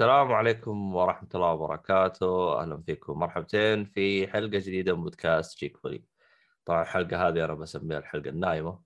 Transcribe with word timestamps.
السلام 0.00 0.32
عليكم 0.32 0.94
ورحمة 0.94 1.28
الله 1.34 1.52
وبركاته، 1.52 2.60
أهلا 2.62 2.82
فيكم 2.82 3.18
مرحبتين 3.18 3.84
في 3.84 4.28
حلقة 4.28 4.58
جديدة 4.58 4.96
من 4.96 5.02
بودكاست 5.02 5.58
جيك 5.58 5.76
فولي. 5.76 6.04
طبعا 6.64 6.82
الحلقة 6.82 7.28
هذه 7.28 7.44
أنا 7.44 7.54
بسميها 7.54 7.98
الحلقة 7.98 8.28
النايمة. 8.28 8.82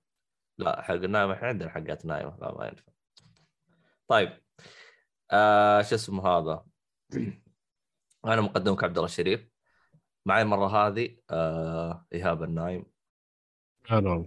لا 0.59 0.81
الحلقة 0.81 1.05
النايمة 1.05 1.33
إحنا 1.33 1.49
عندنا 1.49 1.71
حلقات 1.71 2.07
نايمة 2.07 2.37
لا 2.41 2.55
ما 2.59 2.67
ينفع. 2.67 2.93
طيب 4.09 4.33
آه 5.31 5.83
شو 5.83 5.95
اسمه 5.95 6.29
هذا؟ 6.29 6.65
أنا 8.27 8.41
مقدمك 8.41 8.85
عبد 8.85 8.97
الله 8.97 9.07
الشريف. 9.07 9.49
معي 10.27 10.43
المرة 10.43 10.67
هذه 10.67 11.17
آه 11.31 12.07
إيهاب 12.13 12.43
النايم. 12.43 12.85
هلا 13.89 14.27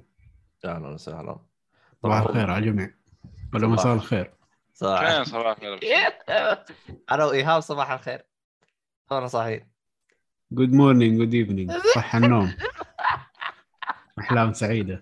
أهلا 0.65 0.87
وسهلا. 0.87 1.39
صباح 2.03 2.21
الخير 2.21 2.51
على 2.51 2.65
الجميع 2.65 2.93
ولا. 3.53 3.67
مساء 3.67 3.93
الخير 3.93 4.36
صباح 4.77 5.15
فين 5.15 5.23
صباح 5.23 5.57
الخير 5.61 5.79
أنا 7.11 7.25
وإيهاب 7.25 7.59
صباح 7.59 7.91
الخير. 7.91 8.25
أنا 9.11 9.27
صحيح. 9.27 9.67
good 10.51 10.71
morning 10.73 11.17
good 11.17 11.33
evening 11.33 11.71
صح 11.95 12.15
النوم. 12.15 12.57
أحلام 14.19 14.53
سعيدة. 14.53 15.01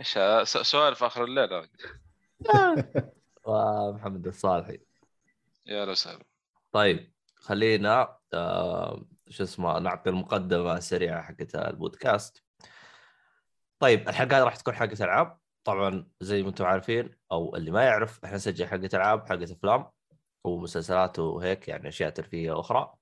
إيش 0.00 0.18
سوالف 0.44 1.02
آخر 1.02 1.24
الليل 1.24 1.48
ومحمد 3.44 4.26
الصالحي. 4.26 4.80
يا 5.66 5.84
وسهلا. 5.84 6.24
طيب 6.72 7.12
خلينا 7.36 8.16
آه 8.34 9.06
شو 9.28 9.42
اسمه 9.44 9.78
نعطي 9.78 10.10
المقدمة 10.10 10.76
السريعة 10.76 11.22
حقت 11.22 11.54
البودكاست. 11.54 12.42
طيب 13.78 14.08
الحلقة 14.08 14.44
راح 14.44 14.56
تكون 14.56 14.74
حلقة 14.74 15.04
ألعاب. 15.04 15.38
طبعا 15.68 16.06
زي 16.20 16.42
ما 16.42 16.48
أنتم 16.48 16.64
عارفين 16.66 17.10
أو 17.32 17.56
اللي 17.56 17.70
ما 17.70 17.82
يعرف 17.84 18.24
إحنا 18.24 18.36
نسجل 18.36 18.66
حلقة 18.66 18.96
ألعاب 18.96 19.28
حلقة 19.28 19.52
أفلام 19.52 19.90
ومسلسلات 20.44 21.18
وهيك 21.18 21.68
يعني 21.68 21.88
أشياء 21.88 22.10
ترفيهية 22.10 22.60
أخرى. 22.60 22.94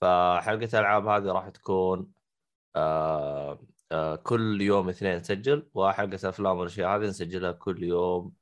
فحلقة 0.00 0.68
الالعاب 0.74 1.06
هذه 1.08 1.24
راح 1.32 1.48
تكون 1.48 2.12
آه 2.76 3.60
آه 3.92 4.16
كل 4.16 4.62
يوم 4.62 4.88
اثنين 4.88 5.16
نسجل 5.18 5.70
وحلقة 5.74 6.18
الافلام 6.22 6.58
والأشياء 6.58 6.96
هذه 6.96 7.04
نسجلها 7.08 7.52
كل 7.52 7.82
يوم 7.82 8.32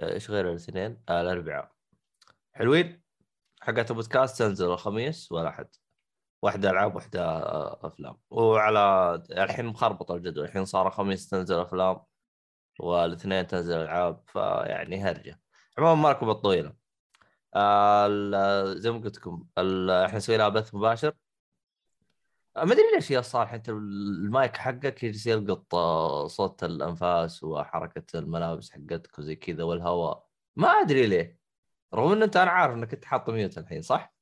آه، 0.00 0.12
إيش 0.14 0.30
غير 0.30 0.50
الاثنين؟ 0.50 1.02
الأربعاء. 1.10 1.72
حلوين؟ 2.52 3.02
حلقه 3.62 3.86
البودكاست 3.90 4.38
تنزل 4.38 4.66
الخميس 4.72 5.32
والاحد 5.32 5.68
واحدة 6.42 6.70
ألعاب 6.70 6.96
واحدة 6.96 7.24
آه، 7.24 7.86
أفلام. 7.86 8.18
وعلى 8.30 9.14
الحين 9.30 9.66
مخربط 9.66 10.10
الجدول. 10.12 10.44
الحين 10.44 10.64
صار 10.64 10.88
الخميس 10.88 11.28
تنزل 11.28 11.58
أفلام 11.58 12.00
والاثنين 12.80 13.46
تنزل 13.46 13.76
العاب 13.76 14.20
فيعني 14.26 15.02
هرجة. 15.02 15.40
عموما 15.78 15.94
ما 16.02 16.12
آه 17.54 18.06
ال- 18.10 18.80
زي 18.80 18.90
ما 18.90 18.98
قلت 18.98 19.16
لكم 19.16 19.46
إحنا 19.58 20.16
نسوي 20.16 20.36
لها 20.36 20.48
بث 20.48 20.74
مباشر. 20.74 21.12
ما 22.56 22.62
أدري 22.72 22.82
ليش 22.94 23.10
يا 23.10 23.20
صالح 23.20 23.52
أنت 23.54 23.68
المايك 23.68 24.56
حقك 24.56 25.02
يجلس 25.04 25.26
يلقط 25.26 25.74
آه، 25.74 26.26
صوت 26.26 26.64
الأنفاس 26.64 27.44
وحركة 27.44 28.18
الملابس 28.18 28.70
حقتك 28.70 29.18
وزي 29.18 29.36
كذا 29.36 29.64
والهواء. 29.64 30.26
ما 30.56 30.68
أدري 30.68 31.06
ليه. 31.06 31.38
رغم 31.94 32.12
ان 32.12 32.22
أنت 32.22 32.36
أنا 32.36 32.50
عارف 32.50 32.74
إنك 32.74 32.94
أنت 32.94 33.04
حاط 33.04 33.30
ميوت 33.30 33.58
الحين 33.58 33.82
صح؟ 33.82 34.14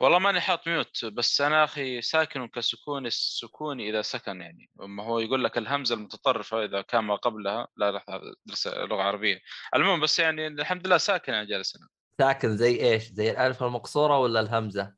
والله 0.00 0.18
ماني 0.18 0.40
حاط 0.40 0.68
ميوت 0.68 1.04
بس 1.04 1.40
أنا 1.40 1.64
أخي 1.64 2.02
ساكن 2.02 2.48
كسكون 2.48 3.06
السكون 3.06 3.80
إذا 3.80 4.02
سكن 4.02 4.40
يعني 4.40 4.70
أما 4.82 5.04
هو 5.04 5.18
يقول 5.18 5.44
لك 5.44 5.58
الهمزة 5.58 5.94
المتطرفة 5.94 6.64
إذا 6.64 6.82
كان 6.82 7.04
ما 7.04 7.16
قبلها 7.16 7.68
لا 7.76 7.90
لا 7.90 8.04
هذا 8.08 8.34
درس 8.46 8.66
لغة 8.66 9.02
عربية 9.02 9.40
المهم 9.74 10.00
بس 10.00 10.18
يعني 10.18 10.46
الحمد 10.46 10.86
لله 10.86 10.98
ساكن 10.98 11.32
أنا 11.32 11.44
جالس 11.44 11.76
هنا 11.76 11.88
ساكن 12.18 12.56
زي 12.56 12.80
إيش؟ 12.80 13.04
زي 13.04 13.30
الألف 13.30 13.62
المقصوره 13.62 14.18
ولا 14.18 14.40
الهمزة؟ 14.40 14.94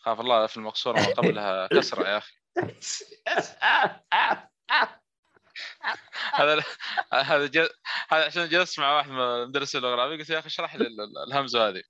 خاف 0.00 0.20
الله 0.20 0.46
في 0.46 0.56
المقصورة 0.56 1.00
ما 1.00 1.06
قبلها 1.06 1.66
كسرة 1.76 2.08
يا 2.08 2.18
أخي 2.18 2.34
هذا 6.34 6.62
هذا. 7.12 7.68
هذا 8.10 8.26
عشان 8.26 8.48
جلست 8.48 8.78
مع 8.80 8.96
واحد 8.96 9.10
من 9.10 9.48
مدرس 9.48 9.76
اللغة 9.76 9.94
العربية 9.94 10.16
قلت 10.16 10.30
يا 10.30 10.38
أخي 10.38 10.46
اشرح 10.46 10.76
لي 10.76 10.86
ال- 10.86 11.00
ال- 11.00 11.32
الهمزة 11.32 11.68
هذه 11.68 11.82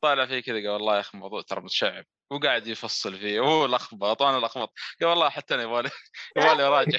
طالع 0.00 0.26
فيه 0.26 0.40
كذا 0.40 0.54
قال 0.56 0.68
والله 0.68 0.94
يا 0.94 1.00
أخي 1.00 1.10
الموضوع 1.14 1.42
ترى 1.42 1.60
متشعب 1.60 2.04
وقاعد 2.30 2.66
يفصل 2.66 3.18
فيه 3.18 3.40
وهو 3.40 3.66
لخبط 3.66 4.22
وأنا 4.22 4.46
لخبط 4.46 4.72
قال 5.00 5.08
والله 5.10 5.30
حتى 5.30 5.54
أنا 5.54 5.62
يبغالي 5.62 5.90
يبغالي 6.36 6.62
أراجع. 6.62 6.98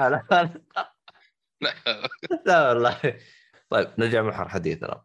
لا. 0.00 0.50
لا 2.46 2.68
والله. 2.68 3.18
طيب 3.70 3.90
نرجع 3.98 4.22
محور 4.22 4.48
حديثنا 4.48 5.02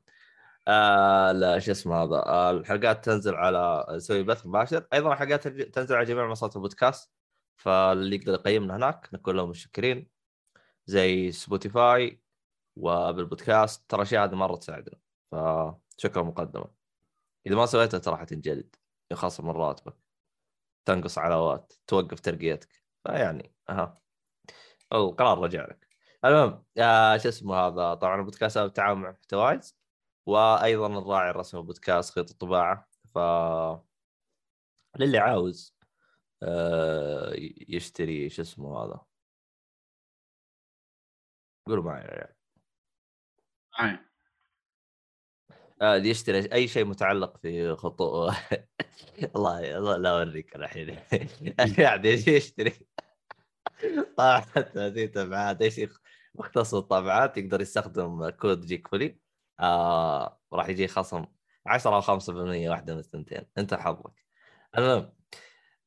آه 0.67 1.31
لا 1.31 1.59
شو 1.59 1.71
اسمه 1.71 2.03
هذا؟ 2.03 2.15
آه 2.15 2.51
الحلقات 2.51 3.05
تنزل 3.05 3.35
على 3.35 3.85
نسوي 3.89 4.23
بث 4.23 4.45
مباشر. 4.45 4.87
أيضا 4.93 5.13
الحلقات 5.13 5.47
تنزل 5.47 5.95
على 5.95 6.05
جميع 6.05 6.25
منصات 6.27 6.55
البودكاست 6.55 7.13
فاللي 7.57 8.15
يقدر 8.15 8.33
يقيمنا 8.33 8.75
هناك 8.75 9.09
نكون 9.13 9.35
لهم 9.35 9.49
متشكرين 9.49 10.16
زي 10.87 11.31
Spotify 11.31 12.21
و 12.75 12.83
Apple 12.83 13.25
Podcast 13.25 13.89
ترى 13.89 14.01
الاشياء 14.01 14.25
هذه 14.25 14.35
مرة 14.35 14.55
تساعدنا. 14.55 14.99
فشكرا 15.31 16.23
مقدما 16.23 16.71
إذا 17.47 17.55
ما 17.55 17.65
سويتها 17.65 17.97
ترى 17.99 18.17
حتنجلد. 18.17 18.75
يخصم 19.11 19.47
من 19.47 19.51
راتبك. 19.51 19.95
تنقص 20.85 21.17
علاوات 21.17 21.73
توقف 21.87 22.19
ترقيتك. 22.19 22.83
فيعني 23.03 23.55
أها. 23.69 23.95
القرار 24.93 25.39
رجع 25.39 25.65
لك. 25.65 25.87
المهم 26.25 26.65
آه 26.77 27.17
شو 27.17 27.29
اسمه 27.29 27.55
هذا؟ 27.55 27.93
طبعا 27.93 28.15
البودكاست 28.19 28.57
هذا 28.57 28.65
بالتعاون 28.65 29.01
مع 29.01 29.11
محتوايز 29.11 29.77
وأيضا 30.25 30.87
الراعي 30.87 31.29
الرسمي 31.29 31.61
للبودكاست 31.61 32.13
خيط 32.13 32.31
الطباعة. 32.31 32.89
ف 33.15 33.17
للي 34.99 35.17
عاوز 35.17 35.75
آه 36.43 37.33
يشتري 37.67 38.29
شو 38.29 38.41
اسمه 38.41 38.77
هذا. 38.83 39.06
قولوا 41.67 41.83
معي 41.83 42.01
يا 42.03 42.11
عيال. 42.11 42.33
معي. 43.79 43.99
آه 45.81 45.95
اللي 45.97 46.09
يشتري 46.09 46.53
أي 46.53 46.67
شيء 46.67 46.85
متعلق 46.85 47.37
في 47.37 47.75
خطوط 47.75 48.33
الله 49.35 49.77
الله 49.77 49.97
لا 49.97 50.09
أوريك 50.09 50.55
الحين. 50.55 50.99
قاعد 51.79 52.05
يشتري 52.05 52.73
طبعات 54.17 54.77
هذه 54.77 55.05
طبعات 55.07 55.61
إيش 55.61 55.77
يخ- 55.77 56.01
مختص 56.35 56.73
الطابعات 56.73 57.37
يقدر 57.37 57.61
يستخدم 57.61 58.29
كود 58.29 58.61
جيك 58.65 58.87
فولي 58.87 59.19
آه 59.59 60.39
راح 60.53 60.69
يجي 60.69 60.87
خصم 60.87 61.25
10 61.65 61.95
أو 61.95 62.01
5% 62.01 62.69
واحدة 62.69 62.93
من 62.93 62.99
الثنتين. 62.99 63.45
أنت 63.57 63.73
حظك. 63.73 64.13
المهم 64.77 65.13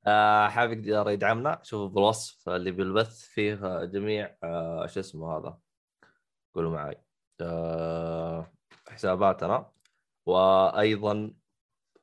آه 0.07 0.49
حاب 0.49 0.73
يقدر 0.73 1.11
يدعمنا؟ 1.11 1.61
شوفوا 1.63 1.89
بالوصف 1.89 2.49
اللي 2.49 2.71
بالبث 2.71 3.21
فيه 3.23 3.85
جميع 3.85 4.37
آه 4.43 4.87
شو 4.87 5.01
اسمه 5.01 5.37
هذا؟ 5.39 5.59
قولوا 6.55 6.71
معي 6.73 7.05
آه 7.41 8.53
حساباتنا 8.89 9.73
وأيضا 10.27 11.35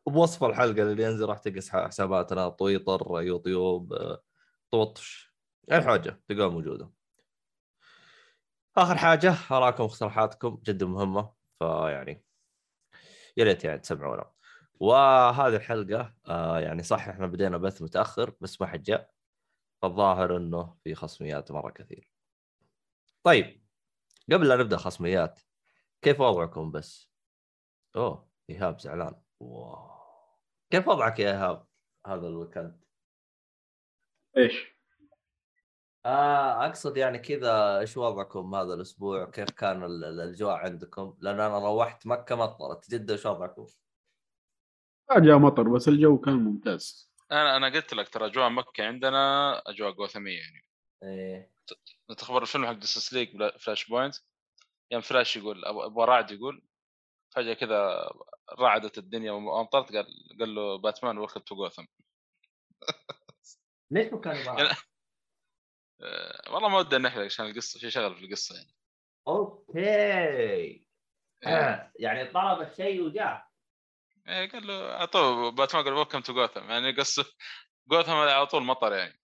بوصف 0.08 0.44
الحلقة 0.44 0.84
اللي 0.84 1.04
ينزل 1.04 1.26
راح 1.30 1.38
تلقى 1.40 1.88
حساباتنا. 1.88 2.50
تويتر 2.50 3.22
يوتيوب 3.22 3.94
آه، 3.94 4.24
توطش 4.72 5.36
الحاجة 5.72 6.22
تلقاها 6.30 6.50
موجودة. 6.50 6.92
آخر 8.78 8.98
حاجة 8.98 9.34
أراكم 9.52 9.84
اقتراحاتكم 9.84 10.62
جدا 10.66 10.86
مهمة 10.86 11.34
فيعني 11.60 12.26
يا 13.38 13.44
ريت 13.44 13.64
يعني 13.66 13.80
تسمعونا. 13.80 14.32
وهذه 14.80 15.56
الحلقة 15.56 16.16
آه 16.28 16.60
يعني 16.60 16.84
صح 16.84 17.08
إحنا 17.08 17.28
بدينا 17.28 17.58
بث 17.58 17.82
متأخر 17.82 18.36
بس 18.42 18.62
ما 18.62 18.68
حد 18.68 18.84
جاء. 18.84 19.12
فالظاهر 19.82 20.38
إنه 20.38 20.78
في 20.84 20.96
خصميات 20.96 21.52
مرة 21.52 21.72
كثير. 21.72 22.12
طيب 23.24 23.67
قبل 24.32 24.48
لا 24.48 24.56
نبدأ 24.56 24.78
خصميات 24.78 25.40
كيف 26.02 26.20
وضعكم 26.20 26.72
بس؟ 26.72 27.12
أوه 27.96 28.30
إيهاب 28.50 28.80
زعلان 28.80 29.22
wow 29.40 29.90
كيف 30.70 30.88
وضعك 30.88 31.20
يا 31.20 31.32
إيهاب 31.32 31.68
هذا 32.06 32.28
ال 32.28 32.34
weekend؟ 32.34 32.84
إيش؟ 34.38 34.78
آه 36.06 36.66
أقصد 36.66 36.98
يعني 36.98 37.20
كذا 37.20 37.80
إيش 37.80 37.98
وضعكم 37.98 38.56
هذا 38.56 38.74
الأسبوع؟ 38.74 39.26
كيف 39.26 39.52
كان 39.52 39.84
ال- 39.84 40.06
ال- 40.06 40.20
الأجواء 40.22 40.56
عندكم؟ 40.56 41.18
لأن 41.22 41.40
أنا 41.40 41.60
روحت 41.60 42.08
مكة 42.08 42.36
مطرت 42.36 42.90
جده 42.92 43.14
إيش 43.14 43.26
وضعكم؟ 43.26 43.66
ما 45.10 45.20
جاء 45.20 45.38
مطر 45.38 45.64
بس 45.64 45.88
الجو 45.88 46.18
كان 46.18 46.34
ممتاز 46.34 47.14
أنا 47.32 47.58
أنا 47.58 47.68
قلت 47.68 47.94
لك 47.94 48.10
ترى 48.10 48.26
أجواء 48.26 48.50
مكة 48.50 48.84
عندنا 48.84 49.54
أجواء 49.70 49.92
غوثميه 49.92 50.40
يعني 50.40 50.64
إيه 51.04 51.52
تخبر 52.18 52.42
الفيلم 52.42 52.66
حق 52.66 52.72
Justice 52.72 53.14
League 53.14 53.30
Flashpoint 53.60 54.16
يوم 54.92 55.02
فلاش 55.02 55.38
يقول 55.38 55.66
أبو 55.66 56.04
رعد 56.04 56.32
يقول 56.32 56.66
فجأة 57.36 57.54
كذا 57.54 58.10
رعدت 58.60 58.98
الدنيا 58.98 59.32
وأمطرت 59.32 59.96
قال 59.96 60.08
قال 60.40 60.56
له 60.56 60.78
باتمان 60.78 61.18
welcome 61.18 61.40
to 61.40 61.56
Gotham 61.56 61.86
ليش 63.92 64.14
مو 64.14 64.20
كان 64.22 64.46
معك؟ 64.46 64.60
يعني- 64.60 64.78
أه 66.02 66.52
والله 66.54 66.70
ما 66.70 66.78
ودي 66.78 66.98
نحرق 66.98 67.26
عشان 67.26 67.46
القصة 67.46 67.80
في 67.80 67.92
شغل 67.92 68.16
في 68.16 68.26
القصة 68.26 68.56
يعني. 68.56 68.74
okay. 69.28 70.88
آه. 71.46 71.92
يعني 72.00 72.26
طلب 72.32 72.62
الشيء 72.62 73.02
وجاء. 73.02 73.48
إيه 74.28 74.50
قال 74.50 74.68
له 74.68 74.92
اعطوه 74.92 75.52
باتمان 75.52 75.84
قال 75.84 75.94
welcome 75.94 76.20
to 76.22 76.34
Gotham 76.34 76.70
يعني 76.70 76.92
قصة 76.92 77.26
جوثم 77.88 78.12
على 78.12 78.46
طول 78.48 78.64
مطر 78.64 78.94
يعني. 78.94 79.20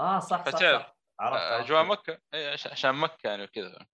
آه 0.00 0.18
صح 0.20 0.48
صح, 0.50 0.58
صح. 0.60 0.96
عرفت. 1.20 1.42
اجواء 1.64 1.84
مكة. 1.84 2.18
إيه 2.34 2.50
عش- 2.52 2.66
عشان 2.66 2.94
مكة 2.94 3.28
يعني 3.28 3.44
وكذا. 3.44 3.86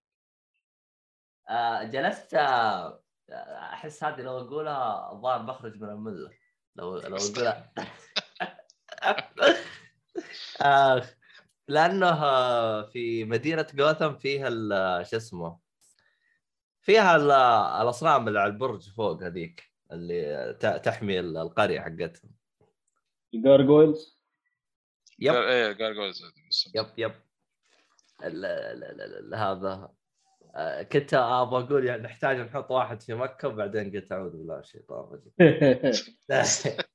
آه 1.48 1.82
جلست 1.82 2.34
آه، 2.34 3.02
أحس 3.72 4.04
هذه 4.04 4.20
لو 4.20 4.38
أقولها 4.38 5.12
الظاهر 5.12 5.42
بخرج 5.42 5.80
من 5.80 5.88
الملة. 5.90 6.30
لو 6.76 6.98
لو 6.98 7.16
أقولها. 7.16 7.72
آه 10.62 11.02
لأنه 11.68 12.08
آه، 12.24 12.82
في 12.82 13.24
مدينة 13.24 13.66
جوثم 13.74 14.14
فيها 14.16 14.48
ال- 14.48 15.06
شو 15.06 15.16
اسمه 15.16 15.58
فيها 16.82 17.16
ال- 17.16 17.30
الأصنام 17.82 18.28
اللي 18.28 18.40
على 18.40 18.52
البرج 18.52 18.88
فوق 18.90 19.22
هذيك 19.22 19.72
اللي 19.92 20.52
ت- 20.60 20.84
تحمي 20.84 21.20
ال- 21.20 21.36
القرية 21.36 21.80
حقتهم 21.80 22.30
ال 23.34 23.42
gargoyles 23.42 24.15
yep. 25.18 25.34
إيه 25.34 25.72
gargoyles 25.72 26.22
yep 26.74 26.86
yep. 26.98 27.12
ال 28.24 28.44
ال 28.44 28.84
ال 28.84 29.00
ال 29.00 29.34
هذا. 29.34 29.92
آه، 30.54 30.82
كنت 30.82 31.14
أبغى 31.14 31.64
أقول 31.64 31.86
يعني 31.86 32.02
نحتاج 32.02 32.36
نحط 32.36 32.70
واحد 32.70 33.02
في 33.02 33.14
مكة 33.14 33.48
وبعدين 33.48 33.92
قلت 33.92 34.12
أعوذ 34.12 34.30
بالله 34.30 34.58
الشيطان 34.58 35.04
الرجيم. 35.04 35.32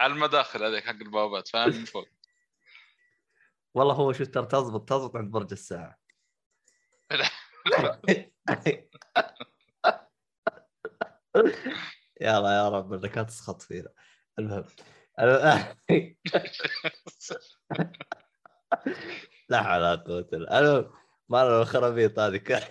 على 0.00 0.12
المداخل 0.12 0.64
هذيك 0.64 0.84
حق 0.84 0.90
البوابات 0.90 1.48
فاهم؟ 1.48 1.68
من 1.68 1.84
فوق. 1.84 2.08
والله 3.74 3.94
هو 3.94 4.12
شو 4.12 4.24
ترى 4.24 4.46
تزبط 4.46 4.88
تزبط 4.88 5.16
عند 5.16 5.30
برج 5.30 5.52
الساعة. 5.52 5.98
يلا 12.20 12.56
يا 12.56 12.68
رب 12.68 12.92
انك 12.92 13.18
لا 13.18 13.22
تسخط 13.22 13.62
فينا. 13.62 13.88
المهم. 14.38 14.64
لا 19.48 19.62
حول 19.62 19.80
ولا 19.82 19.94
قوة 19.94 20.28
إلا 20.32 20.58
المهم 20.58 20.90
ما 21.28 21.38
له 21.44 21.62
الخرابيط 21.62 22.18
هذه. 22.18 22.62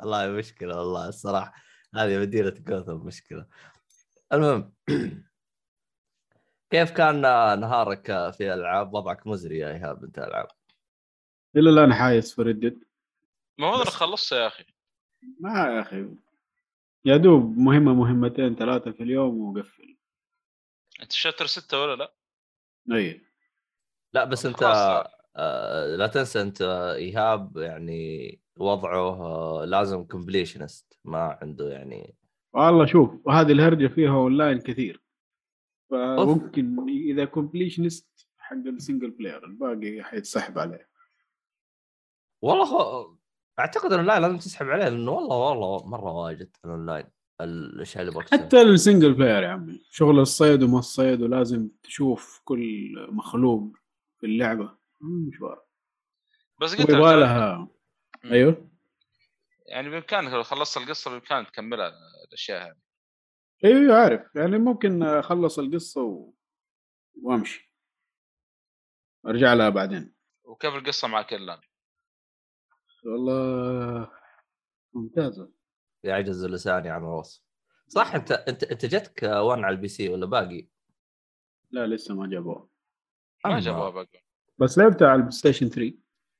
والله 0.00 0.28
مشكلة 0.28 0.78
والله 0.78 1.08
الصراحة. 1.08 1.54
هذه 1.94 2.18
مدينة 2.18 2.50
جوثم 2.50 3.06
مشكلة. 3.06 3.46
المهم 4.32 4.74
كيف 6.70 6.90
كان 6.90 7.20
نهارك 7.60 8.06
في 8.06 8.54
الالعاب 8.54 8.94
وضعك 8.94 9.26
مزري 9.26 9.58
يا 9.58 9.68
إيهاب 9.68 10.04
أنت 10.04 10.18
ألعاب. 10.18 10.48
إلى 11.56 11.70
الآن 11.70 11.94
حايس 11.94 12.34
في 12.34 12.42
Red 12.42 12.60
Dead 12.60 12.84
ما 13.58 13.66
هو 13.66 13.72
بس- 13.72 13.80
أنا 13.80 13.90
خلصت 13.90 14.32
يا 14.32 14.46
أخي. 14.46 14.64
ما 15.40 15.58
يا 15.58 15.80
أخي. 15.80 16.16
يا 17.04 17.16
دوب 17.16 17.58
مهمة 17.58 17.94
مهمتين 17.94 18.54
ثلاثة 18.54 18.92
في 18.92 19.02
اليوم 19.02 19.40
وقفل 19.40 19.96
أنت 21.02 21.12
chapter 21.12 21.46
ستة 21.46 21.82
ولا 21.82 21.96
لا؟ 21.96 22.14
أي 22.96 23.22
لا 24.12 24.24
بس 24.24 24.46
أنت. 24.46 24.62
آه 25.36 25.96
لا 25.96 26.06
تنسى 26.06 26.40
أنت 26.40 26.62
إيهاب 26.96 27.56
يعني 27.56 28.40
وضعه 28.56 29.22
آه 29.22 29.64
لازم 29.64 30.04
completionist 30.04 30.98
ما 31.04 31.38
عنده 31.42 31.68
يعني 31.72 32.16
والله 32.52 32.86
شوف 32.86 33.10
وهذه 33.26 33.52
الهرجة 33.52 33.86
فيها 33.86 34.10
اونلاين 34.10 34.60
كثير 34.60 35.02
فممكن 35.90 36.88
إذا 36.88 37.24
completionist 37.24 38.28
حق 38.38 38.56
ال 38.56 38.64
single 38.64 39.10
player 39.10 39.44
الباقي 39.44 40.02
حيتسحب 40.02 40.58
عليه 40.58 40.88
والله. 42.42 43.19
أعتقد 43.60 43.92
الأونلاين 43.92 44.22
لازم 44.22 44.38
تسحب 44.38 44.68
عليه 44.68 44.84
لأنه 44.84 45.10
والله 45.10 45.36
والله 45.36 45.86
مرة 45.86 46.12
واجد 46.12 46.56
الأونلاين 46.64 47.04
الأشياء 47.40 48.08
اللي 48.08 48.22
حتى 48.22 48.62
ال 48.62 48.69
single 48.69 49.14
player 49.14 49.42
يا 49.42 49.48
عمي 49.48 49.84
شغل 49.90 50.18
الصيد 50.18 50.62
وما 50.62 50.78
الصيد 50.78 51.22
ولازم 51.22 51.68
تشوف 51.82 52.40
كل 52.44 52.92
مخلوق 53.10 53.76
في 54.20 54.26
اللعبة. 54.26 54.78
مشوار 55.00 55.64
بس 56.60 56.74
قلت 56.74 56.90
ويبغى 56.90 57.14
لك 57.14 57.20
لها. 57.20 57.68
أيوه. 58.24 58.70
يعني 59.66 59.90
بإمكانك 59.90 60.32
لو 60.32 60.42
خلصت 60.42 60.76
القصة 60.76 61.10
بإمكانك 61.10 61.50
تكملها 61.50 61.92
الأشياء 62.28 62.66
هذه. 62.66 62.76
أيوه 63.64 63.96
عارف. 63.96 64.36
يعني 64.36 64.58
ممكن 64.58 65.02
أخلص 65.02 65.58
القصة 65.58 66.02
و... 66.02 66.34
وأمشي. 67.22 67.72
أرجع 69.26 69.54
لها 69.54 69.68
بعدين. 69.68 70.14
وكيف 70.44 70.74
القصة 70.74 71.08
معك 71.08 71.34
الان؟ 71.34 71.60
والله 73.04 74.10
ممتازة. 74.94 75.52
يعجز 76.04 76.44
لساني 76.46 76.90
عن 76.90 77.02
الوصف 77.02 77.42
صح 77.88 78.14
انت 78.14 78.32
انت 78.32 78.64
انت 78.64 78.86
جتك 78.86 79.22
one 79.22 79.64
على 79.64 79.74
ال 79.76 79.88
PC 79.88 80.08
ولا 80.08 80.26
باقي؟ 80.26 80.68
لا 81.70 81.86
لسه 81.86 82.14
ما 82.14 82.26
جابوها 82.30 82.68
ما 83.44 83.50
أما. 83.52 83.60
جابوها 83.60 83.90
باقي. 83.90 84.22
بس 84.58 84.78
لعبتها 84.78 85.08
على 85.08 85.14
البلاي 85.16 85.30
ستيشن 85.32 85.68
3 85.68 85.94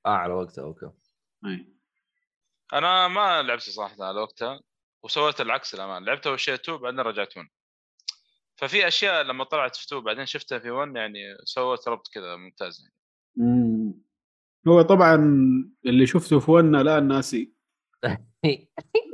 آه 0.06 0.08
على 0.08 0.32
وقته 0.34 0.62
okay. 0.62 0.90
أي. 1.46 1.74
أنا 2.72 3.08
ما 3.08 3.42
لعبت 3.42 3.62
صراحة 3.62 4.04
على 4.04 4.20
وقتها 4.20 4.60
وسويت 5.02 5.40
العكس 5.40 5.74
الأمان. 5.74 6.04
لعبتها 6.04 6.30
اول 6.30 6.40
شيء 6.40 6.54
2 6.54 6.78
بعدين 6.78 7.00
رجعت 7.00 7.36
1 7.36 7.48
ففي 8.56 8.88
أشياء 8.88 9.22
لما 9.22 9.44
طلعت 9.44 9.76
في 9.76 9.86
2 9.86 10.02
بعدين 10.04 10.26
شفتها 10.26 10.58
في 10.58 10.70
1 10.70 10.96
يعني 10.96 11.18
سوت 11.44 11.88
ربط 11.88 12.08
كذا 12.14 12.36
ممتاز 12.36 12.80
يعني. 12.80 12.94
مم. 13.36 13.69
هو 14.68 14.82
طبعا 14.82 15.16
اللي 15.86 16.06
شفته 16.06 16.40
في 16.40 16.50
ونا 16.50 16.80
الآن 16.80 17.08
ناسي. 17.08 17.52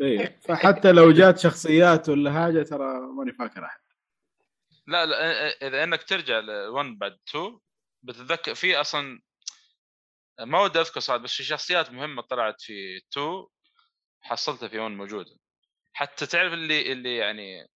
إيه 0.03 0.41
فحتى 0.41 0.93
لو 0.93 1.13
جات 1.13 1.39
شخصيات 1.39 2.09
ولا 2.09 2.33
حاجة 2.33 2.63
ترى 2.63 3.01
ماني 3.01 3.33
فاكر 3.33 3.65
أحد. 3.65 3.81
لا 4.87 5.07
لا 5.07 5.49
إذا 5.69 5.85
إنك 5.85 6.03
ترجع 6.03 6.39
ل 6.39 6.51
1 6.69 6.99
بعد 6.99 7.19
2 7.29 7.59
بتتذكر 8.03 8.55
في 8.55 8.77
أصلا 8.77 9.21
ما 10.41 10.61
ودي 10.61 10.81
أذكر 10.81 11.01
صراحة 11.01 11.23
بس 11.23 11.35
في 11.35 11.45
شخصيات 11.45 11.91
مهمة 11.93 12.23
طلعت 12.23 12.61
في 12.61 12.97
2 13.13 13.47
حصلتها 14.21 14.69
في 14.69 14.79
1 14.79 14.91
موجودة. 14.91 15.37
حتى 15.93 16.27
تعرف 16.27 16.53
اللي 16.53 16.93
اللي 16.93 17.17
يعني 17.17 17.67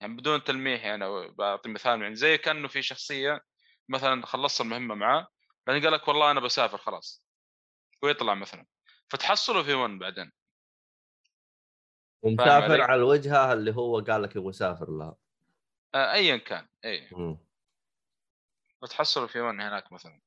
يعني 0.00 0.16
بدون 0.16 0.44
تلميح 0.44 0.84
يعني 0.84 1.04
بعطي 1.38 1.68
مثال 1.68 2.02
يعني 2.02 2.14
زي 2.14 2.38
كأنه 2.38 2.68
في 2.68 2.82
شخصية 2.82 3.40
مثلا 3.88 4.26
خلصت 4.26 4.60
المهمة 4.60 4.94
معاه 4.94 5.28
بعدين 5.66 5.82
قال 5.84 5.92
لك 5.92 6.08
والله 6.08 6.30
أنا 6.30 6.40
بسافر 6.40 6.78
خلاص. 6.78 7.24
ويطلع 8.02 8.34
مثلا. 8.34 8.66
فتحصله 9.08 9.62
في 9.62 9.74
1 9.74 9.90
بعدين. 9.98 10.32
ومسافر؟ 12.22 12.80
على 12.80 12.94
الوجهه 12.94 13.52
اللي 13.52 13.74
هو 13.74 14.00
قال 14.00 14.22
لك 14.22 14.36
يبغى 14.36 14.48
يسافر 14.48 14.90
لها 14.90 15.16
آه، 15.94 16.12
ايا 16.12 16.36
كان. 16.36 16.68
اي. 16.84 17.08
فتحصله 18.82 19.26
في 19.26 19.40
1 19.40 19.54
هناك 19.54 19.92
مثلا. 19.92 20.20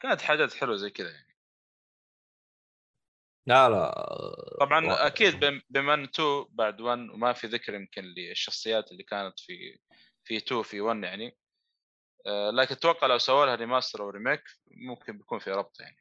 كانت 0.00 0.20
حاجات 0.20 0.52
حلوة 0.54 0.76
زي 0.76 0.90
كذا 0.90 1.10
يعني. 1.10 1.28
لا 3.46 3.68
لا 3.68 3.92
طبعا 4.60 4.86
و- 4.86 4.90
أكيد 4.90 5.40
بم- 5.40 5.62
بما 5.70 5.94
ان 5.94 6.02
2 6.04 6.46
بعد 6.50 6.80
1 6.80 6.98
وما 6.98 7.32
في 7.32 7.46
ذكر 7.46 7.74
يمكن 7.74 8.02
للشخصيات 8.02 8.92
اللي 8.92 9.02
كانت 9.02 9.40
في 9.40 9.78
في 10.24 10.36
2 10.36 10.62
في 10.62 10.80
1 10.80 11.02
يعني. 11.04 11.26
آه، 11.26 11.36
لكن 12.26 12.74
أتوقع 12.74 13.06
لو 13.06 13.18
سووا 13.18 13.46
لها 13.46 13.54
remaster 13.54 14.02
أو 14.02 14.10
remake 14.10 14.42
ممكن 14.66 15.18
بيكون 15.18 15.38
في 15.38 15.50
ربط 15.50 15.80
يعني 15.80 15.96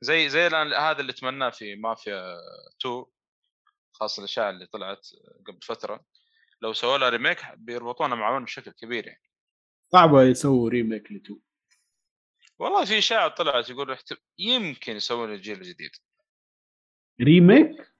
زي 0.00 0.28
زي 0.28 0.46
الآن 0.46 0.72
هذا 0.72 1.00
اللي 1.00 1.12
تمناه 1.12 1.50
في 1.50 1.76
مافيا 1.76 2.36
2 2.80 3.04
خاصه 3.92 4.20
الاشاعه 4.20 4.50
اللي 4.50 4.66
طلعت 4.66 5.08
قبل 5.46 5.58
فترة 5.62 6.04
لو 6.62 6.72
سووا 6.72 6.98
لها 6.98 7.08
remake 7.08 7.38
بيربطونها 7.56 8.16
مع 8.16 8.30
1 8.30 8.44
بشكل 8.44 8.70
كبير 8.70 9.06
يعني 9.06 9.22
صعب 9.92 10.14
يسووا 10.14 10.70
remake 10.70 11.12
ل 11.12 11.16
2 11.16 11.40
والله 12.58 12.84
في 12.84 12.98
اشاعه 12.98 13.28
طلعت 13.28 13.70
يقول 13.70 13.96
يمكن 14.38 14.96
يسوون 14.96 15.32
الجيل 15.34 15.56
الجديد 15.56 15.90
remake؟ 17.20 17.92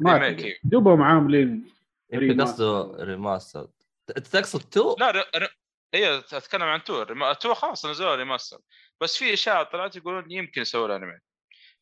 ما 0.00 0.18
remake،. 0.18 0.44
إيه. 0.44 0.60
دوبهم 0.64 1.02
عاملين 1.02 1.72
يمكن 2.12 2.26
remaster. 2.26 2.52
قصده 2.52 3.04
remaster 3.04 3.68
أنت 4.16 4.26
تقصد 4.26 4.60
two؟ 4.60 4.96
لا 4.98 5.10
ر... 5.10 5.18
ر... 5.18 5.59
هي 5.94 6.18
أتكلم 6.18 6.62
عن 6.62 6.84
two 6.84 7.02
rema... 7.02 7.32
two 7.32 7.54
خلاص 7.54 7.86
نزلوا 7.86 8.14
remaster 8.14 8.58
بس 9.00 9.16
في 9.16 9.32
اشاعه 9.32 9.62
طلعت 9.62 9.96
يقولون 9.96 10.30
يمكن 10.30 10.60
يسووا 10.60 10.88
لها 10.88 10.96
remake 10.96 11.22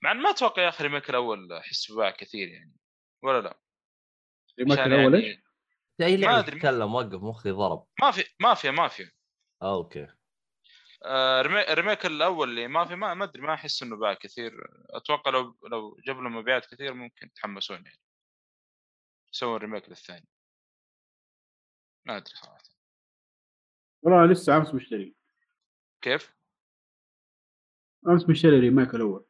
مع 0.02 0.12
إن 0.12 0.16
ما 0.16 0.30
أتوقع 0.30 0.62
يا 0.62 0.68
أخي 0.68 0.84
ال 0.84 0.88
remake 0.88 1.10
الأول 1.10 1.52
احس 1.52 1.92
باع 1.92 2.10
كثير 2.10 2.48
يعني. 2.48 2.72
ولا 3.22 3.40
لا؟ 3.40 3.58
remake 4.58 4.78
الأول 4.78 5.14
يعني 5.14 5.26
إيش؟ 5.26 5.38
أي 6.00 6.16
ما 6.16 6.22
لعبة 6.22 6.38
أدري. 6.38 6.56
تتكلم؟ 6.56 6.94
وقف 6.94 7.22
مخي 7.22 7.50
ضرب 7.50 7.86
ما 8.00 8.10
في 8.10 8.24
مافيا 8.40 8.70
مافيا 8.70 9.10
آه، 9.62 9.74
okay. 9.74 10.06
آه 11.04 11.42
remake, 11.42 11.68
ال 11.68 11.74
remake 11.74 12.06
الأول 12.06 12.48
اللي 12.48 12.68
مافيا 12.68 12.96
ما 12.96 13.14
ما 13.14 13.24
أدري 13.24 13.42
ما 13.42 13.54
أحس 13.54 13.82
إنه 13.82 13.96
باع 13.96 14.14
كثير. 14.14 14.52
أتوقع 14.90 15.30
لو 15.30 15.58
لو 15.70 16.00
جاب 16.06 16.16
لهم 16.16 16.36
مبيعات 16.36 16.66
كثير 16.66 16.94
ممكن 16.94 17.26
يتحمسون 17.26 17.76
يعني. 17.84 18.00
يسوون 19.32 19.56
remake 19.56 19.88
للثاني. 19.88 20.28
ما 22.06 22.16
أدري 22.16 22.34
صراحة 22.34 22.77
والله 24.02 24.26
لسه 24.26 24.56
أمس 24.56 24.74
مشتري. 24.74 25.14
كيف؟ 26.02 26.36
أمس 28.08 28.28
مشتري 28.28 28.60
remake 28.60 28.94
الأول. 28.94 29.24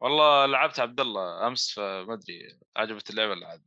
والله 0.00 0.46
لعبت 0.46 0.80
عبد 0.80 1.00
الله 1.00 1.46
أمس 1.46 1.72
فما 1.74 2.14
أدري 2.14 2.58
عجبت 2.76 3.10
اللعبة 3.10 3.32
اللي 3.32 3.46
عاد؟ 3.46 3.62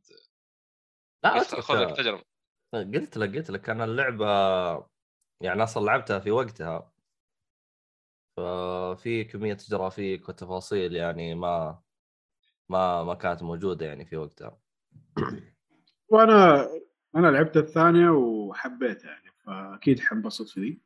لا 1.24 1.38
خذ 1.38 1.82
لك 1.82 1.96
تجربه 1.96 2.24
قلت 2.72 3.16
لك 3.16 3.36
قلت 3.36 3.50
لك 3.50 3.70
أنا 3.70 3.84
اللعبة 3.84 4.26
يعني 5.40 5.62
أصلا 5.62 5.86
لعبتها 5.86 6.18
في 6.18 6.30
وقتها. 6.30 6.92
ففي 8.36 9.24
كمية 9.24 9.58
جرافيك 9.68 10.28
وتفاصيل 10.28 10.96
يعني 10.96 11.34
ما 11.34 11.82
ما 12.68 13.04
ما 13.04 13.14
كانت 13.14 13.42
موجودة 13.42 13.86
يعني 13.86 14.04
في 14.04 14.16
وقتها. 14.16 14.60
وأنا 16.08 16.68
أنا 17.16 17.26
لعبت 17.26 17.56
الثانية 17.56 18.10
وحبيتها 18.10 19.10
يعني. 19.10 19.33
فأكيد 19.46 20.00
حنبسط 20.00 20.48
في 20.48 20.60
دي 20.60 20.82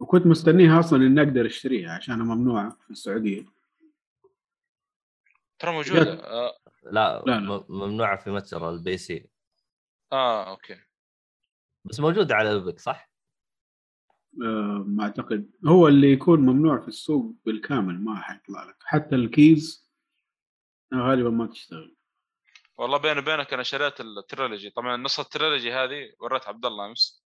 وكنت 0.00 0.26
مستنيها 0.26 0.80
أصلا 0.80 1.06
إني 1.06 1.22
أقدر 1.22 1.46
أشتريها 1.46 1.92
عشانها 1.92 2.34
ممنوعه 2.34 2.76
في 2.84 2.90
السعودية. 2.90 3.44
ترى 5.58 5.72
موجودة. 5.72 6.00
جد. 6.00 6.18
آه, 6.20 6.58
لا, 6.82 7.22
لا، 7.26 7.32
لا. 7.32 7.40
م- 7.40 7.64
ممنوعة 7.68 8.16
في 8.16 8.30
متجر 8.30 8.70
ال 8.70 8.96
PC. 8.98 9.30
آه 10.12 10.50
okay. 10.50 10.80
بس 11.84 12.00
موجودة 12.00 12.34
على 12.34 12.52
البك 12.52 12.78
صح؟ 12.78 13.10
آه، 14.42 14.84
ما 14.86 15.04
أعتقد. 15.04 15.50
هو 15.66 15.88
اللي 15.88 16.12
يكون 16.12 16.40
ممنوع 16.40 16.80
في 16.80 16.88
السوق 16.88 17.34
بالكامل 17.46 18.04
ما 18.04 18.20
حيطلع 18.20 18.64
لك. 18.64 18.76
حتى 18.84 19.14
ال 19.14 19.29
keys 19.29 19.90
غالبا 20.94 21.30
ما 21.30 21.46
تشتغل. 21.46 21.96
والله 22.78 22.98
بيني 22.98 23.18
وبينك 23.20 23.52
أنا 23.54 23.62
شريت 23.62 24.00
ال 24.00 24.08
trilogy. 24.08 24.70
طبعا 24.70 24.96
نسخه 24.96 25.20
ال 25.20 25.26
trilogy 25.26 25.72
هذه 25.72 26.12
وريت 26.20 26.48
عبد 26.48 26.66
الله 26.66 26.86
أمس. 26.86 27.19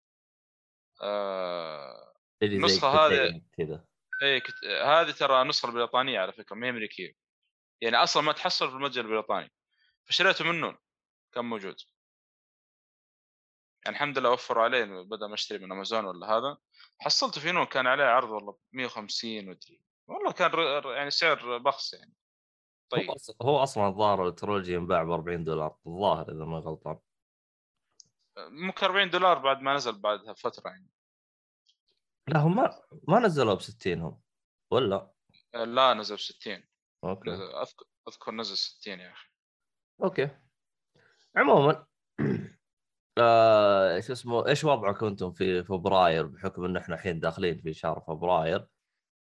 آه 1.03 2.13
النسخة 2.43 2.89
هذه- 2.89 3.29
كتيب 3.29 3.49
كذا. 3.53 3.85
اي 4.23 4.41
كت... 4.41 4.65
هذه 4.65 5.11
ترى 5.11 5.43
النسخه 5.43 5.69
البريطانيه 5.69 6.21
على 6.21 6.33
فكرة 6.33 6.57
ما 6.57 6.67
هي 6.67 6.71
أمريكية. 6.71 7.13
يعني 7.81 7.97
أصلا 7.97 8.23
ما 8.23 8.33
تحصل 8.33 8.71
في 8.71 8.77
المتجر 8.77 9.01
البريطاني. 9.01 9.53
فشريته 10.05 10.45
منه 10.45 10.79
كان 11.33 11.45
موجود. 11.45 11.77
يعني 13.85 13.97
الحمد 13.97 14.19
لله 14.19 14.31
وفروا 14.31 14.65
عليه 14.65 14.85
بدل 14.85 15.27
ما 15.29 15.35
أشتري 15.35 15.59
من 15.59 15.73
أمازون 15.73 16.05
ولا 16.05 16.27
هذا 16.27 16.59
حصلته 17.01 17.41
في 17.41 17.53
نون 17.53 17.65
كان 17.65 17.87
عليه 17.87 18.05
عرض 18.05 18.31
والله 18.31 18.59
150 18.73 19.49
ودري 19.49 19.81
والله 20.07 20.33
كان 20.33 20.51
ر... 20.51 20.93
يعني 20.93 21.11
سعر 21.11 21.59
بخس 21.59 21.95
يعني. 21.95 22.15
طيب. 22.91 23.11
هو 23.43 23.63
أصلا 23.63 23.89
الظاهر 23.89 24.29
ال 24.29 24.34
trilogy 24.34 24.75
ينباع 24.75 25.03
ب 25.03 25.11
40 25.11 25.45
دولار 25.45 25.77
الظاهر 25.87 26.33
إذا 26.33 26.45
ما 26.45 26.59
غلطان. 26.59 26.99
ممكن 28.39 28.87
40 28.87 29.11
دولار 29.11 29.39
بعد 29.39 29.61
ما 29.61 29.75
نزل 29.75 29.99
بعدها 29.99 30.33
فترة 30.33 30.71
يعني. 30.71 30.91
لا 32.29 32.39
هم 32.39 32.57
ما 32.57 32.83
ما 33.09 33.19
نزلوا 33.19 33.55
ب 33.55 33.61
60 33.61 34.01
هم 34.01 34.21
ولا؟ 34.71 35.13
لا 35.55 35.95
نزل 35.95 36.19
60 36.19 36.65
okay. 37.05 37.31
اذكر 37.31 37.87
أذكر 38.09 38.33
نزل 38.33 38.57
60 38.57 39.01
يا 39.01 39.13
أخي. 39.13 39.29
okay. 40.03 40.31
عموما 41.37 41.87
آه 43.19 44.01
شو 44.01 44.13
اسمه 44.13 44.49
إيش 44.49 44.65
وضعكم 44.65 45.07
أنتم 45.07 45.33
في 45.33 45.65
فبراير؟ 45.65 46.27
بحكم 46.27 46.65
إن 46.65 46.77
إحنا 46.77 46.95
الحين 46.95 47.21
داخلين 47.21 47.59
في 47.59 47.73
شهر 47.73 48.01
فبراير. 48.01 48.67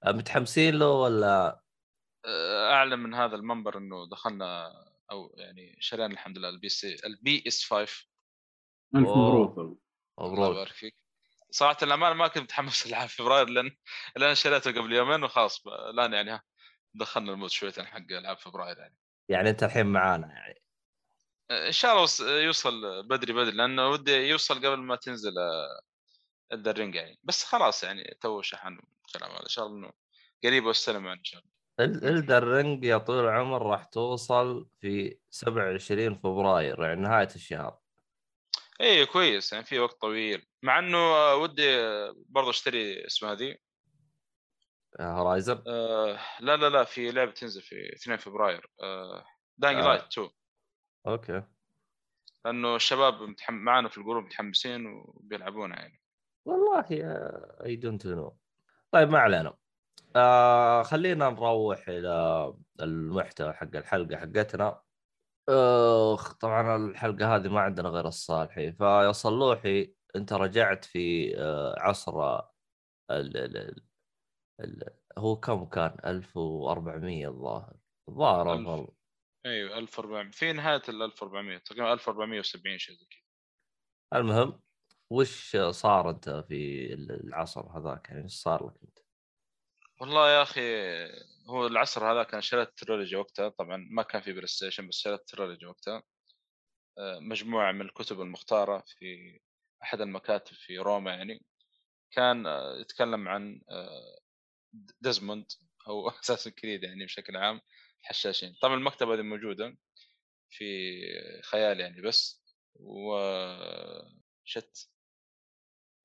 آه، 0.04 0.12
متحمسين 0.12 0.76
له 0.76 0.92
ولا؟ 0.92 1.62
آه، 2.26 2.72
اعلن 2.74 3.00
من 3.00 3.14
هذا 3.14 3.36
المنبر 3.36 3.78
إنه 3.78 4.10
دخلنا 4.10 4.74
أو 5.12 5.36
يعني 5.38 5.78
شرينا 5.80 6.14
الحمد 6.14 6.38
لله 6.38 6.50
ال 6.50 6.70
PC 6.70 6.96
ال 7.06 7.44
PS 7.48 7.66
5 7.66 8.08
ألف. 8.96 9.08
مبروك 9.08 9.58
والله. 9.58 9.78
الله 10.20 10.32
مبروك 10.34 10.52
يبارك 10.56 10.72
فيك. 10.74 10.96
صراحة 11.52 11.78
الامانه 11.84 12.14
ما 12.16 12.28
كنت 12.28 12.44
متحمس 12.44 12.86
العاب 12.88 13.10
فبراير 13.10 13.50
لأن 13.50 13.72
لأن 14.16 14.36
شريته 14.36 14.72
قبل 14.72 14.94
يومين 14.94 15.24
وخلاص. 15.24 15.68
الآن 15.68 16.14
يعني 16.14 16.32
ها 16.32 16.44
دخلنا 16.94 17.32
ال 17.32 17.35
mood 17.35 17.50
شويتين 17.50 17.86
حق 17.88 17.98
ألعاب 18.12 18.38
فبراير 18.38 18.78
يعني. 18.78 18.98
يعني 19.30 19.50
أنت 19.50 19.64
الحين 19.64 19.86
معانا 19.86 20.28
يعني. 20.28 20.62
إن 21.52 21.72
شاء 21.72 21.92
الله 21.92 22.04
وص- 22.04 22.22
يوصل 22.22 23.04
بدري 23.08 23.34
بدري 23.34 23.52
لأنه 23.58 23.88
ودي 23.90 24.12
يوصل 24.12 24.56
قبل 24.56 24.78
ما 24.78 24.96
تنزل 24.96 25.34
Elden 26.54 26.77
Ring 26.77 26.96
يعني. 26.96 27.20
بس 27.24 27.44
خلاص 27.46 27.84
يعني 27.84 28.18
تو 28.22 28.42
شحن 28.42 28.80
كلام 29.14 29.32
هذا 29.32 29.44
إن 29.44 29.48
شاء 29.50 29.66
الله 29.66 29.78
إنه 29.78 29.92
قريب 30.44 30.66
واستلم 30.66 31.06
يعني 31.06 31.20
إن 31.20 31.24
شاء 31.24 31.42
الله. 31.42 31.58
Elden 32.10 32.44
Ring 32.48 32.84
يا 32.86 32.98
طويل 32.98 33.24
العمر 33.26 33.62
راح 33.66 33.84
توصل 33.86 34.70
في 34.82 35.18
27 35.30 36.16
فبراير 36.16 36.84
يعني 36.84 37.02
نهاية 37.02 37.28
الشهر. 37.36 37.78
اي 38.82 39.06
كويس 39.06 39.54
يعني 39.54 39.66
في 39.66 39.80
وقت 39.80 40.02
طويل. 40.02 40.46
مع 40.64 40.80
إنه 40.80 40.98
آه، 40.98 41.36
ودي 41.36 41.70
آه، 41.80 42.16
برضه 42.30 42.50
أشتري 42.50 43.06
اسمها 43.06 43.36
ذي 43.36 43.58
Horizon 45.02 45.64
آه 45.68 46.20
لا 46.40 46.58
لا 46.58 46.70
لا 46.70 46.84
في 46.84 47.12
لعبة 47.12 47.32
تنزل 47.32 47.62
في 47.62 47.94
2 47.94 48.18
فبراير 48.18 48.70
آه 48.84 49.26
Dying 49.58 49.80
آه. 49.80 49.88
Light 49.88 50.02
2 50.02 50.30
okay. 51.08 51.44
لأنه 52.46 52.76
الشباب 52.76 53.22
متحم... 53.22 53.54
معنا 53.54 53.90
في 53.90 53.98
ال 53.98 54.02
group 54.02 54.24
متحمسين 54.24 54.86
وبيلعبونها 54.86 55.78
يعني. 55.80 56.02
والله 56.46 56.86
I 57.66 57.76
don't 57.76 58.08
know 58.08 58.38
طيب 58.92 59.10
ما 59.10 59.20
علينا. 59.20 59.58
آه 60.16 60.84
خلينا 60.84 61.30
نروح 61.30 61.88
إلى 61.88 62.54
المحتوى 62.82 63.54
حق 63.54 63.76
الحلقة 63.76 64.18
حقتنا. 64.18 64.82
أخ 65.50 66.34
طبعا 66.34 66.76
الحلقة 66.76 67.36
هذه 67.36 67.48
ما 67.48 67.60
عندنا 67.62 67.90
غير 67.90 68.08
الصالحي 68.08 68.72
فيا 68.72 69.12
صلوحي 69.12 69.96
أنت 70.16 70.34
رجعت 70.34 70.86
في 70.86 71.34
آه 71.40 71.76
عصر 71.80 72.40
ال 73.12 73.38
ال 73.38 73.58
ال 73.58 73.86
ال 74.62 74.84
هو 75.18 75.40
كم 75.40 75.66
كان؟ 75.66 75.98
1400 76.06 77.28
الظاهر. 77.28 77.76
الظاهر. 78.10 78.94
أيوه 79.46 79.78
1400 79.78 80.32
في 80.32 80.54
نهاية 80.54 80.82
ال 80.90 81.02
1400 81.02 81.58
تقريبا 81.58 81.94
1470 81.94 82.78
شيء 82.78 82.96
زي 82.96 83.06
كذا. 83.06 84.20
المهم 84.20 84.62
وش 85.10 85.58
صار 85.58 86.10
أنت 86.10 86.30
في 86.30 86.94
العصر 86.94 87.78
هذاك؟ 87.78 88.10
يعني 88.10 88.24
إيش 88.24 88.34
صار 88.34 88.68
لك 88.68 88.74
أنت؟ 88.84 89.07
والله 90.02 90.30
يا 90.32 90.42
أخي 90.42 90.62
هو 91.50 91.68
العصر 91.68 92.12
هذا 92.12 92.24
كان 92.24 92.42
شريت 92.42 92.70
trilogy 92.78 93.16
وقتها 93.16 93.50
طبعا 93.50 93.88
ما 93.92 94.04
كان 94.04 94.22
في 94.22 94.34
PlayStation 94.34 94.88
بس 94.88 94.96
شريت 94.98 95.22
trilogy 95.28 95.66
وقتها. 95.66 96.04
آه، 96.98 97.20
مجموعة 97.20 97.72
من 97.72 97.82
الكتب 97.82 98.22
المختارة 98.22 98.84
في 98.88 99.40
أحد 99.84 100.02
المكاتب 100.02 100.54
في 100.56 100.78
روما 100.78 101.12
يعني. 101.16 101.46
كان 102.12 102.48
آه، 102.48 102.78
يتكلم 102.82 103.28
عن 103.28 103.62
آه، 103.72 104.20
ديزموند 105.02 105.46
أو 105.88 106.10
Assassin's 106.24 106.52
Creed 106.52 106.84
يعني 106.84 107.06
بشكل 107.06 107.38
عام 107.38 107.62
الحشاشين 108.02 108.56
طبعا 108.62 108.76
المكتبة 108.76 109.14
هذه 109.16 109.22
موجودة 109.22 109.78
في 110.50 110.66
خيال 111.44 111.80
يعني 111.80 112.02
بس 112.02 112.44
oh 112.76 113.18
shit 114.46 114.90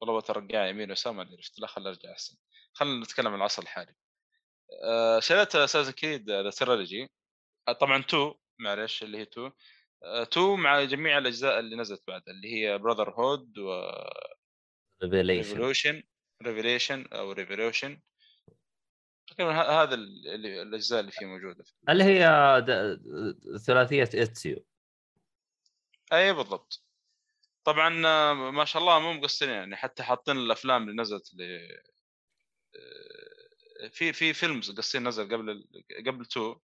والله 0.01 0.21
بترجع 0.21 0.67
يمين 0.67 0.91
ويسار 0.91 1.13
ما 1.13 1.23
عرفت 1.33 1.59
لا 1.61 1.67
خل 1.67 1.87
ارجع 1.87 2.13
أحسن. 2.13 2.37
خلينا 2.73 3.01
نتكلم 3.05 3.27
عن 3.29 3.35
العصر 3.35 3.63
الحالي. 3.63 3.95
آه، 4.85 5.21
شريت 5.21 5.57
Assassin's 5.57 5.93
Creed 5.93 6.31
the 6.31 6.51
trilogy 6.51 7.11
طبعا 7.81 8.01
2 8.01 8.35
معلش 8.59 9.03
اللي 9.03 9.19
هي 9.19 9.23
2 9.23 9.53
2 10.05 10.61
مع 10.61 10.85
جميع 10.85 11.19
الأجزاء 11.19 11.59
اللي 11.59 11.77
نزلت 11.77 12.03
بعد 12.09 12.23
اللي 12.29 12.55
هي 12.55 12.79
Brotherhood 12.79 13.59
و 13.59 13.83
Revelation 15.03 15.51
Revolution 15.51 16.03
Revelation 16.43 17.07
أو 17.13 17.33
Revolution 17.33 18.01
تقريبا 19.27 19.53
هذا 19.53 19.95
اللي 19.95 20.63
الأجزاء 20.63 21.01
اللي 21.01 21.13
فيه 21.13 21.27
موجودة 21.27 21.65
اللي 21.89 22.05
هي 22.05 22.27
ثلاثية 23.67 24.03
إتسيو. 24.03 24.65
أي 26.13 26.33
بالضبط. 26.33 26.85
طبعا 27.65 28.07
آه، 28.07 28.33
ما 28.35 28.65
شاء 28.65 28.83
الله 28.83 28.99
مو 28.99 29.13
مقصرين 29.13 29.53
يعني 29.53 29.77
حتى 29.77 30.03
حاطين 30.03 30.37
الأفلام 30.37 30.83
اللي 30.89 31.03
نزلت 31.03 31.33
اللي 31.33 31.57
آه، 31.57 31.83
في 33.93 34.13
في 34.13 34.33
فيلم 34.33 34.61
قصير 34.79 35.01
نزل 35.01 35.25
قبل 35.25 35.65
قبل 36.07 36.27
two 36.27 36.57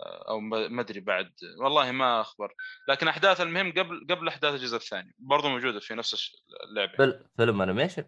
آه، 0.00 0.28
أو 0.28 0.40
ما 0.40 0.80
أدري 0.80 1.00
بعد. 1.00 1.32
والله 1.60 1.92
ما 1.92 2.20
أخبر. 2.20 2.54
لكن 2.88 3.08
أحداث 3.08 3.40
المهم 3.40 3.72
قبل 3.72 4.06
قبل 4.10 4.28
أحداث 4.28 4.54
الجزء 4.54 4.76
الثاني 4.76 5.14
برضو 5.18 5.48
موجودة 5.48 5.80
في 5.80 5.94
نفس 5.94 6.36
اللعبة. 6.70 6.92
فيل- 6.96 7.28
فيلم 7.36 7.62
animation؟ 7.62 8.04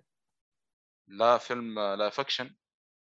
لا 1.08 1.38
فيلم 1.38 1.78
آه، 1.78 1.94
live 1.94 2.10
action 2.10 2.56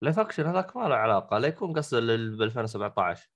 live 0.01 0.11
action 0.11 0.45
هذاك 0.45 0.77
ما 0.77 0.87
له 0.87 0.95
علاقة 0.95 1.37
لا 1.37 1.47
يكون 1.47 1.73
قصد 1.77 1.97
ب 2.37 2.41
2017 2.41 3.29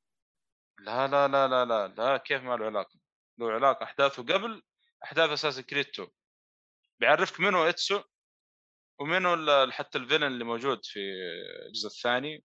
لا 0.79 1.07
لا 1.07 1.27
لا 1.27 1.47
لا 1.47 1.65
لا 1.65 1.87
لا 1.87 2.17
كيف 2.17 2.43
ما 2.43 2.55
له 2.55 2.65
علاقة؟ 2.65 2.99
له 3.37 3.51
علاقة 3.51 3.83
أحداثه 3.83 4.23
قبل 4.23 4.63
أحداث 5.03 5.29
Assassin's 5.29 5.59
Creed 5.59 5.85
2 5.87 6.07
بيعرفك 6.99 7.39
منو 7.39 7.63
إتسو؟ 7.63 8.03
ومنو 8.99 9.33
ال- 9.33 9.73
حتى 9.73 9.97
ال 9.97 10.01
villain 10.01 10.23
اللي 10.23 10.43
موجود 10.43 10.85
في 10.85 10.99
الجزء 11.67 11.87
الثاني. 11.87 12.43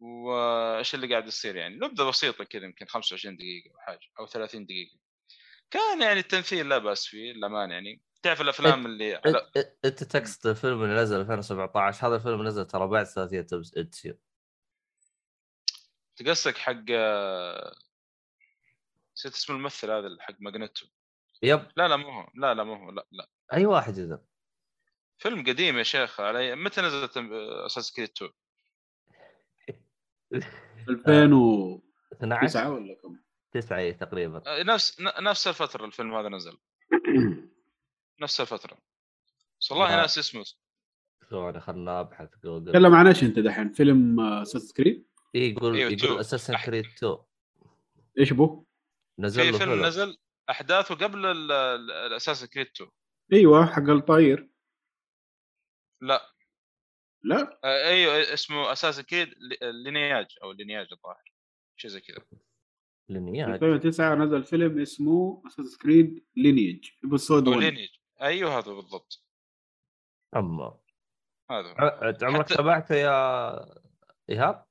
وإيش 0.00 0.94
اللي 0.94 1.06
قاعد 1.10 1.26
يصير 1.26 1.56
يعني؟ 1.56 1.76
نبذة 1.76 2.08
بسيطة 2.08 2.44
كذا 2.44 2.64
يمكن 2.64 2.86
25 2.86 3.36
دقيقة 3.36 3.70
أو 3.74 3.78
حاجة 3.78 4.00
أو 4.18 4.26
30 4.26 4.66
دقيقة. 4.66 4.98
كان 5.70 6.02
يعني 6.02 6.20
التمثيل 6.20 6.68
لا 6.68 6.78
بأس 6.78 7.06
فيه 7.06 7.32
للامانه 7.32 7.74
يعني. 7.74 8.02
تعرف 8.22 8.40
الأفلام 8.40 8.86
اللي 8.86 9.16
أنت 9.84 10.04
تقصد 10.04 10.46
الفيلم 10.46 10.82
اللي 10.82 10.94
نزل 10.94 11.20
2017 11.20 12.08
هذا 12.08 12.16
الفيلم 12.16 12.42
نزل 12.42 12.66
ترى 12.66 12.86
بعد 12.86 13.06
ثلاثية 13.06 13.46
اتسيو 13.76 14.18
تقصدك 16.16 16.56
حق 16.58 16.90
نسيت 19.16 19.32
اسم 19.34 19.52
الممثل 19.52 19.90
هذا 19.90 20.16
حق 20.20 20.34
Magneto. 20.40 20.86
yep. 21.42 21.68
لا 21.76 21.88
لا 21.88 21.96
مو 21.96 22.10
هو. 22.10 22.28
لا 22.34 22.54
لا 22.54 22.64
مو 22.64 22.74
هو. 22.74 22.90
لا 22.90 23.06
لا. 23.12 23.28
أي 23.52 23.66
واحد 23.66 23.98
إذا. 23.98 24.22
فيلم 25.18 25.40
قديم 25.46 25.78
يا 25.78 25.82
شيخ 25.82 26.20
علي 26.20 26.54
متى 26.56 26.80
نزلت 26.80 27.12
Assassin's 27.66 27.92
Creed 27.92 28.10
2 28.16 28.30
2009 30.88 31.82
12 32.44 32.72
ولا 32.72 32.94
كم؟ 33.02 33.18
9 33.52 33.78
إيه 33.78 33.92
تقريبا. 33.92 34.42
آه، 34.46 34.62
نفس 34.62 35.00
نفس 35.20 35.48
الفترة 35.48 35.84
الفيلم 35.84 36.14
هذا 36.14 36.28
نزل. 36.28 36.58
نفس 38.22 38.40
الفترة. 38.40 38.78
بس 39.60 39.70
والله 39.72 39.94
آه. 39.94 40.00
ناس 40.00 40.18
اسمه. 40.18 40.44
ثواني 41.30 41.60
خلنا 41.60 42.00
ابحث 42.00 42.28
جوجل 42.44 42.72
تكلم 42.72 42.94
عن 42.94 43.06
إيش 43.06 43.22
أنت 43.22 43.38
دحين؟ 43.38 43.72
فيلم 43.72 44.20
Assassin's 44.20 44.72
Creed 44.72 45.06
إيه 45.34 45.52
يقول 45.52 45.76
أيوه، 45.76 45.90
يقول 45.92 46.24
أح- 46.24 46.64
Creed 46.66 46.84
2 46.86 47.16
إيش 48.18 48.32
بو؟ 48.32 48.64
نزل 49.18 49.52
في 49.52 49.58
فيلم 49.58 49.84
نزل 49.84 50.16
أحداثه 50.50 50.94
قبل 50.94 51.26
ال 51.26 51.37
Assassin's 51.37 52.44
Creed 52.44 52.66
2 52.66 52.90
إيوه 53.32 53.66
حق 53.66 53.82
الطاير 53.82 54.48
لا. 56.00 56.32
لا؟ 57.22 57.60
آه، 57.64 57.88
أيوه 57.88 58.32
اسمه 58.34 58.72
Assassin's 58.72 59.00
Creed 59.00 59.34
Lineage 59.62 60.26
أو 60.42 60.52
Lineage 60.52 60.88
الظاهر 60.92 61.32
شيء 61.76 61.90
زي 61.90 62.00
كذا. 62.00 62.24
Lineage. 63.08 63.50
2009 63.50 64.14
نزل 64.14 64.44
فيلم 64.44 64.80
اسمه 64.80 65.42
Assassin's 65.46 65.76
Creed 65.78 66.26
Lineage 66.36 66.90
أو 67.04 67.14
1 67.48 67.58
Lineage 67.62 67.88
أيوه 68.22 68.58
هذا 68.58 68.72
بالضبط. 68.72 69.24
أما. 70.36 70.78
هذا. 71.50 71.68
ع- 71.78 72.12
عمرك 72.22 72.46
حتى- 72.46 72.56
تابعته 72.56 72.94
يا 72.94 73.10
إيهاب؟ 74.30 74.66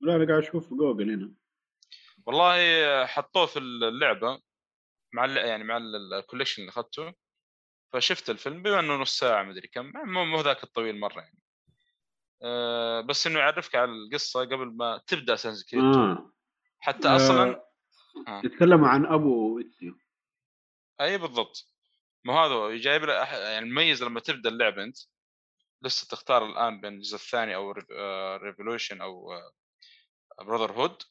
لا 0.00 0.16
أنا 0.16 0.26
قاعد 0.26 0.42
أشوف 0.42 0.68
في 0.68 0.74
جوجل 0.74 1.10
هنا. 1.10 1.32
والله 2.26 3.06
حطوه 3.06 3.46
في 3.46 3.58
اللعبة 3.58 4.40
مع 5.12 5.26
يعني 5.26 5.64
مع 5.64 5.76
ال- 5.76 6.14
ال 6.14 6.18
collection 6.18 6.62
اللي 6.62 6.70
أخذته. 6.70 7.14
فشفت 7.96 8.30
الفيلم 8.30 8.62
بما 8.62 8.80
انه 8.80 8.94
نص 8.96 9.18
ساعة 9.18 9.42
مدري 9.42 9.68
كم 9.68 9.92
مو 10.04 10.24
مو 10.24 10.40
ذاك 10.40 10.62
الطويل 10.64 11.00
مرة 11.00 11.20
يعني. 11.20 11.38
أه 12.42 13.00
بس 13.00 13.26
إنه 13.26 13.38
يعرفك 13.38 13.74
على 13.74 13.90
القصة 13.90 14.40
قبل 14.40 14.66
ما 14.76 15.02
تبدأ 15.06 15.36
Creed 15.70 15.84
آه. 15.84 16.32
حتى 16.78 17.08
آه. 17.08 17.16
أصلا 17.16 17.64
آه. 18.28 18.42
يتكلم 18.44 18.84
عن 18.84 19.06
أبو 19.06 19.60
اتسيو 19.60 19.94
أي 21.00 21.18
بالضبط. 21.18 21.66
ما 22.24 22.34
هذا 22.34 22.76
جايب 22.76 23.02
أح- 23.06 23.32
يعني 23.34 23.70
مميز 23.70 24.02
لما 24.02 24.20
تبدأ 24.20 24.48
اللعبة 24.50 24.84
أنت. 24.84 24.96
لسه 25.82 26.06
تختار 26.10 26.46
الآن 26.46 26.80
بين 26.80 26.92
الجزء 26.92 27.14
الثاني 27.14 27.54
أو 27.54 27.72
Revolution 28.36 29.00
أو 29.00 29.40
Brotherhood 30.42 31.02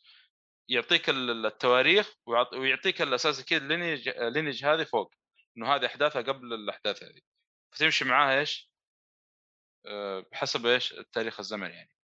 يعطيك 0.69 1.09
ال- 1.09 1.45
التواريخ 1.45 2.13
ويعط- 2.25 2.53
ويعطيك 2.53 3.01
ال 3.01 3.05
Assassin's 3.05 3.45
كذا 3.45 3.67
Lineage 3.67 4.09
Lineage 4.09 4.65
هذه 4.65 4.83
فوق. 4.83 5.13
إنه 5.57 5.75
هذه 5.75 5.85
أحداثها 5.85 6.21
قبل 6.21 6.53
الأحداث 6.53 7.03
هذه. 7.03 7.21
فتمشي 7.71 8.05
معاها 8.05 8.39
إيش؟ 8.39 8.71
آه، 9.85 10.19
بحسب 10.31 10.65
إيش؟ 10.65 10.93
التاريخ 10.93 11.39
الزمني 11.39 11.73
يعني. 11.73 11.95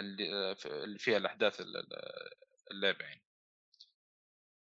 اللي 0.00 0.34
آه، 0.34 0.56
اللي 0.66 0.98
فيها 0.98 1.16
الأحداث 1.16 1.60
ال- 1.60 1.76
ال- 1.76 2.30
اللعبة 2.70 3.04
يعني. 3.04 3.22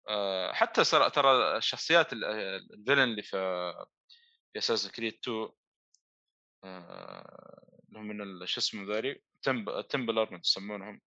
آه، 0.09 0.53
حتى 0.53 0.83
ترى 0.85 1.57
الشخصيات 1.57 2.13
ال- 2.13 2.25
ال 2.73 2.76
villain 2.77 2.99
اللي 3.03 3.21
في 3.21 3.37
في 4.53 4.59
Assassin's 4.59 4.91
Creed 4.91 5.13
2 5.23 5.49
آه، 6.63 7.79
اللي 7.87 7.99
هم 7.99 8.07
من 8.07 8.45
شو 8.45 8.59
اسمه 8.59 8.83
ذولي؟ 8.83 9.21
Temp- 9.41 9.87
Templar 9.89 10.39
يسمونهم. 10.39 11.01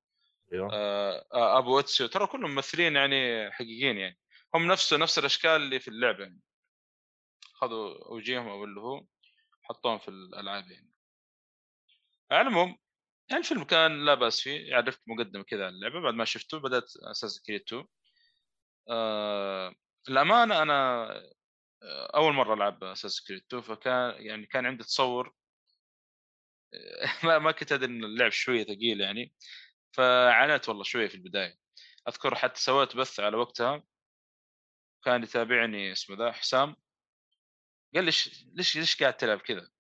أيوه. 0.52 0.68
أبو 1.58 1.78
أتسيو. 1.80 2.06
ترى 2.06 2.26
كلهم 2.26 2.50
ممثلين 2.50 2.96
يعني 2.96 3.50
حقيقيين 3.52 3.98
يعني. 3.98 4.18
هم 4.54 4.66
نفس 4.66 4.94
نفس 4.94 5.18
الأشكال 5.18 5.50
اللي 5.50 5.80
في 5.80 5.88
اللعبة 5.88 6.22
يعني. 6.24 6.40
خذوا 7.60 8.12
وجيههم 8.14 8.48
أو 8.48 8.64
اللي 8.64 8.80
هو 8.80 9.04
حطوهم 9.62 9.98
في 9.98 10.08
الألعاب 10.08 10.70
يعني. 10.70 10.90
على 12.30 12.40
العموم 12.48 12.78
يعني 13.30 13.42
الفيلم 13.42 13.64
كان 13.64 14.04
لا 14.06 14.14
بأس 14.14 14.40
فيه 14.40 14.70
يعرفك 14.70 15.00
مقدمة 15.08 15.42
كذا 15.44 15.66
عن 15.66 15.72
اللعبة 15.72 16.00
بعد 16.00 16.14
ما 16.14 16.24
شفته 16.24 16.58
بدأت 16.58 16.92
Assassin's 17.10 17.42
Creed 17.42 17.60
2 17.60 17.86
آه 18.90 19.74
الامانه 20.08 20.62
أنا 20.62 21.04
آه، 21.82 22.10
أول 22.16 22.34
مرة 22.34 22.54
ألعب 22.54 22.84
Assassin's 22.84 23.24
Creed 23.28 23.42
2 23.46 23.62
فكان 23.62 24.26
يعني 24.26 24.46
كان 24.46 24.66
عندي 24.66 24.84
تصور 24.84 25.34
ما 27.24 27.38
ما 27.38 27.52
كنت 27.52 27.72
أدري 27.72 27.86
إن 27.92 28.04
اللعب 28.04 28.30
شوية 28.32 28.64
ثقيل 28.64 29.00
يعني 29.00 29.34
فعانيت 29.92 30.68
والله 30.68 30.82
شوية 30.84 31.08
في 31.08 31.14
البداية. 31.14 31.58
أذكر 32.08 32.34
حتى 32.34 32.60
سويت 32.60 32.96
بث 32.96 33.20
على 33.20 33.36
وقتها 33.36 33.82
كان 35.04 35.22
يتابعني 35.22 35.92
اسمه 35.92 36.16
ذا 36.16 36.32
حسام. 36.32 36.76
قال 37.94 38.04
لي 38.04 38.12
"إيش- 38.12 38.44
ليش 38.54 38.76
ليش 38.76 39.02
قاعد 39.02 39.16
تلعب 39.16 39.38
كذا؟ 39.38 39.70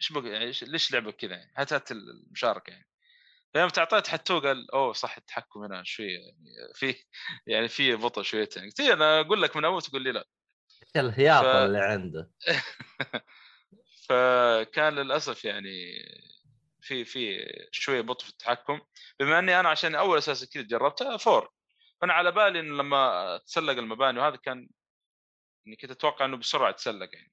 إيش 0.00 0.12
بك 0.12 0.24
يعني 0.24 0.52
ليش 0.62 0.92
لعبك 0.92 1.16
كذا 1.16 1.36
يعني؟ 1.36 1.52
هات 1.56 1.72
هات 1.72 1.92
المشاركة 1.92 2.70
يعني. 2.70 2.88
فيوم 3.52 3.68
تعطيت 3.68 4.06
حتى 4.08 4.32
قال 4.32 4.70
أوه 4.70 4.92
صح 4.92 5.16
التحكم 5.16 5.62
هنا 5.62 5.82
شوية 5.84 6.18
يعني 6.18 6.34
في 6.74 6.94
يعني 7.46 7.68
في 7.68 7.96
بطء 7.96 8.22
شويتين 8.22 8.62
قلت 8.64 8.80
له 8.80 8.92
أنا 8.92 9.20
أقول 9.20 9.42
لك 9.42 9.56
من 9.56 9.64
أول 9.64 9.82
تقول 9.82 10.02
لي 10.02 10.12
لا. 10.12 10.20
إيش 10.96 11.04
الهياط 11.04 11.44
ف- 11.44 11.46
اللي 11.46 11.78
عنده. 11.78 12.30
فكان 14.08 14.94
للأسف 14.94 15.44
يعني 15.44 15.70
في 16.80 17.04
في 17.04 17.46
شوية 17.72 18.00
بطء 18.00 18.24
في 18.24 18.30
التحكم. 18.30 18.80
بما 19.20 19.38
إني 19.38 19.60
أنا 19.60 19.68
عشان 19.68 19.94
أول 19.94 20.18
أساس 20.18 20.44
كذا 20.44 20.62
جربتها 20.62 21.16
فور. 21.16 21.52
فأنا 22.00 22.12
على 22.12 22.32
بالي 22.32 22.60
انه 22.60 22.76
لما 22.76 23.38
تسلق 23.46 23.72
المباني 23.78 24.18
وهذا 24.20 24.36
كان 24.36 24.68
اني 25.66 25.76
كنت 25.76 25.90
أتوقع 25.90 26.24
إنه 26.24 26.36
بسرعة 26.36 26.72
تسلق 26.72 27.08
يعني. 27.14 27.32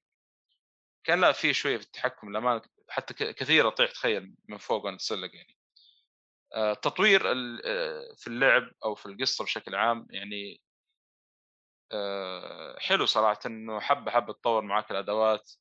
كان 1.04 1.20
لا 1.20 1.32
في 1.32 1.52
شوية 1.54 1.76
في 1.76 1.82
التحكم 1.84 2.36
لما 2.36 2.62
حتى 2.88 3.14
ك- 3.14 3.34
كثير 3.34 3.68
اطيح 3.68 3.90
تخيل 3.90 4.34
من 4.48 4.58
فوق 4.58 4.84
وأنا 4.84 4.96
أتسلق 4.96 5.30
يعني. 5.34 5.58
آه، 6.54 6.72
التطوير 6.72 7.32
ال- 7.32 7.62
آه، 7.66 8.14
في 8.18 8.26
اللعب 8.26 8.70
أو 8.84 8.94
في 8.94 9.06
القصة 9.06 9.44
بشكل 9.44 9.74
عام 9.74 10.06
يعني 10.10 10.62
آه، 11.92 12.76
حلو 12.78 13.06
صراحة 13.06 13.40
إنه 13.46 13.80
حبة 13.80 14.10
حبة 14.10 14.32
تطور 14.32 14.62
معاك 14.62 14.90
الأدوات 14.90 15.52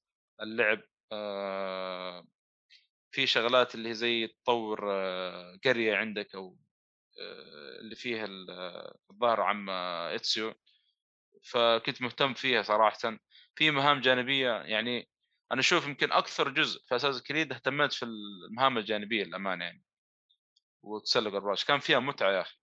اللعب 0.42 0.82
في 3.12 3.28
شغلات 3.28 3.76
اللي 3.76 3.90
هي 3.90 3.94
زي 3.94 4.28
تطور 4.28 4.80
قرية 5.66 5.96
عندك 5.96 6.36
أو 6.36 6.58
اللي 7.82 7.96
فيها 7.96 8.26
ال- 8.26 8.50
الظاهر 9.12 9.42
عم 9.42 9.70
إتسيو 9.70 10.54
فكنت 11.44 12.02
مهتم 12.02 12.34
فيها 12.34 12.62
صراحة. 12.62 13.20
في 13.56 13.72
مهام 13.72 14.02
جانبية 14.02 14.52
يعني 14.52 15.10
أنا 15.54 15.60
أشوف 15.60 15.88
يمكن 15.88 16.12
أكثر 16.12 16.50
جزء 16.50 16.82
في 16.88 16.96
أساس 16.96 17.24
كريد 17.24 17.54
اهتميت 17.54 17.94
في 17.94 18.06
المهام 18.06 18.78
الجانبية 18.78 19.24
للأمانة 19.24 19.66
يعني 19.66 19.84
وتسلق 20.84 21.36
الرأس. 21.36 21.66
كان 21.66 21.80
فيها 21.80 22.00
متعة 22.00 22.32
يا 22.32 22.42
أخي. 22.42 22.58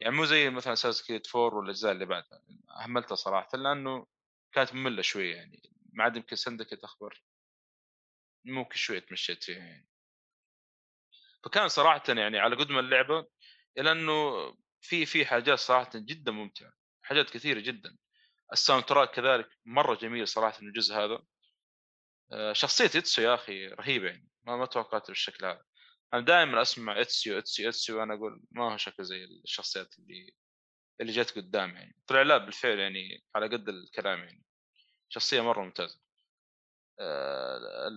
يعني 0.00 0.16
مو 0.16 0.24
زي 0.24 0.50
مثلا 0.50 0.72
Assassin's 0.72 1.06
Creed 1.06 1.22
4 1.36 1.58
والأجزاء 1.58 1.92
اللي 1.92 2.06
بعدها 2.06 2.42
أهملتها 2.82 3.14
صراحة 3.14 3.58
لأنه 3.58 4.06
كانت 4.52 4.74
مملة 4.74 5.02
شوية 5.02 5.36
يعني. 5.36 5.62
ما 5.92 6.04
عاد 6.04 6.16
يمكن 6.16 6.36
Syndicate 6.36 6.84
أخبر 6.84 7.22
ممكن 8.44 8.76
شوية 8.76 8.98
تمشيت 8.98 9.44
فيها 9.44 9.58
يعني. 9.58 9.88
فكان 11.44 11.68
صراحة 11.68 12.02
يعني 12.08 12.38
على 12.38 12.56
قد 12.56 12.70
ما 12.70 12.80
اللعبة 12.80 13.26
الا 13.78 13.92
إنه 13.92 14.32
في 14.80 15.06
في 15.06 15.26
حاجات 15.26 15.58
صراحة 15.58 15.90
جدا 15.94 16.32
ممتعة 16.32 16.72
حاجات 17.02 17.30
كثيرة 17.30 17.60
جدا. 17.60 17.96
ال 18.52 18.84
soundtrack 18.84 19.10
كذلك 19.10 19.48
مرة 19.64 19.94
جميل 19.94 20.28
صراحة 20.28 20.58
الجزء 20.62 20.94
هذا. 20.94 21.22
شخصية 22.52 22.84
إتسيو 22.84 23.22
يا 23.22 23.34
أخي 23.34 23.66
رهيبة 23.66 24.06
يعني 24.06 24.28
ما 24.44 24.56
ما 24.56 24.66
توقعت 24.66 25.08
بالشكل 25.08 25.46
هذا. 25.46 25.62
أنا 26.14 26.20
دائما 26.20 26.62
أسمع 26.62 27.00
اتسيو 27.00 27.38
اتسيو 27.38 27.68
اتسيو 27.68 28.00
وأنا 28.00 28.14
أقول 28.14 28.42
ما 28.50 28.72
هو 28.72 28.76
شكله 28.76 29.06
زي 29.06 29.24
الشخصيات 29.24 29.98
اللي 29.98 30.34
اللي 31.00 31.12
جت 31.12 31.36
قدام 31.36 31.76
يعني. 31.76 31.96
طلع 32.06 32.22
لا 32.22 32.38
بالفعل 32.38 32.78
يعني 32.78 33.24
على 33.34 33.46
قد 33.46 33.68
الكلام 33.68 34.18
يعني. 34.18 34.44
شخصية 35.08 35.40
مرة 35.40 35.62
ممتازة. 35.62 36.00
آه، 37.00 37.88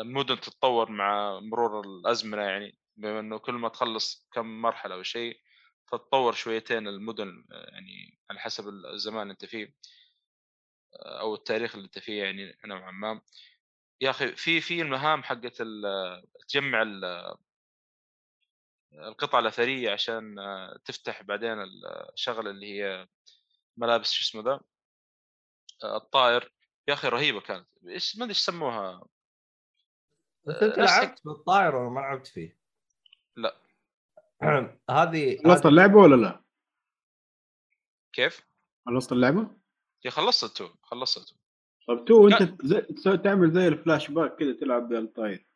المدن 0.00 0.40
تتطور 0.40 0.90
مع 0.90 1.40
مرور 1.40 1.80
الأزمنة 1.80 2.42
يعني 2.42 2.78
بما 2.96 3.20
إنه 3.20 3.38
كل 3.38 3.54
ما 3.54 3.68
تخلص 3.68 4.28
كم 4.32 4.62
مرحلة 4.62 4.94
أو 4.94 5.02
شيء 5.02 5.40
تتطور 5.88 6.32
شويتين 6.32 6.88
المدن 6.88 7.46
آه، 7.52 7.70
يعني 7.72 8.18
على 8.30 8.40
حسب 8.40 8.68
الزمان 8.68 9.22
اللي 9.22 9.32
أنت 9.32 9.44
فيه 9.44 9.74
آه، 10.94 11.20
أو 11.20 11.34
التاريخ 11.34 11.74
اللي 11.74 11.84
أنت 11.86 11.98
فيه 11.98 12.22
يعني 12.24 12.58
نوعا 12.66 12.90
ما. 12.90 13.20
يا 14.00 14.10
أخي 14.10 14.36
في 14.36 14.60
في 14.60 14.82
المهام 14.82 15.22
حقت 15.22 15.62
تجمع 16.48 16.82
القطع 18.92 19.38
الأثرية 19.38 19.90
عشان 19.90 20.36
تفتح 20.84 21.22
بعدين 21.22 21.56
الشغله 22.12 22.50
اللي 22.50 22.66
هي 22.66 23.08
ملابس 23.76 24.10
شو 24.10 24.22
اسمه 24.22 24.42
ذا 24.42 24.60
الطائر 25.84 26.52
يا 26.88 26.94
أخي 26.94 27.08
رهيبة 27.08 27.40
كانت 27.40 27.68
إيش 27.88 28.16
ما 28.16 28.24
أدري 28.24 28.30
إيش 28.30 28.44
سموها 28.44 29.06
أنت 30.48 30.78
لعبت 30.78 31.20
بالطائر 31.24 31.76
ولا 31.76 31.90
ما 31.90 32.00
لعبت 32.00 32.26
فيه؟ 32.26 32.58
لا 33.36 33.60
هذه 34.90 35.42
خلصت 35.44 35.66
اللعبة 35.66 35.96
ولا 35.96 36.16
لا؟ 36.16 36.44
كيف؟ 38.12 38.46
خلصت 38.86 39.12
اللعبة؟ 39.12 39.56
يا 40.04 40.10
خلصت 40.10 40.56
two 40.56 40.68
خلصت 40.82 41.28
two 41.28 41.36
طيب 41.88 42.04
two 42.04 42.28
انت 42.28 42.66
زي... 42.66 43.16
تعمل 43.16 43.52
زي 43.52 43.68
الفلاش 43.68 44.10
باك 44.10 44.36
كذا 44.36 44.52
تلعب 44.52 44.88
بألطاير 44.88 45.46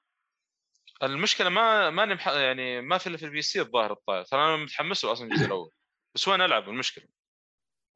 المشكلة 1.02 1.48
ما 1.48 1.90
ماني 1.90 2.14
مح... 2.14 2.28
يعني 2.28 2.80
ما 2.80 2.98
في 2.98 3.06
إلا 3.06 3.16
في 3.16 3.24
ال 3.24 3.42
PC 3.42 3.60
الظاهر 3.60 3.92
الطاير. 3.92 4.24
ترى 4.24 4.40
أنا 4.40 4.56
متحمس 4.56 5.04
له 5.04 5.12
أصلا 5.12 5.26
الجزء 5.26 5.46
الأول. 5.46 5.70
بس 6.14 6.28
وين 6.28 6.40
ألعب؟ 6.40 6.68
المشكلة؟ 6.68 7.08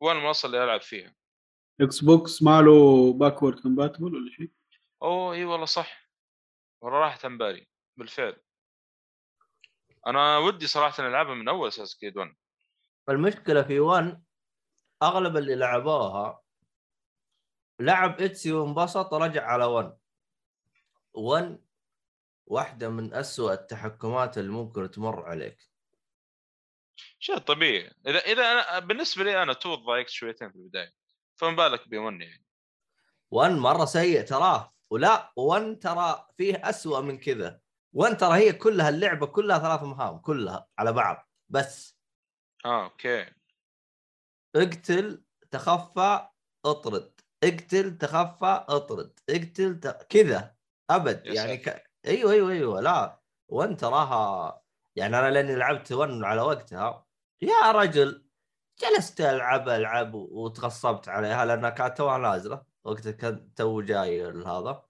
وين 0.00 0.16
المنصة 0.16 0.46
اللي 0.46 0.64
ألعب 0.64 0.82
فيها؟ 0.82 1.14
Xbox 1.80 2.42
ما 2.42 2.62
له 2.62 3.12
backward 3.12 3.60
compatible 3.60 4.14
ولا 4.14 4.30
شيء؟ 4.30 4.50
أوه 5.02 5.34
إي 5.34 5.44
والله 5.44 5.66
صح. 5.66 6.10
والله 6.82 6.98
راحت 6.98 7.24
عن 7.24 7.38
بالي 7.38 7.68
بالفعل. 7.96 8.36
أنا 10.06 10.38
ودي 10.38 10.66
صراحة 10.66 11.06
ألعبها 11.06 11.34
من 11.34 11.48
أول 11.48 11.68
Assassin's 11.68 11.96
Creed 11.96 12.16
1 12.16 12.34
المشكلة 13.08 13.62
في 13.62 13.80
1 13.80 14.22
أغلب 15.02 15.36
اللي 15.36 15.54
لعبوها 15.54 16.43
لعب 17.80 18.20
إتسي 18.20 18.52
وانبسط 18.52 19.12
ورجع 19.12 19.46
على 19.46 19.64
1 19.64 19.98
1 21.14 21.64
واحدة 22.46 22.88
من 22.88 23.14
أسوأ 23.14 23.52
التحكمات 23.52 24.38
اللي 24.38 24.50
ممكن 24.50 24.90
تمر 24.90 25.22
عليك. 25.26 25.58
شيء 27.18 27.38
طبيعي. 27.38 27.94
إذا 28.06 28.18
إذا 28.18 28.52
أنا 28.52 28.78
بالنسبة 28.78 29.24
لي 29.24 29.42
أنا 29.42 29.52
تو 29.52 29.74
ضايقت 29.74 30.08
شويتين 30.08 30.50
في 30.50 30.56
البداية. 30.56 30.94
فما 31.36 31.56
بالك 31.56 31.88
ب 31.88 31.94
1 31.96 32.20
يعني. 32.20 32.44
1 33.30 33.52
مرة 33.52 33.84
سيء 33.84 34.22
تراه. 34.22 34.74
ولا 34.90 35.32
1 35.36 35.78
ترى 35.78 36.28
فيه 36.36 36.54
أسوأ 36.70 37.00
من 37.00 37.18
كذا. 37.18 37.60
1 37.92 38.16
ترى 38.16 38.34
هي 38.38 38.52
كلها 38.52 38.88
اللعبة 38.88 39.26
كلها 39.26 39.58
ثلاث 39.58 39.82
مهام 39.82 40.18
كلها 40.18 40.68
على 40.78 40.92
بعض. 40.92 41.30
بس. 41.48 41.98
آه 42.64 42.84
أوكي. 42.84 43.26
اقتل 44.56 45.24
تخفى 45.50 46.28
اطرد. 46.64 47.13
اقتل 47.44 47.98
تخفى 47.98 48.64
اطرد. 48.68 49.20
اقتل 49.30 49.80
ت... 49.80 49.86
كذا. 50.08 50.54
ابد. 50.90 51.26
يعني 51.26 51.56
ك... 51.56 51.90
أيوه 52.06 52.32
أيوه 52.32 52.50
أيوه. 52.52 52.80
لا 52.80 53.20
وانت 53.48 53.80
تراها. 53.80 54.62
يعني 54.96 55.18
أنا 55.18 55.30
لأني 55.30 55.54
لعبت 55.56 55.92
one 55.92 56.24
على 56.24 56.40
وقتها. 56.42 57.06
يا 57.42 57.72
رجل 57.72 58.28
جلست 58.80 59.20
ألعب 59.20 59.68
ألعب 59.68 60.14
وتغصبت 60.14 61.08
عليها 61.08 61.44
لأنها 61.44 61.70
كانت 61.70 61.98
توها 61.98 62.18
نازلة. 62.18 62.64
وقتها 62.84 63.12
كان 63.12 63.54
تو 63.54 63.82
جاي 63.82 64.24
هذا 64.26 64.84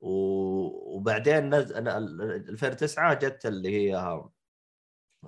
وبعدين 0.00 1.54
نزل 1.54 1.88
2009 2.48 3.14
جت 3.14 3.46
اللي 3.46 3.68
هي 3.70 3.96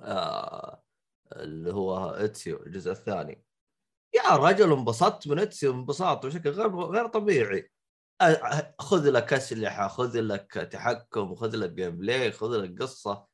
آه 0.03 0.83
اللي 1.31 1.73
هو 1.73 2.09
إتسيو 2.09 2.63
الجزء 2.63 2.91
الثاني. 2.91 3.44
يا 4.15 4.35
رجل 4.35 4.73
انبسطت 4.73 5.27
من 5.27 5.39
اتسيو 5.39 5.71
انبساط 5.71 6.25
بشكل 6.25 6.49
غير 6.49 6.75
غير 6.75 7.07
طبيعي. 7.07 7.71
خذ 8.79 9.09
لك 9.09 9.33
أسلحة 9.33 9.87
خذ 9.87 10.21
لك 10.21 10.51
تحكم 10.51 11.35
خذ 11.35 11.55
لك 11.55 11.69
gameplay 11.69 12.31
خذ 12.31 12.57
لك 12.57 12.81
قصة. 12.81 13.27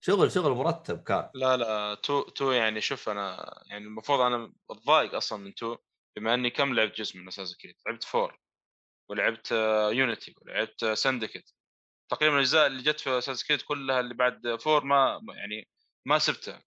شغل 0.00 0.32
شغل 0.32 0.52
مرتب 0.52 1.02
كان. 1.02 1.30
لا 1.34 1.56
لا 1.56 1.94
two 1.94 2.22
two 2.22 2.52
يعني 2.52 2.80
شوف 2.80 3.08
أنا 3.08 3.54
يعني 3.66 3.84
المفروض 3.84 4.20
أنا 4.20 4.52
أتضايق 4.70 5.14
أصلا 5.14 5.38
من 5.38 5.54
two 5.54 5.76
بما 6.16 6.34
إني 6.34 6.50
كم 6.50 6.74
لعبت 6.74 6.98
جزء 6.98 7.18
من 7.18 7.28
Assassin's 7.28 7.56
Creed 7.56 7.74
لعبت 7.86 8.04
four 8.04 8.40
ولعبت 9.10 9.52
Unity 9.92 10.34
ولعبت 10.42 10.84
Syndicate 10.84 11.54
تقريبا 12.08 12.34
الأجزاء 12.34 12.66
اللي 12.66 12.82
جت 12.82 13.00
في 13.00 13.18
Assassin's 13.18 13.44
Creed 13.44 13.62
كلها 13.62 14.00
اللي 14.00 14.14
بعد 14.14 14.56
four 14.60 14.84
ما 14.84 15.20
يعني 15.34 15.68
ما 16.06 16.18
سبتها. 16.18 16.62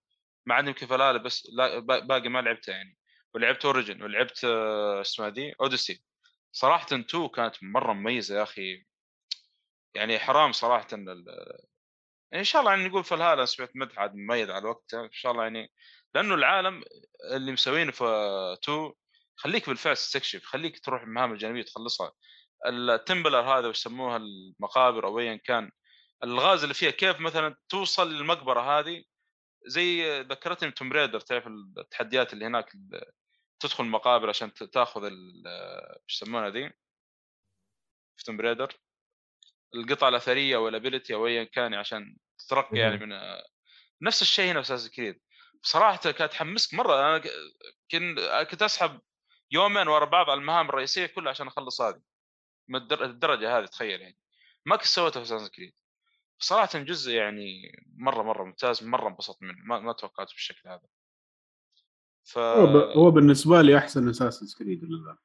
ما 0.46 0.56
عندي 0.56 0.74
كيف 0.74 0.94
لا 0.94 1.18
بس 1.18 1.48
باقي 1.82 2.30
ما 2.30 2.42
لعبتها 2.42 2.72
يعني. 2.72 2.98
ولعبت 3.36 3.66
Origins 3.66 4.04
ولعبت 4.04 4.44
آه، 4.46 5.02
اسمها 5.02 5.30
دي 5.30 5.54
Odyssey 5.62 6.04
صراحة 6.52 6.86
2 6.86 7.28
كانت 7.28 7.56
مرة 7.64 7.94
مميزة 7.94 8.38
يا 8.38 8.44
أخي. 8.44 8.86
يعني 9.96 10.20
حرام 10.20 10.52
صراحة 10.52 10.88
ال... 10.94 11.26
إن 12.34 12.44
شاء 12.44 12.62
الله 12.62 12.72
يعني 12.74 12.88
نقول 12.88 13.04
في 13.04 13.16
الهاله 13.16 13.46
سمعت 13.46 13.72
مدح 13.76 14.00
عاد 14.00 14.16
مميز 14.16 14.50
على 14.50 14.68
وقته 14.70 15.02
إن 15.06 15.12
شاء 15.12 15.32
الله 15.32 15.44
يعني 15.44 15.72
لأنه 16.16 16.36
العالم 16.36 16.84
اللي 17.34 17.52
مسوينه 17.52 17.92
في 17.92 18.04
2 18.64 18.92
خليك 19.36 19.70
بالفعل 19.70 19.96
تستكشف 19.96 20.46
خليك 20.46 20.80
تروح 20.86 21.02
المهام 21.04 21.34
الجانبية 21.34 21.62
تخلصها. 21.64 22.12
ال 22.68 22.77
Templar 22.77 23.42
هذا 23.42 23.68
وش 23.68 23.80
يسموها 23.80 24.18
المقابر 24.18 25.08
أو 25.08 25.20
ايا 25.20 25.36
كان 25.36 25.72
الغاز 26.24 26.64
اللي 26.64 26.74
فيها 26.74 26.92
كيف 26.92 27.20
مثلا 27.20 27.56
توصل 27.70 28.14
للمقبرة 28.14 28.80
هذه 28.80 29.04
زي 29.66 30.22
ذكرتني 30.22 30.72
Tomb 30.72 30.94
Raider 30.94 31.20
تعرف 31.20 31.48
التحديات 31.78 32.34
اللي 32.34 32.46
هناك 32.46 32.72
تدخل 33.62 33.84
مقابر 33.84 34.30
عشان 34.30 34.54
تاخذ 34.54 35.04
إيش 35.04 36.22
يسمونها 36.22 36.50
ذي 36.50 36.70
في 38.18 38.24
Tomb 38.24 38.38
Raider؟ 38.38 38.78
القطع 39.76 40.08
الأثرية 40.08 40.58
وال 40.58 40.70
ability 40.70 41.14
أو 41.14 41.28
ايا 41.28 41.44
كان 41.44 41.74
عشان 41.74 42.18
تترقى 42.38 42.78
يعني 42.78 42.98
من 42.98 43.16
نفس 44.02 44.22
الشيء 44.22 44.52
هنا 44.52 44.62
في 44.62 44.74
أساس 44.74 44.90
كريد. 44.90 45.22
بصراحة 45.64 46.12
كانت 46.12 46.32
تحمسك 46.32 46.74
مرة. 46.74 47.00
أنا 47.00 47.24
كنت 47.92 48.20
كنت 48.52 48.62
أسحب 48.62 49.02
يومين 49.52 49.88
ورا 49.88 50.06
بعض 50.06 50.30
على 50.30 50.40
المهام 50.40 50.70
الرئيسية 50.70 51.06
كلها 51.06 51.30
عشان 51.30 51.48
أخلص 51.48 51.82
هذه. 51.82 52.02
من 52.68 52.92
الدرجة 52.92 53.58
هذه 53.58 53.66
تخيل 53.66 54.02
يعني. 54.02 54.18
ما 54.66 54.76
كنت 54.76 54.86
سويتها 54.86 55.24
في 55.24 55.36
أساس 55.36 55.50
كريد. 55.50 55.74
صراحة 56.40 56.80
جزء 56.80 57.12
يعني 57.12 57.72
مرة 57.98 58.24
مرة 58.24 58.44
ممتاز 58.44 58.84
مرة 58.84 59.08
انبسطت 59.08 59.44
منه. 59.44 59.64
ما, 59.66 59.80
ما 59.80 59.94
توقعته 59.94 60.34
بالشكل 60.34 60.70
هذا. 60.70 60.88
ف... 62.24 62.38
هو 62.38 63.12
بالنسبة 63.12 63.62
لي 63.62 63.78
أحسن 63.78 64.10
أساس 64.10 64.56
كريد 64.56 64.84
لا 64.84 65.18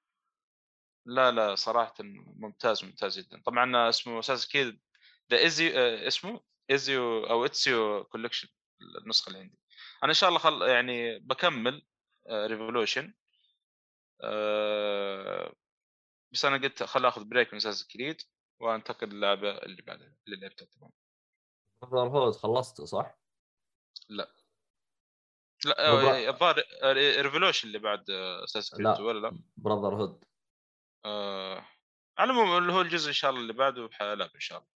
لا 1.06 1.30
لا 1.30 1.54
صراحة 1.54 1.94
ممتاز 2.00 2.84
ممتاز 2.84 3.18
جدا. 3.18 3.42
طبعا 3.42 3.88
اسمه 3.88 4.18
أساس 4.18 4.48
كريد 4.48 4.80
The 5.30 5.38
ايزي 5.38 5.78
اسمه 6.06 6.40
ايزيو 6.70 7.26
أو 7.26 7.44
Ezio 7.44 8.04
Collection 8.04 8.48
النسخة 9.02 9.28
اللي 9.28 9.38
عندي 9.38 9.58
أنا 10.02 10.08
إن 10.08 10.14
شاء 10.14 10.28
الله 10.28 10.40
خل... 10.40 10.62
يعني 10.62 11.18
بكمل 11.18 11.86
Revelations 12.30 13.14
أه... 14.20 15.54
بس 16.32 16.44
أنا 16.44 16.56
قلت 16.56 16.82
خل 16.82 17.06
آخذ 17.06 17.24
break 17.24 17.52
من 17.52 17.56
Assassin's 17.56 17.86
Creed 17.86 18.22
وأنتقل 18.60 19.08
للعبة 19.08 19.50
اللي 19.50 19.82
بعدها 19.82 20.14
اللي 20.26 20.36
لعبتها 20.36 20.68
طبعا 21.80 22.32
خلصته 22.32 22.84
صح؟ 22.84 23.18
لا. 24.08 24.30
لا 25.64 26.28
الظاهر 26.28 26.64
Revelations 27.22 27.68
اللي 27.68 27.78
بعد 27.78 28.10
أساس 28.44 28.74
لا 28.74 29.00
ولا 29.00 29.28
لا؟ 29.28 29.38
Brotherhood 29.56 30.24
آه... 31.04 31.66
على 32.18 32.32
العموم 32.32 32.58
اللي 32.58 32.72
هو 32.72 32.80
الجزء 32.80 33.08
إن 33.08 33.12
شاء 33.12 33.30
الله 33.30 33.42
اللي 33.42 33.52
بعده 33.52 33.86
بحلعب 33.86 34.30
إن 34.34 34.40
شاء 34.40 34.58
الله. 34.58 34.70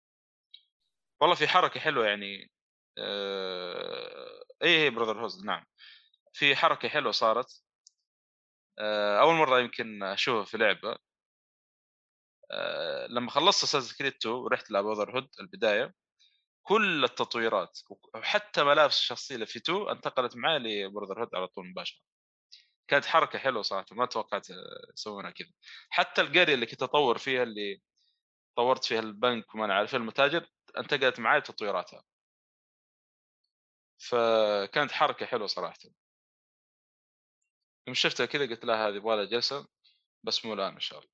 والله 1.20 1.34
في 1.34 1.48
حركة 1.48 1.80
حلوة 1.80 2.06
يعني 2.06 2.50
آه... 2.98 4.44
اي 4.62 4.78
هي 4.78 4.90
Brotherhood 4.90 5.44
نعم. 5.44 5.66
في 6.32 6.56
حركة 6.56 6.88
حلوة 6.88 7.12
صارت. 7.12 7.62
آه... 8.78 9.20
أول 9.20 9.34
مرة 9.34 9.60
يمكن 9.60 10.02
أشوفها 10.02 10.44
في 10.44 10.58
لعبة. 10.58 10.98
آه... 12.50 13.06
لما 13.06 13.30
خلصت 13.30 13.64
Assassin's 13.64 13.96
Creed 13.96 14.12
2 14.12 14.34
ورحت 14.34 14.70
لعب 14.70 14.84
Brotherhood 14.84 15.28
البداية. 15.40 15.94
كل 16.68 17.04
التطويرات 17.04 17.78
وحتى 18.14 18.64
ملابس 18.64 18.98
الشخصية 18.98 19.34
اللي 19.34 19.46
في 19.46 19.58
2 19.58 19.88
انتقلت 19.88 20.36
معي 20.36 20.58
ل 20.58 21.20
Brotherhood 21.20 21.34
على 21.34 21.46
طول 21.46 21.66
مباشرة. 21.66 22.00
كانت 22.88 23.04
حركة 23.04 23.38
حلوة 23.38 23.62
صراحة 23.62 23.86
ما 23.92 24.06
توقعت 24.06 24.46
يسوونها 24.94 25.30
كذا. 25.30 25.52
حتى 25.90 26.20
القرية 26.20 26.54
اللي 26.54 26.66
كنت 26.66 26.82
أطور 26.82 27.18
فيها 27.18 27.42
اللي 27.42 27.82
طورت 28.56 28.84
فيها 28.84 29.00
البنك 29.00 29.54
وما 29.54 29.66
نعرف 29.66 29.94
المتاجر 29.94 30.46
انتقلت 30.78 31.20
معي 31.20 31.40
بتطويراتها 31.40 32.02
فكانت 33.98 34.92
حركة 34.92 35.26
حلوة 35.26 35.46
صراحة. 35.46 35.78
يوم 37.86 37.94
شفتها 37.94 38.26
كذا 38.26 38.46
قلت 38.46 38.64
لها 38.64 38.88
هذه 38.88 38.94
يبغى 38.94 39.16
لها 39.16 39.24
جلسة 39.24 39.68
بس 40.22 40.44
مو 40.44 40.54
الآن 40.54 40.72
إن 40.74 40.80
شاء 40.80 40.98
الله. 40.98 41.10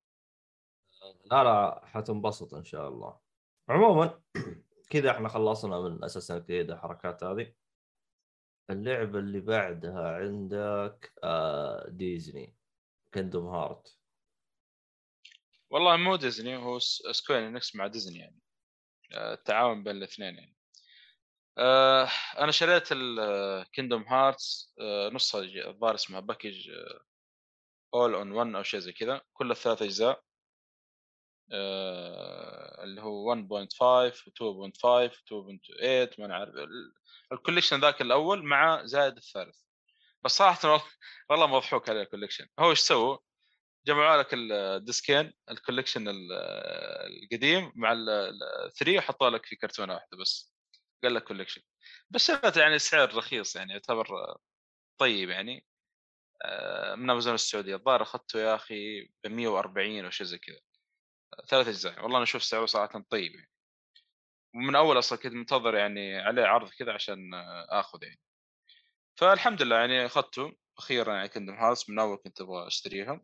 لا 1.25 1.43
لا 1.43 1.85
حتنبسط 1.85 2.53
إن 2.53 2.63
شاء 2.63 2.87
الله. 2.87 3.19
عموما 3.69 4.21
كذا 4.89 5.11
إحنا 5.11 5.29
خلصنا 5.29 5.79
من 5.79 6.03
أساسا 6.03 6.39
كريد 6.39 6.71
الحركات 6.71 7.23
هذه. 7.23 7.53
اللعبة 8.69 9.19
اللي 9.19 9.39
بعدها 9.39 10.15
عندك 10.17 11.13
Disney 11.87 12.55
Kingdom 13.13 13.47
Hearts 13.47 13.97
والله 15.69 15.97
مو 15.97 16.15
ديزني 16.15 16.57
هو 16.57 16.79
Square 17.11 17.49
Enix 17.49 17.75
مع 17.75 17.87
ديزني 17.87 18.19
يعني. 18.19 18.39
آه، 19.13 19.33
التعاون 19.33 19.83
بين 19.83 19.95
الاثنين 19.95 20.35
يعني. 20.35 20.55
آه 21.57 22.09
أنا 22.39 22.51
شريت 22.51 22.87
ال 22.91 23.05
Kingdom 23.05 24.03
Hearts 24.03 24.73
نصها 25.11 25.41
الظاهر 25.41 25.95
اسمها 25.95 26.19
package 26.19 26.69
all 27.93 28.13
in 28.13 28.31
one 28.31 28.55
أو 28.55 28.63
شيء 28.63 28.79
زي 28.79 28.91
كذا. 28.93 29.21
كل 29.33 29.51
الثلاث 29.51 29.81
أجزاء 29.81 30.23
اللي 31.51 33.01
هو 33.01 33.35
1.5 33.35 33.81
و 33.81 34.69
2.5 34.69 35.31
و 35.31 35.51
2.8 35.51 36.19
ما 36.19 36.27
نعرف 36.27 36.53
ال 37.31 37.35
collection 37.35 37.79
ذاك 37.79 38.01
الأول 38.01 38.43
مع 38.43 38.85
زائد 38.85 39.17
الثالث. 39.17 39.57
بس 40.23 40.31
صراحة 40.31 40.85
والله 41.29 41.47
مضحوك 41.47 41.89
عليه 41.89 42.01
ال 42.01 42.05
collection 42.05 42.47
هو 42.59 42.69
إيش 42.69 42.79
سووا؟ 42.79 43.17
جمعوا 43.87 44.17
لك 44.21 44.29
الديسكين 44.33 45.33
ال 45.51 45.56
collection 45.56 46.05
القديم 46.07 47.71
مع 47.75 47.93
ال 48.67 48.72
three 48.72 48.97
وحطوا 48.97 49.29
لك 49.29 49.45
في 49.45 49.55
كرتونة 49.55 49.93
واحدة 49.93 50.17
بس. 50.17 50.53
قال 51.03 51.13
لك 51.13 51.23
collection 51.23 51.61
بس 52.09 52.31
يعني 52.57 52.79
سعر 52.79 53.15
رخيص 53.15 53.55
يعني 53.55 53.73
يعتبر 53.73 54.07
طيب 54.97 55.29
يعني. 55.29 55.65
آه، 56.45 56.95
من 56.95 57.09
أمازون 57.09 57.33
السعودية. 57.35 57.75
الظاهر 57.75 58.01
أخذته 58.01 58.39
يا 58.39 58.55
أخي 58.55 59.01
ب 59.01 59.27
140 59.27 60.05
أو 60.05 60.11
شيء 60.11 60.27
زي 60.27 60.37
كذا. 60.37 60.59
ثلاث 61.49 61.67
أجزاء. 61.67 62.03
والله 62.03 62.17
أنا 62.17 62.23
أشوف 62.23 62.43
سعره 62.43 62.65
صراحة 62.65 63.05
طيب 63.09 63.35
يعني. 63.35 63.49
ومن 64.55 64.75
أول 64.75 64.99
أصلا 64.99 65.19
كنت 65.19 65.33
منتظر 65.33 65.75
يعني 65.75 66.19
عليه 66.19 66.43
عرض 66.43 66.69
كذا 66.69 66.93
عشان 66.93 67.33
اخذ 67.69 68.03
يعني. 68.03 68.19
فالحمد 69.15 69.61
لله 69.61 69.75
يعني 69.75 70.05
أخذته 70.05 70.53
أخيرا 70.77 71.15
يعني 71.15 71.29
كندم 71.29 71.53
هارس 71.53 71.89
من 71.89 71.99
أول 71.99 72.17
كنت 72.17 72.41
أبغى 72.41 72.67
اشتريها 72.67 73.21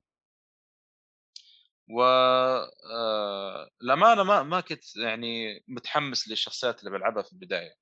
و 1.90 2.02
آه، 2.04 3.70
الامانه 3.82 4.24
ما 4.24 4.44
ما 4.44 4.62
كنت 4.62 4.96
يعني 4.96 5.60
متحمس 5.68 6.28
للشخصيات 6.30 6.80
اللي 6.80 6.92
بلعبها 6.92 7.24
في 7.24 7.34
البداية. 7.34 7.74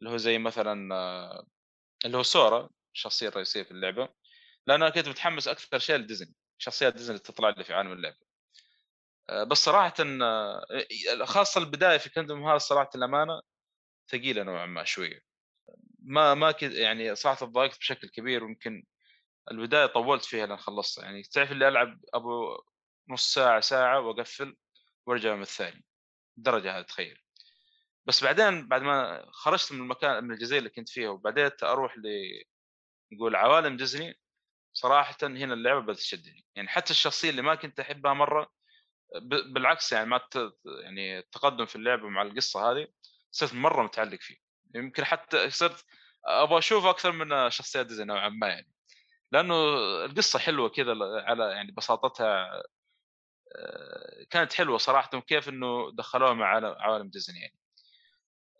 اللي 0.00 0.10
هو 0.12 0.16
زي 0.16 0.38
مثلا 0.38 0.94
آه، 0.94 1.46
اللي 2.04 2.16
هو 2.18 2.22
سورا 2.22 2.70
الشخصية 2.94 3.28
الرئيسية 3.28 3.62
في 3.62 3.70
اللعبة. 3.70 4.08
لأن 4.66 4.82
أنا 4.82 4.90
كنت 4.90 5.08
متحمس 5.08 5.48
أكثر 5.48 5.78
شيء 5.78 5.96
لديزني 5.96 6.34
شخصيات 6.58 6.94
ديزني 6.94 7.18
تطلع 7.18 7.50
لي 7.50 7.64
في 7.64 7.74
عالم 7.74 7.92
اللعبة. 7.92 8.27
بس 9.30 9.58
صراحة 9.58 9.94
خاصة 11.24 11.60
البداية 11.60 11.98
في 11.98 12.10
كندوم 12.10 12.48
هذا 12.48 12.58
صراحة 12.58 12.90
الأمانة 12.94 13.40
ثقيلة 14.10 14.42
نوعا 14.42 14.66
ما 14.66 14.84
شوية. 14.84 15.20
ما 16.02 16.34
ما 16.34 16.52
كنت 16.52 16.72
يعني 16.72 17.14
صراحة 17.14 17.46
تضايقت 17.46 17.78
بشكل 17.78 18.08
كبير 18.08 18.44
ويمكن 18.44 18.84
البداية 19.50 19.86
طولت 19.86 20.24
فيها 20.24 20.46
لين 20.46 20.56
خلصتها. 20.56 21.04
يعني 21.04 21.22
تعرف 21.22 21.52
اللي 21.52 21.68
ألعب 21.68 22.00
أبو 22.14 22.62
نص 23.08 23.34
ساعة 23.34 23.60
ساعة 23.60 24.00
وأقفل 24.00 24.56
وأرجع 25.06 25.34
من 25.34 25.42
الثاني. 25.42 25.84
الدرجه 26.38 26.78
هذه 26.78 26.82
تخيل. 26.84 27.18
بس 28.06 28.24
بعدين 28.24 28.68
بعد 28.68 28.82
ما 28.82 29.26
خرجت 29.32 29.72
من 29.72 29.80
المكان 29.80 30.24
من 30.24 30.32
الجزيرة 30.32 30.58
اللي 30.58 30.70
كنت 30.70 30.88
فيها 30.88 31.08
وبديت 31.10 31.62
أروح 31.62 31.98
ل 31.98 32.02
نقول 33.12 33.36
عوالم 33.36 33.76
ديزني 33.76 34.18
صراحة 34.72 35.16
هنا 35.22 35.54
اللعبة 35.54 35.80
بدأت 35.80 35.96
تشدني. 35.96 36.46
يعني 36.56 36.68
حتى 36.68 36.90
الشخصية 36.90 37.30
اللي 37.30 37.42
ما 37.42 37.54
كنت 37.54 37.80
أحبها 37.80 38.14
مرة 38.14 38.57
بالعكس 39.54 39.92
يعني 39.92 40.06
ما 40.06 40.20
يعني 40.84 41.18
التقدم 41.18 41.66
في 41.66 41.76
اللعبه 41.76 42.08
مع 42.08 42.22
القصة 42.22 42.70
هذه 42.70 42.88
صرت 43.30 43.54
مرة 43.54 43.82
متعلق 43.82 44.18
فيه. 44.20 44.36
يمكن 44.74 45.04
حتى 45.04 45.50
صرت 45.50 45.84
أبغى 46.26 46.58
أشوف 46.58 46.84
أكثر 46.84 47.12
من 47.12 47.50
شخصيات 47.50 47.86
ديزني 47.86 48.06
نوعا 48.06 48.28
ما 48.28 48.48
يعني. 48.48 48.68
لأنه 49.32 49.54
القصة 50.04 50.38
حلوة 50.38 50.68
كذا 50.68 50.94
على 51.02 51.44
يعني 51.44 51.72
بساطتها 51.72 52.62
آه، 53.56 54.26
كانت 54.30 54.52
حلوة 54.52 54.78
صراحة 54.78 55.18
وكيف 55.18 55.48
إنه 55.48 55.92
دخلوها 55.94 56.32
مع 56.34 56.46
عوالم 56.80 57.08
ديزني 57.08 57.40
يعني. 57.40 57.58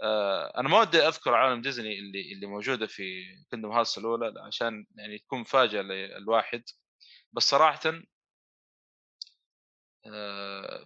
آه، 0.03 0.61
أنا 0.61 0.69
ما 0.69 0.81
ودي 0.81 1.09
أذكر 1.09 1.35
عالم 1.35 1.61
ديزني 1.63 1.99
اللي 1.99 2.33
اللي 2.33 2.47
موجودة 2.47 2.87
في 2.87 3.25
كندوم 3.51 3.73
هارس 3.73 3.99
الأولى 3.99 4.35
عشان 4.47 4.87
يعني 4.97 5.19
تكون 5.19 5.41
مفاجاه 5.41 5.83
للواحد. 5.83 6.65
بس 7.33 7.51
صراحة 7.51 8.03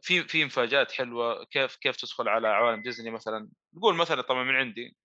في 0.03 0.25
في 0.29 0.45
مفاجآت 0.45 0.93
حلوة. 0.93 1.45
كيف 1.45 1.77
كيف 1.77 1.97
تدخل 1.97 2.29
على 2.29 2.49
عوالم 2.49 2.83
ديزني 2.83 3.11
مثلا؟ 3.11 3.49
نقول 3.75 3.97
مثلا 3.97 4.23
طبعا 4.23 4.45
من 4.45 4.55
عندي 4.57 4.97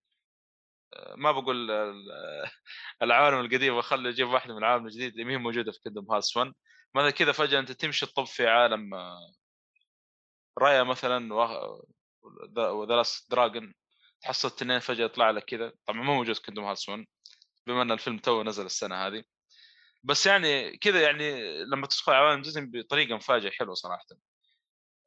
ما 1.15 1.31
بقول 1.31 1.71
العوالم 3.03 3.39
القديمه 3.39 3.81
خلي 3.81 4.09
أجيب 4.09 4.27
واحدة 4.27 4.53
من 4.53 4.59
العالم 4.59 4.85
الجديد 4.85 5.19
اللي 5.19 5.33
هي 5.33 5.37
موجودة 5.37 5.71
في 5.71 5.79
كندوم 5.83 6.11
هارس 6.11 6.37
1 6.37 6.53
مثلا 6.95 7.09
كذا 7.11 7.31
فجأة 7.31 7.59
أنت 7.59 7.71
تمشي 7.71 8.05
تطب 8.05 8.23
في 8.25 8.47
عالم 8.47 8.89
رايا 10.57 10.83
مثلا 10.83 11.33
وذا 12.53 13.03
Dragon. 13.29 13.73
تحصل 14.21 14.47
اثنين 14.47 14.79
فجأة 14.79 15.05
يطلع 15.05 15.31
لك 15.31 15.43
كذا. 15.45 15.73
طبعا 15.85 16.01
ما 16.03 16.13
موجود 16.13 16.37
Kingdom 16.37 16.65
Hearts 16.65 16.89
1 16.89 17.05
بما 17.67 17.81
إن 17.81 17.91
الفيلم 17.91 18.17
تو 18.17 18.43
نزل 18.43 18.65
السنة 18.65 18.95
هذه. 19.07 19.23
بس 20.07 20.25
يعني 20.25 20.77
كذا 20.77 21.01
يعني 21.01 21.57
لما 21.63 21.87
تدخل 21.87 22.13
عوالم 22.13 22.41
ديزني 22.41 22.65
بطريقة 22.65 23.15
مفاجئة 23.15 23.51
حلوة 23.51 23.73
صراحة. 23.73 24.05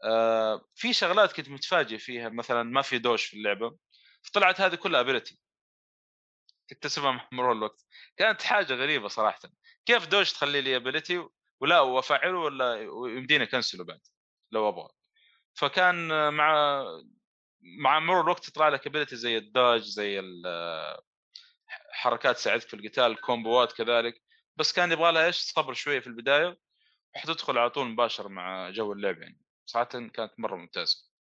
آه 0.05 0.69
في 0.75 0.93
شغلات 0.93 1.33
كنت 1.33 1.49
متفاجئ 1.49 1.99
فيها 1.99 2.29
مثلا 2.29 2.63
ما 2.63 2.83
في 2.83 2.99
dodge 2.99 3.25
في 3.27 3.37
اللعبة 3.37 3.77
فطلعت 4.23 4.61
هذه 4.61 4.75
كلها 4.75 5.01
ability 5.01 5.39
تكتسبها 6.69 7.11
مع 7.11 7.29
مرور 7.33 7.53
الوقت. 7.53 7.85
كانت 8.17 8.43
حاجة 8.43 8.75
غريبة 8.75 9.09
صراحة. 9.09 9.41
كيف 9.87 10.07
dodge 10.07 10.33
تخلي 10.33 10.61
لي 10.61 10.77
ability 10.77 11.29
ولا 11.61 11.81
وافعله 11.81 12.39
ولا 12.39 12.75
يمديني 13.17 13.45
أكنسله 13.45 13.85
بعد 13.85 14.01
لو 14.53 14.69
أبغى. 14.69 14.89
فكان 15.55 16.09
مع 16.35 16.85
مع 17.61 18.01
مرور 18.01 18.21
الوقت 18.21 18.45
تطلع 18.45 18.69
لك 18.69 18.87
ability 18.87 19.17
زي 19.17 19.37
ال 19.39 19.46
dodge 19.46 19.83
زي 19.83 20.23
حركات 21.93 22.37
تساعدك 22.37 22.69
في 22.69 22.75
القتال 22.75 23.21
كومبوات 23.21 23.73
كذلك. 23.73 24.23
بس 24.57 24.73
كان 24.73 24.93
يبغى 24.93 25.13
لها 25.13 25.27
إيش؟ 25.27 25.37
صبر 25.37 25.73
شوية 25.73 26.01
في 26.01 26.07
البداية 26.07 26.59
وحتدخل 27.17 27.59
على 27.59 27.71
طول 27.71 27.87
مباشر 27.87 28.29
مع 28.29 28.71
جو 28.71 28.93
اللعب 28.93 29.19
يعني. 29.19 29.41
صراحة 29.67 29.89
كانت 29.89 30.33
مرة 30.39 30.57
ممتازة. 30.57 31.11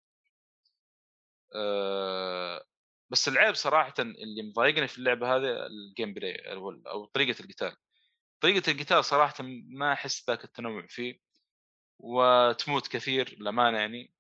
أه 1.55 2.65
بس 3.11 3.29
العيب 3.29 3.55
صراحة 3.55 3.95
اللي 3.99 4.43
مضايقني 4.43 4.89
في 4.89 4.99
اللعبة 4.99 5.37
هذه 5.37 5.67
ال 5.67 6.15
gameplay 6.15 6.53
أو 6.87 7.05
طريقة 7.05 7.41
القتال. 7.41 7.77
طريقة 8.41 8.71
القتال 8.73 9.05
صراحة 9.05 9.35
ما 9.69 9.93
أحس 9.93 10.31
ذاك 10.31 10.45
التنوع 10.45 10.87
فيه 10.87 11.21
وتموت 11.99 12.89
كثير 12.89 13.37
للأمانة 13.41 13.79
يعني. 13.79 14.13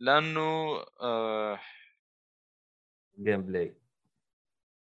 لأنه 0.00 0.80
آه 1.00 1.60
gameplay 3.18 3.85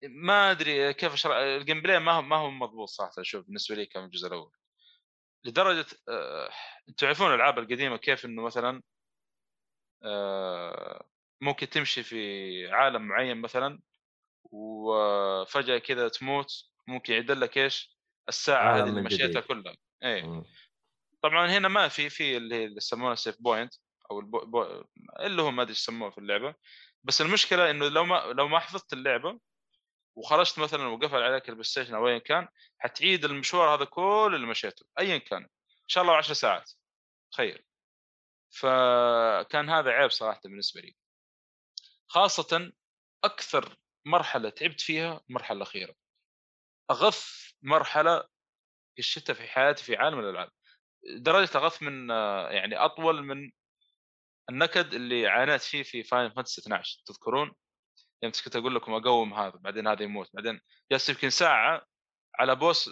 ما 0.04 0.50
أدري 0.50 0.94
كيف 0.94 1.12
أشرح 1.12 1.36
ال 1.36 1.82
gameplay 1.82 1.98
ما 1.98 2.12
هو 2.12 2.22
ما 2.22 2.36
هو 2.36 2.50
مضبوط 2.50 2.88
صراحة 2.88 3.12
أشوف 3.18 3.46
بالنسبة 3.46 3.74
لي 3.74 3.86
كان 3.86 4.04
الجزء 4.04 4.28
الأول. 4.28 4.52
لدرجة 5.44 5.86
آه... 6.08 6.50
تعرفون 6.96 7.28
الألعاب 7.28 7.58
القديمة 7.58 7.96
كيف 7.96 8.24
إنه 8.24 8.42
مثلا 8.42 8.82
آه... 10.04 11.06
ممكن 11.40 11.68
تمشي 11.68 12.02
في 12.02 12.68
عالم 12.70 13.02
معين 13.02 13.40
مثلا 13.40 13.80
وفجأة 14.44 15.78
كذا 15.78 16.08
تموت 16.08 16.64
ممكن 16.86 17.12
يعدل 17.14 17.40
لك 17.40 17.58
إيش؟ 17.58 17.98
الساعة 18.28 18.76
هذه 18.76 18.88
اللي 18.88 19.02
مشيتها 19.02 19.40
كلها. 19.40 19.76
اي 20.04 20.42
طبعا 21.22 21.46
هنا 21.46 21.68
ما 21.68 21.88
في 21.88 22.10
في 22.10 22.36
اللي 22.36 22.64
يسمونها 22.64 23.14
save 23.14 23.36
point 23.40 23.74
أو 24.10 24.20
البو... 24.20 24.46
بو... 24.46 24.84
اللي 25.20 25.42
هو 25.42 25.50
ما 25.50 25.62
أدري 25.62 25.72
يسموه 25.72 26.10
في 26.10 26.18
اللعبة. 26.18 26.54
بس 27.04 27.20
المشكلة 27.20 27.70
إنه 27.70 27.88
لو 27.88 28.04
ما 28.04 28.16
لو 28.16 28.48
ما 28.48 28.58
حفظت 28.58 28.92
اللعبة 28.92 29.40
وخرجت 30.16 30.58
مثلا 30.58 30.86
وقفل 30.86 31.22
عليك 31.22 31.48
ال 31.48 31.64
PlayStation 31.64 31.94
أو 31.94 32.08
ايا 32.08 32.18
كان 32.18 32.48
حتعيد 32.78 33.24
المشوار 33.24 33.74
هذا 33.74 33.84
كله 33.84 34.36
اللي 34.36 34.46
مشيته 34.46 34.86
ايا 34.98 35.18
كان. 35.18 35.42
إن 35.42 35.88
شاء 35.88 36.02
الله 36.04 36.16
10 36.16 36.34
ساعات. 36.34 36.70
تخيل. 37.32 37.64
فكان 38.50 39.70
هذا 39.70 39.90
عيب 39.90 40.10
صراحة 40.10 40.40
بالنسبة 40.44 40.80
لي. 40.80 40.96
خاصة 42.08 42.72
أكثر 43.24 43.76
مرحلة 44.04 44.50
تعبت 44.50 44.80
فيها 44.80 45.20
المرحلة 45.30 45.56
الأخيرة. 45.56 45.94
أغث 46.90 47.52
مرحلة 47.62 48.28
الشتاء 48.98 49.36
في 49.36 49.48
حياتي 49.48 49.84
في 49.84 49.96
عالم 49.96 50.18
الألعاب. 50.18 50.50
درجة 51.16 51.58
أغث 51.58 51.82
من 51.82 52.10
يعني 52.50 52.76
أطول 52.76 53.22
من 53.22 53.52
النكد 54.50 54.94
اللي 54.94 55.26
عانيت 55.26 55.62
فيه 55.62 55.82
في 55.82 56.02
Final 56.02 56.30
Fantasy 56.30 56.60
12 56.60 57.02
تذكرون؟ 57.06 57.52
يوم 58.22 58.32
كنت 58.44 58.56
أقول 58.56 58.74
لكم 58.74 58.92
أقوم 58.94 59.34
هذا 59.34 59.56
بعدين 59.56 59.86
هذا 59.86 60.02
يموت. 60.02 60.30
بعدين 60.34 60.60
جلست 60.92 61.08
يمكن 61.08 61.30
ساعة 61.30 61.86
على 62.34 62.54
boss 62.56 62.90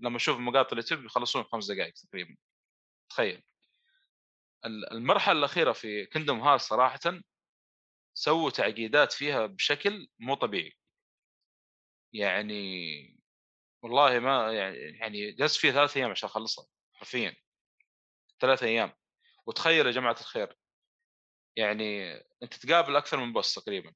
لما 0.00 0.16
أشوف 0.16 0.38
مقاطع 0.38 0.72
اليوتيوب 0.72 1.04
يخلصون 1.04 1.44
خمس 1.44 1.70
دقائق 1.70 1.94
تقريبا. 1.94 2.36
تخيل. 3.10 3.42
المرحلة 4.66 5.38
الأخيرة 5.38 5.72
في 5.72 6.06
كندوم 6.06 6.40
هارت 6.40 6.60
صراحة 6.60 7.00
سووا 8.14 8.50
تعقيدات 8.50 9.12
فيها 9.12 9.46
بشكل 9.46 10.08
مو 10.18 10.34
طبيعي. 10.34 10.72
يعني 12.12 13.20
والله 13.82 14.18
ما 14.18 14.52
يعني 14.52 14.76
يعني 14.76 15.32
جلست 15.32 15.56
فيها 15.56 15.72
ثلاث 15.72 15.96
أيام 15.96 16.10
عشان 16.10 16.28
أخلصها 16.28 16.66
حرفيا. 16.92 17.36
ثلاث 18.40 18.62
أيام. 18.62 18.92
وتخيل 19.46 19.86
يا 19.86 19.92
جماعة 19.92 20.16
الخير 20.20 20.56
يعني 21.56 22.14
أنت 22.42 22.54
تقابل 22.54 22.96
أكثر 22.96 23.16
من 23.16 23.32
بوس 23.32 23.54
تقريبا. 23.54 23.94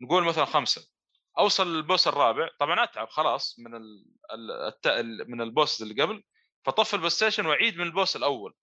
نقول 0.00 0.24
مثلا 0.24 0.44
خمسة. 0.44 0.88
أوصل 1.38 1.76
للبوس 1.76 2.08
الرابع 2.08 2.48
طبعا 2.60 2.84
أتعب 2.84 3.08
خلاص 3.08 3.56
من 3.58 3.74
ال 3.76 5.30
من 5.30 5.40
البوس 5.40 5.82
اللي 5.82 6.02
قبل 6.02 6.22
فطفي 6.64 6.94
ال 6.94 7.10
PlayStation 7.10 7.46
وأعيد 7.46 7.76
من 7.76 7.86
ال 7.86 7.92
boss 7.92 8.16
الأول. 8.16 8.54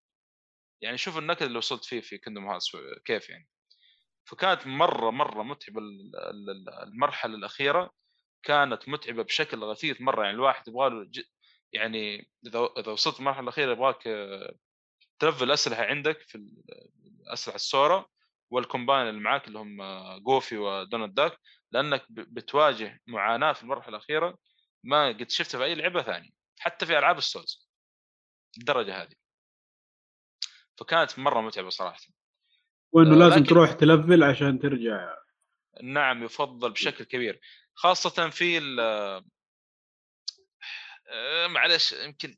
يعني 0.81 0.97
شوف 0.97 1.17
النكد 1.17 1.43
اللي 1.43 1.57
وصلت 1.57 1.85
فيه 1.85 2.01
في 2.01 2.17
Kingdom 2.17 2.47
Hearts 2.47 2.71
كيف 3.05 3.29
يعني. 3.29 3.47
فكانت 4.25 4.67
مرة 4.67 5.11
مرة 5.11 5.43
متعبة 5.43 5.81
المرحلة 6.83 7.35
الأخيرة. 7.35 7.91
كانت 8.43 8.89
متعبة 8.89 9.23
بشكل 9.23 9.63
غثيث 9.63 10.01
مرة 10.01 10.23
يعني 10.23 10.35
الواحد 10.35 10.67
يبغى 10.67 10.89
له 10.89 11.11
يعني 11.73 12.31
إذا 12.47 12.69
إذا 12.77 12.91
وصلت 12.91 13.19
المرحله 13.19 13.43
الأخيرة 13.43 13.71
يبغاك 13.71 14.03
تلفل 15.19 15.43
الاسلحه 15.43 15.83
عندك 15.83 16.21
في 16.21 16.35
الاسلحه 17.27 17.55
لسورا. 17.55 18.05
وال 18.51 18.62
companion 18.62 19.09
اللي 19.09 19.21
معاك 19.21 19.47
اللي 19.47 19.59
هم 19.59 19.77
Goofy 20.17 20.57
و 20.57 20.65
Donald 20.65 21.13
Duck 21.13 21.37
لأنك 21.71 22.05
بتواجه 22.09 23.01
معاناة 23.07 23.53
في 23.53 23.63
المرحلة 23.63 23.97
الأخيرة 23.97 24.37
ما 24.83 25.07
قد 25.07 25.29
شفتها 25.29 25.57
في 25.57 25.63
أي 25.63 25.75
لعبة 25.75 26.01
ثانية 26.01 26.29
حتى 26.59 26.85
في 26.85 26.97
ألعاب 26.97 27.17
السولز. 27.17 27.69
الدرجة 28.57 29.01
هذه. 29.01 29.15
فكانت 30.77 31.19
مرة 31.19 31.41
متعبة 31.41 31.69
صراحة. 31.69 31.99
وإنه 32.91 33.15
لازم 33.15 33.35
لكن... 33.35 33.45
تروح 33.45 33.71
تلفل 33.71 34.23
عشان 34.23 34.59
ترجع. 34.59 35.15
نعم 35.83 36.23
يفضل 36.23 36.71
بشكل 36.71 37.03
كبير. 37.03 37.39
خاصة 37.73 38.29
في 38.29 38.57
ال 38.57 38.79
آه، 41.09 41.47
معلش 41.47 41.93
يمكن 41.93 42.37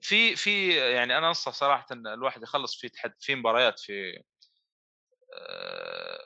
في 0.00 0.36
في 0.36 0.76
يعني 0.76 1.18
أنا 1.18 1.28
أنصح 1.28 1.52
صراحة 1.52 1.86
إن 1.92 2.06
الواحد 2.06 2.42
يخلص 2.42 2.80
في 2.80 2.88
تحد 2.88 3.14
في 3.20 3.34
مباريات 3.34 3.80
في 3.80 4.16
آه، 4.16 4.22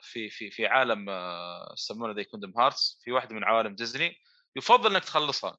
في 0.01 0.29
في 0.29 0.51
في 0.51 0.65
عالم 0.67 1.09
آه، 1.09 1.73
يسمونه 1.73 2.13
the 2.13 2.23
Kingdom 2.23 2.53
Hearts 2.57 2.99
في 3.03 3.11
واحدة 3.11 3.35
من 3.35 3.43
عوالم 3.43 3.75
ديزني 3.75 4.15
يفضل 4.55 4.91
إنك 4.91 5.03
تخلصها 5.03 5.57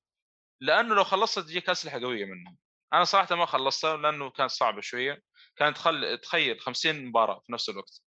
لأنه 0.61 0.95
لو 0.95 1.05
خلصتها 1.05 1.43
تجيك 1.43 1.71
أسلحة 1.71 2.01
قوية 2.01 2.25
منها 2.25 2.57
أنا 2.93 3.05
صراحة 3.05 3.37
ما 3.37 3.47
خلصتها 3.47 3.97
لأنه 3.97 4.31
كانت 4.31 4.51
صعبة 4.51 4.81
شوية 4.81 5.23
كانت 5.57 5.77
تخل... 5.77 6.19
تخيل 6.19 6.61
50 6.61 7.05
مباراة 7.07 7.43
في 7.47 7.53
نفس 7.53 7.69
الوقت 7.69 8.03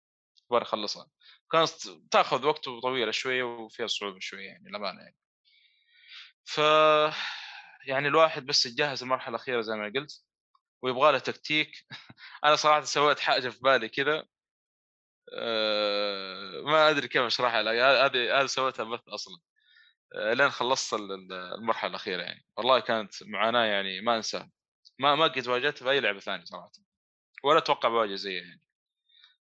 تبغى 0.48 0.62
اخلصها 0.62 1.08
كانت 1.52 1.70
تأخذ 2.10 2.46
وقت 2.46 2.64
طويل 2.64 3.14
شوية 3.14 3.42
وفيها 3.42 3.86
صعوبة 3.86 4.18
شوية 4.20 4.46
يعني 4.46 4.68
للأمانة 4.68 5.00
يعني. 5.00 5.16
ف 6.44 6.58
يعني 7.86 8.08
الواحد 8.08 8.46
بس 8.46 8.66
يتجهز 8.66 9.02
المرحله 9.02 9.28
الأخيرة 9.30 9.60
زي 9.60 9.74
ما 9.76 9.92
قلت 9.96 10.24
ويبغى 10.82 11.12
له 11.12 11.18
تكتيك. 11.18 11.86
أنا 12.44 12.56
صراحة 12.56 12.80
سويت 12.80 13.20
حاجة 13.20 13.48
في 13.48 13.58
بالي 13.60 13.88
كذا 13.88 14.24
أه 15.34 16.62
ما 16.64 16.90
أدري 16.90 17.08
كيف 17.08 17.22
أشرحها 17.22 17.60
هذه 18.06 18.40
هذه 18.40 18.46
سويتها 18.46 18.84
بث 18.84 19.08
أصلا. 19.08 19.38
أه 20.14 20.32
لين 20.32 20.50
خلصت 20.50 20.94
المرحلة 20.94 21.90
الأخيرة 21.90 22.22
يعني. 22.22 22.46
والله 22.56 22.80
كانت 22.80 23.12
معاناة 23.22 23.64
يعني 23.64 24.00
ما 24.00 24.16
أنساها. 24.16 24.50
ما 24.98 25.14
ما 25.14 25.24
قد 25.24 25.48
واجهتها 25.48 25.84
في 25.84 25.90
أي 25.90 26.00
لعبة 26.00 26.20
ثانية 26.20 26.44
صراحة. 26.44 26.70
ولا 27.44 27.58
أتوقع 27.58 27.88
بواجه 27.88 28.14
زيها 28.14 28.42
يعني. 28.42 28.62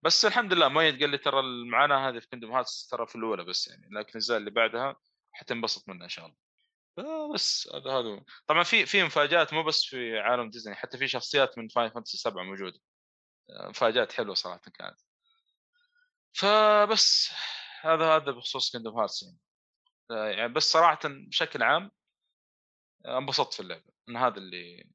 بس 0.03 0.25
الحمد 0.25 0.53
لله 0.53 0.69
ما 0.69 0.81
قال 0.81 1.11
لي 1.11 1.19
ترى 1.19 1.41
المعاناة 1.41 2.09
هذه 2.09 2.19
في 2.19 2.29
Kingdom 2.29 2.53
Hearts 2.53 2.89
ترى 2.89 3.07
في 3.07 3.17
الأولى 3.17 3.45
بس 3.45 3.69
يعني. 3.69 3.89
لكن 3.93 4.11
الأجزاء 4.11 4.39
اللي 4.39 4.51
بعدها 4.51 4.97
حتنبسط 5.33 5.89
منها 5.89 6.05
إن 6.05 6.09
شاء 6.09 6.27
الله. 6.27 6.37
بس 7.35 7.69
هذا 7.75 7.91
هذا. 7.91 8.25
طبعا 8.47 8.63
في 8.63 8.87
في 8.87 9.05
مفاجآت 9.05 9.53
مو 9.55 9.63
بس 9.63 9.85
في 9.85 10.19
عالم 10.19 10.51
ديزني 10.51 10.75
حتى 10.75 10.99
في 10.99 11.09
شخصيات 11.09 11.59
من 11.59 11.69
Final 11.69 11.91
Fantasy 11.91 12.19
7 12.19 12.43
موجودة. 12.43 12.81
مفاجآت 13.69 14.13
حلوة 14.13 14.35
صراحة 14.35 14.61
كانت. 14.75 15.01
فبس 16.39 17.31
هذا 17.81 18.17
هذا 18.17 18.33
بخصوص 18.33 18.73
Kingdom 18.73 18.99
Hearts 18.99 19.23
يعني. 19.23 19.39
يعني 20.37 20.53
بس 20.53 20.63
صراحة 20.73 20.99
بشكل 21.05 21.63
عام 21.63 21.91
انبسطت 23.07 23.55
في 23.55 23.61
اللعبة 23.61 23.93
إن 24.09 24.17
هذا 24.17 24.39
اللي 24.39 24.91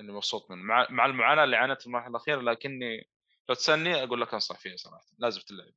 اللي 0.00 0.12
مبسوط 0.12 0.50
منه. 0.50 0.62
مع, 0.62 0.86
مع 0.90 1.06
المعاناة 1.06 1.44
اللي 1.44 1.56
عانيت 1.56 1.80
في 1.80 1.86
المرحلة 1.86 2.10
الأخيرة 2.10 2.40
لكني 2.40 3.10
لو 3.48 3.54
تسألني 3.54 4.02
أقول 4.04 4.20
لك 4.20 4.34
أنصح 4.34 4.58
فيها 4.58 4.76
صراحة 4.76 5.06
لازم 5.18 5.40
تلعب. 5.40 5.72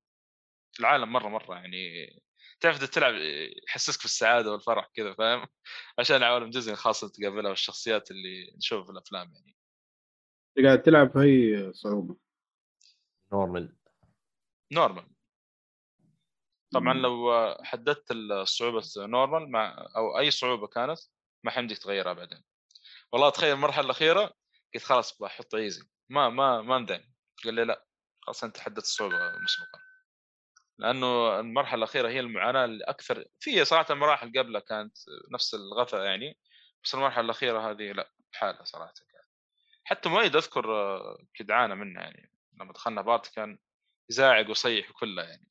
العالم 0.79 1.13
مرة 1.13 1.29
مرة 1.29 1.55
يعني 1.55 2.07
تعرف 2.59 2.89
تلعب 2.89 3.13
يحسسك 3.67 4.01
بالسعادة 4.01 4.51
والفرح 4.51 4.89
كذا 4.93 5.13
فاهم؟ 5.13 5.47
عشان 5.99 6.23
عوالم 6.23 6.49
ديزني 6.51 6.75
خاصه 6.75 7.09
تقابلها 7.09 7.49
والشخصيات 7.49 8.11
اللي 8.11 8.53
نشوفها 8.57 8.85
في 8.85 8.91
الأفلام 8.91 9.33
يعني. 9.33 9.55
قاعد 10.65 10.81
تلعب 10.81 11.17
هي 11.17 11.73
صعوبة. 11.73 12.17
normal 13.33 13.80
نورمال. 14.71 15.07
طبعا 16.73 16.93
لو 16.93 17.31
حددت 17.63 18.11
الصعوبة 18.11 18.83
نورمال 18.97 19.51
مع 19.51 19.87
أو 19.95 20.19
أي 20.19 20.31
صعوبة 20.31 20.67
كانت 20.67 20.99
ما 21.43 21.51
حيمديك 21.51 21.77
تغيرها 21.77 22.13
بعدين. 22.13 22.43
والله 23.11 23.29
تخيل 23.29 23.53
المرحلة 23.53 23.85
الأخيرة 23.85 24.33
قلت 24.73 24.83
خلاص 24.83 25.21
بحط 25.21 25.55
easy 25.55 25.83
ما 26.09 26.29
ما 26.29 26.61
ما 26.61 26.79
مداني 26.79 27.13
قال 27.43 27.53
لي 27.53 27.65
لا 27.65 27.85
خلاص 28.21 28.43
أنت 28.43 28.57
حددت 28.57 28.77
الصعوبة 28.83 29.15
مسبقا. 29.15 29.79
لأنه 30.77 31.39
المرحلة 31.39 31.77
الأخيرة 31.77 32.09
هي 32.09 32.19
المعاناة 32.19 32.65
الاكثر 32.65 33.25
في 33.39 33.65
صراحة 33.65 33.93
المراحل 33.93 34.39
قبلها 34.39 34.61
كانت 34.61 34.97
نفس 35.33 35.53
الغثا 35.53 36.03
يعني 36.03 36.37
بس 36.83 36.95
المرحلة 36.95 37.25
الأخيرة 37.25 37.71
هذه 37.71 37.91
لا 37.91 38.11
حالة 38.33 38.63
صراحة 38.63 38.93
كانت. 38.93 39.31
حتى 39.83 40.09
مؤيد 40.09 40.35
أذكر 40.35 40.65
كد 41.33 41.51
عانى 41.51 41.75
منها 41.75 42.01
يعني. 42.03 42.31
لما 42.53 42.73
دخلنا 42.73 43.01
بارت 43.01 43.27
كان 43.27 43.59
يزاعق 44.11 44.47
ويصيح 44.47 44.91
كله 44.91 45.23
يعني. 45.23 45.47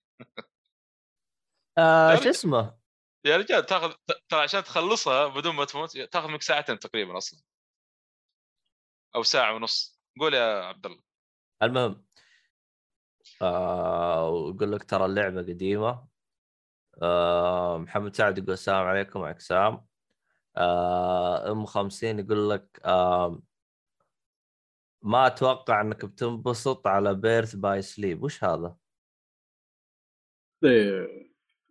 آه 1.79 2.14
شو 2.23 2.31
اسمه؟ 2.31 2.79
يا 3.25 3.37
رجال 3.37 3.66
تاخذ 3.66 3.92
ترى 4.29 4.40
عشان 4.40 4.64
تخلصها 4.64 5.27
بدون 5.29 5.55
ما 5.55 5.64
تموت 5.64 5.99
تاخذ 5.99 6.29
منك 6.29 6.42
ساعتين 6.42 6.79
تقريبا 6.79 7.18
أصلا. 7.18 7.40
أو 9.16 9.23
ساعة 9.23 9.55
ونص. 9.55 10.01
قول 10.20 10.35
يا 10.35 10.64
عبد 10.64 10.87
الله. 10.87 11.03
المهم 11.62 12.05
آه 13.42 14.29
ويقول 14.29 14.73
لك 14.73 14.85
ترى 14.85 15.05
اللعبة 15.05 15.40
قديمة. 15.40 16.09
آه 17.03 17.79
محمد 17.79 18.16
سعد 18.16 18.38
يقول 18.38 18.53
السلام 18.53 18.87
عليكم 18.87 19.20
وعليكم 19.20 19.38
السلام 19.38 19.87
آه 20.57 21.53
أم 21.53 21.66
50 21.66 22.18
يقول 22.18 22.51
لك 22.51 22.81
آه 22.85 23.42
ما 25.03 25.27
أتوقع 25.27 25.81
إنك 25.81 26.05
بتنبسط 26.05 26.87
على 26.87 27.15
Birth 27.14 27.55
by 27.55 27.83
Sleep 27.83 28.23
وش 28.23 28.45
هذا؟ 28.45 28.77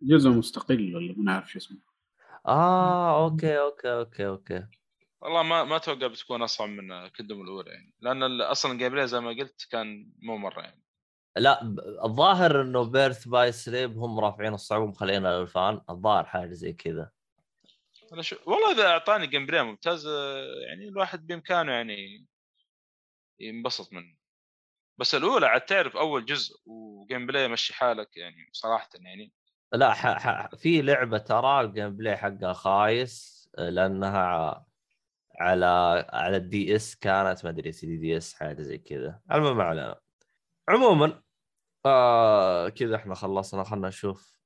جزء 0.02 0.30
مستقل 0.30 0.96
ولا 0.96 1.14
ما 1.16 1.24
نعرف 1.24 1.50
شو 1.50 1.58
اسمه. 1.58 1.78
آه 2.46 3.24
okay 3.24 3.60
okay 3.60 3.92
okay 3.92 4.26
okay. 4.26 4.66
والله 5.20 5.42
ما 5.42 5.64
ما 5.64 5.76
أتوقع 5.76 6.06
بتكون 6.06 6.42
اصعب 6.42 6.68
من 6.68 7.08
Kingdom 7.08 7.40
الأولى 7.42 7.70
يعني. 7.70 7.94
لأن 8.00 8.40
أصلا 8.40 8.72
ال 8.72 8.78
game 8.78 9.04
زي 9.04 9.20
ما 9.20 9.30
قلت 9.30 9.68
كان 9.70 10.12
مو 10.22 10.36
مرة 10.36 10.60
يعني. 10.60 10.82
لا 11.36 11.62
الظاهر 12.04 12.60
إنه 12.62 12.82
Birth 12.82 13.28
by 13.28 13.52
Sleep 13.52 13.98
هم 13.98 14.20
رافعين 14.20 14.54
الصعوبة 14.54 14.86
مخلينا 14.86 15.38
لل 15.40 15.53
fan. 15.53 15.80
الظاهر 15.90 16.24
حاجة 16.24 16.52
زي 16.52 16.72
كذا. 16.72 17.10
أنا 18.12 18.22
شو... 18.22 18.36
والله 18.46 18.72
إذا 18.72 18.86
أعطاني 18.86 19.26
gameplay 19.26 19.62
ممتاز 19.62 20.06
يعني 20.68 20.88
الواحد 20.88 21.26
بإمكانه 21.26 21.72
يعني 21.72 22.26
ينبسط 23.40 23.92
منه. 23.92 24.16
بس 24.98 25.14
الأولى 25.14 25.46
عاد 25.46 25.60
تعرف 25.60 25.96
أول 25.96 26.24
جزء 26.26 26.56
و 26.66 27.26
gameplay 27.26 27.48
مشي 27.48 27.74
حالك 27.74 28.16
يعني 28.16 28.50
صراحة 28.52 28.88
يعني. 28.94 29.32
لا 29.72 29.92
ح... 29.92 30.06
ح... 30.06 30.54
في 30.54 30.82
لعبة 30.82 31.18
ترى 31.18 31.60
ال 31.60 31.96
gameplay 31.96 32.16
حقها 32.16 32.52
خايس 32.52 33.48
لأنها 33.58 34.66
على 35.40 35.66
على 36.12 36.36
ال 36.36 36.76
DS 36.76 36.96
كانت 36.96 37.44
ما 37.44 37.50
أدري 37.50 37.72
CD, 37.72 37.96
DS 37.96 38.34
حاجة 38.34 38.62
زي 38.62 38.78
كذا. 38.78 39.20
المهم 39.32 39.60
على 39.60 40.00
عموما 40.68 41.22
آه 41.86 42.68
كذا 42.68 42.96
إحنا 42.96 43.14
خلصنا. 43.14 43.64
خلنا 43.64 43.88
نشوف. 43.88 44.40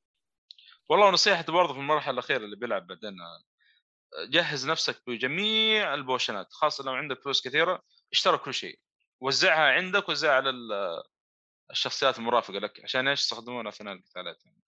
والله 0.90 1.10
نصيحتي 1.10 1.52
برضه 1.52 1.74
في 1.74 1.80
المرحلة 1.80 2.12
الأخيرة 2.14 2.44
اللي 2.44 2.56
بيلعب 2.56 2.86
بعدين 2.86 3.14
جهز 4.30 4.68
نفسك 4.68 5.02
بجميع 5.06 5.94
البوشنات 5.94 6.52
خاصة 6.52 6.84
لو 6.84 6.92
عندك 6.92 7.22
فلوس 7.22 7.48
كثيرة 7.48 7.82
اشترى 8.12 8.38
كل 8.38 8.54
شيء. 8.54 8.78
وزعها 9.24 9.72
عندك 9.72 10.08
وزعها 10.08 10.34
على 10.34 10.50
الشخصيات 11.70 12.18
المرافقة 12.18 12.58
لك 12.58 12.80
عشان 12.84 13.08
إيش 13.08 13.20
يستخدمونها 13.20 13.70
أثناء 13.70 13.94
القتالات 13.94 14.46
يعني. 14.46 14.62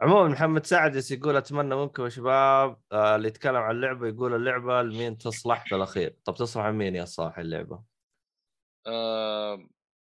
عموما 0.00 0.28
محمد 0.28 0.66
سعد 0.66 1.10
يقول 1.10 1.36
أتمنى 1.36 1.76
منكم 1.76 2.04
يا 2.04 2.08
شباب 2.08 2.80
آه، 2.92 3.16
اللي 3.16 3.28
يتكلم 3.28 3.56
عن 3.56 3.76
اللعبة 3.76 4.08
يقول 4.08 4.34
اللعبة 4.34 4.82
لمين 4.82 5.18
تصلح 5.18 5.68
في 5.68 5.74
الاخير 5.74 6.16
طب 6.24 6.34
تصلح 6.34 6.64
مين 6.64 6.96
يا 6.96 7.04
صاحي 7.04 7.40
اللعبة؟ 7.40 7.84
آه 8.86 9.68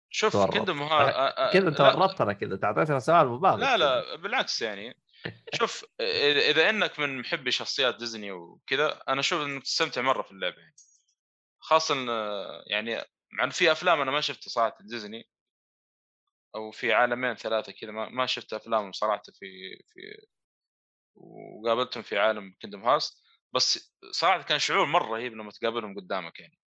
شوف 0.09 0.37
كندم 0.37 0.81
ها... 0.81 1.01
آه، 1.01 1.47
آه، 1.49 1.53
كذا 1.53 1.67
انت 1.67 1.81
ورطتنا 1.81 2.33
كذا 2.33 2.55
تعطيتنا 2.55 2.99
سؤال 2.99 3.27
مبالغ 3.27 3.55
لا 3.55 3.77
لا 3.77 4.15
بالعكس 4.15 4.61
يعني. 4.61 4.97
شوف 5.59 5.85
إذا 6.49 6.69
إنك 6.69 6.99
من 6.99 7.19
محبي 7.19 7.51
شخصيات 7.51 7.97
ديزني 7.97 8.31
وكذا 8.31 9.03
أنا 9.07 9.19
أشوف 9.19 9.41
إنك 9.41 9.63
تستمتع 9.63 10.01
مرة 10.01 10.21
في 10.21 10.31
اللعبة 10.31 10.57
يعني. 10.57 10.75
خاصة 11.59 11.95
يعني 12.67 13.05
مع 13.33 13.49
في 13.49 13.71
أفلام 13.71 14.01
أنا 14.01 14.11
ما 14.11 14.21
شفتها 14.21 14.49
صراحة 14.49 14.77
ديزني 14.81 15.27
أو 16.55 16.71
في 16.71 16.93
عالمين 16.93 17.35
ثلاثة 17.35 17.71
كذا 17.71 17.91
ما, 17.91 18.09
ما 18.09 18.25
شفت 18.25 18.53
افلامهم 18.53 18.91
صراحة 18.91 19.23
في 19.39 19.77
في 19.93 20.27
وقابلتهم 21.15 22.03
في 22.03 22.19
عالم 22.19 22.55
كندم 22.61 22.83
هاست 22.83 23.23
بس 23.53 23.93
صراحة 24.11 24.41
كان 24.41 24.59
شعور 24.59 24.85
مرة 24.85 25.05
رهيب 25.05 25.33
لما 25.33 25.51
تقابلهم 25.51 25.95
قدامك 25.95 26.39
يعني. 26.39 26.59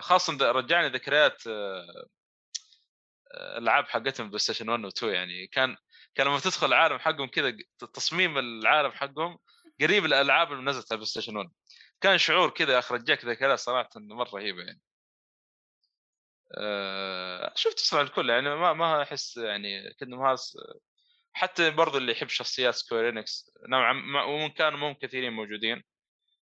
خاصة 0.00 0.52
رجعني 0.52 0.88
ذكريات 0.88 1.46
آه، 1.46 2.08
ألعاب 3.58 3.84
حقتهم 3.88 4.26
PlayStation 4.28 4.68
1 4.68 4.84
و 4.84 4.88
2 4.88 5.14
يعني. 5.14 5.46
كان 5.46 5.76
كان 6.14 6.26
لما 6.26 6.40
تدخل 6.40 6.66
العالم 6.66 6.98
حقهم 6.98 7.28
كذا 7.28 7.56
تصميم 7.94 8.38
العالم 8.38 8.92
حقهم 8.92 9.38
قريب 9.80 10.04
الالعاب 10.04 10.52
اللي 10.52 10.64
نزلت 10.64 10.92
على 10.92 10.96
ال 10.96 11.06
PlayStation 11.06 11.36
1 11.36 11.50
كان 12.00 12.18
شعور 12.18 12.50
كذا 12.50 12.78
اخ 12.78 12.92
رجعك 12.92 13.24
ذكريات 13.24 13.58
صراحة 13.58 13.90
مرة 13.96 14.30
رهيبة 14.34 14.62
يعني. 14.62 14.80
أه 16.58 17.52
شفت 17.56 17.76
تصلح 17.78 18.00
للكل 18.00 18.30
يعني 18.30 18.56
ما 18.56 18.72
ما 18.72 19.02
أحس 19.02 19.36
يعني 19.36 19.94
Kingdom 20.00 20.20
Hearts 20.22 20.58
حتى 21.32 21.70
برضو 21.70 21.98
اللي 21.98 22.12
يحب 22.12 22.28
شخصيات 22.28 22.74
Square 22.74 23.08
Enix 23.08 23.50
نوعا 23.68 23.92
ما 23.92 24.24
ومن 24.24 24.48
كانوا 24.50 24.78
مو 24.78 24.94
كثيرين 24.94 25.32
موجودين 25.32 25.82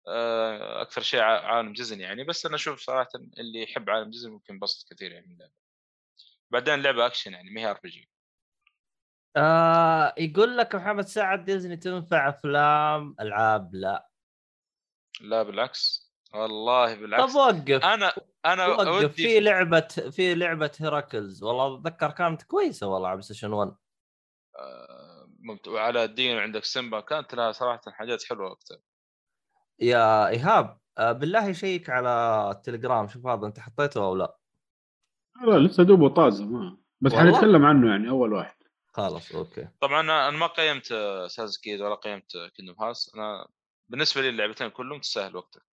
أه 0.09 0.83
أكثر 0.83 1.03
شيء 1.03 1.21
عالم 1.21 1.73
ديزني 1.73 2.03
يعني 2.03 2.25
بس 2.25 2.47
أنا 2.47 2.55
أشوف 2.57 2.81
صراحة 2.81 3.09
اللي 3.39 3.63
يحب 3.63 3.91
عالم 3.91 4.11
ديزني 4.11 4.33
ممكن 4.33 4.55
ينبسط 4.55 4.93
كثير 4.95 5.13
يعني 5.13 5.27
من 5.27 5.33
اللعبة. 5.35 5.53
بعدين 6.51 6.83
لعبة 6.83 7.07
أكشن 7.07 7.33
يعني 7.33 7.51
ما 7.51 7.61
هي 7.61 7.71
RPG. 7.71 8.11
آه 9.37 10.15
يقول 10.19 10.57
لك 10.59 10.75
محمد 10.75 11.05
سعد 11.07 11.45
ديزني 11.45 11.77
تنفع 11.77 12.29
أفلام 12.29 13.17
ألعاب؟ 13.21 13.75
لا. 13.75 14.09
لا 15.21 15.43
بالعكس. 15.43 16.08
والله 16.35 16.95
بالعكس. 16.95 17.33
طب 17.33 17.39
وقف. 17.39 17.85
أنا 17.85 18.13
أنا 18.45 18.67
وقف. 18.67 19.15
في 19.15 19.41
لعبه 19.41 19.89
في 20.11 20.35
لعبة 20.35 20.71
Hercules. 20.81 21.43
والله 21.43 21.75
أتذكر 21.75 22.11
كانت 22.11 22.43
كويسة 22.43 22.87
والله 22.87 23.09
على 23.09 23.23
Station 23.23 23.53
1 23.53 23.77
آه 24.59 25.29
وعلاء 25.67 26.05
الدين 26.05 26.39
عندك 26.39 26.65
سيمبا 26.65 27.01
كانت 27.01 27.35
لها 27.35 27.53
صراحة 27.53 27.81
حاجات 27.89 28.25
حلوة 28.25 28.53
أكثر. 28.53 28.77
يا 29.81 30.29
إيهاب 30.29 30.79
آه 30.99 31.13
بالله 31.13 31.53
شيك 31.53 31.91
على 31.91 32.49
التليجرام. 32.51 33.09
شوف 33.09 33.27
هذا 33.27 33.47
أنت 33.47 33.61
حطيته 33.61 34.05
أو 34.05 34.15
لا؟ 34.15 34.39
لا 35.47 35.59
لسه 35.59 35.83
دوبه 35.83 36.09
طازة 36.09 36.45
ما. 36.47 36.79
بس 37.01 37.15
حنتكلم 37.15 37.65
عنه 37.65 37.91
يعني 37.91 38.09
أول 38.09 38.33
واحد. 38.33 38.57
خلاص 38.87 39.33
أوكي. 39.33 39.69
طبعا 39.81 40.01
أنا 40.01 40.31
ما 40.31 40.47
قيمت 40.47 40.95
ساز 41.27 41.59
كيد 41.59 41.81
ولا 41.81 41.95
قيمت 41.95 42.37
Kingdom 42.57 42.83
Hearts 42.83 43.11
أنا 43.15 43.49
بالنسبة 43.89 44.21
لي 44.21 44.29
اللعبتين 44.29 44.69
كلهم 44.69 45.01
تستاهل 45.01 45.37
وقتك. 45.37 45.68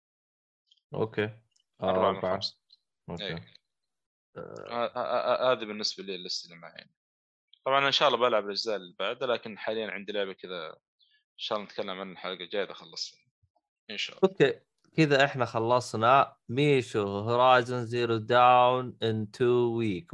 أوكي. 0.94 1.30
أربعة 1.84 2.12
من 2.12 2.22
خمسة. 2.22 2.58
أوكي. 3.10 3.24
إيه. 3.24 3.54
هذه 5.52 5.66
بالنسبة 5.66 6.04
لي 6.04 6.16
ال 6.16 6.22
list 6.22 6.45
اللي 6.46 6.58
معي. 6.58 6.89
طبعا 7.66 7.88
إن 7.88 7.91
شاء 7.91 8.08
الله 8.08 8.20
بلعب 8.20 8.46
الأجزاء 8.46 8.76
اللي 8.76 8.96
بعدها 9.00 9.28
لكن 9.28 9.58
حاليا 9.58 9.91
عندي 9.91 10.12
لعبة 10.12 10.34
كذا 10.34 10.68
إن 11.34 11.38
شاء 11.38 11.58
الله 11.58 11.66
نتكلم 11.66 11.89
عنها 11.89 12.14
الحلقة 12.14 12.44
الجاية 12.44 12.64
إذا 12.64 12.74
خلصت 12.74 13.16
إن 13.91 13.98
شاء 13.98 14.18
الله. 14.18 14.30
أوكي. 14.30 14.60
كذا 14.98 15.26
إحنا 15.26 15.46
خلصنا. 15.46 16.36
ميشو 16.50 17.20
Horizon 17.20 17.86
Zero 17.86 18.18
Dawn 18.18 18.97
in 19.03 19.32
two 19.32 19.78
week 19.78 20.14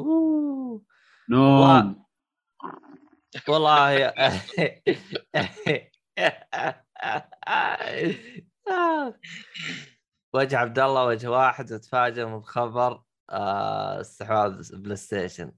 نوم 1.29 2.05
والله 3.47 4.09
وجه 10.33 10.57
عبد 10.57 10.79
الله 10.79 11.05
وجه 11.05 11.27
واحد 11.27 11.73
وتفاجئ 11.73 12.25
من 12.25 12.43
خبر 12.43 13.03
آه، 13.29 14.01
استحواذ 14.01 14.75
PlayStation. 14.75 15.51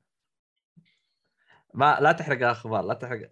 ما 1.74 1.98
لا 2.02 2.12
تحرق 2.12 2.38
الأخبار 2.38 2.82
لا 2.84 2.94
تحرق. 2.94 3.30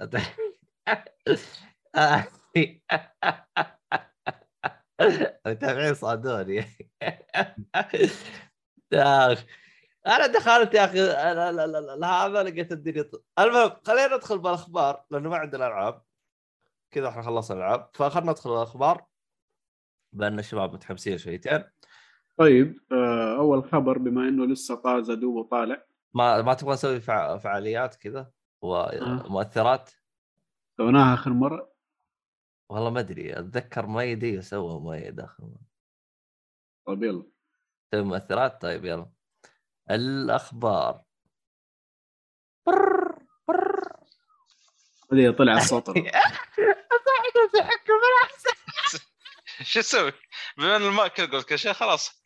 المتابعين 5.46 5.94
صادوني. 5.94 6.66
أنا 10.08 10.28
دخلت 10.28 10.74
يا 10.74 10.86
أخي 10.86 11.02
هذا 12.06 12.44
لقيت 12.44 12.72
الدنيا. 12.72 13.10
المهم 13.40 13.72
خلينا 13.88 14.16
ندخل 14.16 14.40
بالأخبار 14.40 15.06
لأنه 15.12 15.30
ما 15.30 15.38
عندنا 15.38 15.68
ألعاب. 15.68 16.04
كذا 16.92 17.10
إحنا 17.10 17.22
خلصنا 17.22 17.58
الألعاب 17.58 17.90
فخلنا 17.94 18.32
ندخل 18.32 18.54
الأخبار. 18.54 19.06
باين 20.14 20.39
الشباب 20.39 20.74
متحمسين 20.74 21.18
شويتين 21.18 21.64
طيب 22.38 22.80
آه، 22.91 23.38
أول 23.38 23.64
خبر 23.64 23.97
بما 23.97 24.28
إنه 24.28 24.45
لسه 24.45 24.76
طازه 24.76 25.14
دوب 25.14 25.47
طالع 25.47 25.86
ما 26.14 26.41
ما 26.41 26.53
تبغى 26.53 26.74
نسوي 26.74 26.99
فعاليات 27.39 27.95
كذا؟ 27.95 28.32
ومؤثرات 28.62 29.89
سويناها 30.78 31.14
آخر 31.14 31.34
مرة. 31.34 31.74
والله 32.70 32.89
ما 32.89 32.99
أدري 32.99 33.39
أتذكر 33.39 33.88
ميدي 33.88 34.41
سوى 34.41 34.82
ميد 34.82 35.20
آخر 35.20 35.43
مرة. 35.43 35.70
طيب 36.88 37.03
يلا. 37.03 37.24
سوي 37.91 38.03
مؤثرات؟ 38.03 38.62
طيب 38.62 38.86
يلا. 38.86 39.10
الأخبار. 39.91 41.03
هذه 45.14 45.32
طلع 45.32 45.57
الصوت 45.57 45.89
شو 49.70 49.80
أسوي؟ 49.80 50.13
بما 50.57 50.76
ان 50.76 50.82
الماء 50.82 51.07
كذا 51.07 51.26
قلت 51.26 51.49
كل 51.49 51.59
شيء 51.59 51.74
خلاص. 51.74 52.24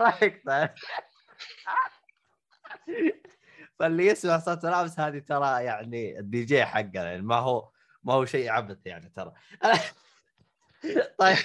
راح 0.00 0.22
يقطع. 0.22 0.68
فاللي 3.78 4.06
يسمع 4.06 4.38
صوت 4.38 4.64
ملابس 4.64 5.00
هذه 5.00 5.18
ترى 5.18 5.64
يعني 5.64 6.18
الدي 6.18 6.44
جي 6.44 6.64
حقنا 6.64 7.10
يعني 7.10 7.22
ما 7.22 7.36
هو 7.36 7.70
ما 8.02 8.14
هو 8.14 8.24
شيء 8.24 8.50
عبث 8.50 8.78
يعني 8.86 9.12
ترى. 9.16 9.32
طيب 11.18 11.38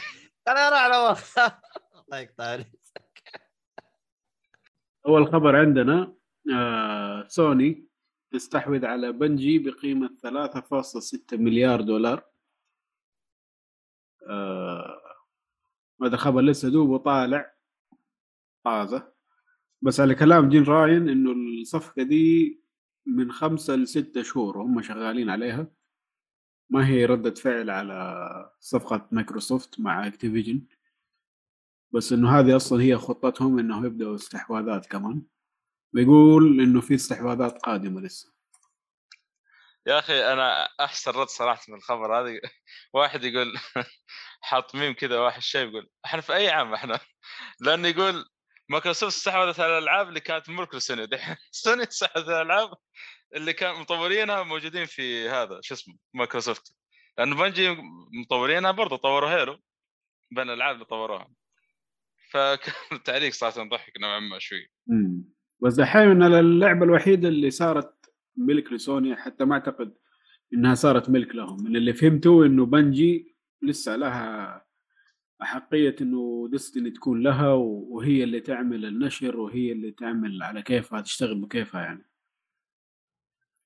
أنا 0.48 0.68
أروح 0.68 0.80
على 0.80 0.96
الله 0.96 2.20
يقطع 2.20 2.64
أول 5.08 5.28
خبر 5.28 5.56
عندنا 5.56 6.14
آه 6.56 7.28
سوني 7.28 7.88
تستحوذ 8.32 8.86
على 8.86 9.12
Bungie 9.12 9.60
بقيمة 9.60 10.10
3.6 10.24 11.34
مليار 11.34 11.82
دولار. 11.82 12.24
آه 14.30 15.02
هذا 16.04 16.18
خبر 16.18 16.42
لسه 16.42 16.70
دوبه 16.70 16.98
طالع 16.98 17.54
طازة. 18.64 19.14
بس 19.82 20.00
على 20.00 20.16
كلام 20.16 20.50
Jim 20.50 20.64
Ryan 20.64 21.10
إنه 21.10 21.32
الصفقة 21.32 22.04
دي 22.04 22.60
من 23.06 23.32
خمسة 23.32 23.76
لستة 23.76 24.22
شهور 24.24 24.58
وهم 24.58 24.82
شغالين 24.82 25.30
عليها. 25.30 25.68
ما 26.70 26.88
هي 26.88 27.06
ردة 27.06 27.34
فعل 27.34 27.70
على 27.70 28.52
صفقة 28.60 29.08
مايكروسوفت 29.12 29.80
مع 29.80 30.08
Activision 30.08 30.62
بس 31.92 32.14
إنه 32.14 32.40
هذه 32.40 32.56
أصلا 32.56 32.84
هي 32.84 32.98
خطتهم 32.98 33.60
انه 33.60 33.86
يبدأوا 33.86 34.16
استحواذات 34.16 34.86
كمان. 34.86 35.24
بيقول 35.94 36.62
إنه 36.62 36.82
في 36.82 36.96
استحواذات 36.96 37.58
قادمة 37.58 38.02
لسه. 38.02 38.34
يا 39.88 40.00
أخي 40.00 40.34
أنا 40.34 40.70
أحسن 40.80 41.12
رد 41.12 41.28
صراحة 41.28 41.62
من 41.70 41.76
الخبر 41.76 42.20
هذا. 42.20 42.40
واحد 42.94 43.24
يقول 43.24 43.54
حاط 44.42 44.76
ميم 44.76 44.94
كذا 44.94 45.20
واحد 45.20 45.42
شيء 45.42 45.68
يقول 45.70 45.90
إحنا 46.06 46.22
في 46.22 46.34
أي 46.36 46.50
عام 46.50 46.74
إحنا؟ 46.74 47.00
لأنه 47.62 47.88
يقول 47.88 48.26
مايكروسوفت 48.70 49.16
استحوذت 49.16 49.60
على 49.60 49.78
الألعاب 49.78 50.10
اللي 50.10 50.20
كانت 50.20 50.50
ملك 50.50 50.76
لسوني. 50.76 51.06
دحين 51.06 51.36
سوني 51.52 51.84
استحوذت 51.84 52.30
على 52.30 52.42
الألعاب 52.42 52.74
اللي 53.36 53.54
كان 53.54 53.82
مطورينها 53.82 54.44
موجودين 54.44 54.86
في 54.86 55.30
هذا 55.30 55.60
شو 55.62 55.74
اسمه 55.74 55.96
مايكروسوفت. 56.14 56.76
لأنه 57.18 57.36
بنجي 57.36 57.78
مطورينها 58.22 58.72
برضه 58.72 58.98
طوروا 58.98 59.30
هيلو 59.30 59.60
بين 60.32 60.50
الألعاب 60.50 60.76
اللي 60.76 60.86
طوروها. 60.86 61.30
فكان 62.30 62.74
التعليق 62.92 63.34
صراحة 63.34 63.64
ضحك 63.70 63.94
نوعا 64.02 64.20
ما 64.20 64.40
شوي. 64.40 64.72
بس 65.60 65.74
دحين 65.74 66.02
إن 66.02 66.24
اللعبة 66.24 66.86
الوحيدة 66.86 67.28
اللي 67.28 67.52
صارت 67.52 68.14
ملك 68.38 68.74
لسوني 68.74 69.16
حتى 69.16 69.46
ما 69.46 69.54
أعتقد 69.54 69.94
إنها 70.54 70.76
صارت 70.76 71.10
ملك 71.10 71.36
لهم. 71.36 71.64
من 71.64 71.76
اللي 71.76 71.94
فهمته 71.94 72.46
إنه 72.46 72.66
بنجي 72.66 73.38
لسه 73.62 73.96
لها 73.96 74.66
احقيه 75.42 75.96
إنه 76.02 76.48
ديستني 76.52 76.92
تكون 76.92 77.24
لها 77.24 77.54
وهي 77.54 78.24
اللي 78.24 78.40
تعمل 78.40 78.86
النشر 78.86 79.38
وهي 79.40 79.72
اللي 79.72 79.92
تعمل 79.92 80.44
على 80.44 80.62
كيفها 80.62 81.02
تشتغل 81.02 81.42
بكيفها 81.42 81.82
يعني. 81.82 82.10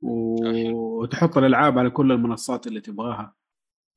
وتحط 0.02 1.38
الألعاب 1.38 1.80
على 1.80 1.90
كل 1.90 2.12
المنصات 2.12 2.68
اللي 2.68 2.82
تبغاها. 2.82 3.36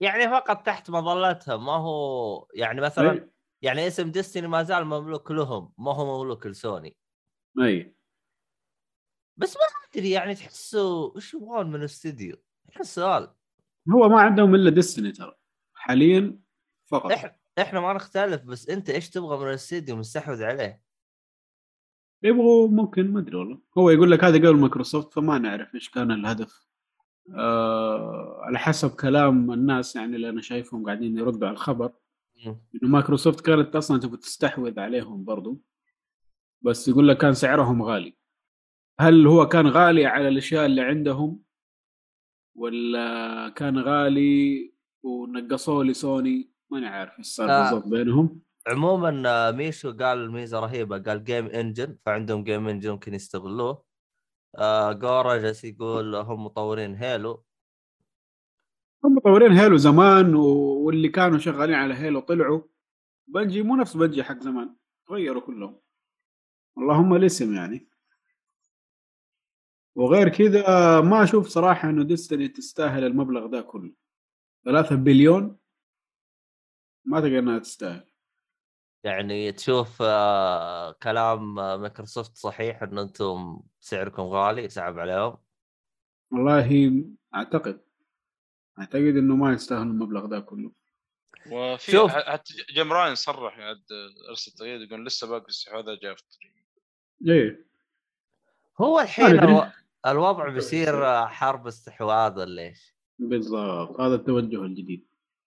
يعني 0.00 0.30
فقط 0.30 0.66
تحت 0.66 0.90
مظلتها 0.90 1.56
ما 1.56 1.72
هو 1.72 2.46
يعني 2.54 2.80
مثلا 2.80 3.12
اي 3.12 3.33
يعني 3.64 3.86
اسم 3.86 4.10
ديستني 4.10 4.46
ما 4.46 4.62
زال 4.62 4.84
مملوك 4.84 5.30
لهم 5.30 5.72
ما 5.78 5.94
هو 5.94 6.18
مملوك 6.18 6.46
لسوني. 6.46 6.96
أي. 7.62 7.96
بس 9.36 9.56
ما 9.56 9.62
أدري 9.90 10.10
يعني 10.10 10.34
تحسوا 10.34 11.16
وش 11.16 11.34
يبغون 11.34 11.66
من 11.66 11.74
الاستديو؟ 11.74 12.36
السؤال. 12.80 13.34
هو 13.94 14.08
ما 14.08 14.20
عندهم 14.20 14.54
إلا 14.54 14.70
ديستني 14.70 15.12
ترى. 15.12 15.34
حاليا 15.74 16.38
فقط. 16.86 17.12
إحنا 17.12 17.36
إحنا 17.58 17.80
ما 17.80 17.92
نختلف 17.92 18.42
بس 18.42 18.68
أنت 18.68 18.90
إيش 18.90 19.10
تبغى 19.10 19.38
من 19.38 19.48
الاستديو 19.48 19.96
مستحوذ 19.96 20.42
عليه؟ 20.42 20.82
يبغوا 22.22 22.68
ممكن 22.68 23.12
ما 23.12 23.20
أدري 23.20 23.36
والله. 23.36 23.60
هو 23.78 23.90
يقول 23.90 24.10
لك 24.10 24.24
هذا 24.24 24.36
قبل 24.36 24.56
مايكروسوفت 24.56 25.12
فما 25.12 25.38
نعرف 25.38 25.74
إيش 25.74 25.90
كان 25.90 26.10
الهدف. 26.10 26.66
آه 27.36 28.40
على 28.42 28.58
حسب 28.58 28.90
كلام 28.90 29.52
الناس 29.52 29.96
يعني 29.96 30.16
اللي 30.16 30.28
أنا 30.28 30.40
شايفهم 30.40 30.86
قاعدين 30.86 31.18
يردوا 31.18 31.48
على 31.48 31.54
الخبر. 31.54 31.92
انه 32.46 32.58
مايكروسوفت 32.82 33.40
كانت 33.40 33.76
أصلا 33.76 34.00
تبغى 34.00 34.16
تستحوذ 34.16 34.80
عليهم 34.80 35.24
برضو 35.24 35.60
بس 36.64 36.88
يقول 36.88 37.08
لك 37.08 37.18
كان 37.18 37.34
سعرهم 37.34 37.82
غالي. 37.82 38.16
هل 39.00 39.26
هو 39.26 39.48
كان 39.48 39.66
غالي 39.66 40.06
على 40.06 40.28
الأشياء 40.28 40.66
اللي 40.66 40.80
عندهم 40.80 41.42
ولا 42.56 43.48
كان 43.48 43.78
غالي 43.78 44.74
ونقصوه 45.02 45.84
لسوني؟ 45.84 46.50
ماني 46.70 46.86
عارف 46.86 47.18
إيش 47.18 47.26
صار. 47.26 47.46
بالضبط 47.46 47.88
بينهم. 47.88 48.40
عموما 48.68 49.22
آه، 49.26 49.50
ميشو 49.50 49.96
قال 49.96 50.30
ميزة 50.32 50.60
رهيبة 50.60 50.98
قال 50.98 51.24
game 51.24 51.46
engine 51.46 51.98
فعندهم 52.06 52.44
game 52.44 52.68
engine 52.68 52.90
ممكن 52.90 53.14
يستغلوه. 53.14 53.84
آه 54.58 54.92
جورا 54.92 55.36
جالس 55.36 55.64
يقول 55.64 56.14
هم 56.14 56.44
مطورين 56.44 56.94
هيلو 56.94 57.44
هم 59.04 59.14
مطورين 59.14 59.52
Halo 59.52 59.76
زمان 59.76 60.34
واللي 60.34 61.08
كانوا 61.08 61.38
شغالين 61.38 61.74
على 61.74 61.94
Halo 61.94 62.20
طلعوا. 62.20 62.62
Bungie 63.26 63.62
مو 63.62 63.76
نفس 63.76 63.96
Bungie 63.96 64.24
حق 64.24 64.38
زمان 64.38 64.76
تغيروا 65.06 65.42
كلهم. 65.42 65.80
اللهم 66.78 67.14
الاسم 67.14 67.54
يعني. 67.54 67.88
وغير 69.96 70.28
كذا 70.28 71.00
ما 71.00 71.24
أشوف 71.24 71.48
صراحة 71.48 71.90
إنه 71.90 72.04
Destiny 72.04 72.48
تستاهل 72.48 73.04
المبلغ 73.04 73.46
ده 73.46 73.60
كله. 73.60 73.94
ثلاثة 74.64 74.96
بليون 74.96 75.58
ما 77.04 77.20
تلقى 77.20 77.38
إنها 77.38 77.58
تستاهل. 77.58 78.04
يعني 79.04 79.52
تشوف 79.52 80.02
آه 80.02 80.92
كلام 80.92 81.58
آه، 81.58 81.76
مايكروسوفت 81.76 82.36
صحيح 82.36 82.82
إن 82.82 82.98
أنتم 82.98 83.60
سعركم 83.80 84.22
غالي 84.22 84.68
صعب 84.68 84.98
عليهم؟ 84.98 85.36
والله 86.32 87.04
أعتقد. 87.34 87.84
أعتقد 88.78 89.16
إنه 89.16 89.36
ما 89.36 89.52
يستاهل 89.52 89.82
المبلغ 89.82 90.26
ده 90.26 90.40
كله. 90.40 90.72
وفي 91.50 91.92
شوف. 91.92 92.10
حتى 92.10 92.54
Jim 92.74 92.92
Ryan 92.92 93.14
صرح 93.14 93.58
عاد 93.58 93.82
أرسل 94.28 94.52
تغريدة 94.52 94.80
يقول 94.82 95.06
لسه 95.06 95.26
باقي 95.26 95.48
استحواذ 95.48 95.84
جاء 96.02 96.14
في 96.14 96.22
الطريق 96.22 96.54
إيه. 97.28 97.66
هو 98.80 99.00
الحين. 99.00 99.26
ألو... 99.26 99.62
الوضع 100.06 100.48
بيصير 100.48 101.26
حرب 101.26 101.66
استحواذ 101.66 102.38
ولا 102.38 102.62
إيش؟ 102.62 102.94
بالضبط. 103.18 104.00
هذا 104.00 104.14
التوجه 104.14 104.62
الجديد. 104.64 105.06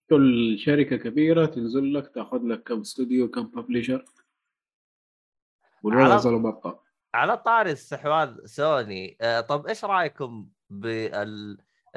كل 0.10 0.60
شركة 0.60 0.96
كبيرة 0.96 1.46
تنزل 1.46 1.94
لك 1.94 2.08
تأخذ 2.16 2.42
لك 2.44 2.64
كم 2.64 2.80
استوديو 2.82 3.28
كم 3.32 3.44
publisher 3.48 4.06
والوضع 5.84 6.18
على- 6.18 6.22
صار 6.22 6.38
بطل 6.38 6.76
على 7.14 7.38
طاري 7.38 7.72
استحواذ 7.72 8.46
سوني 8.46 9.18
آه 9.22 9.42
طب 9.42 9.68
إيش 9.68 9.86
رأيكم 9.86 10.48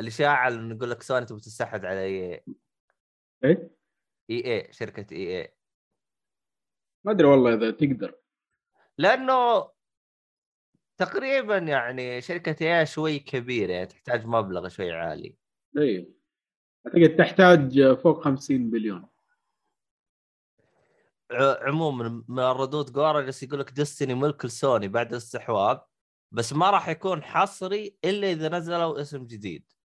بالاشاعه 0.00 0.48
اللي 0.48 0.74
نقول 0.74 0.90
لك 0.90 1.02
سوني 1.02 1.26
تبغى 1.26 1.40
تستحوذ 1.40 1.86
على 1.86 2.04
EA. 2.04 3.76
إي 4.30 4.44
اي 4.46 4.72
شركة 4.72 5.14
EA 5.14 5.54
ما 7.04 7.12
أدري 7.12 7.26
والله 7.26 7.54
إذا 7.54 7.70
تقدر. 7.70 8.14
لأنه 8.98 9.70
تقريبا 10.96 11.58
يعني 11.58 12.20
شركة 12.20 12.80
EA 12.80 12.86
شوي 12.86 13.18
كبيرة 13.18 13.72
يعني 13.72 13.86
تحتاج 13.86 14.26
مبلغ 14.26 14.68
شوي 14.68 14.92
عالي. 14.92 15.36
إيه. 15.78 16.08
أعتقد 16.86 17.16
تحتاج 17.16 17.94
فوق 18.02 18.24
50 18.24 18.70
بليون. 18.70 19.08
عموما 21.32 22.24
من 22.28 22.38
الردود 22.38 22.92
جورا 22.92 23.20
جالس 23.20 23.42
يقول 23.42 23.60
لك 23.60 23.70
Destiny 23.70 24.14
ملك 24.14 24.44
لسوني 24.44 24.88
بعد 24.88 25.10
الاستحواذ 25.10 25.78
بس 26.32 26.52
ما 26.52 26.70
راح 26.70 26.88
يكون 26.88 27.22
حصري 27.22 27.98
إلا 28.04 28.32
إذا 28.32 28.48
نزلوا 28.48 29.00
اسم 29.00 29.26
جديد. 29.26 29.79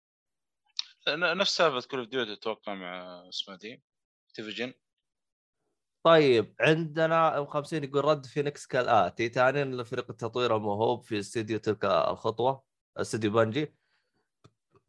نفس 1.10 1.58
سالفة 1.58 1.88
Call 1.88 1.99
of 1.99 2.09
Duty 2.09 2.34
أتوقع 2.34 2.74
مع 2.74 3.24
اسمها 3.30 3.58
دي 3.58 3.84
تيفجن 4.34 4.74
طيب 6.03 6.56
عندنا 6.62 7.39
أم 7.39 7.45
50 7.45 7.84
يقول 7.84 8.06
رد 8.06 8.26
فينيكس 8.26 8.68
كالاتي 8.68 9.30
ثانيا 9.30 9.66
لفريق 9.66 10.06
التطوير 10.10 10.56
الموهوب 10.58 11.03
في 11.03 11.20
استديو 11.20 11.58
تلك 11.60 11.86
الخطوة 11.86 12.64
استديو 12.97 13.32
بنجي 13.32 13.76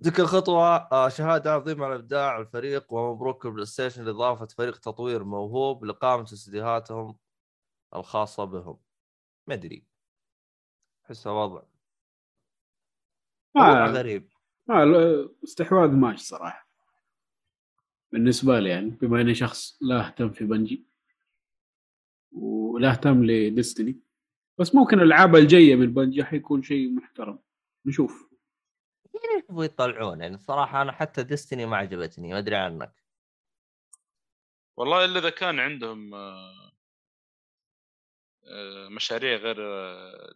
تلك 0.05 0.21
الخطوة 0.21 0.77
آه، 0.77 1.09
شهادة 1.09 1.53
عظيمة 1.53 1.87
على 1.87 1.95
إبداع 1.95 2.39
الفريق 2.39 2.93
ومبروك 2.93 3.47
البلاي 3.47 3.67
ستيشن 3.67 4.05
لإضافة 4.05 4.47
فريق 4.47 4.79
تطوير 4.79 5.25
موهوب 5.25 5.85
لقامة 5.85 6.23
استديوهاتهم 6.25 7.19
الخاصة 7.97 8.45
بهم. 8.45 8.81
ما 9.49 9.55
أدري. 9.55 9.87
أحسها 11.07 11.33
وضع 11.33 11.63
وضع 13.59 13.87
آه 13.87 13.91
غريب. 13.91 14.29
آه 14.71 14.85
لا، 14.85 15.29
استحواذ 15.45 15.91
ماشي 15.91 16.25
صراحة. 16.25 16.69
بالنسبة 18.13 18.61
لي 18.61 18.69
يعني 18.69 18.91
بما 18.91 19.21
إني 19.21 19.35
شخص 19.35 19.79
لا 19.81 20.07
أهتم 20.07 20.31
في 20.31 20.45
بنجي 20.45 20.87
ولا 22.33 22.91
أهتم 22.91 23.25
لديستني 23.25 24.01
بس 24.59 24.75
ممكن 24.75 25.01
الألعاب 25.01 25.37
الجاية 25.37 25.75
من 25.75 25.95
بنجي 25.95 26.25
حيكون 26.25 26.63
شيء 26.63 26.91
محترم. 26.91 27.39
نشوف. 27.87 28.31
يعني 29.15 29.45
يبغوا 29.49 29.65
يطلعون 29.65 30.21
يعني 30.21 30.35
الصراحة 30.35 30.83
أنا 30.83 30.93
حتى 30.93 31.23
ديستني 31.23 31.67
ما 31.67 31.77
عجبتني 31.77 32.33
ما 32.33 32.39
أدري 32.39 32.57
عنك. 32.57 32.93
والله 34.77 35.05
إلا 35.05 35.19
إذا 35.19 35.31
كان 35.31 35.59
عندهم 35.59 36.15
آه، 36.15 36.73
آه، 38.45 38.89
مشاريع 38.89 39.37
غير 39.37 39.57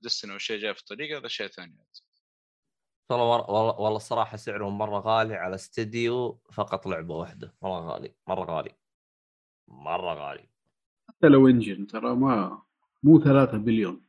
ديستني 0.03 0.35
وشيء 0.35 0.59
جاي 0.59 0.74
في 0.74 0.81
الطريق 0.81 1.18
هذا 1.18 1.28
شيء 1.28 1.47
ثاني. 1.47 1.76
والله. 3.18 3.50
والله 3.50 3.80
والله 3.80 3.96
الصراحة 3.96 4.36
سعرهم 4.36 4.78
مرة 4.78 4.98
غالي 4.98 5.34
على 5.34 5.54
استديو 5.54 6.40
فقط 6.52 6.86
لعبة 6.86 7.14
واحدة 7.16 7.54
مرة 7.62 7.80
غالي 7.80 8.14
مرة 8.28 8.44
غالي 8.44 8.74
مرة 9.68 10.14
غالي. 10.14 10.48
حتى 11.08 11.28
لو 11.28 11.48
engine 11.48 11.86
ترى 11.86 12.14
ما 12.14 12.62
مو 13.02 13.20
ثلاثة 13.20 13.58
بليون. 13.58 14.06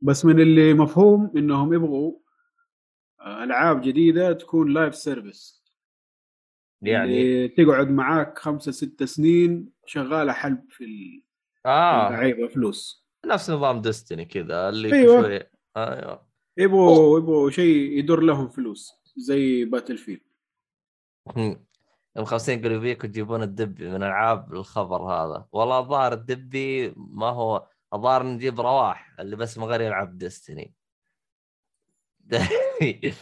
بس 0.00 0.24
من 0.24 0.40
اللي 0.40 0.74
مفهوم 0.74 1.32
إنهم 1.36 1.72
يبغوا 1.74 2.18
آه، 3.20 3.44
ألعاب 3.44 3.80
جديدة 3.80 4.32
تكون 4.32 4.72
live 4.72 4.94
service 4.94 5.64
يعني؟ 6.82 7.48
تقعد 7.48 7.90
معاك 7.90 8.38
خمسة 8.38 8.72
ستة 8.72 9.06
سنين 9.06 9.72
شغالة 9.86 10.32
حلب 10.32 10.64
في 10.70 10.84
ال- 10.84 11.24
آه. 11.66 12.08
اللعيبة 12.08 12.48
فلوس 12.48 13.06
نفس 13.26 13.50
نظام 13.50 13.80
ديستني 13.80 14.24
كذا 14.24 14.68
اللي 14.68 14.92
أيوة. 14.92 15.22
شوي 15.22 15.40
أيوه. 15.76 16.26
يبغوا 16.56 17.18
يبغوا 17.18 17.50
شيء 17.50 17.98
يدور 17.98 18.20
لهم 18.20 18.48
فلوس 18.48 18.92
زي 19.16 19.64
باتل 19.64 19.98
فيلد 19.98 20.20
ام 22.18 22.24
50 22.24 22.58
يقولوا 22.58 22.80
فيكم 22.80 23.08
تجيبون 23.08 23.42
الدبي 23.42 23.88
من 23.88 24.02
ألعاب 24.02 24.54
الخبر 24.54 25.02
هذا. 25.02 25.48
والله 25.52 25.78
الظاهر 25.78 26.12
الدبي 26.12 26.94
ما 26.96 27.26
هو 27.26 27.68
الظاهر 27.94 28.22
نجيب 28.22 28.60
رواح 28.60 29.14
اللي 29.20 29.36
بس 29.36 29.58
ما 29.58 29.66
غير 29.66 29.80
يلعب 29.80 30.18
ديستني 30.18 30.74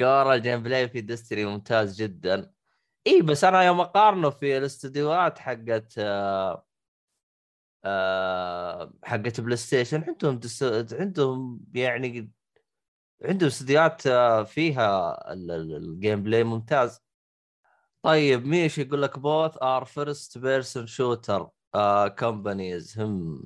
قال 0.00 0.26
الجيم 0.26 0.62
بلاي 0.62 0.88
في 0.88 1.00
ديستني 1.00 1.44
ممتاز 1.44 2.02
جدا. 2.02 2.52
إي 3.06 3.22
بس 3.22 3.44
أنا 3.44 3.62
يوم 3.62 3.80
أقارنه 3.80 4.30
في 4.30 4.58
الاستديوهات 4.58 5.38
حقت 5.38 5.94
آه، 5.98 6.66
آه، 7.84 8.92
حقت 9.04 9.40
بلاي 9.40 9.56
ستيشن 9.56 10.04
عندهم 10.08 10.38
دس... 10.38 10.62
عندهم 10.92 11.60
يعني 11.74 12.30
عندهم 13.24 13.46
استديوهات 13.46 14.06
آه، 14.06 14.42
فيها 14.44 15.32
ال- 15.32 15.50
ال- 15.50 15.76
ال 15.76 16.22
gameplay 16.22 16.44
ممتاز. 16.44 17.00
طيب 18.02 18.46
ميش 18.46 18.78
يقول 18.78 19.02
لك 19.02 19.18
both 19.18 19.62
are 19.62 19.84
first 19.84 20.38
person 20.38 20.86
shooter 20.86 21.48
companies 22.18 22.98
هم. 23.00 23.44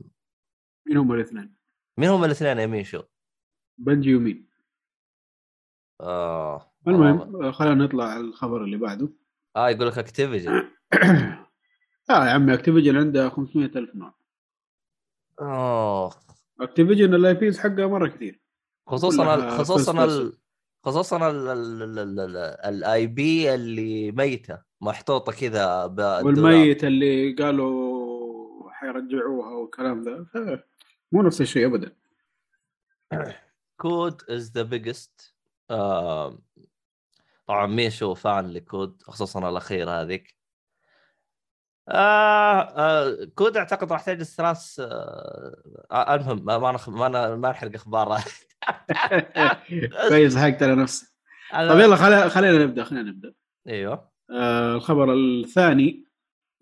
مين 0.86 0.96
هم 0.96 1.12
الاثنين؟ 1.12 1.54
مين 1.98 2.08
هم 2.08 2.24
الاثنين 2.24 2.58
يا 2.58 2.66
ميشو؟ 2.66 3.02
بنجي 3.78 4.14
ومين؟ 4.14 4.48
آه 6.00 6.72
المهم 6.88 7.44
آه، 7.44 7.50
خلينا 7.50 7.74
نطلع 7.74 8.04
على 8.04 8.20
الخبر 8.20 8.64
اللي 8.64 8.76
بعده. 8.76 9.08
آه 9.56 9.68
يقول 9.70 9.86
لك 9.88 9.98
اكتيفيجن 9.98 10.50
آه 12.10 12.24
يا 12.26 12.30
عمي 12.30 12.54
اكتيفيجن 12.54 12.96
عندها 12.96 13.28
500 13.28 13.66
ألف 13.66 13.94
نوع. 13.94 14.14
أوه. 15.40 16.12
اكتيفيجن 16.60 17.14
ال 17.14 17.34
IPs 17.34 17.58
حقها 17.58 17.86
مرة 17.86 18.08
كثير. 18.08 18.40
خصوصا 18.86 19.58
خصوصا 19.58 20.04
ال... 20.04 20.38
خصوصا 20.84 21.30
ال 22.68 23.06
IP 23.06 23.54
اللي 23.54 24.12
ميته 24.12 24.58
محطوطه 24.80 25.32
كذا. 25.32 25.84
والميت 26.24 26.84
اللي 26.84 27.32
قالوا 27.32 28.70
حيرجعوها 28.70 29.50
والكلام 29.50 30.02
ذا 30.02 30.26
مو 31.12 31.22
نفس 31.22 31.40
الشيء 31.40 31.66
ابدا 31.66 31.96
كود 33.76 34.22
از 34.30 34.52
ذا 34.52 34.62
بيجست 34.62 35.34
طبعا 37.46 37.66
ميشو 37.66 38.14
فان 38.14 38.52
لكود 38.52 39.02
خصوصا 39.02 39.48
الاخيره 39.48 39.90
هذيك 39.90 40.36
آه 41.88 42.60
آه 42.60 43.24
كود 43.34 43.56
أعتقد 43.56 43.92
راح 43.92 44.02
تجلس 44.02 44.36
ثلاث 44.36 44.80
آه 44.80 46.14
المهم 46.14 46.44
ما 46.44 46.58
ما 46.58 46.72
نخ... 46.72 46.88
ما, 46.88 47.08
ن... 47.08 47.34
ما 47.34 47.50
نحرق 47.50 47.74
أخبار 47.74 48.08
كويس 50.08 50.36
حقت 50.36 50.62
على 50.62 50.74
نفسي 50.74 51.14
طيب 51.52 51.78
يلا 51.80 51.96
خلينا 51.96 52.28
خلينا 52.28 52.64
نبدأ 52.64 52.84
خلينا 52.84 53.10
نبدأ. 53.10 53.34
أيوه. 53.68 54.10
آه 54.30 54.74
الخبر 54.74 55.14
الثاني 55.14 56.04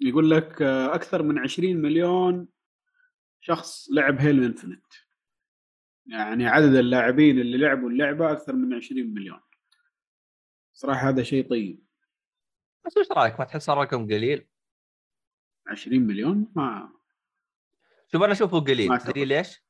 يقول 0.01 0.31
لك 0.31 0.63
آه 0.63 0.95
أكثر 0.95 1.23
من 1.23 1.39
20 1.39 1.77
مليون 1.77 2.49
شخص 3.41 3.89
لعب 3.93 4.21
هيلو 4.21 4.47
انفنت 4.47 4.87
يعني 6.07 6.47
عدد 6.47 6.75
اللاعبين 6.75 7.41
اللي 7.41 7.59
لعبوا 7.59 7.91
اللعبة 7.91 8.33
أكثر 8.33 8.53
من 8.53 8.75
20 8.75 9.07
مليون. 9.07 9.41
صراحة 10.73 11.09
هذا 11.09 11.23
شيء 11.23 11.49
طيب. 11.51 11.85
بس 12.87 12.97
وش 12.97 13.13
رأيك؟ 13.13 13.39
ما 13.39 13.45
تحس 13.45 13.69
الرقم 13.69 14.05
قليل؟ 14.05 14.47
20 15.67 16.01
مليون 16.01 16.53
ما 16.57 16.93
شوف 18.13 18.23
أنا 18.23 18.33
أشوفه 18.33 18.61
قليل 18.61 18.99
تدري. 18.99 19.25
ليش؟ 19.25 19.63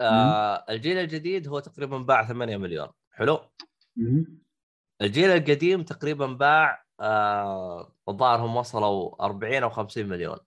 آه 0.00 0.64
الجيل 0.70 0.96
الجديد 0.98 1.48
هو 1.48 1.60
تقريبا 1.60 1.98
باع 1.98 2.28
8 2.28 2.56
مليون 2.56 2.88
حلو 3.10 3.40
مهم. 3.96 4.38
الجيل 5.02 5.30
القديم 5.30 5.82
تقريبا 5.82 6.26
باع 6.26 6.84
آه 7.00 7.96
الظاهر 8.08 8.46
هم 8.46 8.56
وصلوا 8.56 9.24
40 9.24 9.62
أو 9.62 9.70
50 9.70 10.06
مليون 10.06 10.38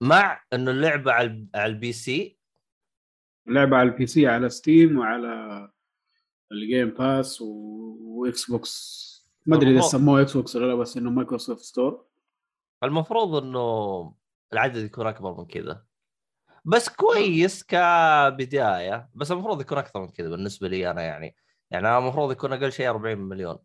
مع 0.00 0.44
إنه 0.52 0.70
اللعبة 0.70 1.12
على 1.12 1.26
ال- 1.26 1.48
على 1.54 1.66
البي 1.72 1.92
سي 1.92 2.38
لعبه 3.46 3.76
على 3.76 3.88
البي 3.90 4.06
سي 4.06 4.26
على 4.26 4.48
ستيم 4.48 4.98
وعلى 4.98 5.70
ال 6.52 6.60
Game 6.60 6.90
Pass 6.90 7.40
وإكس 7.40 8.50
بوكس 8.50 9.07
ما 9.46 9.56
أدري 9.56 9.70
إذا. 9.70 9.80
سموه 9.80 10.22
إكس 10.22 10.36
بوكس 10.36 10.56
ولا 10.56 10.66
لا 10.66 10.74
بس 10.74 10.96
إنه 10.96 11.10
مايكروسوفت 11.10 11.62
store 11.62 12.04
المفروض 12.84 13.34
إنه 13.34 14.14
العدد 14.52 14.84
يكون 14.84 15.06
أكبر 15.06 15.34
من 15.38 15.46
كذا. 15.46 15.84
بس 16.64 16.88
كويس 16.88 17.64
كبداية 17.64 19.10
بس 19.14 19.32
المفروض 19.32 19.60
يكون 19.60 19.78
أكثر 19.78 20.00
من 20.00 20.08
كذا 20.08 20.28
بالنسبة 20.28 20.68
لي 20.68 20.90
أنا 20.90 21.02
يعني. 21.02 21.36
يعني 21.70 21.88
أنا 21.88 21.98
المفروض 21.98 22.32
يكون 22.32 22.52
أقل 22.52 22.72
شيء 22.72 22.88
40 22.88 23.18
مليون. 23.18 23.58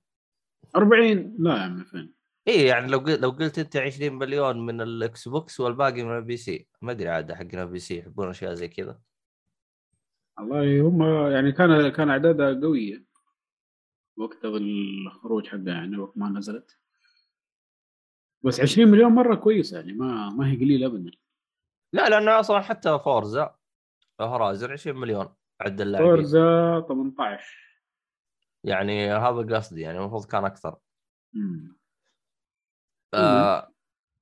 40 0.76 1.36
لا 1.39 1.53
يا 1.55 1.59
عمي 1.59 1.84
فين؟ 1.86 2.13
اي 2.47 2.65
يعني 2.65 2.88
لو 2.88 2.97
قلت 2.97 3.19
لو 3.19 3.30
قلت 3.30 3.59
أنت 3.59 3.78
20 3.78 4.13
مليون 4.13 4.65
من 4.65 4.82
الاكس 4.82 5.28
بوكس 5.28 5.59
والباقي 5.59 6.03
من 6.03 6.17
ال 6.17 6.38
PC. 6.38 6.67
ما 6.82 6.91
أدري 6.91 7.09
عاد 7.09 7.32
حقنا 7.32 7.63
ال 7.63 7.79
PC 7.79 7.97
يحبون 7.97 8.30
أشياء 8.30 8.53
زي 8.53 8.67
كذا. 8.67 8.99
والله 10.39 10.82
هم 10.82 11.03
يعني 11.32 11.51
كان 11.51 11.89
كان 11.89 12.09
أعدادها 12.09 12.61
قوية. 12.61 13.12
وقت 14.18 14.45
الخروج 14.45 15.47
حقها 15.47 15.74
يعني 15.74 15.97
وقت 15.97 16.18
ما 16.18 16.30
نزلت. 16.30 16.78
بس 18.45 18.59
20 18.59 18.88
مليون 18.88 19.11
مرة 19.11 19.36
كويسه 19.36 19.78
يعني 19.80 19.93
ما 19.93 20.30
ما 20.30 20.51
هي 20.51 20.55
قليلة 20.55 20.88
ابدا. 20.88 21.11
لا 21.93 22.09
لأنه 22.09 22.39
أصلا 22.39 22.61
حتى 22.61 22.99
فورزا 22.99 23.55
هورايزن 24.22 24.72
20 24.72 24.97
مليون 24.97 25.36
عد 25.61 25.82
اللاعبين. 25.82 26.09
فورزا 26.16 26.80
18 26.88 27.80
يعني 28.64 29.11
هذا 29.14 29.55
قصدي 29.55 29.82
يعني 29.82 29.97
المفروض 29.97 30.26
كان 30.26 30.45
أكثر. 30.45 30.78
مم. 31.34 31.78
آه 33.14 33.74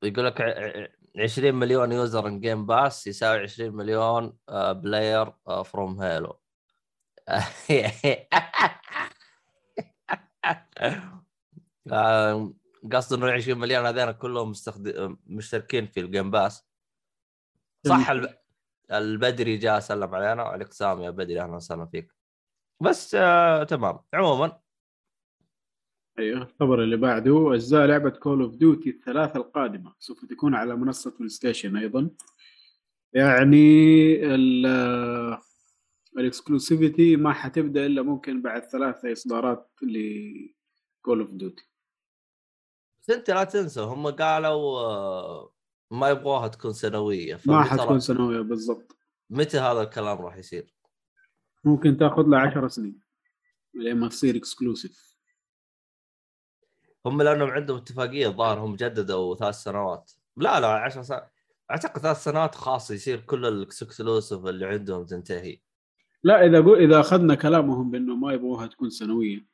يقول 0.03 0.25
لك 0.25 0.41
ع- 0.41 0.81
ع- 0.83 0.87
20 1.23 1.55
مليون 1.55 1.91
user 1.91 2.27
in 2.27 2.39
Game 2.39 2.65
Pass 2.65 3.07
يساوي 3.07 3.39
20 3.39 3.73
مليون 3.75 4.37
player 4.73 5.31
from 5.65 6.01
Halo 6.01 6.39
آه، 11.91 12.53
قصد 12.93 13.17
إنه 13.23 13.31
20 13.31 13.59
مليون 13.59 13.85
هذين 13.85 14.11
كلهم 14.11 14.49
مستخد... 14.49 14.87
مشتركين 15.27 15.87
في 15.87 15.99
ال 15.99 16.06
Game 16.06 16.31
Pass 16.31 16.65
صح 17.87 18.09
الب... 18.09 18.29
البدري 18.91 19.57
جاء 19.57 19.79
سلم 19.79 20.15
علينا 20.15 20.43
وعليك 20.43 20.73
سام 20.73 21.01
يا 21.01 21.09
بدري 21.09 21.41
أهلا 21.41 21.55
وسهلا 21.55 21.85
فيك. 21.85 22.11
بس 22.81 23.15
آه 23.15 23.63
تمام. 23.63 23.99
عموما. 24.13 24.59
أيوه 26.19 26.41
الخبر 26.41 26.83
اللي 26.83 26.97
بعده 26.97 27.53
أجزاء 27.53 27.87
لعبة 27.87 28.09
Call 28.09 28.41
of 28.41 28.55
Duty 28.55 28.89
الثلاثة 28.89 29.37
القادمة 29.39 29.95
سوف 29.99 30.25
تكون 30.25 30.55
على 30.55 30.75
منصة 30.75 31.11
بلاي 31.17 31.29
ستيشن 31.29 31.77
أيضا. 31.77 32.09
يعني 33.13 33.55
ال- 34.35 35.37
ال 36.17 36.26
exclusivity 36.26 37.15
ما 37.15 37.33
حتبدأ 37.33 37.85
إلا 37.85 38.01
ممكن 38.01 38.41
بعد 38.41 38.63
ثلاثة 38.63 39.11
إصدارات 39.11 39.71
ل 39.81 40.09
Call 40.09 41.19
of 41.19 41.29
Duty 41.31 41.71
بس 43.01 43.09
أنت 43.09 43.31
لا 43.31 43.43
تنسى 43.43 43.81
هم 43.81 44.07
قالوا 44.07 44.79
آه 44.79 45.53
ما 45.91 46.09
يبغوها 46.09 46.47
تكون 46.47 46.73
سنوية 46.73 47.39
ما 47.45 47.63
حتكون 47.63 47.99
سنوية 47.99 48.41
بالضبط. 48.41 48.97
متى 49.29 49.59
هذا 49.59 49.81
الكلام 49.81 50.21
راح 50.21 50.37
يصير؟ 50.37 50.73
ممكن 51.63 51.97
تأخذ 51.97 52.23
لها 52.27 52.39
10 52.39 52.67
سنين 52.67 53.01
لين 53.73 53.97
ما 53.97 54.07
تصير 54.07 54.35
exclusive. 54.35 55.15
هم 57.05 57.21
لأنهم 57.21 57.49
عندهم 57.49 57.77
اتفاقية 57.77 58.27
الظاهر 58.27 58.59
هم 58.59 58.75
جددوا 58.75 59.35
ثلاث 59.35 59.55
سنوات. 59.55 60.11
لا 60.37 60.59
لا 60.59 60.67
10 60.67 61.01
سنوات 61.01 61.31
أعتقد 61.71 62.01
ثلاث 62.01 62.23
سنوات 62.23 62.55
خاص 62.55 62.91
يصير 62.91 63.19
كل 63.19 63.45
ال 63.45 63.55
exclusive 63.55 64.45
اللي 64.45 64.65
عندهم 64.65 65.05
تنتهي. 65.05 65.61
لا 66.23 66.45
إذا 66.45 66.61
قو... 66.61 66.75
إذا 66.75 66.99
أخذنا 66.99 67.35
كلامهم 67.35 67.91
بأنه 67.91 68.15
ما 68.15 68.33
يبغوها 68.33 68.67
تكون 68.67 68.89
سنوية. 68.89 69.47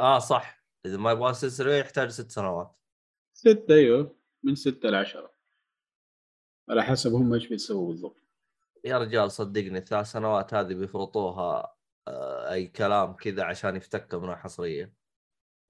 آه 0.00 0.18
صح. 0.18 0.64
إذا 0.86 0.96
ما 0.96 1.12
يبغى 1.12 1.34
سلسله 1.34 1.74
يحتاج 1.74 2.08
ست 2.08 2.30
سنوات. 2.30 2.76
ستة 3.36 3.74
أيوه 3.74 4.16
من 4.44 4.54
ستة 4.54 4.88
لعشرة 4.90 5.34
على 6.70 6.82
حسب 6.82 7.12
هم 7.12 7.34
إيش 7.34 7.46
بيسووا 7.48 7.88
بالضبط. 7.88 8.16
يا 8.84 8.98
رجال 8.98 9.30
صدقني 9.30 9.78
الثلاث 9.78 10.06
سنوات 10.06 10.54
هذه 10.54 10.74
بيفرطوها 10.74 11.76
آه 12.08 12.52
أي 12.52 12.66
كلام 12.66 13.12
كذا 13.12 13.44
عشان 13.44 13.76
يفتكوا 13.76 14.18
منها 14.20 14.34
حصرية. 14.34 14.94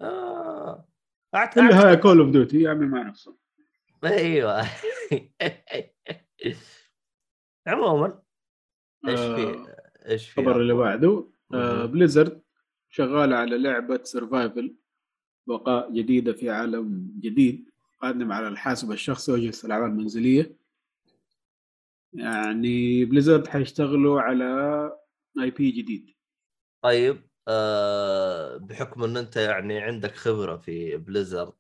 آه 0.01 0.89
أعت- 1.37 1.39
أعتقد- 1.39 1.74
هاي 1.74 1.97
Call 1.97 2.20
of 2.20 2.31
Duty 2.31 2.62
يعمل 2.62 2.89
مع 2.89 3.03
نفسه 3.03 3.37
أيوه. 4.05 4.62
عموما 7.66 8.22
إيش 9.09 9.20
في؟ 9.20 9.70
آه، 9.70 9.84
إيش 10.07 10.31
في 10.31 10.41
الخبر 10.41 10.61
اللي؟ 10.61 10.75
بعده 10.75 11.29
آه. 11.55 11.85
Blizzard 11.85 12.43
شغالة 12.91 13.37
على 13.37 13.59
لعبة 13.59 14.01
survival 14.03 14.77
بقاء 15.47 15.93
جديدة 15.93 16.33
في 16.33 16.51
عالم 16.51 17.13
جديد 17.21 17.71
قادم 18.03 18.33
على 18.33 18.49
الحاسب 18.49 18.93
الشخصي 18.93 19.33
وأجهزة 19.33 19.67
الألعاب 19.67 19.85
المنزلية 19.91 20.57
يعني 22.13 23.05
Blizzard 23.05 23.47
حيشتغلوا 23.49 24.21
على 24.21 24.45
IP 25.41 25.70
جديد 25.71 26.11
طيب 26.83 27.23
آه 27.49 28.57
بحكم 28.57 29.05
إن 29.05 29.17
أنت 29.17 29.37
يعني 29.37 29.79
عندك 29.79 30.15
خبرة 30.15 30.57
في 30.57 30.97
Blizzard 30.97 31.55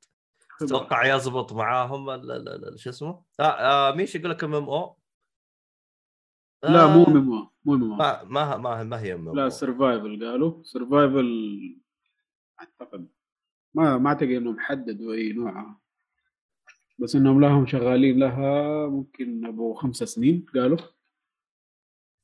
تتوقع 0.60 1.14
يزبط 1.14 1.52
معاهم 1.52 2.06
شو 2.76 2.90
اسمه؟ 2.90 3.24
آه, 3.40 3.42
آه 3.42 3.94
ميش 3.94 4.14
يقول 4.14 4.30
لك 4.30 4.44
MMO 4.44 4.96
لا 6.72 6.86
مو 6.86 7.04
MMO 7.04 7.50
مو 7.64 7.76
MMO. 7.76 7.94
ما 7.96 8.24
ما 8.24 8.82
ما 8.82 9.00
هي 9.00 9.14
ام 9.14 9.34
لا 9.36 9.48
survival 9.48 10.26
قالوا. 10.26 10.62
survival 10.62 11.28
أعتقد. 12.60 13.08
ما 13.74 13.98
ما 13.98 14.08
أعتقد 14.08 14.30
إنهم 14.30 14.60
حددوا 14.60 15.14
أي 15.14 15.32
نوعها 15.32 15.80
بس 16.98 17.16
إنهم 17.16 17.40
لهم 17.40 17.66
شغالين 17.66 18.18
لها 18.18 18.86
ممكن 18.86 19.46
أبو 19.46 19.74
خمس 19.74 19.96
سنين 19.96 20.46
قالوا. 20.54 20.78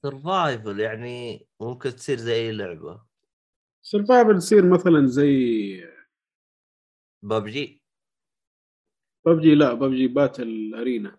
survival 0.03 0.81
يعني 0.81 1.47
ممكن 1.61 1.91
تصير 1.91 2.17
زي 2.17 2.33
أي 2.35 2.53
لعبة. 2.53 3.03
survival 3.83 4.39
تصير 4.39 4.69
مثلا 4.73 5.07
زي 5.07 5.85
PUBG. 7.23 7.83
PUBG 9.27 9.55
لا 9.55 9.75
PUBG 9.75 10.09
battle 10.09 10.75
arena 10.75 11.17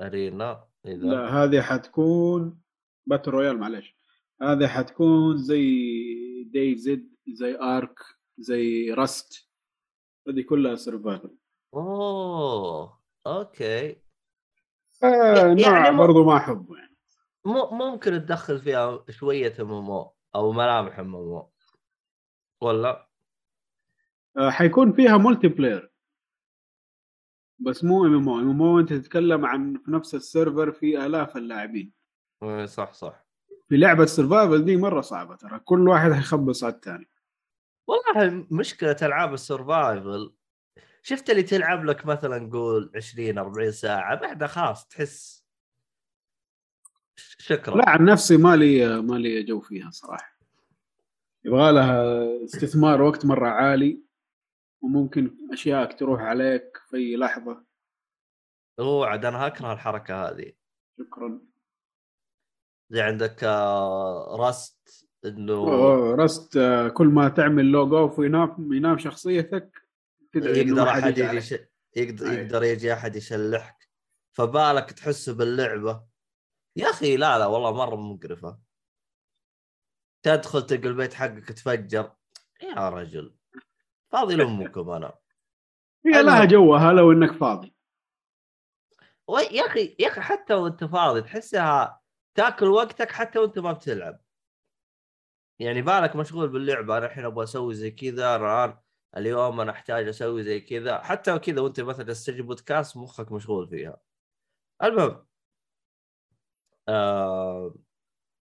arena 0.00 0.69
إذا 0.86 1.06
لا 1.06 1.28
هذه 1.28 1.60
حتكون 1.62 2.60
battle 3.06 3.30
royale 3.30 3.58
معلش 3.58 3.96
هذه 4.42 4.66
حتكون 4.66 5.36
زي 5.38 5.64
DayZ 6.44 7.10
زي 7.28 7.58
ARK 7.58 7.98
زي 8.38 8.92
Rust 8.92 9.48
هذه 10.28 10.42
كلها 10.42 10.74
survival 10.74 11.36
أوه 11.74 13.00
أوكي. 13.26 13.96
آه 15.02 15.36
يعني 15.36 15.62
نوع 15.62 15.90
مو- 15.90 15.98
برضو 16.06 16.24
ما 16.24 16.36
أحبه 16.36 16.76
يعني. 16.76 16.96
م- 17.44 17.74
ممكن 17.74 18.10
تدخل 18.10 18.58
فيها 18.58 19.04
شوية 19.10 19.54
MMO 19.60 20.06
أو 20.34 20.52
ملامح 20.52 20.98
MMO 20.98 21.42
ولا؟ 22.60 23.08
آه 24.36 24.50
حيكون 24.50 24.92
فيها 24.92 25.16
مولتي 25.16 25.48
بلاير 25.48 25.89
بس 27.60 27.84
مو 27.84 28.06
ام 28.06 28.14
ام 28.14 28.28
أو 28.28 28.38
ام 28.38 28.50
ام 28.50 28.62
أو 28.62 28.78
أنت 28.80 28.92
تتكلم 28.92 29.46
عن 29.46 29.78
في 29.84 29.90
نفس 29.90 30.14
ال 30.14 30.22
server 30.22 30.72
في 30.72 31.06
آلاف 31.06 31.36
اللاعبين. 31.36 31.92
إيه، 32.42 32.66
صح 32.66 32.92
صح. 32.92 33.26
في 33.68 33.76
لعبة 33.76 34.06
survival 34.06 34.64
دي 34.64 34.76
مرة 34.76 35.00
صعبة 35.00 35.36
ترى. 35.36 35.58
كل 35.58 35.88
واحد 35.88 36.12
حيخبص 36.12 36.64
على 36.64 36.74
الثاني 36.74 37.08
والله 37.86 38.46
مشكلة 38.50 38.96
ألعاب 39.02 39.34
ال 39.34 39.45
survival 39.45 40.32
شفت 41.02 41.30
اللي 41.30 41.42
تلعب 41.42 41.84
لك 41.84 42.06
مثلا 42.06 42.50
قول 42.52 42.90
20 42.96 43.38
40 43.38 43.72
ساعة 43.72 44.20
بعدها 44.20 44.48
خلاص 44.48 44.88
تحس. 44.88 45.44
شكرا. 47.38 47.76
لا 47.76 47.88
عن 47.90 48.04
نفسي 48.04 48.36
مالي 48.36 49.02
مالي 49.02 49.42
جو 49.42 49.60
فيها 49.60 49.90
صراحة. 49.90 50.38
يبغى 51.44 51.72
لها 51.72 52.26
استثمار 52.44 53.02
وقت 53.02 53.26
مرة 53.26 53.48
عالي. 53.48 54.00
وممكن 54.82 55.36
أشياء 55.52 55.92
تروح 55.92 56.20
عليك 56.20 56.76
في 56.90 56.96
أي 56.96 57.16
لحظة. 57.16 57.64
هو 58.80 59.04
عاد 59.04 59.24
أنا 59.24 59.46
اكره 59.46 59.72
الحركه 59.72 60.28
هذه. 60.28 60.52
شكرا. 60.98 61.40
زي 62.90 63.00
عندك 63.00 63.44
آه، 63.44 64.36
Rust 64.36 65.08
إنه 65.24 65.64
Rust 66.14 66.56
آه، 66.56 66.88
كل 66.88 67.06
ما 67.06 67.28
تعمل 67.28 67.64
log 67.64 67.94
off 67.94 68.18
وينام 68.18 68.72
ينام 68.72 68.98
شخصيتك 68.98 69.82
يقدر 70.34 70.88
أحد 70.88 71.18
يجي. 71.18 71.66
يقدر, 71.96 72.30
أي. 72.30 72.34
يقدر 72.34 72.62
يجي 72.62 72.92
أحد 72.92 73.16
يشلحك. 73.16 73.88
فبالك 74.32 74.90
تحسه 74.92 75.34
باللعبة. 75.34 76.06
يا 76.76 76.90
أخي 76.90 77.16
لا 77.16 77.38
لا 77.38 77.46
والله 77.46 77.72
مرة 77.72 77.96
مقرفة. 77.96 78.58
تدخل 80.22 80.66
تلقى 80.66 80.88
البيت 80.88 81.14
حقك 81.14 81.48
تفجر. 81.52 82.12
يا 82.62 82.88
رجل. 82.88 83.36
فاضي 84.12 84.36
لامكم 84.36 84.90
أنا. 84.90 85.18
هي 86.06 86.22
لها 86.22 86.44
جوها 86.44 86.92
لو 86.92 87.12
انك 87.12 87.32
فاضي. 87.32 87.74
وي- 89.28 89.42
يا 89.56 89.66
أخي 89.66 89.96
يا 89.98 90.08
أخي 90.08 90.20
حتى 90.20 90.54
وانت 90.54 90.84
فاضي 90.84 91.22
تحسها 91.22 92.00
تاكل 92.34 92.66
وقتك 92.66 93.10
حتى 93.12 93.38
وانت 93.38 93.58
ما 93.58 93.72
بتلعب. 93.72 94.20
يعني 95.58 95.82
بالك 95.82 96.16
مشغول 96.16 96.48
باللعبة 96.48 96.98
أنا 96.98 97.06
الحين 97.06 97.24
أبغى 97.24 97.44
أسوي 97.44 97.74
زي 97.74 97.90
كذا 97.90 98.36
الان 98.36 98.78
اليوم 99.16 99.60
أنا 99.60 99.70
أحتاج 99.72 100.08
أسوي 100.08 100.42
زي 100.42 100.60
كذا. 100.60 101.02
حتى 101.02 101.38
كذا 101.38 101.60
وانت 101.60 101.80
مثلا 101.80 102.04
تسجل 102.06 102.42
بودكاست 102.42 102.96
مخك 102.96 103.32
مشغول 103.32 103.68
فيها. 103.68 104.00
المهم. 104.82 105.26
آه 106.88 107.74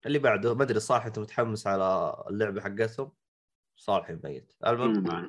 اللي 0.05 0.19
بعده 0.19 0.55
ما 0.55 0.63
أدري 0.63 0.79
صالح 0.79 1.05
انت 1.05 1.19
متحمس 1.19 1.67
على 1.67 2.15
اللعبة 2.29 2.61
حقتهم؟ 2.61 3.11
صالح 3.81 4.09
mute. 4.23 4.53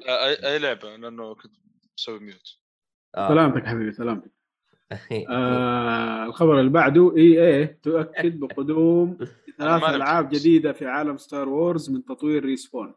آه، 0.08 0.26
اي 0.26 0.52
أي 0.52 0.58
لعبة 0.58 0.96
لأنه 0.96 1.34
كنت 1.34 1.52
مسوي 1.98 2.18
mute 2.18 2.58
آه. 3.14 3.28
سلامتك 3.28 3.66
حبيبي 3.66 3.92
سلامتك 3.92 4.32
آه 5.30 6.24
الخبر 6.24 6.60
اللي 6.60 6.70
بعده 6.70 7.16
EA 7.16 7.66
تؤكد 7.66 8.38
بقدوم 8.40 9.18
ثلاث 9.58 9.82
ألعاب. 9.84 10.28
جديدة 10.28 10.72
في 10.72 10.86
عالم 10.86 11.16
Star 11.18 11.48
Wars 11.48 11.90
من 11.90 12.04
تطوير 12.04 12.44
Respawn 12.44 12.94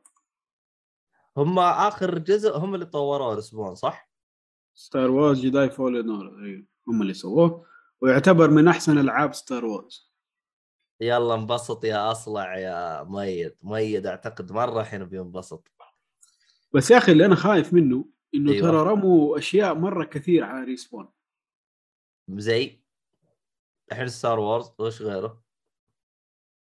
هم 1.37 1.59
آخر 1.59 2.17
جزء 2.19 2.57
هم 2.57 2.75
اللي 2.75 2.85
طوروه 2.85 3.35
Respawn 3.35 3.75
صح؟ 3.75 4.09
Star 4.73 5.11
Wars 5.11 5.45
Jedi 5.45 5.69
Fallen 5.69 6.09
أيوه 6.43 6.65
هم 6.87 7.01
اللي 7.01 7.13
سووه 7.13 7.65
ويعتبر 8.01 8.49
من 8.49 8.67
أحسن 8.67 8.97
ألعاب 8.97 9.33
Star 9.33 9.65
Wars 9.65 10.14
يلا 11.01 11.33
انبسط 11.35 11.83
يا 11.85 12.11
أصلع 12.11 12.57
يا 12.57 13.03
mute 13.03 13.57
mute 13.63 14.05
أعتقد 14.05 14.51
مرة 14.51 14.81
الحين 14.81 15.05
بينبسط 15.05 15.71
بس 16.73 16.91
يا 16.91 16.97
أخي 16.97 17.11
اللي 17.11 17.25
أنا 17.25 17.35
خايف 17.35 17.73
منه 17.73 18.05
إنه 18.35 18.51
أيوة. 18.51 18.67
ترى 18.67 18.77
رموا 18.83 19.37
أشياء 19.37 19.75
مرة 19.75 20.05
كثير 20.05 20.43
على 20.43 20.65
Respawn 20.65 21.09
زي 22.29 22.81
الحين 23.91 24.07
Star 24.07 24.39
Wars 24.39 24.71
وش 24.79 25.01
غيره؟ 25.01 25.43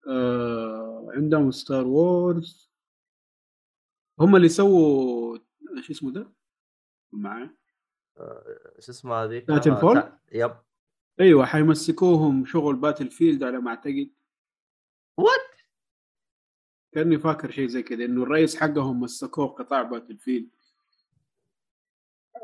آه 0.07 1.07
عندهم 1.15 1.51
Star 1.51 1.87
Wars 1.87 2.71
هم 4.19 4.35
اللي 4.35 4.49
سووا 4.49 5.37
إيش 5.77 5.91
اسمه 5.91 6.11
ده؟ 6.11 6.33
معاه 7.11 7.49
شو 8.79 8.91
اسمه 8.91 9.15
هذيك؟ 9.15 9.51
Titanfall؟ 9.51 9.93
تا- 9.93 10.19
yep 10.31 10.55
أيوه 11.19 11.45
حيمسكوهم 11.45 12.45
شغل 12.45 12.75
Battlefield 12.75 13.43
على 13.43 13.59
ما 13.59 13.69
أعتقد 13.69 14.09
what؟ 15.17 15.55
كأني 16.91 17.19
فاكر 17.19 17.51
شيء 17.51 17.67
زي 17.67 17.83
كذا 17.83 18.05
إنه 18.05 18.23
الرئيس 18.23 18.55
حقهم 18.55 18.99
مسكوه 18.99 19.47
قطاع 19.47 19.81
Battlefield 19.81 20.49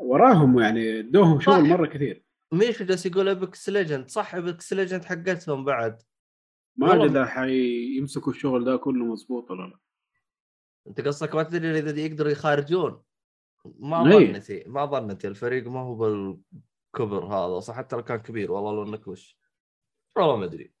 وراهم 0.00 0.60
يعني 0.60 1.00
ادوهم. 1.00 1.40
شغل 1.40 1.64
مرة 1.64 1.86
كثير 1.86 2.24
ميشو 2.52 2.84
جالس 2.84 3.06
يقول 3.06 3.28
Apex 3.28 3.68
Legends 3.68 4.08
صح 4.08 4.34
Apex 4.34 4.72
Legends 4.72 5.04
حقتهم 5.04 5.64
بعد 5.64 6.02
ما. 6.76 6.94
أدري 6.94 7.04
إذا 7.06 7.26
حيمسكوا 7.26 8.32
الشغل 8.32 8.64
ده 8.64 8.76
كله 8.76 9.04
مضبوط 9.04 9.50
ولا 9.50 9.62
لا 9.62 9.78
أنت 10.86 11.00
قصدك 11.00 11.34
ما 11.34 11.42
تدري 11.42 11.78
إذا 11.78 12.00
يقدروا 12.00 12.30
يخارجون 12.30 13.02
ما 13.64 14.18
إيه. 14.18 14.32
ظنتي 14.32 14.64
ما 14.66 14.86
ظنتي 14.86 15.28
الفريق 15.28 15.68
ما 15.68 15.80
هو 15.80 16.36
بالكبر 16.92 17.24
هذا 17.26 17.60
صح؟ 17.60 17.76
حتى 17.76 17.96
لو 17.96 18.02
كان 18.02 18.16
كبير 18.16 18.52
والله 18.52 18.72
لو 18.72 18.82
إنك 18.82 19.08
وش؟ 19.08 19.36
والله 20.16 20.36
ما 20.36 20.44
أدري. 20.44 20.72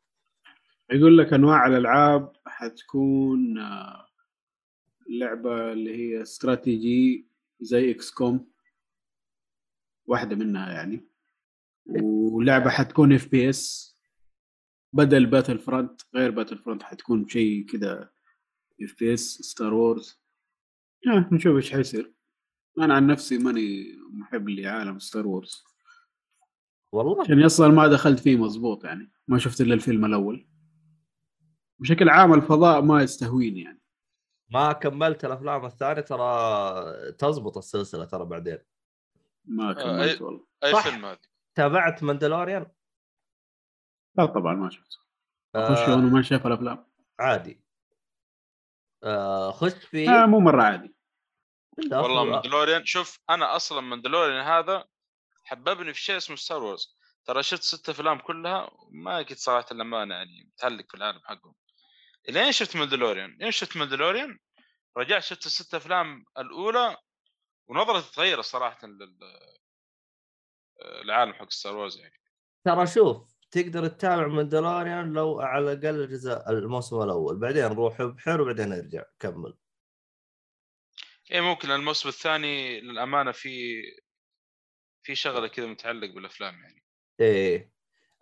يقول 0.92 1.18
لك 1.18 1.32
أنواع 1.32 1.66
الألعاب 1.66 2.32
حتكون 2.46 3.58
آه، 3.58 4.08
لعبة 5.08 5.72
اللي 5.72 5.96
هي 5.96 6.22
استراتيجي 6.22 7.28
زي 7.60 7.90
XCOM. 7.90 8.52
واحدة 10.06 10.36
منها 10.36 10.72
يعني. 10.72 11.08
ولعبة 11.86 12.70
حتكون 12.70 13.12
إف 13.12 13.28
بي 13.28 13.50
إس. 13.50 13.92
بدل 14.92 15.26
باتل 15.26 15.58
فرونت 15.58 16.00
غير 16.14 16.30
باتل 16.30 16.58
فرونت 16.58 16.82
حتكون 16.82 17.28
شيء 17.28 17.66
كذا 17.66 18.10
FPS 18.82 19.38
Star 19.42 19.74
Wars 19.74 20.20
نشوف 21.32 21.56
إيش 21.56 21.72
حيصير. 21.72 22.14
أنا 22.78 22.94
عن 22.94 23.06
نفسي 23.06 23.38
ماني 23.38 23.96
محب 24.10 24.48
لعالم 24.48 24.98
Star 24.98 25.26
Wars 25.26 25.71
والله. 26.92 27.22
عشان 27.22 27.44
أصلا 27.44 27.68
ما 27.68 27.88
دخلت 27.88 28.18
فيه 28.18 28.36
مزبوط 28.36 28.84
يعني 28.84 29.12
ما 29.28 29.38
شفت 29.38 29.60
إلا 29.60 29.74
الفيلم 29.74 30.04
الأول. 30.04 30.48
بشكل 31.78 32.08
عام 32.08 32.34
الفضاء 32.34 32.82
ما 32.82 33.02
يستهويني 33.02 33.60
يعني. 33.62 33.82
ما 34.50 34.72
كملت 34.72 35.24
الأفلام 35.24 35.64
الثانية 35.64 36.00
ترى 36.00 37.12
تزبط 37.12 37.58
السلسلة 37.58 38.04
ترى 38.04 38.24
بعدين. 38.24 38.58
ما 39.44 39.72
كملت 39.72 40.22
والله. 40.22 40.46
أي. 40.64 40.82
فيلم 40.82 41.04
هذا؟ 41.04 41.18
تابعت 41.54 42.02
Mandalorian؟ 42.02 42.66
لا 44.18 44.26
طبعا 44.26 44.54
ما 44.54 44.70
شفت 44.70 44.98
اخش 45.54 45.88
آه 45.88 45.96
ما 45.96 46.22
شايف 46.22 46.46
الأفلام؟ 46.46 46.86
عادي. 47.20 47.64
آه 49.02 49.50
خش 49.50 49.72
فيه 49.72 50.22
آه 50.22 50.26
مو 50.26 50.40
مرة 50.40 50.62
عادي. 50.62 50.94
والله 51.92 52.24
Mandalorian 52.24 52.84
شوف 52.84 53.20
أنا 53.30 53.56
أصلا 53.56 53.80
Mandalorian 53.80 54.44
هذا 54.44 54.84
حببني 55.52 55.94
في 55.94 56.00
شيء 56.00 56.16
اسمه 56.16 56.36
Star 56.36 56.62
Wars 56.62 56.96
ترى 57.24 57.42
شفت 57.42 57.62
ست 57.62 57.88
أفلام 57.88 58.18
كلها 58.18 58.70
ما 58.90 59.22
كنت 59.22 59.38
صراحة 59.38 59.66
الأمانة 59.72 60.14
يعني 60.14 60.50
متعلق 60.52 60.84
في 60.88 60.94
العالم 60.94 61.20
حقهم. 61.24 61.54
لين 62.28 62.52
شفت 62.52 62.76
Mandalorian 62.76 63.36
لين 63.40 63.50
شفت 63.50 63.76
Mandalorian 63.76 64.38
رجعت 64.96 65.22
شفت 65.22 65.46
الست 65.46 65.74
أفلام 65.74 66.24
الأولى 66.38 66.96
ونظرتي 67.68 68.14
تغيرت 68.14 68.44
صراحة 68.44 68.86
لل 68.86 69.18
العالم 71.02 71.32
حق 71.32 71.50
Star 71.50 71.76
Wars 71.76 71.98
يعني. 71.98 72.20
ترى 72.64 72.86
شوف 72.86 73.34
تقدر 73.50 73.86
تتابع 73.86 74.26
Mandalorian 74.26 75.12
لو 75.12 75.40
على 75.40 75.72
الأقل 75.72 76.00
الجزء 76.00 76.50
الموسم 76.50 77.02
الأول. 77.02 77.36
بعدين 77.36 77.64
روح 77.64 78.02
بحر 78.02 78.40
وبعدين 78.40 78.72
ارجع 78.72 79.02
كمل. 79.18 79.54
إيه 81.30 81.40
ممكن 81.40 81.70
الموسم 81.70 82.08
الثاني 82.08 82.80
للأمانة 82.80 83.32
في 83.32 83.82
في 85.02 85.14
شغلة 85.14 85.48
كذا 85.48 85.66
متعلق 85.66 86.14
بالأفلام 86.14 86.54
يعني. 86.54 86.84
إيه. 87.20 87.72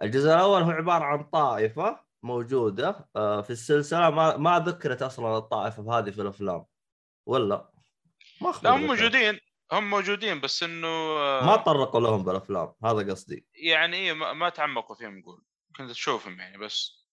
الجزء 0.03 0.29
الأول 0.29 0.63
هو 0.63 0.71
عبارة 0.71 1.05
عن 1.05 1.25
طائفة 1.25 2.01
موجودة 2.23 3.09
آه، 3.17 3.43
في 3.43 3.51
السلسلة 3.51 4.11
ما 4.11 4.37
ما 4.37 4.59
ذكرت 4.59 5.03
أصلا 5.03 5.39
الطائفة 5.39 5.99
هذه 5.99 6.11
في 6.11 6.23
الأفلام. 6.23 6.65
ولا؟ 7.27 7.71
ما 8.41 8.55
لا 8.63 8.71
هم. 8.71 8.87
موجودين 8.87 9.41
هم 9.73 9.91
موجودين 9.91 10.41
بس 10.41 10.63
إنه 10.63 10.89
آه، 10.89 11.47
ما 11.47 11.57
تطرقوا 11.57 12.01
لهم 12.01 12.25
بالأفلام 12.25 12.73
هذا 12.85 13.13
قصدي. 13.13 13.47
يعني 13.55 13.97
إيه 13.97 14.13
ما, 14.13 14.49
تعمقوا 14.49 14.97
فيهم 14.97 15.19
نقول 15.19 15.45
كنت 15.77 15.91
تشوفهم 15.91 16.41
يعني 16.41 16.59
بس. 16.59 17.07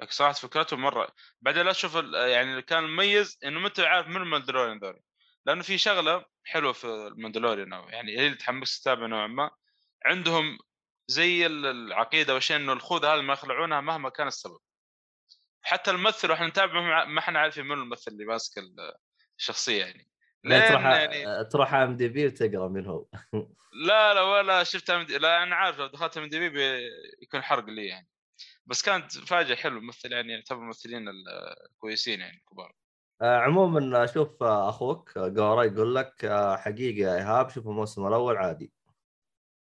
لكن 0.00 0.10
صراحة 0.10 0.32
فكرتهم 0.32 0.80
مرة. 0.80 1.08
بعدين 1.40 1.62
لا 1.66 1.72
تشوف 1.72 1.94
يعني 1.94 2.50
اللي 2.50 2.62
كان 2.62 2.84
مميز 2.84 3.38
إنه 3.44 3.60
ما 3.60 3.66
أنت 3.66 3.80
عارف 3.80 4.08
من 4.08 4.16
الماندلوريان 4.16 4.78
ذول 4.78 5.00
لأنه 5.46 5.62
في 5.62 5.78
شغلة 5.78 6.24
حلوة 6.44 6.72
في 6.72 6.84
الماندلوريان 6.84 7.72
أو 7.72 7.88
يعني 7.88 8.18
هي 8.18 8.26
اللي 8.26 8.36
تحمس 8.36 8.80
تتابع 8.80 9.06
نوعا 9.06 9.26
ما. 9.26 9.50
عندهم 10.06 10.58
زي 11.06 11.46
ال- 11.46 11.66
العقيدة 11.66 12.34
والشيء 12.34 12.56
إنه 12.56 12.72
الخوذة 12.72 13.14
هذه 13.14 13.20
ما 13.20 13.32
يخلعونها 13.32 13.80
مهما 13.80 14.08
كان 14.08 14.26
السبب. 14.26 14.58
حتى 15.62 15.90
الممثل 15.90 16.30
وإحنا 16.30 16.46
نتابعه 16.46 16.80
ما- 17.06 17.18
إحنا 17.18 17.38
عارفين 17.38 17.64
من 17.64 17.72
الممثل 17.72 18.10
اللي 18.10 18.24
ماسك 18.24 18.58
ال- 18.58 18.94
الشخصية 19.38 19.84
يعني. 19.84 20.08
لا 20.44 20.68
تروح 20.68 20.84
يعني 20.84 21.44
تروح 21.44 21.74
IMDb 21.74 22.26
وتقرأ 22.26 22.68
من 22.68 22.86
هو 22.86 23.06
لا 23.86 24.14
لا 24.14 24.20
ولا 24.22 24.64
شفت 24.64 24.90
IMDb 24.90 25.10
لا 25.10 25.42
أنا 25.42 25.56
عارف 25.56 25.78
لو 25.78 25.86
دخلت 25.86 26.18
IMDb 26.18 26.88
يكون 27.22 27.42
حرق 27.42 27.64
لي 27.64 27.86
يعني. 27.86 28.08
بس 28.66 28.82
كانت 28.82 29.12
فاجأة 29.12 29.54
حلو 29.54 29.80
ممثل 29.80 30.12
يعني 30.12 30.32
يعتبر 30.32 30.58
الممثلين 30.60 31.04
الكويسين 31.70 32.20
يعني 32.20 32.36
الكبار 32.38 32.66
آه، 32.70 32.81
عموما 33.22 34.04
أشوف 34.04 34.42
آه، 34.42 34.68
أخوك 34.68 35.16
آه، 35.18 35.28
جورا 35.28 35.64
يقول 35.64 35.94
لك 35.94 36.24
آه، 36.24 36.56
حقيقة 36.56 37.10
يا 37.10 37.16
إيهاب 37.16 37.48
شوف 37.50 37.68
الموسم 37.68 38.06
الأول 38.06 38.36
عادي. 38.36 38.72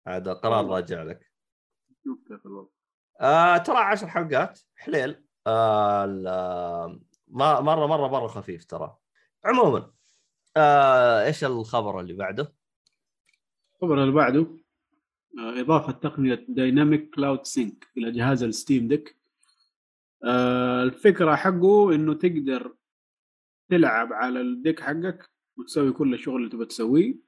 هذا 0.07 0.33
قرار. 0.33 0.65
راجع 0.67 1.03
لك. 1.03 1.31
شوف 2.03 2.19
كيف 2.27 2.45
الوضع. 2.45 2.69
آه 3.21 3.57
ترى 3.57 3.77
عشر 3.77 4.07
حلقات 4.07 4.59
حليل. 4.75 5.23
آه 5.47 6.23
آه، 6.27 6.99
ما 7.27 7.59
مرة 7.61 7.85
مرة 7.85 8.07
مرة 8.07 8.27
خفيف 8.27 8.65
ترى. 8.65 8.97
عموما 9.45 9.91
آه 10.57 11.25
إيش 11.25 11.43
الخبر 11.43 11.99
اللي 11.99 12.13
بعده؟ 12.13 12.53
الخبر 13.75 14.01
اللي 14.03 14.13
بعده 14.13 14.47
آه، 15.39 15.61
إضافة 15.61 15.91
تقنية 15.91 16.45
dynamic 16.49 17.15
cloud 17.15 17.45
sync 17.45 17.87
إلى 17.97 18.11
جهاز 18.11 18.43
ال 18.43 18.50
Steam 18.50 18.87
Deck. 18.87 19.17
آه، 20.25 20.83
الفكرة 20.83 21.35
حقه 21.35 21.95
إنه 21.95 22.13
تقدر 22.13 22.75
تلعب 23.69 24.13
على 24.13 24.41
ال 24.41 24.49
Deck 24.49 24.79
حقك 24.79 25.29
وتسوي 25.59 25.91
كل 25.91 26.13
الشغل 26.13 26.35
اللي 26.35 26.49
تبغى 26.49 26.65
تسويه 26.65 27.19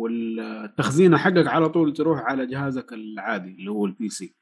والتخزينة 0.00 1.16
حقك 1.16 1.46
على 1.46 1.68
طول 1.68 1.92
تروح 1.92 2.20
على 2.20 2.46
جهازك 2.46 2.92
العادي 2.92 3.50
اللي 3.50 3.70
هو 3.70 3.86
ال 3.86 4.08
PC 4.08 4.34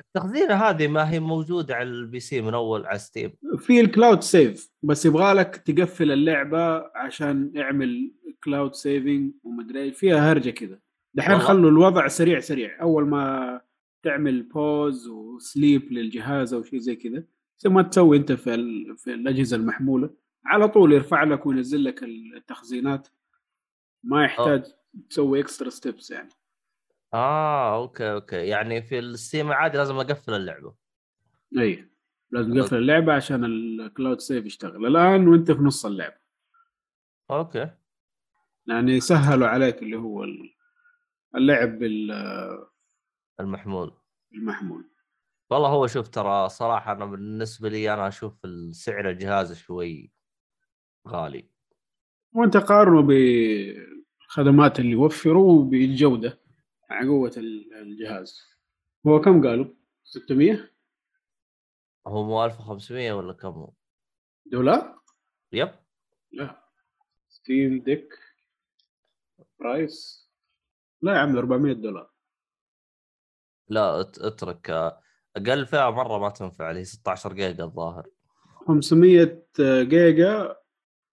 التخزينة 0.00 0.54
هذه 0.54 0.88
ما 0.88 1.10
هي 1.10 1.20
موجودة 1.20 1.74
على 1.74 1.88
ال 1.88 2.20
PC 2.20 2.40
من 2.40 2.54
أول 2.54 2.86
على 2.86 2.98
Steam 2.98 3.32
في 3.58 3.80
ال 3.80 3.87
cloud 3.87 4.22
save 4.22 4.70
بس 4.82 5.06
يبغى 5.06 5.32
لك 5.32 5.56
تقفل 5.56 6.10
اللعبة 6.10 6.90
عشان 6.96 7.52
اعمل 7.58 8.14
cloud 8.44 8.74
saving 8.74 9.32
ومدري. 9.42 9.92
فيها 9.92 10.32
هرجة 10.32 10.50
كده 10.50 10.82
دحين. 11.14 11.38
خلوا 11.38 11.70
الوضع 11.70 12.08
سريع 12.08 12.40
سريع 12.40 12.82
أول 12.82 13.06
ما 13.06 13.60
تعمل 14.04 14.42
pause 14.42 15.08
و 15.08 15.22
sleep 15.22 15.92
للجهاز 15.92 16.54
أو 16.54 16.62
شيء 16.62 16.78
زي 16.78 16.96
كذا 16.96 17.24
زي 17.58 17.70
ما 17.70 17.82
تسوي 17.82 18.16
أنت 18.16 18.32
في 18.32 18.54
ال... 18.54 18.96
في 18.98 19.14
الأجهزة 19.14 19.56
المحمولة. 19.56 20.10
على 20.44 20.68
طول 20.68 20.92
يرفع 20.92 21.22
لك 21.24 21.46
وينزل 21.46 21.84
لك 21.84 22.02
التخزينات. 22.02 23.08
ما 24.02 24.24
يحتاج 24.24 24.64
تسوي 25.10 25.40
extra 25.40 25.70
steps 25.70 26.10
يعني. 26.10 26.28
آه 27.14 27.76
أوكي 27.76 28.12
أوكي. 28.12 28.36
يعني 28.36 28.82
في 28.82 28.98
ال 28.98 29.06
Steam 29.06 29.48
العادي 29.48 29.78
لازم 29.78 29.96
أقفل 29.96 30.34
اللعبة. 30.34 30.74
اي 31.58 31.88
لازم 32.30 32.54
تقفل 32.60 32.76
اللعبة 32.76 33.12
عشان 33.12 33.44
ال 33.44 33.57
cloud 33.57 34.20
save 34.20 34.46
يشتغل. 34.46 34.86
الآن 34.86 35.28
وأنت 35.28 35.50
في 35.52 35.62
نص 35.62 35.86
اللعبة. 35.86 36.16
أوكي. 37.30 37.70
يعني 38.66 39.00
سهلوا 39.00 39.48
عليك 39.48 39.82
اللي 39.82 39.96
هو 39.96 40.24
ال- 40.24 40.54
اللعب 41.36 41.78
بال- 41.78 42.66
المحمول. 43.40 43.92
بالمحمول 44.30 44.84
والله 45.50 45.68
هو 45.68 45.86
شوف 45.86 46.08
ترى 46.08 46.48
صراحة 46.48 46.92
أنا 46.92 47.04
بالنسبة 47.04 47.68
لي 47.68 47.94
أنا 47.94 48.08
أشوف 48.08 48.34
سعر 48.70 49.10
الجهاز 49.10 49.52
شوي 49.52 50.12
غالي. 51.08 51.50
وأنت 52.32 52.56
قارنه 52.56 53.02
بالخدمات 53.02 54.78
اللي 54.80 54.90
يوفروا 54.90 55.64
بالجوده 55.64 56.40
مع 56.90 57.00
ال- 57.38 57.74
الجهاز. 57.74 58.40
هو 59.06 59.20
كم 59.20 59.46
قالوا؟ 59.46 59.74
600 60.04 60.70
هو 62.06 62.24
مو 62.24 62.44
1500 62.44 63.12
ولا 63.12 63.32
كم 63.32 63.48
هو؟ 63.48 63.72
دولار؟ 64.46 65.00
yep. 65.52 65.74
لا. 66.32 66.64
Steam 67.28 67.82
Deck 67.82 68.14
price. 69.60 70.28
لا 71.02 71.12
يا 71.14 71.18
عم 71.18 71.36
400 71.36 71.72
دولار. 71.72 72.10
لا 73.68 74.02
أت- 74.02 74.24
أترك 74.24 74.70
آه، 74.70 75.02
أقل 75.36 75.66
فئه 75.66 75.90
مرة 75.90 76.18
ما 76.18 76.28
تنفع 76.28 76.68
اللي 76.70 76.80
هي 76.80 76.84
16 76.84 77.32
جيجا 77.32 77.64
الظاهر. 77.64 78.06
500 78.66 79.42
جيجا 79.82 80.56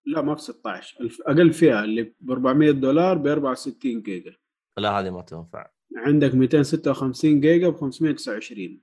لا 0.05 0.21
ما 0.21 0.35
في 0.35 0.41
16 0.41 0.97
الف- 1.01 1.21
أقل 1.21 1.53
فئه 1.53 1.83
اللي 1.83 2.13
ب 2.19 2.31
400 2.31 2.71
دولار 2.71 3.17
ب 3.17 3.27
64 3.27 4.01
جيجا. 4.01 4.35
لا 4.77 4.99
هذه 4.99 5.09
ما 5.09 5.21
تنفع. 5.21 5.69
عندك 5.97 6.35
256 6.35 7.39
جيجا 7.41 7.69
ب 7.69 7.75
529 7.77 8.81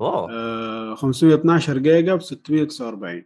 اوه 0.00 0.32
آه 0.32 0.94
512 0.94 1.78
جيجا 1.78 2.14
ب 2.14 2.22
649 2.22 3.24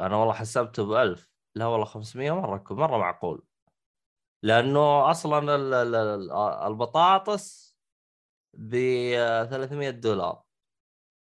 أنا 0.00 0.16
والله 0.16 0.32
حسبته 0.34 0.84
ب 0.86 0.92
1000 0.92 1.30
لا 1.54 1.66
والله 1.66 1.84
500 1.84 2.30
مرة 2.30 2.64
مرة 2.70 2.98
معقول. 2.98 3.42
لأنه 4.42 5.10
أصلا 5.10 5.38
ال- 5.56 5.74
ال- 5.74 5.94
ال- 5.94 6.30
البطاطس 6.66 7.65
ب 8.58 8.70
300 9.50 9.90
دولار. 9.90 10.42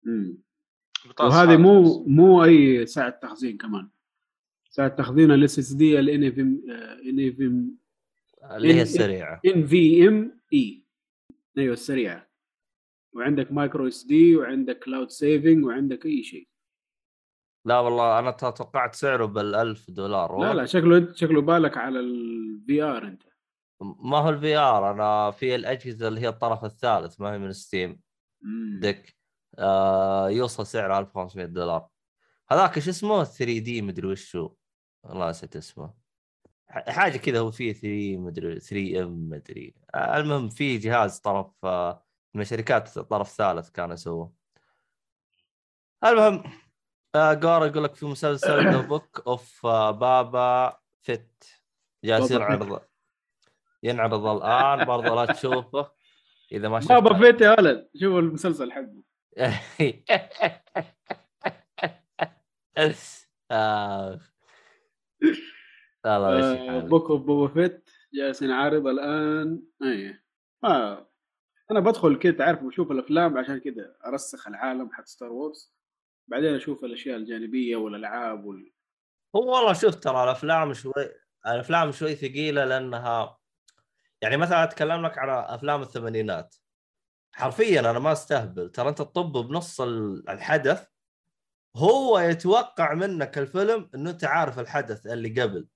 مم. 0.03 0.37
بطاطس 1.09 1.35
وهذه 1.35 1.57
مو. 1.57 2.03
مو 2.07 2.43
أي 2.43 2.85
ساعة 2.85 3.09
تخزين 3.09 3.57
كمان. 3.57 3.89
ساعة 4.69 4.87
تخزين 4.87 5.31
الاس 5.31 5.59
اس 5.59 5.73
دي 5.73 5.99
الان 5.99 6.23
اف 6.23 6.39
ام 6.39 6.61
ان 7.09 7.27
اف 7.29 7.39
ام 7.41 7.77
اللي 8.55 8.73
هي 8.73 8.77
إن- 8.77 8.81
السريعة. 8.81 9.41
NVMe 9.45 10.83
أيوه 11.57 11.73
السريعة. 11.73 12.29
وعندك 13.13 13.51
micro 13.51 13.87
SD 13.87 14.35
وعندك 14.35 14.79
cloud 14.79 15.09
saving 15.09 15.65
وعندك 15.65 16.05
أي 16.05 16.23
شيء. 16.23 16.47
لا 17.65 17.79
والله 17.79 18.19
أنا 18.19 18.31
توقعت 18.31 18.95
سعره 18.95 19.25
بال 19.25 19.55
1000 19.55 19.91
دولار. 19.91 20.39
لا 20.39 20.53
لا 20.53 20.65
شكله 20.65 21.13
شكله 21.13 21.41
بالك 21.41 21.77
على 21.77 21.99
ال 21.99 22.81
VR 22.81 23.07
أنت. 23.07 23.23
ما 23.81 24.17
هو 24.17 24.29
ال 24.29 24.57
VR 24.57 24.91
أنا 24.91 25.31
في 25.31 25.55
الأجهزة 25.55 26.07
اللي 26.07 26.21
هي 26.21 26.27
الطرف 26.27 26.65
الثالث 26.65 27.21
ما 27.21 27.33
هي 27.33 27.37
من 27.37 27.53
Steam. 27.53 28.01
Deck 28.79 29.15
آه 29.59 30.29
يوصل 30.29 30.67
سعره 30.67 30.99
1500 30.99 31.45
دولار. 31.45 31.87
هذاك 32.51 32.77
إيش 32.77 32.89
اسمه؟ 32.89 33.23
3D 33.23 33.81
مدري 33.81 34.07
وش 34.07 34.35
هو 34.35 34.55
والله 35.03 35.29
نسيت 35.29 35.55
اسمه. 35.55 35.93
حاجة 36.69 37.17
كذا 37.17 37.39
هو 37.39 37.51
فيه 37.51 37.73
3 37.73 38.17
مدري 38.17 38.59
3M 38.59 39.29
مدري. 39.29 39.75
المهم 39.95 40.49
في 40.49 40.77
جهاز 40.77 41.19
طرف 41.19 41.65
آه 41.65 42.05
من 42.33 42.43
شركات 42.43 42.99
طرف 42.99 43.29
ثالث 43.29 43.69
كان 43.69 43.91
يسووه. 43.91 44.33
المهم 46.03 46.43
آه 47.15 47.33
جورا 47.33 47.65
يقول 47.65 47.83
لك 47.83 47.95
في 47.95 48.05
مسلسل 48.05 48.71
The 48.71 48.81
Book 48.81 49.23
of 49.27 49.65
Boba 49.65 50.79
Fett 51.01 51.43
جالس 52.03 52.33
Boba 52.33 52.79
Fett. 52.79 52.88
ينعرض 53.83 54.25
الآن 54.25 54.85
برضه 54.85 55.15
لا 55.15 55.25
تشوفه 55.33 55.91
إذا 56.51 56.69
ما 56.69 56.79
شفته 56.79 56.99
Boba 56.99 57.17
Fett 57.17 57.41
يا 57.41 57.55
ولد 57.59 57.89
شوف 57.95 58.15
المسلسل 58.15 58.71
حقه 58.71 59.03
آه. 63.51 64.19
والله 66.05 66.29
ماشي 66.29 66.69
حالك. 66.69 66.83
Book 66.83 67.09
of 67.11 67.21
Boba 67.21 67.47
Fett 67.47 67.89
جالس 68.13 68.41
ينعرض 68.41 68.87
الآن 68.87 69.63
أي 69.83 70.19
آه. 70.63 71.09
أنا 71.71 71.79
بدخل 71.79 72.15
كده 72.15 72.37
تعرف 72.37 72.63
بشوف 72.63 72.91
الأفلام 72.91 73.37
عشان 73.37 73.59
كده 73.59 73.97
أرسخ 74.05 74.47
العالم 74.47 74.89
حق 74.93 75.05
Star 75.05 75.31
Wars 75.31 75.73
بعدين 76.27 76.55
أشوف 76.55 76.83
الأشياء 76.85 77.17
الجانبية 77.17 77.75
والألعاب 77.75 78.45
وال... 78.45 78.71
هو 79.35 79.55
والله 79.55 79.73
شوف 79.73 79.95
ترى 79.95 80.23
الأفلام 80.23 80.73
شوي 80.73 80.93
الأفلام 81.47 81.91
شوي 81.91 82.15
ثقيلة 82.15 82.65
لأنها 82.65 83.38
يعني 84.21 84.37
مثلا 84.37 84.63
أتكلم 84.63 85.05
لك 85.05 85.17
على 85.17 85.55
أفلام 85.55 85.81
الثمانينات. 85.81 86.55
حرفيا 87.35 87.79
أنا 87.79 87.99
ما 87.99 88.11
أستهبل. 88.11 88.69
ترى 88.71 88.89
أنت 88.89 88.97
تطب 88.97 89.31
بنص 89.31 89.81
ال- 89.81 90.29
الحدث 90.29 90.87
هو 91.75 92.19
يتوقع 92.19 92.93
منك 92.93 93.37
الفيلم 93.37 93.89
إنه 93.95 94.09
أنت 94.09 94.23
عارف 94.23 94.59
الحدث 94.59 95.07
اللي 95.07 95.41
قبل. 95.41 95.67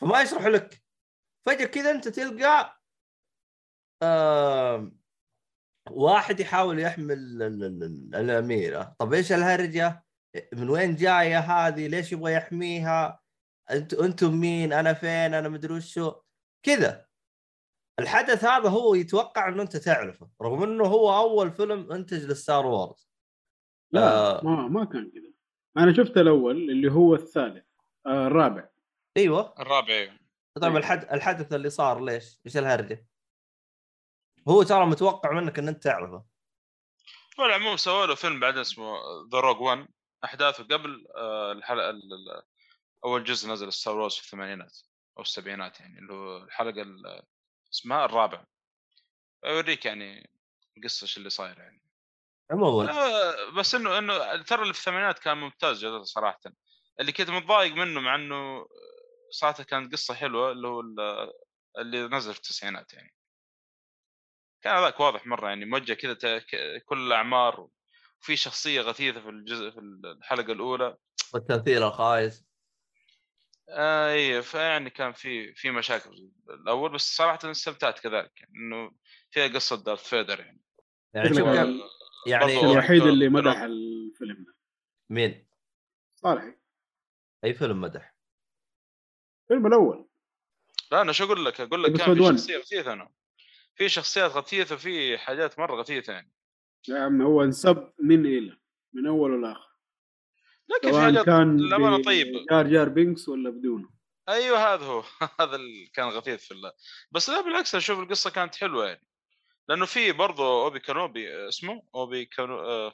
فما 0.00 0.22
يشرح 0.22 0.46
لك. 0.46 0.82
فجأة 1.46 1.66
كذا 1.66 1.90
أنت 1.90 2.08
تلقى 2.08 2.80
آم، 4.02 5.00
واحد 5.90 6.40
يحاول 6.40 6.78
يحمل 6.78 7.12
ال- 7.12 7.42
ال- 7.42 7.82
ال- 7.82 8.14
الأميرة. 8.14 8.96
طب 8.98 9.12
إيش 9.12 9.32
الهرجة؟ 9.32 10.04
من 10.52 10.70
وين 10.70 10.96
جاية 10.96 11.38
هذه؟ 11.38 11.86
ليش 11.86 12.12
يبغى 12.12 12.32
يحميها؟ 12.32 13.20
أنتم 13.70 14.04
أنتم 14.04 14.34
مين؟ 14.34 14.72
أنا 14.72 14.92
فين؟ 14.94 15.34
أنا 15.34 15.48
مدري 15.48 15.74
وشو. 15.74 16.20
كذا. 16.62 17.09
الحدث 17.98 18.44
هذا 18.44 18.68
هو 18.68 18.94
يتوقع 18.94 19.48
إنه 19.48 19.62
أنت 19.62 19.76
تعرفه 19.76 20.28
رغم 20.42 20.62
إنه 20.62 20.84
هو 20.84 21.16
أول 21.16 21.52
فيلم 21.52 21.92
انتج 21.92 22.24
لل 22.24 22.38
Star 22.38 22.66
Wars 22.66 23.08
لا 23.92 24.38
آه. 24.38 24.44
ما 24.44 24.68
ما 24.68 24.84
كان 24.84 25.10
كذا 25.10 25.30
أنا 25.84 25.92
شفت 25.92 26.16
الأول 26.16 26.56
اللي 26.70 26.92
هو 26.92 27.14
الثالث 27.14 27.64
آه 28.06 28.26
الرابع 28.26 28.68
أيوه 29.16 29.54
الرابع 29.58 29.94
أيوه. 29.94 30.18
طيب 30.62 30.76
الحد... 30.76 31.04
الحدث 31.12 31.52
اللي 31.52 31.70
صار 31.70 32.04
ليش؟ 32.04 32.38
إيش 32.46 32.56
الهرجة؟ 32.56 33.06
هو 34.48 34.62
ترى 34.62 34.86
متوقع 34.86 35.32
منك 35.32 35.58
إن 35.58 35.68
أنت 35.68 35.82
تعرفه 35.82 36.24
هو 37.40 37.46
العموم 37.46 37.76
سووا 37.76 38.06
له 38.06 38.14
فيلم 38.14 38.40
بعد 38.40 38.56
اسمه 38.58 38.94
The 39.32 39.40
Rogue 39.40 39.60
1 39.60 39.88
أحداثه 40.24 40.64
قبل 40.64 41.06
آه، 41.16 41.52
الحلقة 41.52 41.90
ال- 41.90 42.12
ال- 42.12 42.42
أول 43.04 43.24
جزء 43.24 43.50
نزل 43.52 43.72
Star 43.72 43.98
Wars 43.98 44.14
في 44.14 44.22
الثمانينات 44.24 44.78
أو 45.18 45.22
السبعينات 45.22 45.80
يعني 45.80 45.98
اللي 45.98 46.12
هو 46.12 46.36
الحلقة 46.44 46.82
ال- 46.82 47.22
اسمها 47.72 48.04
الرابع. 48.04 48.44
يوريك 49.44 49.84
يعني 49.84 50.30
القصة 50.76 51.04
إيش 51.04 51.16
اللي 51.16 51.30
صاير 51.30 51.58
يعني. 51.58 51.82
عموما 52.50 53.50
بس 53.58 53.74
إنه 53.74 53.98
إنه 53.98 54.42
ترى 54.42 54.62
اللي 54.62 54.72
في 54.72 54.78
الثمانينات 54.78 55.18
كان 55.18 55.36
ممتاز 55.36 55.78
جدا 55.84 56.02
صراحة. 56.02 56.40
اللي 57.00 57.12
كنت 57.12 57.30
متضايق 57.30 57.74
منه 57.74 58.00
مع 58.00 58.14
إنه 58.14 58.66
صراحة 59.30 59.62
كانت 59.62 59.92
قصة 59.92 60.14
حلوة 60.14 60.52
اللي 60.52 60.68
هو 60.68 60.80
ال- 60.80 61.32
اللي 61.78 62.08
نزل 62.08 62.32
في 62.32 62.38
التسعينات 62.38 62.92
يعني. 62.92 63.14
كان 64.62 64.76
هذاك 64.76 65.00
واضح 65.00 65.26
مرة 65.26 65.48
يعني 65.48 65.64
موجه 65.64 65.92
كذا 65.92 66.38
كل 66.84 67.06
الأعمار 67.06 67.68
وفي 68.20 68.36
شخصية 68.36 68.80
غثيثة 68.80 69.20
في 69.20 69.28
الجزء 69.28 69.70
في 69.70 69.80
الحلقة 69.80 70.52
الأولى. 70.52 70.96
والتمثيل 71.34 71.82
الخايس. 71.82 72.49
اي 73.72 74.42
فيعني 74.42 74.90
كان 74.90 75.12
في 75.12 75.54
في 75.54 75.70
مشاكل 75.70 76.30
الأول 76.50 76.92
بس 76.92 77.16
صراحة 77.16 77.50
استمتعت 77.50 77.98
كذلك 77.98 78.40
يعني 78.40 78.52
إنه 78.56 78.92
فيها 79.30 79.46
قصة 79.46 79.84
دارث 79.84 80.08
فيدر 80.08 80.40
يعني. 80.40 80.60
يعني 81.14 81.28
شوف 81.28 81.38
يعني 82.26 82.60
الوحيد 82.60 83.02
اللي 83.02 83.28
مدح 83.28 83.56
الفيلم 83.60 84.44
ده. 84.44 84.54
مين؟ 85.10 85.48
صالحي 86.14 86.54
أي 87.44 87.54
فيلم 87.54 87.80
مدح؟ 87.80 88.14
الفيلم 89.42 89.66
الأول. 89.66 90.08
لا 90.92 91.00
أنا 91.00 91.12
شو 91.12 91.24
أقول 91.24 91.44
لك؟ 91.44 91.60
أقول 91.60 91.82
لك 91.82 91.92
كان 91.92 92.14
في. 92.14 92.20
شخصية 92.24 92.58
غثيثة 92.58 92.92
أنا. 92.92 93.10
في 93.74 93.88
شخصيات 93.88 94.30
غثيثة 94.30 94.74
وفي 94.74 95.18
حاجات 95.18 95.58
مرة 95.58 95.76
غثيثة 95.76 96.12
يعني. 96.12 96.32
يا 96.88 96.98
عم 96.98 97.22
هو 97.22 97.42
انسب 97.42 97.92
من 98.02 98.26
إلى 98.26 98.58
من 98.92 99.06
أول 99.06 99.42
لاخر 99.42 99.69
لكن 100.70 100.88
في 100.88 100.92
سواء 100.92 101.02
حاجات 101.04 101.26
كان 101.26 101.56
للامانه 101.56 101.98
ب- 101.98 102.04
طيب. 102.04 102.26
جار 102.50 102.66
جار 102.66 102.88
بينكس 102.88 103.28
ولا 103.28 103.50
بدونه. 103.50 103.88
أيوه 104.28 104.74
هذا 104.74 104.84
هو. 104.84 105.02
هذا 105.40 105.56
اللي 105.56 105.86
كان 105.94 106.08
غثيث 106.08 106.44
في 106.44 106.50
الله 106.54 106.72
بس 107.12 107.30
لا 107.30 107.40
بالعكس 107.40 107.74
أشوف 107.74 107.98
القصة 107.98 108.30
كانت 108.30 108.54
حلوة 108.54 108.86
يعني. 108.86 109.06
لأنه 109.68 109.86
في 109.86 110.12
برضه 110.12 110.64
Obi 110.64 110.78
Kenobi 110.78 111.48
اسمه 111.48 111.82
Obi 111.94 112.24
Keno 112.24 112.60
آه 112.60 112.92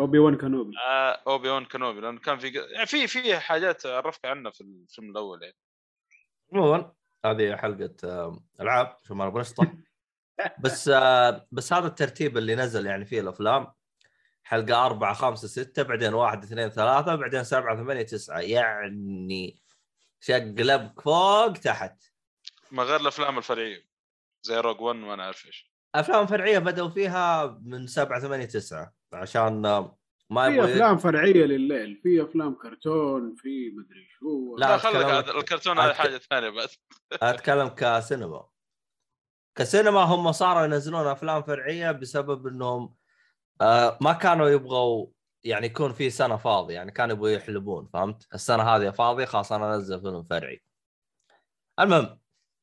Obi-Wan 0.00 0.36
Kenobi. 0.36 0.72
آه، 0.86 1.22
Obi-Wan 1.26 1.64
Kenobi. 1.64 2.00
لأنه 2.00 2.20
كان 2.20 2.38
في 2.38 2.48
يعني 2.48 2.86
في 2.86 3.06
في 3.06 3.38
حاجات 3.38 3.86
عرفت 3.86 4.26
عنها 4.26 4.50
في 4.50 4.60
الفيلم 4.60 5.10
الأول 5.10 5.42
يعني. 5.42 5.56
عموما 6.52 6.92
هذه 7.24 7.56
حلقة 7.56 7.94
آه، 8.04 8.40
ألعاب 8.60 8.96
عشان 9.04 9.16
ما 9.16 9.26
نبغى 9.26 9.40
نشطح 9.40 9.72
بس 10.64 10.88
آه، 10.88 11.46
بس 11.52 11.72
هذا 11.72 11.86
الترتيب 11.86 12.38
اللي 12.38 12.54
نزل 12.54 12.86
يعني 12.86 13.04
فيه 13.04 13.20
الأفلام 13.20 13.66
حلقة 14.44 14.86
أربعة 14.86 15.14
خمسة 15.14 15.48
ستة 15.48 15.82
بعدين 15.82 16.14
واحد 16.14 16.44
اثنين 16.44 16.68
ثلاثة 16.68 17.14
بعدين 17.14 17.44
سبعة 17.44 17.76
ثمانية 17.76 18.02
تسعة. 18.02 18.40
يعني 18.40 19.62
شقلب 20.20 21.00
فوق 21.00 21.52
تحت. 21.52 22.02
ما 22.70 22.82
غير 22.82 23.00
الأفلام 23.00 23.38
الفرعية 23.38 23.88
زي 24.42 24.56
روج 24.60 24.80
1 24.80 24.98
وأنا 24.98 25.24
عارف 25.24 25.46
إيش. 25.46 25.72
أفلام 25.94 26.26
فرعية 26.26 26.58
بدأوا 26.58 26.88
فيها 26.88 27.58
من 27.62 27.86
سبعة 27.86 28.20
ثمانية 28.20 28.44
تسعة. 28.44 28.94
عشان 29.12 29.62
ما 30.30 30.50
في 30.50 30.64
أفلام 30.64 30.98
فرعية 30.98 31.44
لليل 31.44 32.00
في 32.02 32.22
أفلام 32.22 32.54
كرتون 32.54 33.34
في 33.34 33.70
مدري 33.70 34.08
شو. 34.18 34.56
لا، 34.56 34.76
خليك 34.76 34.96
هذا 34.96 35.30
الكرتون 35.30 35.78
هذا 35.78 35.94
حاجة 35.94 36.18
ثانية 36.18 36.48
بعد 36.48 36.68
أتكلم 37.34 37.68
كسينما. 37.68 38.48
كسينما 39.54 40.00
هم 40.00 40.32
صاروا 40.32 40.64
ينزلون 40.64 41.06
أفلام 41.06 41.42
فرعية 41.42 41.92
بسبب 41.92 42.46
إنهم 42.46 42.94
آه 43.60 43.98
ما 44.00 44.12
كانوا 44.12 44.48
يبغوا 44.48 45.06
يعني 45.44 45.66
يكون 45.66 45.92
في 45.92 46.10
سنة 46.10 46.36
فاضية 46.36 46.74
يعني 46.74 46.90
كانوا 46.92 47.16
يبغوا 47.16 47.28
يحلبون 47.28 47.88
فهمت؟ 47.92 48.26
السنة 48.34 48.62
هذه 48.62 48.90
فاضية 48.90 49.24
خلاص 49.24 49.52
أنا 49.52 49.74
أنزل 49.74 50.00
فيلم 50.00 50.22
فرعي. 50.22 50.62
المهم. 51.80 52.20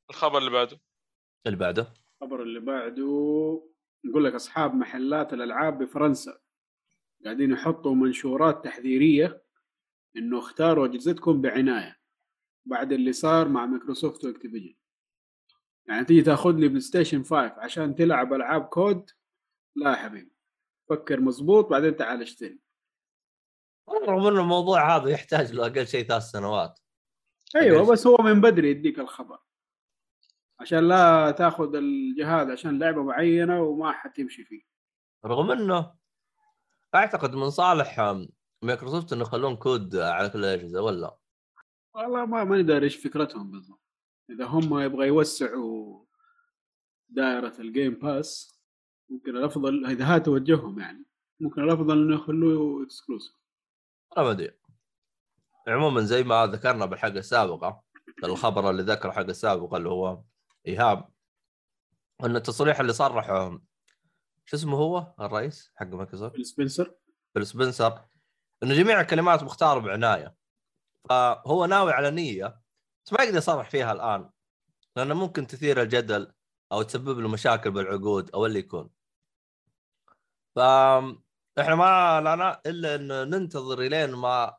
الخبر 0.09 0.37
اللي 0.37 0.51
بعده. 0.51 0.79
اللي 1.45 1.57
بعده. 1.57 1.93
الخبر 2.21 2.41
اللي 2.41 2.59
بعده 2.59 3.03
يقول 4.05 4.25
لك 4.25 4.33
أصحاب 4.33 4.75
محلات 4.75 5.33
الألعاب 5.33 5.77
بفرنسا 5.77 6.39
قاعدين 7.25 7.51
يحطوا 7.51 7.95
منشورات 7.95 8.63
تحذيرية 8.63 9.43
إنه 10.17 10.39
اختاروا 10.39 10.85
أجهزتكم 10.85 11.41
بعناية 11.41 11.97
بعد 12.65 12.91
اللي 12.91 13.13
صار 13.13 13.47
مع 13.47 13.65
مايكروسوفت 13.65 14.25
و 14.25 14.29
Activision. 14.29 14.75
يعني 15.87 16.05
تيجي 16.05 16.21
تاخذ 16.21 16.55
لي 16.55 16.67
بلاي 16.67 16.79
ستيشن 16.79 17.23
5 17.23 17.35
عشان 17.37 17.95
تلعب 17.95 18.33
ألعاب 18.33 18.65
COD؟ 18.65 19.09
لا 19.75 19.91
يا 19.91 19.95
حبيبي. 19.95 20.31
فكر 20.91 21.19
مزبوط 21.19 21.67
بعدين 21.67 21.95
تعال 21.95 22.21
اشتري. 22.21 22.59
رغم 23.89 24.27
إنه 24.27 24.41
الموضوع 24.41 24.95
هذا 24.95 25.09
يحتاج 25.09 25.53
له 25.53 25.65
أقل 25.65 25.87
شيء 25.87 26.07
ثلاث 26.07 26.23
سنوات. 26.23 26.79
أيوه؟ 27.55 27.91
بس 27.91 28.07
هو 28.07 28.17
من 28.17 28.41
بدري 28.41 28.71
يديك 28.71 28.99
الخبر. 28.99 29.39
عشان 30.59 30.87
لا 30.87 31.31
تاخذ 31.31 31.75
الجهاز 31.75 32.49
عشان 32.49 32.79
لعبة 32.79 33.03
معينة 33.03 33.61
وما 33.61 33.91
حتمشي 33.91 34.43
فيه. 34.43 34.61
رغم 35.25 35.51
إنه 35.51 35.95
أعتقد 36.95 37.35
من 37.35 37.49
صالح 37.49 38.15
مايكروسوفت 38.63 39.13
إنه 39.13 39.21
يخلون 39.21 39.55
COD 39.55 39.95
على 39.95 40.29
كل 40.29 40.39
الأجهزة 40.39 40.81
ولا؟ 40.81 41.17
والله 41.93 42.25
ما 42.25 42.43
ماني 42.43 42.63
داري 42.63 42.83
إيش 42.83 42.95
فكرتهم 42.95 43.51
بالضبط. 43.51 43.81
إذا 44.29 44.45
هم 44.45 44.79
يبغى 44.79 45.07
يوسعوا 45.07 46.05
دائرة 47.09 47.53
ال 47.59 47.66
Game 47.66 47.93
Pass 47.93 48.60
ممكن 49.11 49.37
الأفضل 49.37 49.85
إذا 49.85 50.05
هذا 50.05 50.17
توجههم 50.17 50.79
يعني 50.79 51.05
ممكن 51.39 51.63
الأفضل 51.63 52.01
إنه 52.01 52.15
يخلوه 52.15 52.83
exclusive 52.83 53.35
أنا 54.17 54.25
ما 54.25 54.31
ادري 54.31 54.51
عموما 55.67 56.01
زي 56.01 56.23
ما 56.23 56.45
ذكرنا 56.45 56.85
بالحلقة 56.85 57.19
السابقة 57.19 57.83
الخبر 58.23 58.69
اللي 58.69 58.83
ذكر 58.83 59.09
الحلقة 59.09 59.29
السابقة 59.29 59.77
اللي 59.77 59.89
هو 59.89 60.23
إيهاب 60.67 61.09
إن 62.23 62.35
التصريح 62.35 62.79
اللي 62.79 62.93
صرحه 62.93 63.59
شو 64.45 64.57
اسمه 64.57 64.77
هو 64.77 65.13
الرئيس 65.19 65.71
حق 65.75 65.87
مايكروسوفت؟ 65.87 66.35
فيل 66.35 66.45
سبنسر. 66.45 66.95
فيل 67.33 67.45
سبنسر 67.47 68.01
إنه 68.63 68.73
جميع 68.73 69.01
الكلمات 69.01 69.43
مختاره 69.43 69.79
بعناية. 69.79 70.35
فهو 71.09 71.65
ناوي 71.65 71.91
على 71.91 72.11
نية 72.11 72.61
بس 73.05 73.13
ما 73.13 73.23
يقدر 73.23 73.37
يصرح 73.37 73.69
فيها 73.69 73.91
الآن 73.91 74.29
لأنه 74.95 75.13
ممكن 75.13 75.47
تثير 75.47 75.81
الجدل 75.81 76.33
أو 76.71 76.81
تسبب 76.81 77.19
له 77.19 77.29
مشاكل 77.29 77.71
بالعقود 77.71 78.31
أو 78.31 78.45
اللي 78.45 78.59
يكون. 78.59 78.89
ف 80.55 80.59
إحنا 81.59 81.75
ما 81.75 82.21
لنا 82.21 82.61
إلا 82.65 82.95
انه 82.95 83.23
ننتظر 83.23 83.81
إلين 83.81 84.09
ما 84.15 84.57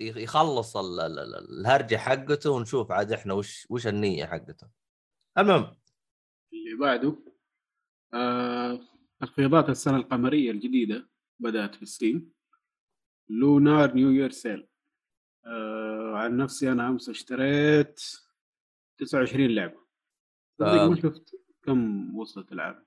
يخلص 0.00 0.76
ال- 0.76 1.00
ال- 1.00 1.18
ال- 1.18 1.60
الهرجة 1.60 1.96
حقته 1.96 2.50
ونشوف 2.50 2.92
عاد 2.92 3.12
إحنا 3.12 3.34
وش 3.34 3.66
وش 3.70 3.86
النية 3.86 4.26
حقته. 4.26 4.68
المهم. 5.38 5.76
اللي 6.52 6.76
بعده 6.80 7.16
آه 8.14 8.80
تخفيضات 9.20 9.68
السنة 9.68 9.96
القمرية 9.96 10.50
الجديدة 10.50 11.08
بدأت 11.40 11.74
في 11.74 11.86
Steam 11.86 12.32
Lunar 13.30 13.94
New 13.94 14.10
Year 14.10 14.30
Sale. 14.30 14.68
آه 15.46 16.12
عن 16.16 16.36
نفسي 16.36 16.72
أنا 16.72 16.88
أمس 16.88 17.08
اشتريت 17.08 18.00
29 18.98 19.50
لعبة. 19.50 19.80
صدق 20.58 20.82
ما 20.84 20.96
شفت 20.96 21.36
كم 21.62 22.16
وصلت 22.18 22.52
العاب. 22.52 22.86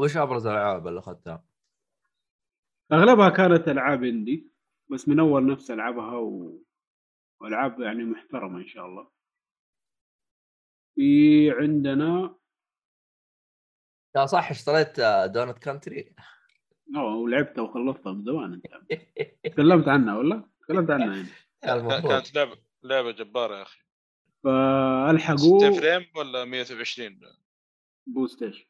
وش 0.00 0.16
أبرز 0.16 0.46
الألعاب 0.46 0.88
اللي 0.88 0.98
أخذتها؟ 0.98 1.44
أغلبها 2.92 3.28
كانت 3.28 3.68
ألعاب 3.68 4.04
indie 4.04 4.50
بس 4.90 5.08
من 5.08 5.20
أول 5.20 5.46
نفسي 5.46 5.70
ألعبها 5.70 6.16
و... 6.16 6.62
وألعاب 7.40 7.80
يعني 7.80 8.04
محترمة 8.04 8.58
إن 8.58 8.66
شاء 8.66 8.86
الله. 8.86 9.10
في 10.94 11.50
عندنا 11.50 12.36
لا 14.14 14.26
صح 14.26 14.50
اشتريت 14.50 15.00
Donut 15.34 15.58
County 15.58 16.14
أوه 16.96 17.16
ولعبتها 17.16 17.62
وخلصتها 17.62 18.12
من 18.12 18.24
زمان 18.24 18.52
أنت. 18.52 19.02
تكلمت 19.44 19.88
عنها 19.88 20.18
ولا؟ 20.18 20.48
تكلمت 20.60 20.90
عنها 20.90 21.16
يعني. 21.16 21.28
كانت 22.08 22.34
لعبه 22.34 22.56
لعبة 22.82 23.10
جبارة 23.10 23.56
يا 23.56 23.62
أخي. 23.62 23.80
60 24.40 24.52
فالحقوا 24.52 25.70
frame 25.70 26.06
ولا 26.16 26.44
120 26.44 27.20
boost 28.06 28.42
إيش؟ 28.42 28.69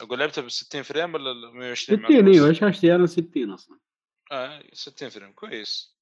أقول 0.00 0.18
لعبتها 0.18 0.42
ب 0.42 0.48
60 0.48 0.82
frame 0.82 1.14
ولا 1.14 1.50
120 1.52 2.00
مع 2.00 2.08
60 2.08 2.18
ال 2.18 2.20
boost؟ 2.20 2.34
أيوه 2.36 2.52
شاشتي 2.52 2.94
أنا 2.94 3.06
60 3.06 3.50
أصلا. 3.50 3.78
آه 4.32 4.62
60 4.72 5.08
frame 5.08 5.32
كويس. 5.32 5.96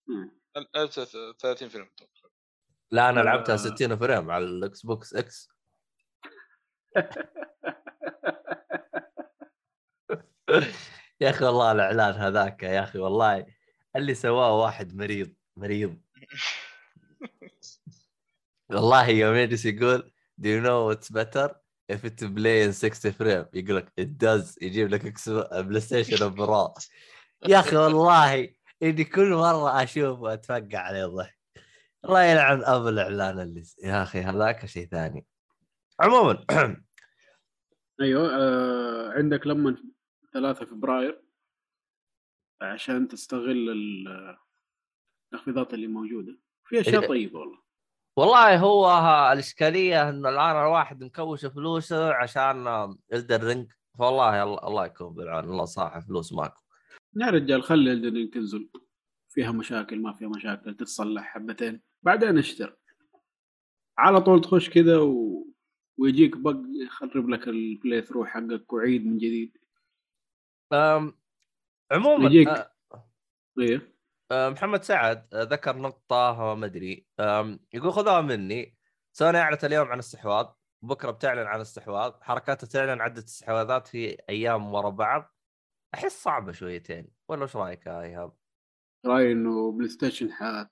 ال- 0.57 0.76
ال- 0.76 1.36
30 1.38 1.68
frame 1.68 1.89
لا 2.90 3.11
أنا 3.11 3.20
آه. 3.20 3.24
لعبتها 3.24 3.57
60 3.57 3.97
frame 3.97 4.31
على 4.30 4.44
ال 4.45 4.83
Xbox 4.87 5.14
X 5.14 5.49
يا 11.20 11.30
أخي 11.30 11.44
والله 11.44 11.72
الإعلان 11.72 12.14
هذاك 12.14 12.62
يا 12.62 12.82
أخي 12.82 12.99
والله 12.99 13.47
اللي 13.97 14.14
سواه 14.14 14.61
واحد 14.62 14.97
مريض 14.97 15.34
مريض. 15.57 15.99
والله 18.70 19.09
يوم 19.09 19.34
يجلس 19.34 19.64
يقول؟ 19.64 20.12
Do 20.40 20.44
you 20.44 20.61
know 20.66 20.86
what's 20.90 21.11
better? 21.11 21.55
If 21.93 22.05
it 22.05 22.18
play 22.20 22.62
in 22.66 22.72
60 22.72 23.12
frame 23.12 23.47
يقول 23.55 23.76
لك 23.76 23.93
it 24.01 24.09
does. 24.24 24.59
يجيب 24.62 24.89
لك 24.89 25.03
X- 25.18 25.55
بلاي 25.61 25.80
ستيشن 25.80 26.34
Pro 26.35 26.74
يا 27.49 27.61
أخي 27.61 27.76
والله 27.76 28.55
إني 28.82 29.05
كل 29.05 29.30
مرة 29.30 29.82
اشوفه 29.82 30.32
اتفقع 30.32 30.78
عليه 30.78 31.07
ضحك 31.07 31.39
الله 32.05 32.22
يلعن 32.22 32.62
ابو 32.64 32.89
الإعلان 32.89 33.41
اللي 33.41 33.62
يا 33.82 34.03
أخي 34.03 34.18
هذاك 34.20 34.66
شيء 34.66 34.87
ثاني. 34.89 35.26
عموما 36.01 36.45
أيوه 38.01 38.30
آه 38.37 39.11
عندك 39.12 39.47
لما 39.47 39.76
3 40.34 40.64
فبراير 40.66 41.22
عشان 42.62 43.09
تستغل 43.09 43.70
ال- 43.70 44.37
التخفيضات 45.32 45.74
اللي 45.74 45.87
موجودة. 45.87 46.39
في 46.64 46.80
أشياء 46.80 47.03
إيه. 47.03 47.09
طيبة 47.09 47.39
والله. 47.39 47.66
والله 48.17 48.59
هو 48.59 48.91
الإشكالية 49.33 50.09
انه 50.09 50.29
الآن 50.29 50.57
الواحد 50.57 51.05
مكوش 51.05 51.47
فلوسه 51.47 52.14
عشان 52.14 52.67
الدر 53.12 53.45
رينج. 53.45 53.73
فوالله 53.99 54.43
الله, 54.43 54.87
يكون 54.87 55.14
بالعون. 55.14 55.45
الله 55.45 55.64
صاحب 55.64 56.01
فلوس 56.01 56.33
ماكو. 56.33 56.61
يا 57.17 57.27
رجال 57.27 57.62
خلي 57.62 57.93
الدنيا 57.93 58.31
تنزل 58.31 58.69
فيها 59.29 59.53
مشاكل 59.53 60.03
ما 60.03 60.12
فيها 60.12 60.29
مشاكل 60.29 60.75
تتصلح 60.75 61.23
حبتين. 61.23 61.83
بعدين 62.03 62.39
اشتر 62.39 62.77
على 63.99 64.21
طول 64.21 64.41
تخش 64.41 64.71
كذا 64.71 64.99
و... 64.99 65.47
ويجيك 65.99 66.37
bug 66.37 66.57
يخرب 66.87 67.29
لك 67.29 67.49
ال 67.49 68.03
playthrough 68.03 68.24
حقك 68.25 68.73
وعيد 68.73 69.07
من 69.07 69.19
جديد. 69.19 69.59
أم، 70.73 71.19
عموما 71.93 72.27
يجيك. 72.27 72.49
إيه. 72.49 73.77
أه، 73.77 73.95
محمد 74.33 74.83
سعد 74.83 75.35
أه، 75.35 75.43
ذكر 75.43 75.77
نقطة 75.77 76.55
ما 76.55 76.66
أدري. 76.66 77.07
يقول 77.72 77.93
خذوها 77.93 78.20
مني. 78.20 78.77
سوني 79.12 79.39
أعلنت 79.39 79.64
اليوم 79.64 79.89
عن 79.89 79.99
استحواذ 79.99 80.47
بكرة 80.83 81.11
بتعلن 81.11 81.47
عن 81.47 81.61
استحواذ. 81.61 82.12
حركاتها 82.20 82.66
تعلن 82.66 83.01
عدة 83.01 83.24
استحواذات 83.24 83.87
في 83.87 84.16
أيام 84.29 84.74
ورا 84.74 84.91
بعض. 84.91 85.37
أحس 85.95 86.22
صعبة 86.22 86.53
شويتين. 86.53 87.09
ولا 87.29 87.43
إيش 87.43 87.57
رأيك 87.57 87.87
يا 87.87 88.01
إيهاب؟ 88.03 88.33
رأيي 89.07 89.33
إنه 89.33 89.72
بلاي 89.72 89.89
ستيشن 89.89 90.33
حات 90.33 90.70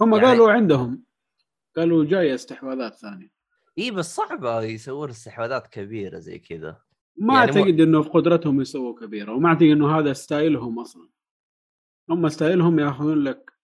هم 0.00 0.14
يعني- 0.14 0.26
قالوا 0.26 0.52
عندهم. 0.52 1.04
قالوا 1.76 2.04
جاية 2.04 2.34
استحواذات 2.34 2.94
ثانية. 2.94 3.30
إي 3.78 3.90
بس 3.90 4.14
صعبة 4.14 4.62
يسوون 4.62 5.10
استحواذات 5.10 5.66
كبيرة 5.66 6.18
زي 6.18 6.38
كذا. 6.38 6.80
ما 7.16 7.34
يعني 7.34 7.46
أعتقد 7.46 7.80
إنه 7.80 8.02
في 8.02 8.08
قدرتهم 8.08 8.60
يسووا 8.60 9.00
كبيرة 9.00 9.32
وما 9.32 9.48
أعتقد 9.48 9.62
إنه 9.62 9.98
هذا 9.98 10.12
ستايلهم 10.12 10.78
أصلا. 10.80 11.08
هم 12.10 12.28
ستايلهم 12.28 12.78
ياخذون 12.78 13.24
لك 13.24 13.54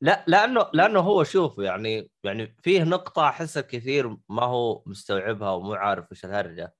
لا 0.00 0.24
لأنه 0.28 0.70
لأنه 0.72 1.00
هو 1.00 1.24
شوف 1.24 1.58
يعني 1.58 2.10
يعني 2.24 2.56
فيه 2.62 2.82
نقطة 2.82 3.28
أحس 3.28 3.58
الكثير 3.58 4.16
ما 4.28 4.42
هو 4.42 4.82
مستوعبها 4.86 5.50
ومو 5.50 5.74
عارف 5.74 6.12
إيش 6.12 6.24
الهرجة. 6.24 6.74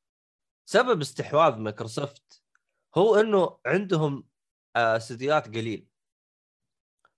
سبب 0.67 1.01
استحواذ 1.01 1.57
مايكروسوفت 1.59 2.43
هو 2.97 3.17
إنه 3.17 3.59
عندهم 3.67 4.25
آه، 4.77 4.97
استديوهات 4.97 5.49
قليل. 5.49 5.89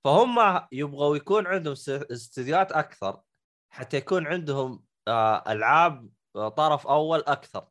فهم 0.05 0.66
يبغوا 0.72 1.16
يكون 1.16 1.47
عندهم 1.47 1.72
استديوهات 1.89 2.72
أكثر 2.72 3.22
حتى 3.70 3.97
يكون 3.97 4.26
عندهم 4.26 4.84
آه، 5.09 5.53
ألعاب 5.53 6.11
آه، 6.37 6.49
طرف 6.49 6.87
أول 6.87 7.20
أكثر. 7.20 7.68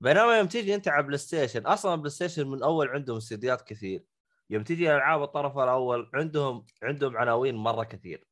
بينما 0.00 0.38
يوم 0.38 0.46
تيجي 0.46 0.74
أنت 0.74 0.88
على 0.88 1.02
بلاي 1.02 1.18
ستيشن 1.18 1.66
أصلا 1.66 1.94
بلاي 1.96 2.10
ستيشن 2.10 2.48
من 2.48 2.62
أول 2.62 2.88
عندهم 2.88 3.16
استديوهات 3.16 3.62
كثير. 3.62 4.04
يوم 4.50 4.62
تجي 4.64 4.92
ألعاب 4.96 5.22
الطرف 5.22 5.58
الأول 5.58 6.10
عندهم 6.14 6.66
عندهم 6.82 7.16
عناوين 7.16 7.54
مرة 7.56 7.84
كثير. 7.84 8.26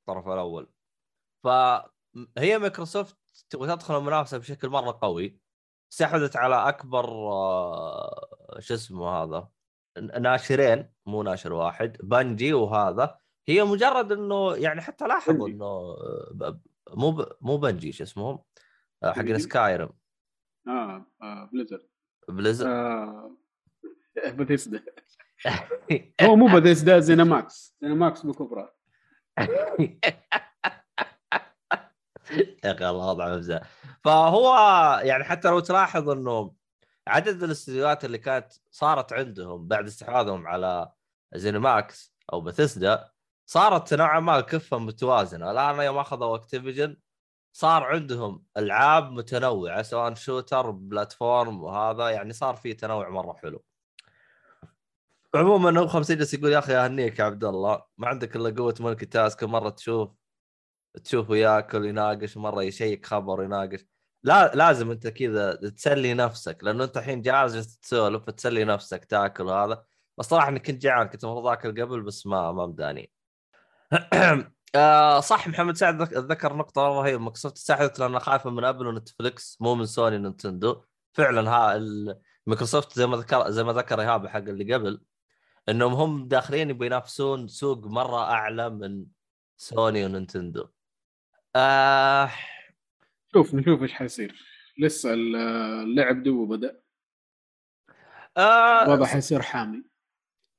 الطرف 0.00 0.28
الأول. 0.28 0.72
فهي 1.44 2.58
مايكروسوفت 2.58 3.18
تبغى 3.50 3.76
تدخل 3.76 3.98
المنافسة 3.98 4.38
بشكل 4.38 4.68
مرة 4.68 4.98
قوي. 5.02 5.40
استحوذت 5.92 6.36
على 6.36 6.68
أكبر 6.68 7.04
آه، 7.10 8.56
شو 8.58 8.74
اسمه 8.74 9.08
هذا؟ 9.08 9.48
ناشرين 10.20 10.92
مو 11.06 11.22
ناشر 11.22 11.52
واحد 11.52 11.96
Bungie 12.02 12.52
وهذا. 12.52 13.18
هي 13.48 13.64
مجرد 13.64 14.12
إنه 14.12 14.56
يعني 14.56 14.80
حتى 14.80 15.06
لاحظوا. 15.06 15.48
إنه 15.48 15.64
آه، 15.64 16.60
مو 16.90 17.10
ب- 17.12 17.32
مو 17.40 17.56
Bungie 17.56 17.92
شو 17.92 18.04
اسمهم؟ 18.04 18.38
آه، 19.02 19.12
Bungie؟ 19.12 19.38
Skyrim 19.38 19.90
آه, 20.68 21.06
آه 21.22 21.50
Blizzard 22.28 22.66
آه 22.66 23.36
بثيسدا 24.38 24.84
هو 26.22 26.36
مو 26.36 26.46
Bethesda 26.56 27.00
ZeniMax 27.00 27.76
ZeniMax 27.82 28.26
بكبرى 28.26 28.68
يا 32.64 32.72
أخي 32.72 32.88
الله 32.88 33.08
وضع 33.08 33.36
مفزع 33.36 33.60
فهو 34.04 34.54
يعني 35.02 35.24
حتى 35.24 35.48
لو 35.48 35.60
تلاحظ 35.60 36.08
إنه 36.08 36.54
عدد 37.06 37.42
الاستديوهات 37.42 38.04
اللي 38.04 38.18
كانت 38.18 38.52
صارت 38.70 39.12
عندهم 39.12 39.68
بعد 39.68 39.86
استحواذهم 39.86 40.46
على 40.46 40.92
ZeniMax 41.34 42.14
أو 42.32 42.40
بثيسدا 42.40 43.10
صارت 43.46 43.94
نوعا 43.94 44.20
ما 44.20 44.38
الكفه 44.38 44.78
متوازنة. 44.78 45.50
الآن 45.50 45.80
يوم 45.80 45.98
أخذوا 45.98 46.36
Activision 46.36 46.96
صار 47.52 47.84
عندهم 47.84 48.44
ألعاب 48.56 49.12
متنوعة 49.12 49.82
سواء 49.82 50.14
shooter 50.14 50.70
platform 50.70 51.62
وهذا 51.62 52.08
يعني 52.08 52.32
صار 52.32 52.56
في 52.56 52.74
تنوع 52.74 53.08
مرة 53.08 53.32
حلو. 53.32 53.64
عموما 55.34 55.80
هو 55.80 55.86
50 55.88 56.16
جالس 56.16 56.34
يقول 56.34 56.52
يا 56.52 56.58
أخي 56.58 56.76
اهنيك 56.76 57.18
يا 57.18 57.24
عبد 57.24 57.44
الله 57.44 57.82
ما 57.98 58.08
عندك 58.08 58.36
إلا 58.36 58.50
قوة 58.56 58.74
multitask 58.80 59.36
كل 59.36 59.46
مرة 59.46 59.70
تشوف 59.70 60.10
تشوفه 61.04 61.36
ياكل 61.36 61.84
يناقش 61.86 62.36
مرة 62.36 62.62
يشيك 62.62 63.06
خبر 63.06 63.42
يناقش 63.44 63.80
لا 64.24 64.54
لازم 64.54 64.90
أنت 64.90 65.06
كذا 65.08 65.54
تسلي 65.54 66.14
نفسك 66.14 66.58
لأنه 66.64 66.84
أنت 66.84 66.96
الحين 66.96 67.22
جالس 67.22 67.78
تسولف 67.80 68.30
تسلي 68.30 68.64
نفسك 68.64 69.04
تاكل 69.04 69.44
وهذا. 69.44 69.84
بس 70.18 70.26
صراحة 70.26 70.48
إني 70.48 70.58
كنت 70.60 70.82
جعان 70.82 71.06
كنت 71.08 71.24
المفروض 71.24 71.46
آكل 71.46 71.82
قبل 71.82 72.02
بس 72.02 72.26
ما 72.26 72.52
ما 72.52 72.66
مداني. 72.66 73.12
آه 74.74 75.20
صح 75.20 75.48
محمد 75.48 75.76
سعد 75.76 76.02
ذك- 76.02 76.12
ذكر 76.14 76.56
نقطة 76.56 76.82
رهيبة. 76.82 77.18
مايكروسوفت 77.18 77.56
استحدثت 77.56 77.98
لأنها 77.98 78.18
خايفة 78.18 78.50
من 78.50 78.64
أبل 78.64 78.86
ونتفلكس 78.86 79.58
مو 79.60 79.74
من 79.74 79.86
سوني 79.86 80.16
ونينتندو 80.16 80.82
فعلا 81.12 81.50
ها 81.50 81.80
مايكروسوفت 82.46 82.92
زي 82.98 83.06
ما 83.06 83.16
ذكر 83.16 83.50
زي 83.50 83.64
ما 83.64 83.72
ذكر 83.72 84.00
إيهاب 84.00 84.26
حق 84.26 84.36
اللي 84.38 84.74
قبل 84.74 85.02
إنهم 85.68 85.92
هم 85.92 86.28
داخلين 86.28 86.70
يبي 86.70 86.86
ينافسون 86.86 87.48
سوق 87.48 87.86
مرة 87.86 88.22
أعلى 88.22 88.70
من 88.70 89.06
سوني 89.56 90.04
ونينتندو. 90.04 90.68
آه 91.56 92.30
شوف 93.32 93.54
نشوف 93.54 93.82
إيش 93.82 93.92
حيصير. 93.92 94.44
لسه 94.78 95.12
ال- 95.14 95.36
اللعب 95.82 96.22
توه 96.22 96.46
بدأ. 96.46 96.80
آه 98.36 98.82
الوضع 98.84 99.06
حيصير 99.06 99.42
حامي. 99.42 99.84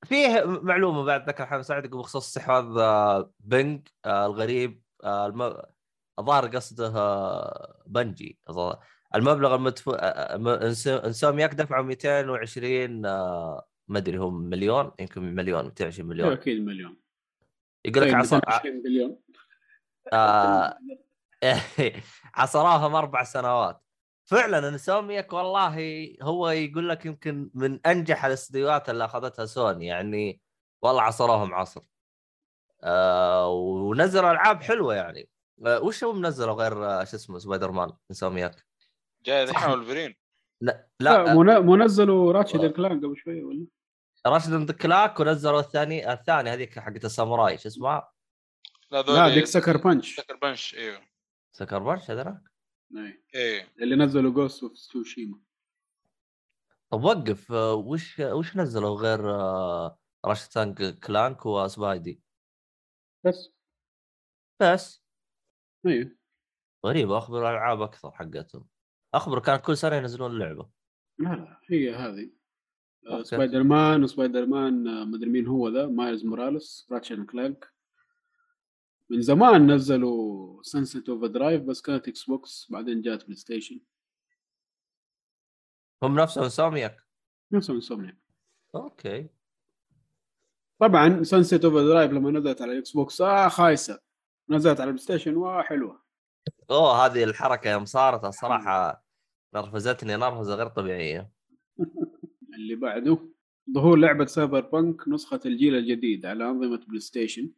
فيه 0.06 0.44
معلومة 0.46 1.04
بعد 1.04 1.30
ذكر 1.30 1.46
محمد 1.46 1.62
سعد 1.62 1.88
بخصوص 1.88 2.28
استحواذ 2.28 2.78
آه، 2.78 3.32
Bungie 3.40 3.88
آه، 4.06 4.26
الغريب 4.26 4.82
آه، 5.04 5.26
الم... 5.28 5.62
الظاهر 6.20 6.48
قصده 6.48 6.88
آه، 6.96 7.84
Bungie. 7.86 8.40
المبلغ 9.16 9.56
المدفوع 9.56 9.98
Insomniac 11.06 11.54
دفعوا 11.54 11.84
220 11.84 13.06
آه، 13.06 13.68
ما 13.88 13.98
أدري 13.98 14.18
هم 14.18 14.42
مليون؟ 14.42 14.92
يمكن 15.00 15.22
مليون 15.36 15.66
220 15.66 16.12
إيه، 16.12 16.16
مليون. 16.16 16.32
أكيد 16.34 16.62
مليون. 16.66 16.98
يقول 17.86 18.04
لك 18.04 18.10
طيب، 18.10 18.20
عصر... 18.20 18.36
220 18.36 18.84
مليون. 18.84 19.20
آه... 20.14 20.78
عصراهم 22.36 22.96
أربع 22.96 23.24
سنوات. 23.24 23.82
فعلا 24.26 24.68
Insomniac 24.68 25.34
والله 25.34 26.08
هو 26.22 26.50
يقول 26.50 26.90
لك 26.90 27.06
يمكن 27.06 27.50
من 27.54 27.80
أنجح 27.86 28.26
الاستديوهات 28.26 28.90
اللي 28.90 29.06
أخذتها 29.06 29.46
سوني 29.46 29.86
يعني 29.86 30.42
والله 30.82 31.02
عصروهم 31.02 31.54
عصر. 31.54 31.82
آه 32.84 33.50
ونزلوا 33.50 34.32
ألعاب 34.32 34.62
حلوة 34.62 34.96
يعني. 34.96 35.30
آه 35.66 35.82
وش 35.84 36.04
هم 36.04 36.26
نزلوا 36.26 36.54
غير 36.54 36.86
آه 36.86 37.04
شو 37.04 37.16
اسمه 37.16 37.40
Spider-Man؟ 37.40 37.94
Insomniac 38.12 38.66
جاي. 39.26 39.44
الحين 39.44 39.72
ولفرين 39.72 40.21
لا, 40.62 40.88
لا 41.00 41.24
لا 41.24 41.34
من- 41.34 41.66
منزلوا 41.66 42.32
Ratchet 42.34 42.64
آه. 42.64 42.68
Clank 42.68 43.06
قبل 43.06 43.18
شوية 43.18 43.44
ولا؟ 43.44 43.68
Ratchet 44.28 44.54
and 44.54 44.72
Clank 44.72 45.20
ونزلوا 45.20 45.60
الثاني 45.60 46.14
الثاني 46.14 46.50
هذيك 46.50 46.80
حقت 46.80 47.06
الساموراي 47.06 47.58
شو 47.58 47.68
اسمها؟ 47.70 48.12
لا 48.92 49.02
لا 49.02 49.30
ديك 49.34 49.46
Sucker 49.46 49.78
Punch. 49.78 50.16
Sucker 50.20 50.36
Punch 50.36 50.76
إيوه. 50.76 51.02
Sucker 51.52 51.80
Punch 51.80 52.12
هذا 52.12 52.42
إيه. 52.98 53.24
إيه. 53.36 53.68
اللي 53.82 53.96
نزلوا 53.96 54.32
Ghost 54.32 54.64
of 54.64 54.74
Tsushima 54.74 55.40
طب 56.92 57.04
وقف 57.04 57.52
آه، 57.52 57.74
وش 57.74 58.20
وش 58.20 58.58
نزلوا 58.58 59.00
غير 59.02 59.32
آه 59.36 59.98
Ratchet 60.26 60.59
and 60.59 60.74
Clank 60.94 61.46
و 61.46 61.56
Spidey 61.56 62.22
بس. 63.26 63.54
بس. 64.62 65.04
أيوه 65.88 66.16
غريبة 66.86 67.18
أخبر 67.18 67.42
الالعاب 67.50 67.82
أكثر 67.82 68.12
حقتهم. 68.12 68.68
اخبر 69.14 69.40
كان 69.40 69.58
كل 69.60 69.78
سنة 69.78 69.96
ينزلون 69.96 70.32
اللعبة 70.32 70.70
لا 71.20 71.30
لا 71.30 71.60
هي 71.70 71.96
هذه. 71.96 72.32
آه، 73.08 73.12
أوكي. 73.18 73.24
Spider-Man 73.24 73.64
و 73.64 74.04
Spider-Man 74.04 74.88
آه، 74.88 75.04
مدري 75.06 75.30
مين 75.30 75.48
هو 75.48 75.70
ذا؟ 75.70 75.88
Miles 75.88 76.26
Morales 76.26 76.88
Ratchet 76.92 77.15
and 77.15 77.26
Clank 77.26 77.72
من 79.10 79.22
زمان 79.22 79.72
نزلوا 79.72 80.64
Sunset 80.64 81.10
Overdrive 81.10 81.62
بس 81.62 81.82
كانت 81.82 82.08
X 82.08 82.24
Box 82.24 82.68
بعدين 82.72 83.02
جات 83.02 83.24
PlayStation 83.24 83.80
هم 86.04 86.20
نفسهم 86.20 86.50
Insomniac 86.50 87.04
نفسهم 87.52 87.76
Insomniac 87.76 88.18
أوكي. 88.76 89.30
طبعا 90.80 91.24
Sunset 91.24 91.66
Overdrive 91.66 92.12
لما 92.12 92.32
نزلت 92.32 92.62
على 92.62 92.72
ال 92.72 92.92
Xbox 92.92 93.22
آه 93.22 93.48
خايسة. 93.48 94.00
نزلت 94.50 94.80
على 94.80 94.88
ال 94.88 95.04
PlayStation 95.04 95.36
واه 95.36 95.62
حلوة. 95.62 96.04
أوه 96.72 97.06
هذه 97.06 97.24
الحركة 97.24 97.72
يوم 97.72 97.86
صارت 97.86 98.24
الصراحة 98.24 99.06
نرفزتني 99.56 100.16
نرفزة 100.16 100.56
غير 100.56 100.68
طبيعية. 100.68 101.32
اللي 102.56 102.76
بعده 102.76 103.18
ظهور 103.74 103.98
لعبة 103.98 104.26
Cyberpunk 104.26 105.08
نسخة 105.08 105.40
الجيل 105.46 105.76
الجديد 105.76 106.26
على 106.26 106.44
أنظمة 106.44 106.78
PlayStation. 106.88 107.52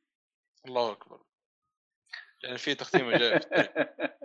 الله 0.67 0.91
أكبر. 0.91 1.21
يعني 2.43 2.57
في 2.57 2.75
في 2.75 2.97
الطريق. 2.97 3.49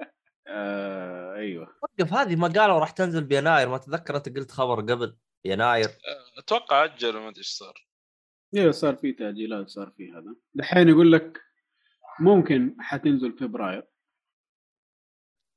آه 0.51 1.35
أيوه. 1.35 1.78
وقف 1.82 2.12
هذه 2.12 2.36
ما 2.36 2.48
قالوا 2.48 2.78
راح 2.78 2.90
تنزل 2.90 3.24
بيناير 3.24 3.68
ما 3.68 3.78
تذكر 3.78 4.16
انت 4.16 4.28
قلت 4.28 4.51
خبر 4.51 4.80
قبل 4.80 5.16
يناير. 5.44 5.89
أتوقع 6.39 6.85
اجلوا 6.85 7.20
ما 7.20 7.28
أدري 7.28 7.39
إيش 7.39 7.48
صار. 7.48 7.89
أيوه 8.55 8.72
صار 8.72 8.97
في 8.97 9.12
تاجيلات 9.12 9.68
صار 9.68 9.90
في 9.97 10.10
هذا. 10.10 10.36
دحين 10.55 10.89
يقول 10.89 11.12
لك 11.12 11.40
ممكن 12.20 12.76
حتنزل 12.80 13.39
فبراير. 13.39 13.86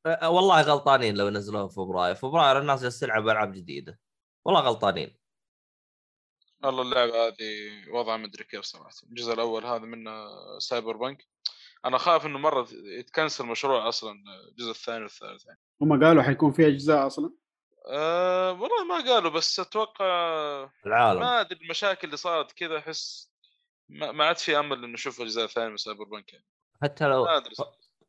والله 0.06 0.62
غلطانين 0.62 1.16
لو 1.16 1.28
ينزلون 1.28 1.68
في 1.68 1.76
فبراير. 1.76 2.16
فبراير 2.16 2.60
الناس 2.60 2.82
جالسة 2.82 3.06
تلعب 3.06 3.30
ألعاب 3.30 3.52
جديدة. 3.52 4.00
والله 4.46 4.62
غلطانين. 4.62 5.18
والله 6.64 6.82
اللعبة 6.82 7.28
هذه 7.28 7.70
وضعها 7.94 8.18
مدري 8.18 8.44
كيف 8.44 8.62
صراحة. 8.62 8.96
الجزء 9.04 9.34
الأول 9.34 9.66
هذا 9.66 9.80
من 9.80 10.06
سايبر 10.60 10.98
بنك 10.98 11.28
أنا 11.86 11.98
خايف 11.98 12.26
إنه 12.26 12.40
مرة 12.40 12.68
يتكنسل 13.00 13.44
المشروع 13.44 13.88
أصلا 13.88 14.14
الجزء 14.50 14.70
الثاني 14.70 15.04
والثالث 15.04 15.46
يعني. 15.46 15.60
هم 15.82 16.04
قالوا 16.04 16.24
حيكون 16.24 16.52
في 16.52 16.68
أجزاء 16.68 17.08
أصلا؟ 17.08 17.34
أه 17.90 18.52
والله 18.52 18.84
ما 18.84 18.96
قالوا 18.96 19.32
بس 19.32 19.60
أتوقع 19.60 20.06
العالم. 20.86 21.20
ما 21.20 21.42
أدري 21.42 21.60
المشاكل 21.62 22.08
اللي 22.08 22.18
صارت 22.18 22.52
كذا 22.52 22.78
أحس 22.78 23.32
ما, 23.90 24.12
ما 24.12 24.26
عاد 24.26 24.38
في 24.38 24.60
أمل 24.60 24.78
إنه 24.78 24.94
نشوف 24.94 25.22
أجزاء 25.22 25.48
ثانية 25.48 25.70
من 25.70 25.78
سايبر 25.78 26.04
بنك 26.04 26.34
يعني. 26.34 26.46
حتى 26.84 27.06
لو 27.08 27.26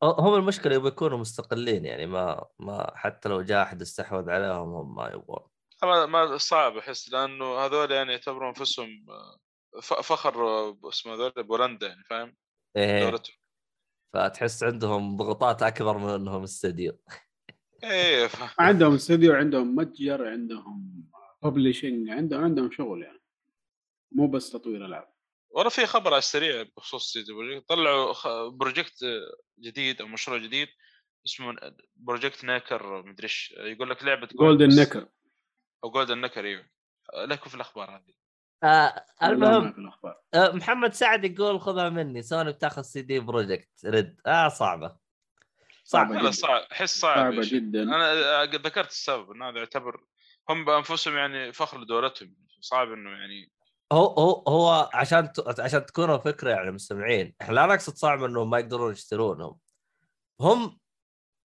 هم 0.03 0.35
المشكلة 0.35 0.75
يبغوا 0.75 0.89
يكونوا 0.89 1.19
مستقلين 1.19 1.85
يعني 1.85 2.07
ما 2.07 2.45
ما 2.59 2.97
حتى 2.97 3.29
لو 3.29 3.43
جاء 3.43 3.63
أحد 3.63 3.81
استحوذ 3.81 4.31
عليهم 4.31 4.75
هم 4.75 4.95
ما 4.95 5.09
يبغون. 5.09 5.49
ما, 5.83 6.07
ما 6.07 6.37
صعب 6.37 6.77
أحس 6.77 7.13
لأنه 7.13 7.45
هذول 7.45 7.91
يعني 7.91 8.13
يعتبروا 8.13 8.49
أنفسهم 8.49 9.07
ف- 9.83 9.95
فخر 9.95 10.35
اسمه 10.89 11.15
هذول 11.15 11.33
بولندا 11.37 11.87
يعني 11.87 12.05
فاهم؟ 12.05 12.37
إيه. 12.77 13.11
دولتهم. 13.11 13.37
فتحس 14.15 14.63
عندهم 14.63 15.17
ضغوطات 15.17 15.63
أكبر 15.63 15.99
من 15.99 16.09
إنهم 16.09 16.43
استديو. 16.43 16.99
إيه 17.85 18.27
ف... 18.27 18.37
عندهم 18.61 18.95
استوديو 18.95 19.35
عندهم 19.35 19.75
متجر 19.75 20.29
عندهم 20.29 21.05
publishing 21.43 22.11
عندهم 22.11 22.45
عندهم 22.45 22.71
شغل 22.71 23.03
يعني. 23.03 23.23
مو 24.13 24.27
بس 24.27 24.51
تطوير 24.51 24.87
ألعاب. 24.87 25.12
والله 25.55 25.71
في 25.71 25.87
خبر 25.87 26.11
على 26.11 26.19
السريع 26.19 26.63
بخصوص 26.77 27.13
CD 27.13 27.33
Projekt 27.33 27.69
طلعوا 27.69 28.13
خ- 28.13 28.49
project 28.49 29.05
جديد 29.59 30.01
أو 30.01 30.07
مشروع 30.07 30.39
جديد 30.39 30.69
اسمه 31.27 31.57
Project 31.97 32.45
Nekker 32.45 33.03
مدري 33.03 33.25
إيش 33.25 33.55
يقول 33.59 33.91
لك 33.91 34.05
لعبة 34.05 34.29
Golden 34.35 34.81
Nekker 34.81 35.09
أو 35.85 35.91
Golden 35.91 36.21
Nekker 36.21 36.45
أيوه 36.45 36.65
لكم 37.15 37.49
في 37.51 37.55
الأخبار 37.55 37.91
هذه. 37.97 38.15
آه 38.65 39.05
المهم 39.23 39.93
آه 40.35 40.51
محمد 40.53 40.93
سعد 40.93 41.25
يقول 41.25 41.61
خذها 41.61 41.89
مني 41.89 42.23
سوني 42.23 42.53
بتاخذ 42.53 42.83
CD 42.83 43.21
Projekt 43.21 43.71
Red. 43.87 44.21
آه 44.27 44.49
صعبة. 44.49 44.97
صعبة 45.85 46.15
صعبة 46.15 46.23
لا. 46.23 46.31
صعب. 46.31 46.63
أحس 46.73 46.99
صعب 46.99 47.33
صعبة. 47.33 47.43
جدا. 47.49 47.83
أنا 47.83 48.41
قد 48.41 48.67
ذكرت 48.67 48.91
السبب 48.91 49.31
انه 49.31 49.49
هذا 49.49 49.59
يعتبر 49.59 50.05
هم 50.49 50.65
بأنفسهم 50.65 51.17
يعني 51.17 51.53
فخر 51.53 51.81
لدولتهم. 51.81 52.37
صعب 52.61 52.93
إنه 52.93 53.11
يعني 53.11 53.52
هو 53.93 54.07
هو 54.07 54.43
هو 54.49 54.91
عشان 54.95 55.33
ت... 55.33 55.61
عشان 55.61 55.87
تكونوا 55.87 56.17
فكره 56.19 56.51
يعني 56.51 56.71
مستمعين 56.71 57.35
إحنا 57.43 57.55
لا 57.55 57.67
نقصد 57.67 57.95
صعب 57.95 58.25
إنهم 58.25 58.51
ما 58.51 58.59
يقدرون 58.59 58.93
يشترونهم. 58.93 59.59
هم 60.41 60.79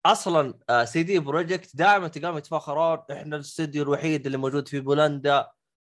أصلا 0.05 0.53
آه، 0.69 0.83
CD 0.85 1.19
Projekt 1.19 1.75
دائما 1.75 2.07
تلقاهم 2.07 2.37
يتفاخرون 2.37 2.99
إحنا 3.11 3.35
الاستوديو 3.35 3.83
الوحيد 3.83 4.25
اللي 4.25 4.37
موجود 4.37 4.67
في 4.67 4.79
بولندا 4.79 5.47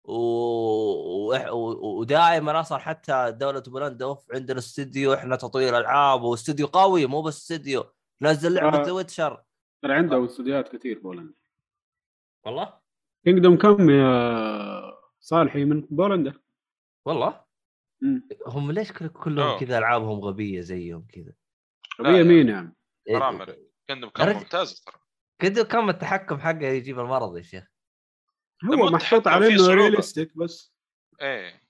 و... 0.03 0.13
و... 0.13 1.35
و... 1.51 1.99
ودائما 1.99 2.59
أصلا 2.59 2.77
حتى 2.77 3.31
دولة 3.31 3.63
بولندا 3.67 4.05
أوف 4.05 4.25
عندنا 4.33 4.57
استوديو 4.57 5.13
إحنا 5.13 5.35
تطوير 5.35 5.77
ألعاب 5.77 6.21
واستوديو 6.23 6.67
قوي 6.67 7.05
مو 7.05 7.21
بس 7.21 7.37
استوديو 7.37 7.83
نزل 8.21 8.53
لعبة 8.53 8.79
آه. 8.79 8.83
The 8.83 8.91
Witcher 8.91 9.43
ترى 9.83 9.93
عندهم 9.93 10.25
استوديوهات 10.25 10.75
كثير 10.75 10.99
بولندا. 10.99 11.33
والله؟ 12.45 12.73
Kingdom 13.23 13.57
Come 13.57 13.89
يا 13.89 14.98
صالحي 15.19 15.65
من 15.65 15.81
بولندا 15.81 16.33
والله. 17.05 17.45
مم. 18.01 18.27
هم 18.47 18.71
ليش 18.71 18.91
كل- 18.91 19.07
كلهم. 19.07 19.59
كذا 19.59 19.77
ألعابهم 19.77 20.19
غبية 20.19 20.61
زيهم 20.61 21.07
كذا؟ 21.13 21.33
غبية 22.01 22.23
مين 22.23 22.49
يا 22.49 22.55
عم 22.57 22.73
حرام 23.09 23.45
Kingdom 23.89 24.09
كان 24.09 24.35
ممتاز 24.35 24.81
ترى. 24.81 24.95
كذا 25.39 25.63
كم 25.63 25.89
التحكم 25.89 26.39
حقه 26.39 26.65
يجيب 26.65 26.99
المرض 26.99 27.37
يا 27.37 27.41
شيخ. 27.41 27.63
هو 28.65 28.89
محطوط 28.89 29.27
عليه 29.27 29.47
إنه. 29.47 29.67
realistic 29.73 30.37
بس. 30.37 30.73
إيه. 31.21 31.61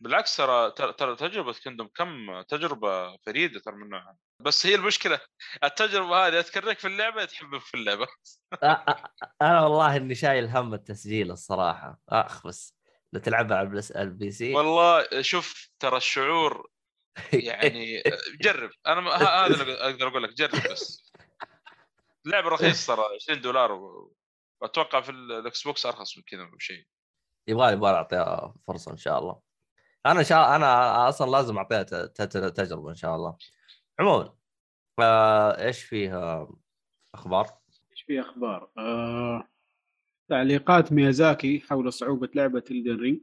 بالعكس 0.00 0.36
ترى 0.36 0.70
ترى 0.70 0.92
ترى 0.92 1.16
تجربة 1.16 1.54
Kingdom 1.64 1.86
Come 1.94 2.42
تجربة 2.42 3.16
فريدة 3.16 3.60
ترى 3.60 3.74
من 3.76 3.88
نوعها 3.88 4.16
بس 4.40 4.66
هي 4.66 4.74
المشكلة 4.74 5.20
التجربة 5.64 6.26
هذه 6.26 6.40
تكرهك 6.40 6.78
في 6.78 6.86
اللعبة 6.86 7.24
تحبك 7.24 7.60
في 7.60 7.74
اللعبة. 7.74 8.06
أنا 9.42 9.62
والله 9.62 9.96
إني 9.96 10.14
شايل 10.14 10.46
هم 10.46 10.74
التسجيل 10.74 11.30
الصراحة. 11.30 12.00
أخ 12.08 12.46
بس 12.46 12.76
لو 13.12 13.20
تلعبها 13.20 13.56
على 13.56 13.82
ال 13.96 14.30
PC. 14.30 14.54
والله 14.54 15.22
شوف 15.22 15.68
ترى 15.78 15.96
الشعور 15.96 16.70
يعني 17.32 18.02
جرب. 18.40 18.70
أنا 18.86 19.10
هذا 19.10 19.62
اللي 19.62 19.74
أقدر 19.74 20.08
أقول 20.08 20.22
لك 20.22 20.32
جرب 20.34 20.72
بس. 20.72 21.12
لعبة 22.26 22.48
رخيص 22.48 22.86
ترى 22.86 23.04
20 23.14 23.40
دولار 23.40 23.72
وأتوقع 24.60 25.00
في 25.00 25.10
ال- 25.10 25.32
ال 25.32 25.62
Xbox 25.62 25.86
أرخص 25.86 26.16
من 26.16 26.22
كذا 26.26 26.44
بشيء 26.44 26.86
يبغى 27.48 27.72
يبغى 27.72 27.90
أعطيها 27.90 28.54
فرصة 28.66 28.92
إن 28.92 28.96
شاء 28.96 29.18
الله. 29.18 29.40
أنا 30.06 30.22
شاء 30.22 30.56
أنا 30.56 31.08
أصلا 31.08 31.30
لازم 31.30 31.56
أعطيها 31.56 31.82
تجربة 32.48 32.90
إن 32.90 32.94
شاء 32.94 33.16
الله. 33.16 33.36
عموما 33.98 34.34
آه 35.00 35.66
إيش 35.66 35.84
فيها 35.84 36.48
أخبار؟ 37.14 37.46
إيش 37.90 38.02
في 38.02 38.20
أخبار؟ 38.20 38.70
آه... 38.78 39.48
تعليقات 40.28 40.92
ميازاكي 40.92 41.60
حول 41.60 41.92
صعوبة 41.92 42.28
لعبة 42.34 42.64
Elden 42.70 42.96
Ring 42.96 43.20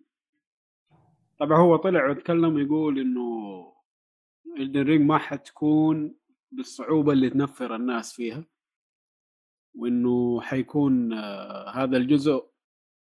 طبعا 1.40 1.58
هو 1.58 1.76
طلع 1.76 2.10
وتكلم 2.10 2.60
يقول 2.60 3.00
إنه 3.00 3.22
Elden 4.60 4.84
Ring 4.84 5.02
ما 5.02 5.18
حتكون 5.18 6.16
بالصعوبة 6.52 7.12
اللي 7.14 7.30
تنفر 7.30 7.76
الناس 7.76 8.14
فيها 8.14 8.46
وإنه 9.76 10.42
حيكون 10.42 11.14
آه 11.14 11.70
هذا 11.70 11.98
الجزء 11.98 12.52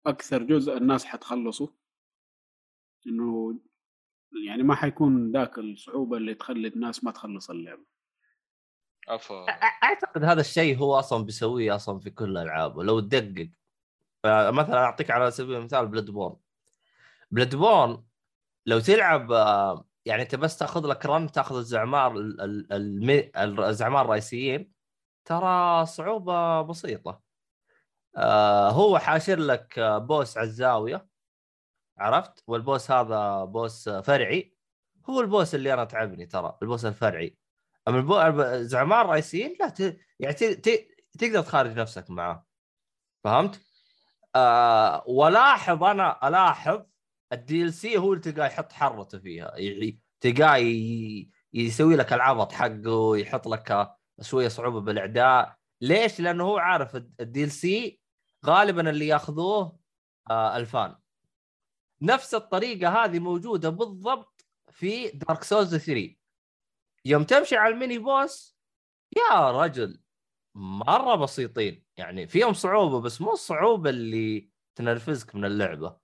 أكثر 0.06 0.43
جزء 0.43 0.76
الناس 0.76 1.05
حتخلصه 1.05 1.74
إنه 3.06 3.59
يعني 4.46 4.62
ما 4.62 4.74
حيكون 4.74 5.32
ذاك 5.32 5.58
الصعوبة 5.58 6.16
اللي 6.16 6.34
تخلي 6.34 6.68
الناس 6.68 7.04
ما 7.04 7.10
تخلص 7.10 7.50
اللعبة. 7.50 7.84
عفوا. 9.08 9.46
أ- 9.46 9.84
أعتقد 9.84 10.24
هذا 10.24 10.40
الشيء 10.40 10.78
هو 10.78 10.98
أصلا 10.98 11.24
بيسويه 11.24 11.74
أصلا 11.74 11.98
في 11.98 12.10
كل 12.10 12.38
ألعابه 12.38 12.84
لو 12.84 13.00
تدقق. 13.00 13.50
آه، 14.24 14.50
مثلا 14.50 14.78
أعطيك 14.78 15.10
على 15.10 15.30
سبيل 15.30 15.56
المثال 15.56 15.86
Bloodborne 15.86 16.36
Bloodborne 17.30 18.04
لو 18.66 18.80
تلعب 18.80 19.32
آه، 19.32 19.84
يعني 20.04 20.22
أنت 20.22 20.34
بس 20.34 20.58
تأخذ 20.58 20.86
لك 20.86 21.06
run 21.06 21.32
تأخذ 21.32 21.56
الزعماء 21.56 22.12
ال- 22.16 22.40
ال- 22.40 22.72
المي- 22.72 23.30
الزعماء 23.68 24.04
الرئيسيين 24.04 24.72
ترى 25.24 25.86
صعوبة 25.86 26.62
بسيطة. 26.62 27.20
آه، 28.16 28.70
هو 28.70 28.98
حاشر 28.98 29.38
لك 29.38 29.78
آه، 29.78 29.98
boss 29.98 30.38
على 30.38 30.46
الزاوية. 30.46 31.06
عرفت؟ 31.98 32.44
وال 32.46 32.61
boss 32.61 32.90
هذا 32.90 33.44
boss 33.44 33.88
فرعي. 33.89 34.56
هو 35.10 35.20
ال 35.20 35.27
boss 35.27 35.54
اللي 35.55 35.74
أنا 35.74 35.85
تعبني 35.85 36.27
ترى 36.27 36.59
ال 36.62 36.67
boss 36.67 36.84
الفرعي. 36.85 37.39
أما 37.89 37.97
البو... 37.98 38.20
الزعماء 38.20 39.05
الرئيسيين 39.05 39.56
لا 39.60 39.68
ت... 39.68 39.81
يعني 40.20 40.35
ت... 40.35 40.44
ت... 40.44 40.89
تقدر 41.18 41.43
تخارج 41.43 41.78
نفسك 41.78 42.10
معاه. 42.10 42.47
فهمت؟ 43.24 43.60
آه 44.36 45.05
ولاحظ 45.06 45.85
أنا 45.85 46.28
ألاحظ 46.28 47.62
ال 47.62 47.73
DLC 47.72 47.98
هو 47.98 48.12
اللي 48.12 48.23
تلقاه 48.23 48.47
يحط 48.47 48.73
حرته 48.73 49.18
فيها. 49.18 49.52
يعني 49.56 50.01
تلقاه 50.20 50.56
ي- 50.56 51.31
يسوي 51.52 51.97
لك 51.97 52.12
العبط 52.12 52.52
حقه 52.52 53.16
يحط 53.16 53.48
لك 53.48 53.97
شوية 54.20 54.48
صعوبة 54.48 54.81
بالأعداء. 54.81 55.56
ليش؟ 55.81 56.20
لأنه 56.20 56.44
هو 56.44 56.59
عارف 56.58 57.44
ال 57.44 57.51
DLC 57.50 58.00
غالبا 58.47 58.90
اللي 58.90 59.06
ياخذوه 59.06 59.78
آه 60.31 60.56
ال 60.56 60.64
fan. 60.64 60.94
نفس 62.02 62.35
الطريقة 62.35 63.05
هذه 63.05 63.18
موجودة 63.18 63.68
بالضبط 63.68 64.44
في 64.70 65.09
Dark 65.10 65.44
Souls 65.44 65.76
3 65.77 66.16
يوم 67.05 67.24
تمشي 67.24 67.56
على 67.56 67.74
ال 67.74 67.79
main 67.79 67.98
boss 67.98 68.56
يا 69.16 69.51
رجل 69.51 70.01
مرة 70.56 71.14
بسيطين. 71.14 71.85
يعني 71.97 72.27
فيهم 72.28 72.52
صعوبة 72.52 73.01
بس 73.01 73.20
مو 73.20 73.32
الصعوبة 73.32 73.90
اللي 73.90 74.51
تنرفزك 74.77 75.35
من 75.35 75.44
اللعبة. 75.44 75.97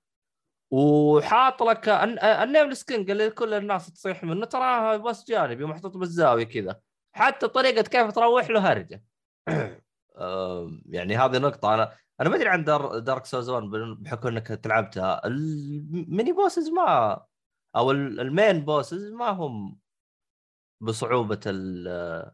وحاط 0.73 1.63
لك 1.63 1.89
الن- 1.89 2.19
ال 2.19 2.25
Nameless 2.25 2.75
King 2.75 3.11
اللي 3.11 3.31
كل 3.31 3.55
الناس 3.55 3.93
تصيح 3.93 4.25
منه 4.25 4.47
تراها 4.47 4.97
بس 4.97 5.25
جانبي 5.29 5.65
محطوط 5.67 5.97
بالزاوية 5.97 6.45
كذا. 6.45 6.81
حتى 7.17 7.49
طريقة 7.49 7.83
كيف 7.83 8.13
تروح 8.13 8.51
له 8.51 8.73
هرجة. 8.73 9.05
يعني 10.87 11.17
هذه 11.17 11.39
نقطة. 11.39 11.75
أنا 11.75 11.93
أنا 12.21 12.29
ما 12.29 12.37
أدري 12.37 12.49
عن 12.49 12.65
دار 12.65 12.99
Dark 12.99 13.27
Souls 13.27 13.51
1 13.51 13.65
بحكم 14.03 14.29
إنك 14.29 14.47
تلعبتها 14.47 15.27
ال 15.27 15.48
mini 15.48 16.33
bosses 16.33 16.69
ما 16.71 17.21
ال- 17.77 18.21
ال 18.21 18.29
main 18.29 18.65
bosses 18.65 19.13
ما 19.13 19.29
هم 19.29 19.79
بصعوبة 20.83 21.41
ال- 21.47 22.33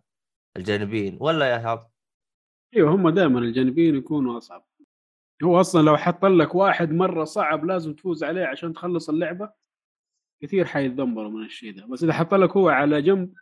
الجانبيين 0.57 1.19
ولا 1.21 1.47
يا 1.51 1.57
هاب 1.71 1.89
أيوه 2.77 2.95
هم 2.95 3.09
دائما 3.09 3.39
الجانبيين 3.39 3.97
يكونوا 3.97 4.39
أصعب. 4.39 4.65
هو 5.45 5.61
أصلا 5.61 5.83
لو 5.83 5.97
حط 5.97 6.25
لك 6.25 6.55
واحد 6.55 6.91
مرة 6.93 7.25
صعب 7.25 7.65
لازم 7.65 7.95
تفوز 7.95 8.25
عليه 8.25 8.47
عشان 8.47 8.73
تخلص 8.73 9.09
اللعبة 9.09 9.53
كثير 10.43 10.65
حيتدمروا 10.65 11.31
من 11.31 11.45
الشيء 11.45 11.77
ده. 11.77 11.87
بس 11.87 12.05
إذا 12.05 12.13
حط 12.13 12.35
لك 12.35 12.57
هو 12.57 12.69
على 12.69 13.03
جنب 13.03 13.33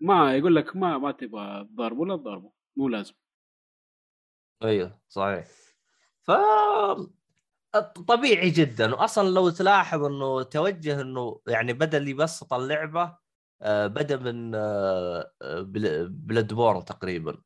ما 0.00 0.36
يقول 0.36 0.56
لك 0.56 0.76
ما 0.76 0.98
ما 0.98 1.12
تبغى 1.12 1.64
تضربه 1.64 2.06
لا 2.06 2.16
تضربه 2.16 2.50
مو 2.76 2.88
لازم. 2.88 3.14
أيوه 4.62 5.00
صحيح. 5.08 5.46
ف 6.22 6.30
طبيعي 8.08 8.50
جدا. 8.50 8.94
واصلا 8.94 9.28
لو 9.28 9.50
تلاحظ 9.50 10.04
إنه 10.04 10.42
توجه 10.42 11.00
إنه 11.00 11.40
يعني 11.48 11.72
بدل 11.72 12.08
يبسط 12.08 12.52
اللعبة 12.52 13.18
آه، 13.62 13.86
بدأ 13.86 14.16
من 14.16 14.54
آه، 14.54 15.32
آه، 15.42 15.60
بل- 15.60 16.08
Bloodborne 16.08 16.84
تقريبا. 16.84 17.42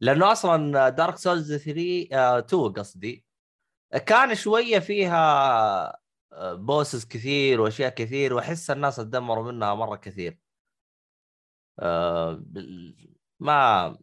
لأنه 0.00 0.32
أصلا 0.32 0.88
Dark 0.88 1.16
Souls 1.16 1.54
3 1.54 2.08
آه، 2.12 2.38
2 2.38 2.72
قصدي 2.72 3.24
كان 4.06 4.34
شوية 4.34 4.78
فيها 4.78 6.00
بوسز 6.54 7.04
كثير 7.06 7.60
وأشياء 7.60 7.90
كثير 7.94 8.34
وأحس 8.34 8.70
الناس 8.70 8.96
تدمروا 8.96 9.52
منها 9.52 9.74
مرة 9.74 9.96
كثير. 9.96 10.38
ما 13.40 13.96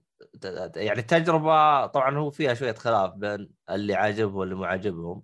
يعني 0.75 0.99
التجربة 0.99 1.85
طبعا 1.85 2.17
هو 2.17 2.31
فيها 2.31 2.53
شوية 2.53 2.73
خلاف 2.73 3.13
بين 3.13 3.49
اللي 3.69 3.95
عاجبه 3.95 4.35
واللي 4.35 4.55
مو 4.55 4.63
عاجبهم 4.63 5.23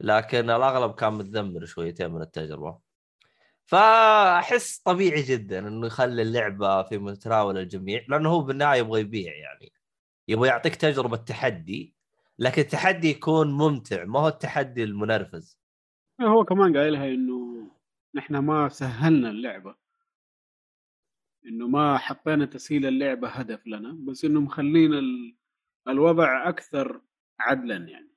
لكن 0.00 0.50
الأغلب 0.50 0.94
كان 0.94 1.12
متذمر 1.12 1.64
شويتين 1.64 2.10
من 2.10 2.22
التجربة. 2.22 2.78
فأحس 3.66 4.78
طبيعي 4.78 5.22
جدا 5.22 5.68
إنه 5.68 5.86
يخلي 5.86 6.22
اللعبة 6.22 6.82
في 6.82 6.98
متناول 6.98 7.58
الجميع 7.58 8.04
لأنه 8.08 8.30
هو 8.30 8.40
بالنهاية 8.40 8.78
يبغى 8.80 9.00
يبيع 9.00 9.36
يعني. 9.36 9.72
يبغى 10.28 10.48
يعطيك 10.48 10.76
تجربة 10.76 11.16
تحدي 11.16 11.94
لكن 12.38 12.62
التحدي 12.62 13.10
يكون 13.10 13.52
ممتع 13.52 14.04
ما 14.04 14.20
هو 14.20 14.28
التحدي 14.28 14.84
المنرفز. 14.84 15.58
هو 16.20 16.44
كمان 16.44 16.76
قايلها 16.76 17.06
إنه 17.06 17.70
نحن 18.14 18.36
ما 18.36 18.68
سهلنا 18.68 19.30
اللعبة. 19.30 19.83
إنه 21.46 21.68
ما 21.68 21.98
حطينا 21.98 22.44
تسهيل 22.46 22.86
اللعبة 22.86 23.28
هدف 23.28 23.66
لنا 23.66 23.96
بس 23.98 24.24
إنه 24.24 24.40
مخلينا 24.40 24.98
ال... 24.98 25.36
الوضع 25.88 26.48
أكثر 26.48 27.00
عدلا 27.40 27.76
يعني. 27.76 28.14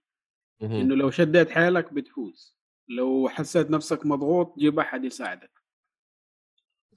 إنه 0.62 0.96
لو 0.96 1.12
شديت 1.12 1.50
حيلك 1.50 1.94
بتفوز 1.94 2.58
لو 2.90 3.30
حسيت 3.30 3.70
نفسك 3.70 4.06
مضغوط 4.06 4.60
جيب 4.60 4.80
أحد 4.80 5.06
يساعدك. 5.06 5.52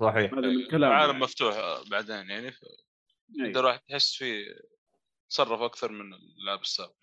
صحيح. 0.00 0.34
هذا 0.34 0.48
من 0.48 0.68
كلام 0.70 0.92
عالم 0.92 1.10
يعني. 1.12 1.22
مفتوح 1.24 1.56
بعدين 1.90 2.16
يعني. 2.16 2.32
أيوة. 2.32 2.52
تقدر 3.52 3.64
راح 3.64 3.76
تحس 3.76 4.14
فيه 4.14 4.44
تصرف 5.30 5.60
أكثر 5.60 5.92
من 5.92 6.14
اللعب 6.14 6.60
السابق. 6.60 6.94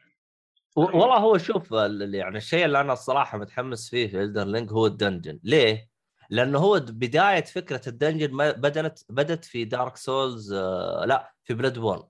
والله 0.76 1.18
هو 1.18 1.38
شوف 1.38 1.74
ال- 1.74 2.16
يعني 2.16 2.38
الشيء 2.38 2.66
اللي 2.66 2.82
أنا 2.82 2.94
الصراحة 2.94 3.38
متحمس 3.38 3.90
فيه 3.90 4.08
في 4.08 4.22
Elden 4.22 4.46
Ring 4.46 4.72
هو 4.72 4.86
ال 4.86 4.92
dungeon. 4.92 5.40
ليه؟ 5.44 5.90
لأنه 6.30 6.60
هو 6.60 6.80
بداية 6.80 7.44
فكرة 7.44 7.90
ال 7.90 7.96
dungeon 7.96 8.38
بدات 8.38 9.02
بدت 9.10 9.46
في 9.46 9.66
Dark 9.66 9.98
Souls 9.98 10.54
آه 10.54 11.06
لا 11.06 11.34
في 11.44 11.54
Bloodborne 11.54 12.04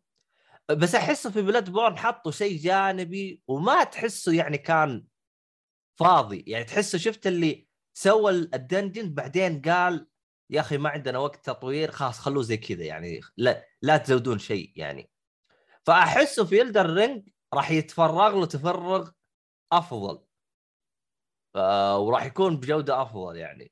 بس 0.70 0.96
احسه 0.96 1.32
في 1.32 1.42
Bloodborne 1.42 1.98
حطوا 1.98 2.32
شيء 2.32 2.58
جانبي 2.62 3.42
وما 3.48 3.84
تحسه 3.84 4.34
يعني 4.34 4.58
كان 4.58 5.06
فاضي. 6.00 6.44
يعني 6.48 6.64
تحسه 6.66 6.98
شفت 6.98 7.28
اللي 7.28 7.68
سوى 7.94 8.32
ال- 8.32 8.56
ال 8.56 8.63
dungeon 8.63 9.14
بعدين 9.14 9.62
قال 9.62 10.08
يا 10.50 10.60
أخي 10.62 10.78
ما 10.78 10.90
عندنا 10.90 11.18
وقت 11.20 11.46
تطوير 11.46 11.92
خلاص 11.92 12.20
خلوه 12.20 12.44
زي 12.44 12.58
كذا 12.58 12.84
يعني 12.86 13.22
لا 13.38 13.66
لا 13.82 13.98
تزودون 13.98 14.40
شيء 14.40 14.72
يعني. 14.76 15.10
فأحسه 15.86 16.46
في 16.46 16.62
Elden 16.62 16.90
Ring 16.94 17.30
راح 17.54 17.72
يتفرغ 17.72 18.30
له 18.40 18.46
تفرغ 18.46 19.10
أفضل 19.72 20.24
آه 21.56 22.00
وراح 22.00 22.26
يكون 22.26 22.58
بجودة 22.58 23.02
أفضل 23.02 23.36
يعني. 23.38 23.72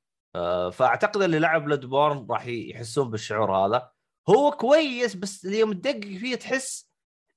فأعتقد 0.69 1.21
اللي 1.21 1.39
لعب 1.39 1.65
Bloodborne 1.65 2.27
راح 2.29 2.47
يحسون 2.47 3.09
بالشعور 3.09 3.51
هذا. 3.57 3.91
هو 4.29 4.51
كويس 4.51 5.15
بس 5.15 5.45
اليوم 5.45 5.73
تدقق 5.73 6.17
فيه 6.17 6.35
تحس 6.35 6.89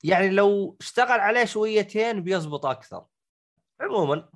يعني 0.04 0.30
لو 0.30 0.76
اشتغل 0.80 1.20
عليه 1.20 1.44
شويتين 1.44 2.22
بيزبط 2.22 2.66
أكثر. 2.66 3.06
عموما 3.80 4.28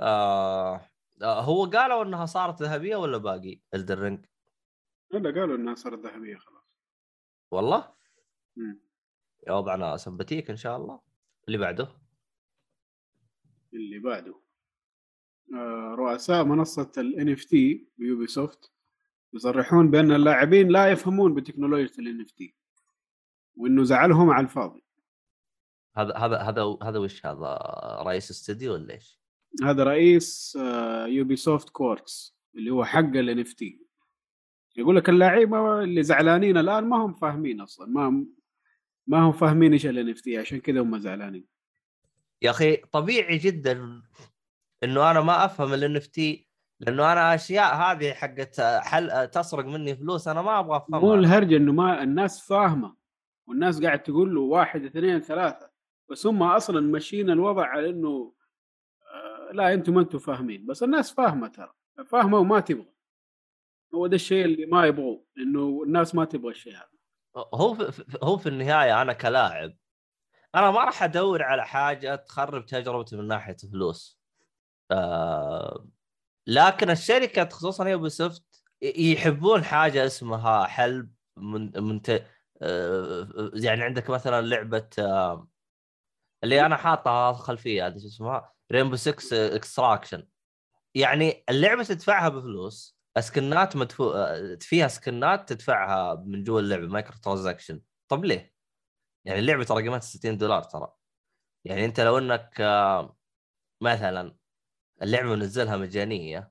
آه 0.00 0.80
آه 1.22 1.40
هو 1.40 1.64
قالوا 1.64 2.04
إنها 2.04 2.26
صارت 2.26 2.62
ذهبية 2.62 2.96
ولا 2.96 3.18
باقي؟ 3.18 3.60
Elden 3.74 3.98
Ring 3.98 4.26
هلا 5.14 5.40
قالوا 5.40 5.56
إنها 5.56 5.74
صارت 5.74 5.98
ذهبية 5.98 6.36
خلاص. 6.36 6.64
والله؟ 7.50 7.94
مم. 8.56 8.80
يا 9.46 9.52
وضعنا 9.52 9.96
سمباتيك 9.96 10.50
إن 10.50 10.56
شاء 10.56 10.76
الله. 10.76 11.00
اللي 11.46 11.58
بعده؟ 11.58 11.88
اللي 13.74 13.98
بعده. 13.98 14.30
آه، 14.30 14.43
رؤساء 15.94 16.44
منصة 16.44 16.92
ال 16.98 17.36
NFT 17.36 17.52
ب 17.98 18.26
Ubisoft 18.26 18.72
يصرحون 19.32 19.90
بأن 19.90 20.12
اللاعبين 20.12 20.68
لا 20.68 20.86
يفهمون 20.90 21.34
بتكنولوجيا 21.34 21.90
ال 21.98 22.26
NFT 22.26 22.52
وإنه 23.56 23.84
زعلهم 23.84 24.30
على 24.30 24.44
الفاضي. 24.44 24.84
هذا 25.96 26.16
هذا 26.16 26.38
هذا 26.38 26.76
هذا 26.82 26.98
وش 26.98 27.26
هذا 27.26 27.58
رئيس 28.06 28.30
استوديو 28.30 28.72
ولا 28.72 28.94
إيش؟ 28.94 29.20
هذا 29.62 29.84
رئيس 29.84 30.58
Ubisoft 31.06 31.68
Quartz 31.68 32.36
اللي 32.54 32.70
هو 32.70 32.84
حق 32.84 32.98
ال 32.98 33.44
NFT 33.44 33.64
يقول 34.76 34.96
لك 34.96 35.08
اللاعبين 35.08 35.54
اللي 35.54 36.02
زعلانين 36.02 36.56
الآن 36.56 36.84
ما 36.84 36.96
هم 36.96 37.14
فاهمين 37.14 37.60
أصلا 37.60 37.86
ما 37.86 38.26
ما 39.06 39.18
هم 39.18 39.32
فاهمين 39.32 39.72
إيش 39.72 39.86
ال 39.86 40.14
NFT 40.14 40.28
عشان 40.28 40.60
كذا 40.60 40.80
هم 40.80 40.98
زعلانين. 40.98 41.44
يا 42.42 42.50
أخي 42.50 42.76
طبيعي 42.76 43.38
جدا 43.38 44.02
إنه 44.84 45.10
أنا 45.10 45.20
ما 45.20 45.44
أفهم 45.44 45.74
ال 45.74 46.02
NFT 46.02 46.44
لأنه 46.80 47.12
أنا 47.12 47.34
أشياء 47.34 47.74
هذه 47.74 48.12
حقت 48.12 48.60
حلب 48.60 49.28
تسرق 49.28 49.64
مني 49.64 49.96
فلوس 49.96 50.28
أنا 50.28 50.42
ما 50.42 50.58
أبغى 50.58 50.84
مو 50.88 50.98
افهمها 50.98 51.14
الهرجة 51.14 51.56
إنه 51.56 51.72
ما 51.72 52.02
الناس 52.02 52.46
فاهمة 52.48 52.96
والناس 53.48 53.82
قاعد 53.82 54.02
تقول 54.02 54.34
له 54.34 54.40
واحد 54.40 54.84
اثنين 54.84 55.20
ثلاثة 55.20 55.70
بس 56.10 56.26
هم 56.26 56.42
أصلا 56.42 56.80
ماشيين 56.80 57.30
الوضع 57.30 57.66
على 57.66 57.90
إنه 57.90 58.32
آه 59.14 59.52
لا 59.52 59.74
أنتم 59.74 59.94
ما 59.94 60.00
أنتم 60.00 60.18
فاهمين 60.18 60.66
بس 60.66 60.82
الناس 60.82 61.12
فاهمة 61.12 61.48
ترى 61.48 61.72
فاهمة 62.06 62.38
وما 62.38 62.60
تبغى. 62.60 62.94
هو 63.94 64.06
ده 64.06 64.14
الشيء 64.14 64.44
اللي 64.44 64.66
ما 64.66 64.86
يبغوه 64.86 65.24
إنه 65.38 65.82
الناس 65.86 66.14
ما 66.14 66.24
تبغى 66.24 66.50
الشيء 66.50 66.72
هذا. 66.72 66.88
هو 67.54 67.74
في 67.74 68.18
هو 68.22 68.36
في 68.36 68.48
النهاية 68.48 69.02
أنا 69.02 69.12
كلاعب 69.12 69.76
أنا 70.54 70.70
ما 70.70 70.84
راح 70.84 71.02
أدور 71.02 71.42
على 71.42 71.66
حاجة 71.66 72.14
تخرب 72.16 72.66
تجربتي 72.66 73.16
من 73.16 73.28
ناحية 73.28 73.56
فلوس. 73.72 74.23
آه 74.94 75.88
لكن 76.46 76.90
الشركة 76.90 77.48
خصوصا 77.48 77.88
يوبي 77.88 78.10
سوفت 78.10 78.44
يحبون 78.82 79.64
حاجة 79.64 80.06
اسمها 80.06 80.66
حلب 80.66 81.12
من 81.36 81.82
من 81.82 82.02
ت... 82.02 82.26
آه 82.62 83.50
يعني 83.54 83.82
عندك 83.84 84.10
مثلا 84.10 84.46
لعبة 84.46 84.88
آه 84.98 85.48
اللي 86.44 86.66
أنا 86.66 86.76
حاطها 86.76 87.32
خلفيه 87.32 87.86
هذه 87.86 87.98
شو 87.98 88.06
اسمها؟ 88.06 88.52
Rainbow 88.72 88.96
6 88.96 89.56
Extraction 89.56 90.28
يعني 90.94 91.44
اللعبة 91.50 91.82
تدفعها 91.84 92.28
بفلوس 92.28 92.98
اسكنات 93.16 93.76
مدفوع 93.76 94.14
آه، 94.16 94.58
فيها 94.60 94.88
سكنات 94.88 95.48
تدفعها 95.52 96.14
من 96.14 96.44
جوا 96.44 96.60
اللعبة 96.60 96.86
microtransaction 96.86 97.80
طب 98.08 98.24
ليه؟ 98.24 98.54
يعني 99.24 99.38
اللعبة 99.40 99.64
ترى 99.64 99.82
قيمتها 99.82 100.00
60 100.00 100.38
دولار 100.38 100.62
ترى. 100.62 100.92
يعني 101.64 101.84
أنت 101.84 102.00
لو 102.00 102.18
إنك 102.18 102.60
مثلا 103.82 104.36
اللعبة 105.02 105.28
منزلها 105.34 105.76
مجانية. 105.76 106.50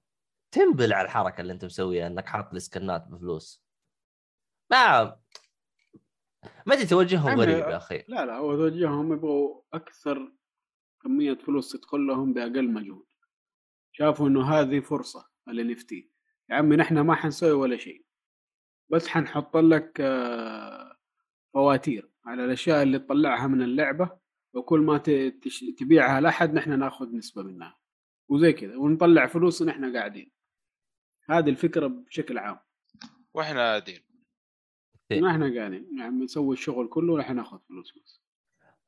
تنبل 0.52 0.94
على 0.94 1.06
الحركة 1.06 1.42
اللي 1.42 1.54
انت 1.54 1.66
مسويها 1.66 2.08
انك 2.08 2.26
حاط 2.26 2.54
السكنات 2.54 3.08
بفلوس. 3.08 3.64
ما 4.72 5.04
ما 6.66 6.74
ادري 6.74 6.86
توجههم 6.86 7.30
عمي- 7.32 7.42
غريب 7.42 7.58
يا 7.58 7.78
أخي. 7.78 8.04
لا 8.08 8.26
لا 8.26 8.38
هو 8.38 8.56
توجههم 8.56 9.14
يبغوا 9.14 9.62
أكثر 9.74 10.32
كمية 11.04 11.34
فلوس 11.34 11.72
تدخل 11.72 12.08
لهم 12.08 12.34
بأقل 12.34 12.72
مجهود. 12.72 13.06
شافوا 13.92 14.28
إنه 14.28 14.50
هذه 14.54 14.80
فرصة 14.80 15.30
ال 15.48 15.76
NFT 15.78 15.94
يا 16.50 16.56
عمي 16.56 16.76
نحن 16.76 17.00
ما 17.00 17.16
حنسوي 17.16 17.52
ولا 17.52 17.78
شيء. 17.78 18.06
بس 18.90 19.08
حنحط 19.08 19.58
لك 19.58 20.02
آه، 20.02 20.98
فواتير 21.54 22.12
على 22.26 22.46
الأشياء 22.46 22.84
اللي 22.84 23.00
تطلعها 23.00 23.48
من 23.48 23.62
اللعبة 23.62 24.18
وكل 24.54 24.80
ما 24.80 24.98
تبيعها 25.78 26.22
لأحد 26.22 26.54
نحن 26.54 26.80
ناخذ 26.80 27.16
نسبة 27.16 27.44
منها. 27.44 27.78
وزي 28.34 28.54
كذا 28.54 28.78
ونطلع 28.78 29.28
فلوس 29.28 29.62
ونحن 29.62 29.98
قاعدين. 29.98 30.32
هذه 31.30 31.50
الفكرة 31.50 31.88
بشكل 31.88 32.38
عام. 32.38 32.60
وإحنا 33.34 33.60
قاعدين. 33.60 34.00
إيه. 35.12 35.22
ما 35.22 35.32
إحنا 35.32 35.56
قاعدين. 35.60 35.90
يعني 36.00 36.24
نسوي 36.24 36.54
الشغل 36.54 36.88
كله 36.88 37.14
ونحن 37.14 37.36
ناخذ 37.36 37.60
فلوس 37.70 37.94
بس. 37.98 38.22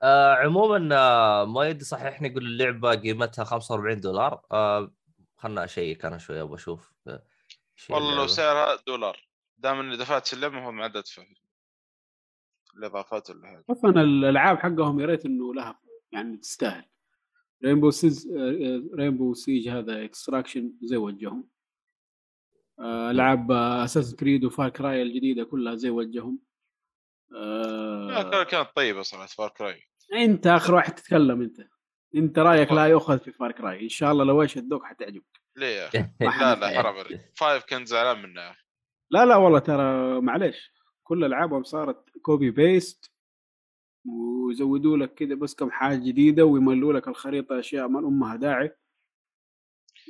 آه 0.03 0.34
عموما 0.35 0.89
آه 0.97 1.45
ما 1.45 1.67
يدي 1.69 1.84
صحيحني 1.85 2.27
يقول 2.27 2.45
اللعبة 2.45 2.95
قيمتها 2.95 3.43
45 3.45 3.99
دولار. 3.99 4.45
آه 4.51 4.91
خلنا 5.38 5.63
أشيك 5.63 6.05
أنا 6.05 6.17
شوي 6.17 6.41
أبغى 6.41 6.55
أشوف 6.55 6.93
آه، 7.07 7.23
شي 7.76 7.93
والله 7.93 8.15
لو. 8.15 8.27
سعرها 8.27 8.80
دولار. 8.88 9.27
دام 9.57 9.80
إني 9.80 9.97
دفعت 9.97 10.27
في 10.27 10.34
اللعبة 10.34 10.53
المفروض 10.55 10.73
ما 10.73 10.84
عاد 10.84 10.97
ادفع 10.97 11.23
الإضافات 12.77 13.30
ولا 13.30 13.47
حاجة 13.47 13.65
أصلا 13.69 14.01
الألعاب 14.01 14.57
حقهم 14.57 14.99
يا 14.99 15.05
ريت 15.05 15.26
إنه 15.26 15.53
لها 15.53 15.80
يعني 16.11 16.38
تستاهل. 16.38 16.85
Rainbow 17.65 17.91
Siege 17.91 18.31
Rainbow 18.95 19.34
Siege 19.34 19.69
هذا 19.69 20.03
Extraction 20.03 20.73
زي 20.81 20.97
وجههم. 20.97 21.49
العاب 22.79 23.51
Assassin's 23.52 24.15
Creed 24.15 24.45
و 24.45 24.52
Far 24.52 24.69
Cry 24.69 25.02
الجديدة 25.01 25.43
كلها 25.43 25.75
زي 25.75 25.89
وجههم. 25.89 26.39
آه، 27.35 28.41
آه 28.41 28.43
كانت 28.43 28.69
طيبة 28.75 29.01
صراحة 29.01 29.27
Far 29.27 29.49
Cry 29.49 29.81
أنت 30.13 30.47
آخر 30.47 30.75
واحد 30.75 30.95
تتكلم 30.95 31.41
أنت. 31.41 31.67
أنت 32.15 32.39
رأيك 32.39 32.71
لا 32.71 32.85
يؤخذ 32.85 33.19
في 33.19 33.31
Far 33.31 33.52
Cry 33.52 33.84
إن 33.83 33.89
شاء 33.89 34.11
الله 34.11 34.23
لو 34.23 34.41
إيش 34.41 34.57
ادوك 34.57 34.83
حتعجبك. 34.83 35.41
ليه 35.55 35.67
يا 35.67 35.87
أخي؟ 35.87 35.97
لا 36.39 36.55
لا. 36.55 36.81
حرام 36.81 36.95
عليك. 36.95 37.31
Five 37.35 37.64
كنت 37.63 37.87
زعلان 37.87 38.23
منه 38.23 38.41
يا 38.41 38.51
أخي. 38.51 38.63
لا 39.11 39.25
لا 39.25 39.35
والله 39.35 39.59
ترى 39.59 40.21
معليش. 40.21 40.71
كل 41.03 41.23
ألعابهم 41.23 41.63
صارت 41.63 42.09
copy 42.22 42.52
paste 42.52 43.14
ويزودوا 44.06 44.98
لك 44.98 45.14
كذا 45.14 45.36
بس 45.36 45.56
كم 45.56 45.72
حاجة 45.72 45.98
جديدة 45.98 46.45
ويملوا 46.45 46.94
لك 46.94 47.07
الخريطة 47.07 47.60
أشياء 47.60 47.88
ما 47.88 47.99
امها 47.99 48.36
داعي. 48.36 48.72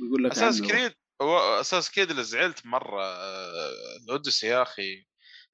ويقول 0.02 0.24
لك 0.24 0.32
أساس. 0.32 0.62
كريد 0.62 0.94
هو 1.22 1.60
أساس 1.60 1.92
كريد 1.92 2.10
اللي 2.10 2.24
زعلت 2.24 2.66
مرة 2.66 3.04
آه، 3.04 3.72
ال 4.04 4.09
Odyssey 4.09 4.48
يا 4.48 4.62
أخي 4.62 5.06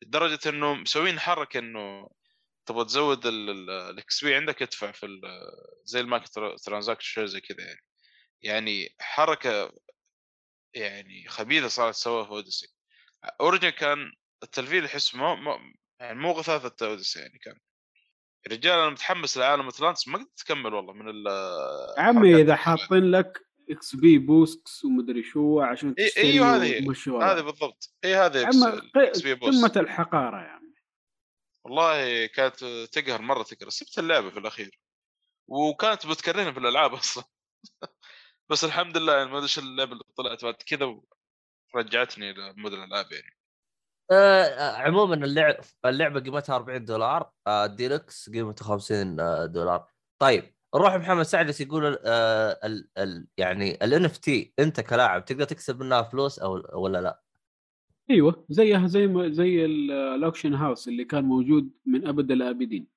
لدرجة 0.02 0.50
إنه 0.50 0.74
مسوين 0.74 1.20
حركة 1.20 1.60
إنه 1.60 2.10
تبغى 2.66 2.86
تزود 2.86 3.26
ال 3.26 4.24
XP 4.24 4.36
عندك 4.36 4.62
ادفع 4.62 4.92
في 4.92 5.22
زي 5.84 6.00
ال 6.00 6.09
micro 6.09 6.56
transaction 6.56 7.28
زي 7.28 7.42
كذا 7.42 7.66
يعني. 7.66 7.82
يعني 8.42 8.96
حركة 9.00 9.74
يعني 10.74 11.28
خبيثة 11.28 11.68
صارت 11.68 11.96
تسويها 11.96 12.24
في 12.24 12.32
Odyssey. 12.32 12.68
Origins 13.42 13.70
كان 13.70 14.12
التلفيل 14.44 14.86
احس 14.86 15.16
مو 15.16 15.38
يعني 16.00 16.20
مو 16.20 16.32
غثاثه 16.32 16.88
Odyssey 16.88 17.20
يعني 17.20 17.40
كان. 17.40 17.60
رجال 18.48 18.80
أنا 18.80 18.90
متحمس 18.90 19.38
لعالم 19.38 19.68
أتلانتس 19.68 20.08
ما 20.08 20.18
قدرت 20.18 20.42
أكمل 20.42 20.74
والله 20.74 20.94
من 20.94 21.10
ال 21.10 21.28
عمي 21.98 22.42
إذا 22.42 22.56
حاطين 22.56 23.12
لك 23.12 23.46
XP 23.70 24.18
boost 24.18 24.86
ومدري 24.86 25.24
شو 25.24 25.62
عشان 25.62 25.96
أيوه 26.18 26.56
هذه 26.56 26.80
هذه. 27.08 27.42
بالضبط. 27.42 27.94
إي 28.06 28.16
هذه 28.16 28.50
XP 28.96 29.36
boost. 29.36 29.66
قمة 29.66 29.84
الحقارة 29.84 30.42
يا 30.42 30.48
عمي 30.48 30.74
والله 31.64 32.26
كانت 32.26 32.66
تقهر 32.92 33.22
مرة 33.22 33.44
تقهر. 33.44 33.70
سبت 33.70 34.00
اللعبة 34.00 34.30
في 34.30 34.40
الأخير. 34.40 34.80
وكانت 35.48 36.08
بتكرهني 36.08 36.54
في 36.54 36.60
الألعاب 36.60 36.94
أصلا. 36.94 37.24
بس 38.50 38.64
الحمد 38.64 38.98
لله 38.98 39.18
يعني 39.18 39.32
ما 39.32 39.38
أدري 39.38 39.50
اللعبة 39.58 39.92
اللي 39.92 40.04
طلعت 40.18 40.44
بعد 40.44 40.54
كذا 40.54 41.02
ورجعتني 41.74 42.34
ل 42.34 42.42
mood 42.42 42.74
الألعاب 42.74 43.12
يعني. 43.12 43.41
آه 44.12 44.72
عموما 44.78 45.16
اللعب 45.16 45.56
اللعبة 45.86 46.20
قيمتها 46.20 46.56
40 46.56 46.86
دولار 46.86 47.32
آه 47.48 47.66
الديلكس 47.66 48.30
قيمته 48.30 48.66
50 48.66 49.20
آه، 49.20 49.46
دولار. 49.46 49.88
طيب 50.20 50.44
نروح 50.76 50.96
محمد 50.96 51.24
سعدس 51.24 51.62
يقول 51.62 51.98
آه 52.06 52.60
ال 52.64 52.90
ال 52.98 53.28
يعني 53.38 53.72
ال 53.86 54.06
NFT 54.06 54.54
أنت 54.60 54.80
كلاعب 54.82 55.26
تقدر 55.26 55.44
تكسب 55.44 55.80
منها 55.84 56.02
فلوس 56.02 56.40
أو 56.40 56.62
ولا 56.84 57.02
لا؟ 57.02 57.22
أيوه 58.10 58.46
زيها 58.50 58.88
زي 58.88 59.08
ما 59.08 59.30
زي 59.30 59.66
ال- 59.66 59.92
ال 59.92 60.00
auction 60.00 60.54
house 60.54 60.88
اللي 60.88 61.06
كان 61.06 61.24
موجود 61.26 61.70
من 61.86 62.08
أبد 62.08 62.32
الابدين 62.32 62.88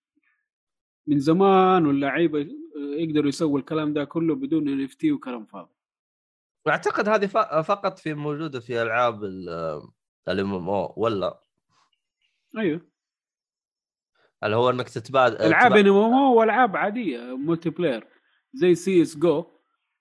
من 1.07 1.19
زمان 1.19 1.87
واللعيبة 1.87 2.47
يقدروا 2.77 3.29
يسووا 3.29 3.59
الكلام 3.59 3.93
ده 3.93 4.05
كله 4.05 4.35
بدون 4.35 4.69
NFT 4.69 5.13
وكلام 5.13 5.47
فاضي. 5.47 5.75
واعتقد 6.67 7.09
هذه 7.09 7.27
فقط 7.63 7.99
في 7.99 8.15
موجودة 8.15 8.61
في 8.61 8.83
ألعاب 8.83 9.21
ال 10.29 10.55
MMO 10.55 10.95
ولا؟ 10.97 11.41
أيوه. 12.59 12.81
اللي 14.45 14.57
هو 14.57 14.71
إنك 14.71 14.89
تتبادل 14.89 15.37
ألعاب 15.37 15.73
ان 15.73 15.87
ام 15.89 15.95
أو 16.15 16.35
وألعاب 16.41 16.77
عادية 16.77 17.37
multiplayer 17.37 18.07
زي 18.53 18.75
سي 18.75 19.03
إس 19.03 19.17
جو. 19.17 19.51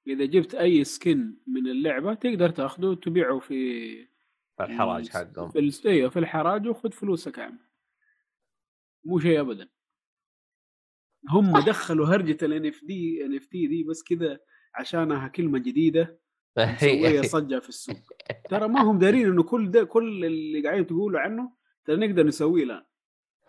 إذا 0.08 0.26
جبت 0.26 0.56
أي 0.56 0.84
skin 0.84 1.38
من 1.48 1.68
اللعبة 1.68 2.14
تقدر 2.14 2.50
تأخذه 2.50 2.86
وتبيعه 2.86 3.40
في 3.40 4.08
الحراج 4.62 5.10
حقهم. 5.10 5.52
في 5.52 5.60
ال- 5.60 5.88
إيوه 5.88 6.10
في 6.10 6.20
الحراج 6.20 6.68
وخذ 6.68 6.92
فلوسك 6.92 7.38
يا 7.38 7.44
عم 7.44 7.60
مو 9.06 9.20
شيء 9.20 9.40
ابدا. 9.42 9.70
هم 11.30 11.60
دخلوا 11.60 12.08
هرجة 12.08 12.46
ال 12.46 12.66
NFT 12.66 13.26
NFT 13.26 13.68
دي 13.68 13.84
بس 13.84 14.04
كذا 14.04 14.40
عشانها 14.76 15.28
كلمة 15.28 15.60
جديدة. 15.60 16.20
مسوية 16.58 17.22
صجة 17.38 17.60
في 17.60 17.70
السوق. 17.70 17.96
ترى 18.50 18.68
ما 18.68 18.82
هم 18.82 19.00
دارين 19.00 19.26
إنه 19.28 19.44
كل 19.44 19.72
ده 19.72 19.84
كل 19.84 20.26
اللي 20.26 20.64
قاعدين 20.64 20.88
تقولوا 20.88 21.20
عنه 21.20 21.52
ترى 21.86 21.96
نقدر 22.08 22.24
نسويه 22.24 22.64
الآن. 22.64 22.84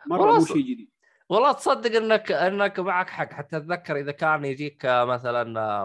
مرة 0.07 0.39
مو. 0.39 0.45
شيء 0.45 0.57
جديد. 0.63 0.91
والله 1.29 1.53
تصدق 1.53 1.97
انك 1.97 2.33
إنك 2.33 2.81
معك 2.81 3.11
حق. 3.11 3.33
حتى 3.33 3.57
أتذكر 3.57 3.97
إذا 3.97 4.13
كان 4.13 4.45
يجيك 4.45 4.87
مثلا 4.87 5.83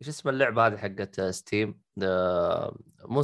إيش 0.00 0.08
اسم 0.08 0.28
اللعبة 0.28 0.66
هذه 0.66 0.76
حقت 0.76 1.20
Steam 1.20 1.80
آه، 2.02 2.76
مو 3.04 3.22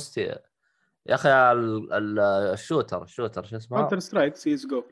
يا 1.07 1.15
أخي 1.15 1.29
ال- 1.53 1.93
ال- 1.93 2.19
ال 2.53 2.59
shooter 2.59 3.03
ال 3.03 3.08
shooter 3.08 3.45
شو 3.45 3.57
اسمها؟ 3.57 3.81
Counter-Strike 3.81 4.37
CS:GO 4.37 4.85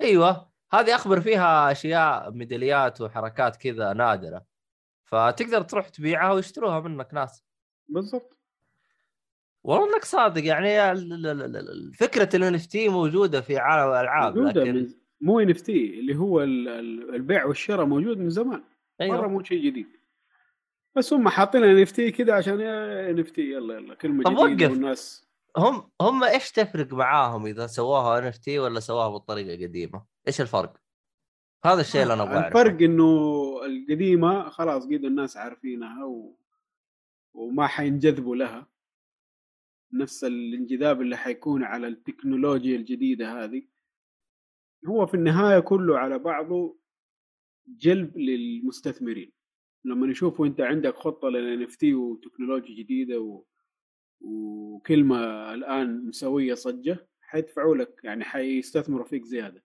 أيوه. 0.00 0.50
هذه 0.72 0.94
أخبر 0.94 1.20
فيها 1.20 1.72
أشياء 1.72 2.30
ميداليات 2.30 3.00
وحركات 3.00 3.56
كذا 3.56 3.92
نادرة. 3.92 4.44
فتقدر 5.04 5.62
تروح 5.62 5.88
تبيعها 5.88 6.32
ويشتروها 6.32 6.80
منك 6.80 7.14
ناس. 7.14 7.44
بالضبط 7.88 8.38
والله 9.64 9.94
انك 9.94 10.04
صادق 10.04 10.44
يعني 10.44 10.92
ال- 10.92 11.12
ال- 11.12 11.26
ال- 11.26 11.56
ال- 11.56 11.94
فكرة 11.94 12.36
ال 12.36 12.54
NFT 12.54 12.88
موجودة 12.88 13.40
في 13.40 13.58
عالم 13.58 13.90
الألعاب 13.92 14.38
لكن 14.38 14.88
مو 15.20 15.40
NFT 15.40 16.00
اللي 16.00 16.16
هو 16.16 16.42
ال- 16.42 16.68
ال- 16.68 17.14
البيع 17.14 17.44
والشراء 17.44 17.86
موجود 17.86 18.18
من 18.18 18.30
زمان 18.30 18.64
أيوة. 19.00 19.16
مرة 19.16 19.26
مو 19.28 19.42
شيء 19.42 19.64
جديد 19.66 19.86
بس 20.96 21.12
هم 21.12 21.28
حاطين 21.28 21.64
NFT 21.64 22.10
كذا 22.10 22.34
عشان 22.34 22.60
ان 22.60 23.18
اف 23.20 23.30
تي 23.30 23.52
يلا 23.52 23.74
يلا 23.74 23.94
كلمة 23.94 24.24
طب 24.24 24.30
جديدة 24.46 24.66
وقف. 24.66 24.72
والناس 24.72 25.28
هم 25.56 25.90
هم 26.00 26.24
إيش 26.24 26.52
تفرق 26.52 26.92
معاهم 26.92 27.46
إذا 27.46 27.66
سووها 27.66 28.18
ان 28.18 28.24
اف 28.24 28.38
تي 28.38 28.58
ولا 28.58 28.80
سووها 28.80 29.08
بالطريقة 29.08 29.54
القديمة؟ 29.54 30.04
إيش 30.28 30.40
الفرق؟ 30.40 30.76
هذا 31.64 31.80
الشيء 31.80 32.02
اللي 32.02 32.14
أنا 32.14 32.22
أبغى 32.22 32.34
أعرفه 32.36 32.48
الفرق 32.60 32.82
إنه 32.82 33.04
القديمة 33.66 34.48
خلاص 34.48 34.84
قد 34.84 35.04
الناس 35.04 35.36
عارفينها 35.36 36.04
و... 36.04 36.38
وما 37.38 37.66
حينجذبوا 37.66 38.36
لها. 38.36 38.66
نفس 39.92 40.24
الانجذاب 40.24 41.02
اللي 41.02 41.16
حيكون 41.16 41.64
على 41.64 41.88
التكنولوجيا 41.88 42.76
الجديدة 42.76 43.44
هذه. 43.44 43.62
هو 44.86 45.06
في 45.06 45.14
النهاية 45.14 45.60
كله 45.60 45.98
على 45.98 46.18
بعضه 46.18 46.78
جلب 47.68 48.18
للمستثمرين. 48.18 49.32
لما 49.84 50.10
يشوفوا 50.10 50.46
انت 50.46 50.60
عندك 50.60 50.94
خطة 50.94 51.28
لل 51.28 51.68
NFT 51.68 51.84
وتكنولوجيا 51.84 52.74
جديدة 52.74 53.20
و... 53.20 53.44
وكلمة 54.20 55.54
الآن 55.54 56.06
مسوية 56.06 56.54
صجة 56.54 57.08
حيدفعوا 57.20 57.76
لك 57.76 58.00
يعني 58.04 58.24
حيستثمروا 58.24 59.06
فيك 59.06 59.24
زيادة. 59.24 59.64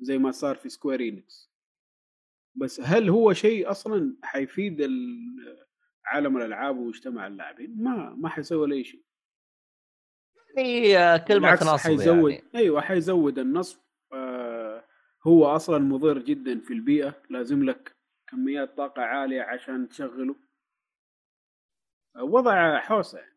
زي 0.00 0.18
ما 0.18 0.30
صار 0.30 0.56
في 0.56 0.68
سكوير 0.68 1.24
بس 2.54 2.80
هل 2.80 3.08
هو 3.08 3.32
شيء 3.32 3.70
أصلا 3.70 4.16
حيفيد 4.22 4.80
عالم 6.12 6.36
الألعاب 6.36 6.78
ومجتمع 6.78 7.26
اللاعبين؟ 7.26 7.82
ما 7.82 8.14
ما 8.18 8.28
حيسوي 8.28 8.58
ولا 8.58 8.82
شيء. 8.82 9.02
يعني 10.56 10.98
آه، 10.98 11.16
كلمة 11.16 11.52
نصب 11.52 11.76
حيزود 11.76 12.30
يعني. 12.30 12.44
أيوه 12.54 12.80
حيزود 12.80 13.38
النصب. 13.38 13.78
آه 14.12 14.84
هو 15.26 15.46
أصلا 15.46 15.78
مضر 15.78 16.18
جدا 16.18 16.60
في 16.60 16.72
البيئة 16.74 17.22
لازم 17.30 17.64
لك 17.64 17.96
كميات 18.30 18.76
طاقة 18.76 19.02
عالية 19.02 19.42
عشان 19.42 19.88
تشغله. 19.88 20.36
وضع 22.20 22.78
حوسة. 22.78 23.18
يعني. 23.18 23.32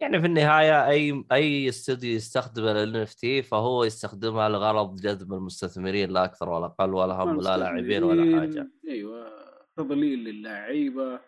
يعني 0.00 0.20
في 0.20 0.26
النهاية 0.26 0.88
أي 0.88 1.24
أي 1.32 1.68
استوديو 1.68 2.16
يستخدم 2.16 2.64
ال 2.64 3.06
تي 3.06 3.42
فهو 3.42 3.84
يستخدمها 3.84 4.48
لغرض 4.48 4.96
جذب 4.96 5.32
المستثمرين 5.32 6.10
لا 6.10 6.24
أكثر 6.24 6.48
ولا 6.48 6.66
أقل 6.66 6.94
ولا 6.94 7.14
هم 7.14 7.40
لا 7.40 7.56
لاعبين 7.56 8.02
ولا 8.02 8.40
حاجة. 8.40 8.70
أيوه 8.88 9.44
تضليل 9.76 10.18
للاعيبة. 10.24 11.14
آه 11.14 11.20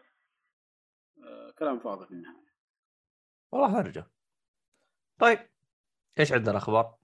كلام 1.58 1.78
فاضي 1.78 2.06
في 2.06 2.12
النهاية. 2.12 2.46
والله 3.52 3.80
هرجه 3.80 4.06
طيب 5.18 5.38
إيش 6.18 6.32
عندنا 6.32 6.56
أخبار؟ 6.56 6.96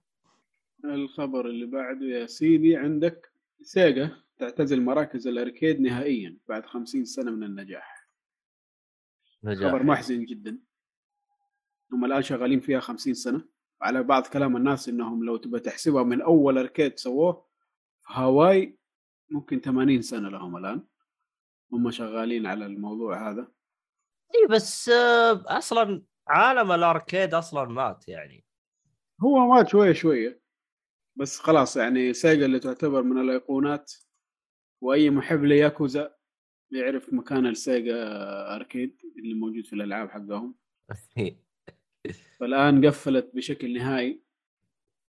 الخبر 0.85 1.45
اللي 1.45 1.65
بعده 1.65 2.05
يا 2.05 2.25
سيدي 2.25 2.77
عندك 2.77 3.31
سيجا 3.61 4.23
تعتزل 4.37 4.81
مراكز 4.81 5.27
الأركيد 5.27 5.79
نهائيا 5.81 6.37
بعد 6.47 6.65
خمسين 6.65 7.05
سنة 7.05 7.31
من 7.31 7.43
النجاح. 7.43 8.07
نجاح. 9.43 9.71
خبر 9.71 9.83
محزن 9.83 10.25
جدا. 10.25 10.59
هم 11.91 12.05
الآن 12.05 12.21
شغالين 12.21 12.59
فيها 12.59 12.79
خمسين 12.79 13.13
سنة. 13.13 13.45
على 13.81 14.03
بعض 14.03 14.27
كلام 14.27 14.57
الناس 14.57 14.89
إنهم 14.89 15.23
لو 15.23 15.37
تبى 15.37 15.59
تحسبها 15.59 16.03
من 16.03 16.21
أول 16.21 16.57
أركيد 16.57 16.99
سووه 16.99 17.45
في 18.01 18.13
هاواي 18.13 18.77
ممكن 19.29 19.59
80 19.59 20.01
سنة 20.01 20.29
لهم 20.29 20.57
الآن. 20.57 20.83
هم 21.71 21.91
شغالين 21.91 22.45
على 22.45 22.65
الموضوع 22.65 23.29
هذا. 23.29 23.51
اي 24.35 24.47
بس 24.49 24.89
آه، 24.89 25.43
أصلا 25.47 26.03
عالم 26.27 26.71
ال 26.71 26.80
arcade 26.80 27.33
أصلا 27.33 27.65
مات 27.65 28.07
يعني. 28.07 28.45
هو 29.21 29.47
مات 29.47 29.67
شوية 29.67 29.93
شوية 29.93 30.41
بس 31.15 31.39
خلاص 31.39 31.77
يعني 31.77 32.13
Sega 32.13 32.45
اللي 32.45 32.59
تعتبر 32.59 33.03
من 33.03 33.21
الأيقونات 33.21 33.93
وأي 34.81 35.09
محب 35.09 35.43
لياكوزا 35.43 36.15
يعرف 36.71 37.13
مكان 37.13 37.45
ال 37.45 37.55
Sega 37.55 37.95
arcade 38.55 38.97
اللي 39.17 39.33
موجود 39.33 39.65
في 39.65 39.73
الألعاب 39.73 40.09
حقهم. 40.09 40.55
فالآن 42.39 42.85
قفلت 42.85 43.31
بشكل 43.33 43.73
نهائي. 43.73 44.23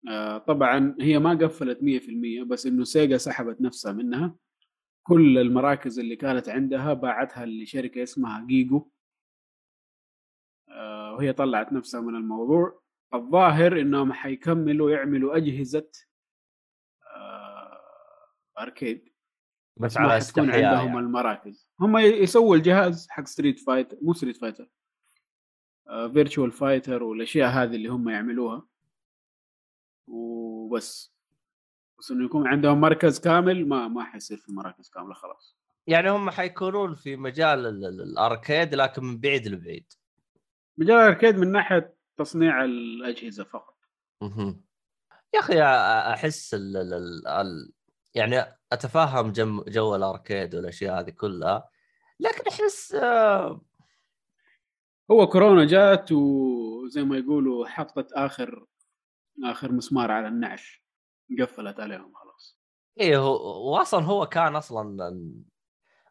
آه 0.10 0.38
طبعا 0.38 0.96
هي 1.02 1.20
ما 1.20 1.34
قفلت 1.34 1.80
100% 1.82 2.44
بس 2.44 2.66
إنه 2.66 2.84
Sega 2.84 3.18
سحبت 3.18 3.62
نفسها 3.62 3.92
منها. 3.92 4.36
كل 5.04 5.38
المراكز 5.38 6.00
اللي 6.00 6.16
كانت 6.16 6.50
عندها 6.50 6.94
باعتها 6.94 7.46
لشركة 7.46 8.04
اسمها 8.04 8.46
جيجو. 8.48 8.90
وهي 11.16 11.34
طلعت 11.34 11.74
نفسها 11.74 12.02
من 12.02 12.16
الموضوع 12.16 12.82
الظاهر 13.14 13.80
إنهم 13.82 14.14
حيكملوا 14.14 14.92
يعملوا 14.92 15.38
أجهزة 15.38 15.90
آه 17.16 17.82
arcade. 18.60 19.10
بس 19.78 19.98
ما 19.98 20.04
على 20.04 20.18
استحياء 20.18 20.66
عندهم 20.76 20.88
يعني. 20.88 21.00
المراكز. 21.00 21.70
هم 21.80 21.98
يسووا 21.98 22.56
الجهاز 22.56 23.08
حق 23.10 23.26
Street 23.26 23.60
Fighter 23.60 23.98
مو 24.02 24.14
Street 24.14 24.38
Fighter 24.38 24.70
Virtua 26.14 26.52
Fighter 26.52 27.04
والأشياء 27.04 27.50
هذه 27.50 27.76
اللي 27.76 27.88
هم 27.90 28.10
يعملوها. 28.10 28.68
وبس. 30.08 31.16
بس 32.00 32.12
إنه 32.12 32.26
يكون 32.26 32.48
عندهم 32.48 32.82
مركز 32.82 33.20
كامل 33.20 33.68
ما 33.68 33.88
ما 33.88 34.04
حيصير 34.04 34.38
في 34.38 34.52
مراكز 34.54 34.90
كاملة 34.90 35.14
خلاص. 35.14 35.58
يعني 35.88 36.10
هم 36.10 36.30
حيكونون 36.30 36.96
في 36.96 37.16
مجال 37.16 37.60
ال- 37.66 37.86
ال- 37.86 38.02
الأركيد 38.02 38.76
لكن 38.76 39.04
من 39.04 39.18
بعيد 39.20 39.48
لبعيد. 39.48 39.94
مجال 40.78 40.96
الاركيد 40.98 41.36
من 41.38 41.52
ناحية 41.52 41.96
تصنيع 42.18 42.64
الأجهزة 42.64 43.44
فقط 43.44 43.78
مهم. 44.22 44.64
يا 45.34 45.40
أخي 45.40 45.62
أحس 46.14 46.54
ال 46.54 46.78
ال 46.78 46.94
ال 46.94 47.28
ال 47.28 47.74
يعني 48.16 48.58
اتفهم 48.72 49.32
جم 49.32 49.64
جو 49.68 49.96
الأركيد 49.96 50.56
والأشياء 50.56 51.00
هذه 51.00 51.10
كلها 51.10 51.70
لكن 52.20 52.44
أحس 52.50 52.94
آه، 52.96 53.62
هو 55.12 55.28
كورونا 55.28 55.66
جات 55.66 56.12
وزي 56.12 57.04
ما 57.04 57.18
يقولوا 57.18 57.68
حطت 57.68 58.12
آخر 58.12 58.66
آخر 59.44 59.72
مسمار 59.72 60.12
على 60.12 60.28
النعش 60.28 60.84
قفلت 61.40 61.80
عليهم 61.80 62.14
خلاص 62.14 62.60
إيه 63.00 63.18
هو 63.18 63.74
واصلا 63.74 64.06
هو 64.06 64.26
كان 64.26 64.56
أصلا 64.56 65.14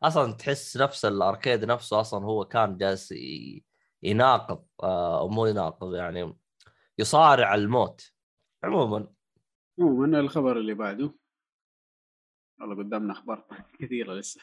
أصلا 0.02 0.32
تحس 0.32 0.76
نفس 0.76 1.04
الأركيد 1.04 1.64
نفسه 1.64 2.00
أصلا 2.00 2.24
هو 2.24 2.44
كان 2.44 2.76
جالس 2.76 3.12
ي- 3.12 3.64
يناقض 4.04 4.66
آه، 4.82 5.20
أو 5.20 5.28
مو 5.28 5.46
يناقض 5.46 5.94
يعني 5.94 6.36
يصارع 6.98 7.54
الموت. 7.54 8.12
عموما. 8.64 9.14
عموما 9.78 10.20
الخبر 10.20 10.56
اللي 10.56 10.74
بعده. 10.74 11.14
والله 12.60 12.76
قدامنا 12.76 13.12
أخبار 13.12 13.46
كثيرة 13.80 14.14
لسه. 14.14 14.40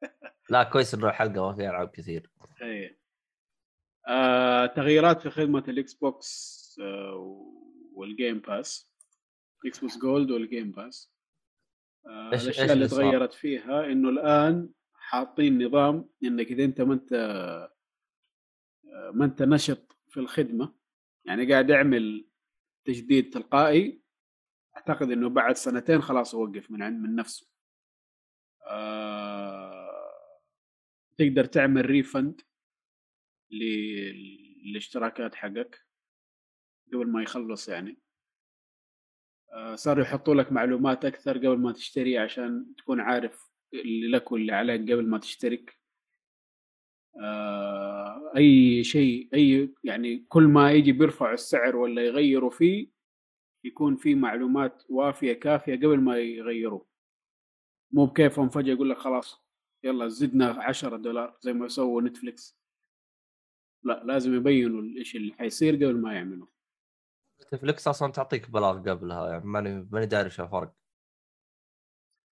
لا 0.50 0.62
كويس 0.62 0.94
إنه 0.94 1.08
الحلقة 1.08 1.46
ما 1.46 1.54
فيها 1.54 1.70
ألعاب 1.70 1.88
كثير. 1.88 2.30
إيه. 2.62 2.98
آه، 4.08 4.66
تغييرات 4.66 5.20
في 5.20 5.30
خدمة 5.30 5.64
ال 5.68 5.94
Xbox 5.94 6.76
آه، 6.82 7.44
وال 7.94 8.09
Game 8.09 8.38
Pass 8.38 8.90
Xbox 9.66 9.98
Gold 9.98 10.30
وال 10.30 10.44
Game 10.44 10.72
Pass 10.72 11.12
آه، 12.06 12.28
الأشياء 12.28 12.72
اللي؟ 12.72 12.88
تغيرت 12.88 13.32
فيها 13.32 13.86
إنه 13.86 14.08
الآن 14.08 14.68
حاطين 14.94 15.66
نظام 15.66 16.08
إنك 16.24 16.46
إذا 16.46 16.64
أنت 16.64 16.80
ما 16.80 16.94
أنت 16.94 17.12
ما 19.14 19.24
انت 19.24 19.42
نشط 19.42 19.96
في 20.08 20.20
الخدمة 20.20 20.74
يعني 21.24 21.52
قاعد 21.52 21.70
يعمل 21.70 22.28
تجديد 22.84 23.30
تلقائي 23.30 24.02
أعتقد 24.76 25.10
إنه 25.10 25.28
بعد 25.28 25.56
سنتين 25.56 26.02
خلاص 26.02 26.34
يوقف 26.34 26.70
من 26.70 26.82
عند 26.82 27.02
من 27.02 27.14
نفسه. 27.16 27.50
آه 28.70 30.30
تقدر 31.18 31.44
تعمل 31.44 31.86
ريفند 31.86 32.40
للاشتراكات 33.50 35.34
حقك 35.34 35.80
قبل 36.92 37.06
ما 37.08 37.22
يخلص 37.22 37.68
يعني. 37.68 37.98
آه 39.52 39.74
صاروا 39.74 40.04
يحطوا 40.04 40.34
لك 40.34 40.52
معلومات 40.52 41.04
أكثر 41.04 41.38
قبل 41.38 41.58
ما 41.58 41.72
تشتري 41.72 42.18
عشان 42.18 42.74
تكون 42.78 43.00
عارف 43.00 43.50
اللي 43.74 44.08
لك 44.10 44.32
واللي 44.32 44.52
عليك 44.52 44.80
قبل 44.92 45.08
ما 45.08 45.18
تشترك. 45.18 45.70
آه 45.70 45.83
أي 48.36 48.84
شيء 48.84 49.28
أي 49.34 49.74
يعني 49.84 50.24
كل 50.28 50.42
ما 50.42 50.72
يجي 50.72 50.92
بيرفعوا 50.92 51.34
السعر 51.34 51.76
ولا 51.76 52.02
يغيروا 52.02 52.50
فيه 52.50 52.88
يكون 53.64 53.96
في 53.96 54.14
معلومات 54.14 54.82
وافية 54.88 55.32
كافية 55.32 55.76
قبل 55.76 56.00
ما 56.00 56.18
يغيروه 56.18 56.86
مو 57.92 58.06
بكيفهم 58.06 58.48
فجاه 58.48 58.72
يقول 58.72 58.90
لك 58.90 58.98
خلاص 58.98 59.44
يلا 59.84 60.08
زدنا 60.08 60.62
10 60.62 60.96
دولار 60.96 61.36
زي 61.40 61.52
ما 61.52 61.68
سووا 61.68 62.02
Netflix. 62.02 62.58
لا 63.84 64.02
لازم 64.04 64.34
يبينوا 64.34 64.82
إيش 64.98 65.16
اللي 65.16 65.34
حيصير 65.34 65.74
قبل 65.74 65.96
ما 65.96 66.14
يعملوا. 66.14 66.46
Netflix 67.42 67.88
أصلا 67.88 68.12
تعطيك 68.12 68.50
بلاغ 68.50 68.90
قبلها 68.90 69.30
يعني 69.30 69.44
ماني 69.44 69.88
ماني 69.92 70.06
داري 70.06 70.24
إيش 70.24 70.40
الفرق. 70.40 70.74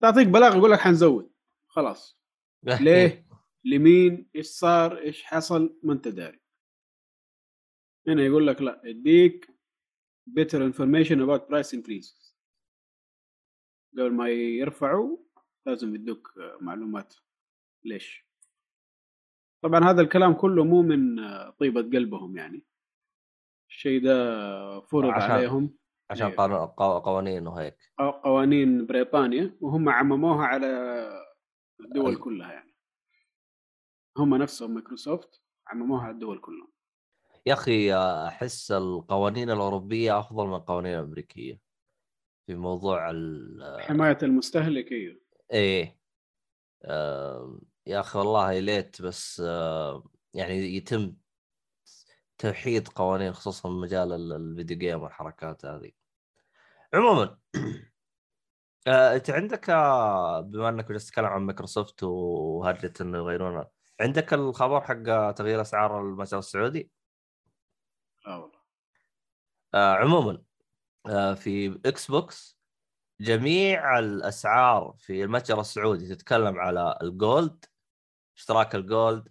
تعطيك 0.00 0.28
بلاغ 0.28 0.56
يقول 0.56 0.70
لك 0.70 0.78
حنزود. 0.78 1.30
خلاص. 1.66 2.18
ليه؟ 2.80 3.26
لمين؟ 3.64 4.30
إيش 4.36 4.46
صار؟ 4.46 4.98
إيش 4.98 5.24
حصل؟ 5.24 5.78
ما 5.82 5.92
أنت 5.92 6.08
داري. 6.08 6.40
هنا 8.08 8.22
يقول 8.22 8.46
لك 8.46 8.62
لا 8.62 8.82
إديك 8.84 9.46
better 10.30 10.58
information 10.72 11.18
about 11.26 11.42
price 11.50 11.78
increases. 11.78 12.32
قبل 13.92 14.12
ما 14.12 14.28
يرفعوا 14.28 15.18
لازم 15.66 15.94
يدوك 15.94 16.32
معلومات. 16.60 17.14
ليش؟ 17.84 18.26
طبعا 19.64 19.80
هذا 19.90 20.00
الكلام 20.02 20.32
كله 20.34 20.64
مو 20.64 20.82
من 20.82 21.16
طيبة 21.50 21.80
قلبهم 21.82 22.36
يعني. 22.36 22.64
الشيء 23.70 24.02
ده 24.04 24.80
فرض 24.80 25.10
عشان- 25.10 25.30
عليهم. 25.30 25.78
عشان 26.10 26.26
إيه. 26.26 26.36
قانون 26.36 26.66
قو- 26.66 27.00
قوانين 27.04 27.46
وهيك. 27.46 27.76
قو- 28.00 28.10
قوانين 28.24 28.86
بريطانيا 28.86 29.56
وهم 29.60 29.88
عمموها 29.88 30.46
على 30.46 30.66
الدول 31.80 32.12
ال- 32.12 32.20
كلها 32.20 32.52
يعني. 32.52 32.71
هم 34.18 34.34
نفسهم 34.34 34.74
مايكروسوفت 34.74 35.42
عمموها 35.68 36.02
على 36.02 36.14
الدول 36.14 36.40
كلها. 36.40 36.68
يا 37.46 37.52
أخي 37.52 37.94
أحس 38.26 38.72
القوانين 38.72 39.50
الأوروبية 39.50 40.18
أفضل 40.18 40.46
من 40.46 40.54
القوانين 40.54 40.94
الأمريكية 40.94 41.60
في 42.46 42.54
موضوع 42.54 43.10
ال 43.10 43.76
حماية 43.80 44.18
المستهلك 44.22 44.92
أيوه 44.92 45.20
إيه. 45.52 45.98
آم، 46.84 47.60
يا 47.86 48.00
أخي 48.00 48.18
والله 48.18 48.58
ليت 48.58 49.02
بس 49.02 49.42
آم، 49.46 50.02
يعني 50.34 50.76
يتم 50.76 51.16
توحيد 52.38 52.88
قوانين 52.88 53.32
خصوصا 53.32 53.68
مجال 53.68 54.12
ال- 54.12 54.32
ال 54.32 54.40
video 54.40 54.78
game 54.78 55.02
والحركات 55.02 55.64
هذه. 55.64 55.92
عموما 56.94 57.38
آه، 58.86 59.14
أنت 59.14 59.30
عندك 59.30 59.70
آه، 59.70 60.40
بما 60.40 60.68
إنك 60.68 60.88
جالس 60.88 61.06
تتكلم 61.06 61.24
عن 61.26 61.42
مايكروسوفت 61.42 62.02
وهرجة 62.02 62.92
إنه 63.00 63.18
يغيرون 63.18 63.64
عندك 64.02 64.34
الخبر 64.34 64.80
حق 64.80 65.30
تغيير 65.30 65.60
أسعار 65.60 66.00
المتجر 66.00 66.38
السعودي؟ 66.38 66.90
آه 68.26 68.38
والله. 68.40 68.58
آه، 69.74 69.94
عموما 69.94 70.42
آه، 71.06 71.34
في 71.34 71.80
إكس 71.86 72.10
بوكس 72.10 72.58
جميع 73.20 73.98
الأسعار 73.98 74.94
في 74.98 75.24
المتجر 75.24 75.60
السعودي 75.60 76.14
تتكلم 76.14 76.60
على 76.60 76.98
الجولد 77.02 77.64
اشتراك 78.36 78.74
الجولد 78.74 79.28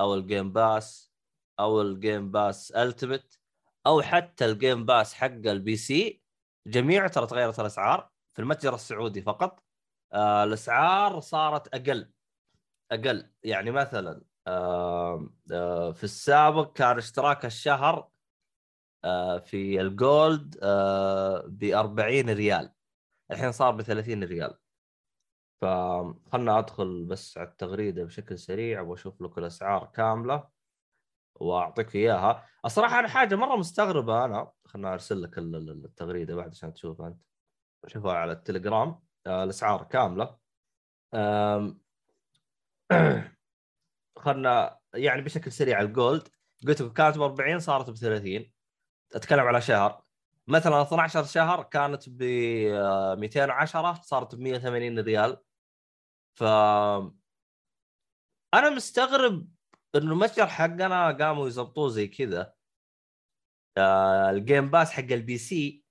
أو 0.00 0.14
الجيم 0.14 0.52
باس 0.52 1.12
أو 1.60 1.82
الجيم 1.82 2.30
باس 2.30 2.70
التيمت 2.70 3.38
أو 3.86 4.02
حتى 4.02 4.44
ال 4.44 4.52
Game 4.52 4.86
Pass 4.86 5.14
حق 5.14 5.26
ال 5.26 5.76
PC 5.76 6.22
جميعه 6.66 7.08
ترى 7.08 7.26
تغيرت 7.26 7.60
الأسعار 7.60 8.10
في 8.34 8.42
المتجر 8.42 8.74
السعودي 8.74 9.22
فقط. 9.22 9.62
آه 10.12 10.44
الأسعار 10.44 11.20
صارت 11.20 11.68
أقل. 11.74 12.10
أقل. 12.92 13.30
يعني 13.42 13.70
مثلا 13.70 14.24
في 15.92 16.04
السابق 16.04 16.72
كان 16.72 16.98
اشتراك 16.98 17.44
الشهر 17.44 18.08
آه 19.04 19.38
في 19.38 19.80
الجولد 19.80 20.58
آه 20.62 21.44
ب 21.46 21.64
40 21.64 22.30
ريال. 22.30 22.72
الحين 23.30 23.52
صار 23.52 23.70
ب 23.74 23.82
30 23.82 24.24
ريال 24.24 24.58
فخلنا 25.60 26.58
أدخل 26.58 27.04
بس 27.04 27.38
على 27.38 27.48
التغريدة 27.48 28.04
بشكل 28.04 28.38
سريع 28.38 28.80
واشوف 28.80 29.22
لك 29.22 29.38
الأسعار 29.38 29.86
كاملة 29.86 30.48
وأعطيك 31.40 31.94
إياها. 31.96 32.46
الصراحة 32.64 32.98
أنا 32.98 33.08
حاجة 33.08 33.34
مرة 33.34 33.56
مستغربة 33.56 34.24
أنا. 34.24 34.52
خلنا 34.64 34.92
أرسل 34.92 35.22
لك 35.22 35.38
ال- 35.38 35.56
ال- 35.56 35.84
التغريدة 35.84 36.34
بعد 36.36 36.50
عشان 36.50 36.72
تشوفها 36.74 37.08
أنت. 37.08 37.22
شوفها 37.86 38.12
على 38.12 38.32
التليجرام. 38.32 39.02
آه، 39.26 39.44
الأسعار 39.44 39.84
كاملة. 39.84 40.38
خلنا 44.18 44.78
يعني 44.94 45.22
بشكل 45.22 45.52
سريع 45.52 45.80
ال 45.80 45.90
Gold 45.90 46.28
قلت 46.68 46.82
لك 46.82 46.92
كانت 46.92 47.18
ب 47.18 47.22
40 47.22 47.58
صارت 47.58 47.90
ب 47.90 47.94
30 47.96 48.52
أتكلم 49.14 49.40
على 49.40 49.60
شهر. 49.60 50.04
مثلا 50.46 50.82
12 50.82 51.24
شهر 51.24 51.62
كانت 51.62 52.08
ب 52.08 52.22
210 53.18 53.94
صارت 54.02 54.34
ب 54.34 54.40
180 54.40 54.98
ريال. 54.98 55.36
ف 56.34 56.42
أنا 58.54 58.70
مستغرب 58.70 59.48
إنه 59.94 60.12
المتجر 60.12 60.46
حقنا 60.46 61.10
قاموا 61.12 61.46
يظبطوه 61.46 61.88
زي 61.88 62.08
كذا. 62.08 62.54
آه، 63.78 64.30
ال 64.30 64.38
Game 64.38 64.70
Pass 64.70 64.90
حق 64.92 65.00
ال 65.02 65.38
PC 65.38 65.84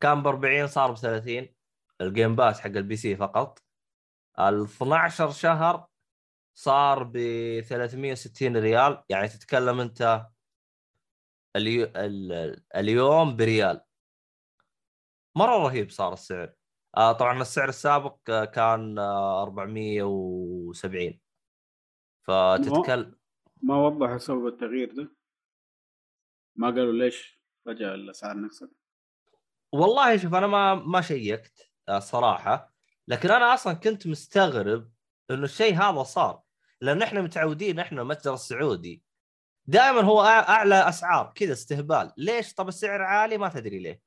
كان 0.00 0.22
ب 0.22 0.26
40 0.26 0.66
صار 0.66 0.92
ب 0.92 0.96
30 0.96 1.48
ال 2.00 2.07
Game 2.07 2.36
Pass 2.36 2.60
حق 2.60 2.66
ال 2.66 2.96
PC 2.96 3.16
فقط. 3.16 3.62
ال 4.38 4.64
12 4.64 5.30
شهر 5.30 5.88
صار 6.56 7.02
ب 7.02 7.16
360 7.60 8.56
ريال. 8.56 9.02
يعني 9.08 9.28
تتكلم 9.28 9.80
أنت 9.80 10.26
اليو... 11.56 11.84
ال... 11.96 12.62
اليوم 12.76 13.36
بريال. 13.36 13.80
مرة 15.36 15.56
رهيب 15.56 15.90
صار 15.90 16.12
السعر. 16.12 16.52
آه 16.96 17.12
طبعا 17.12 17.42
السعر 17.42 17.68
السابق 17.68 18.30
آه، 18.30 18.44
كان 18.44 18.98
آه 18.98 19.42
470 19.42 21.20
فتتكلم 22.22 23.16
ما 23.62 23.76
وضحوا 23.76 24.18
سبب 24.18 24.46
التغيير 24.46 24.94
ده. 24.94 25.16
ما 26.56 26.66
قالوا 26.66 26.92
ليش 26.92 27.40
فجأة 27.66 27.94
الأسعار 27.94 28.36
نقصت 28.36 28.70
والله 29.72 30.16
شوف 30.16 30.34
أنا 30.34 30.46
ما 30.46 30.74
ما 30.74 31.00
شيكت 31.00 31.70
آه، 31.88 31.98
صراحة. 31.98 32.72
لكن 33.08 33.30
أنا 33.30 33.54
أصلا 33.54 33.72
كنت 33.72 34.06
مستغرب 34.06 34.90
إنه 35.30 35.44
الشيء 35.44 35.74
هذا 35.74 36.02
صار. 36.02 36.45
لأن 36.80 37.02
إحنا 37.02 37.22
متعودين 37.22 37.78
إحنا 37.78 38.02
المتجر 38.02 38.34
السعودي. 38.34 39.02
دائما 39.66 40.00
هو 40.00 40.22
أعلى 40.22 40.88
أسعار 40.88 41.32
كذا 41.34 41.52
استهبال. 41.52 42.12
ليش؟ 42.16 42.54
طب 42.54 42.68
السعر 42.68 43.02
عالي؟ 43.02 43.38
ما 43.38 43.48
تدري 43.48 43.78
ليه. 43.78 44.06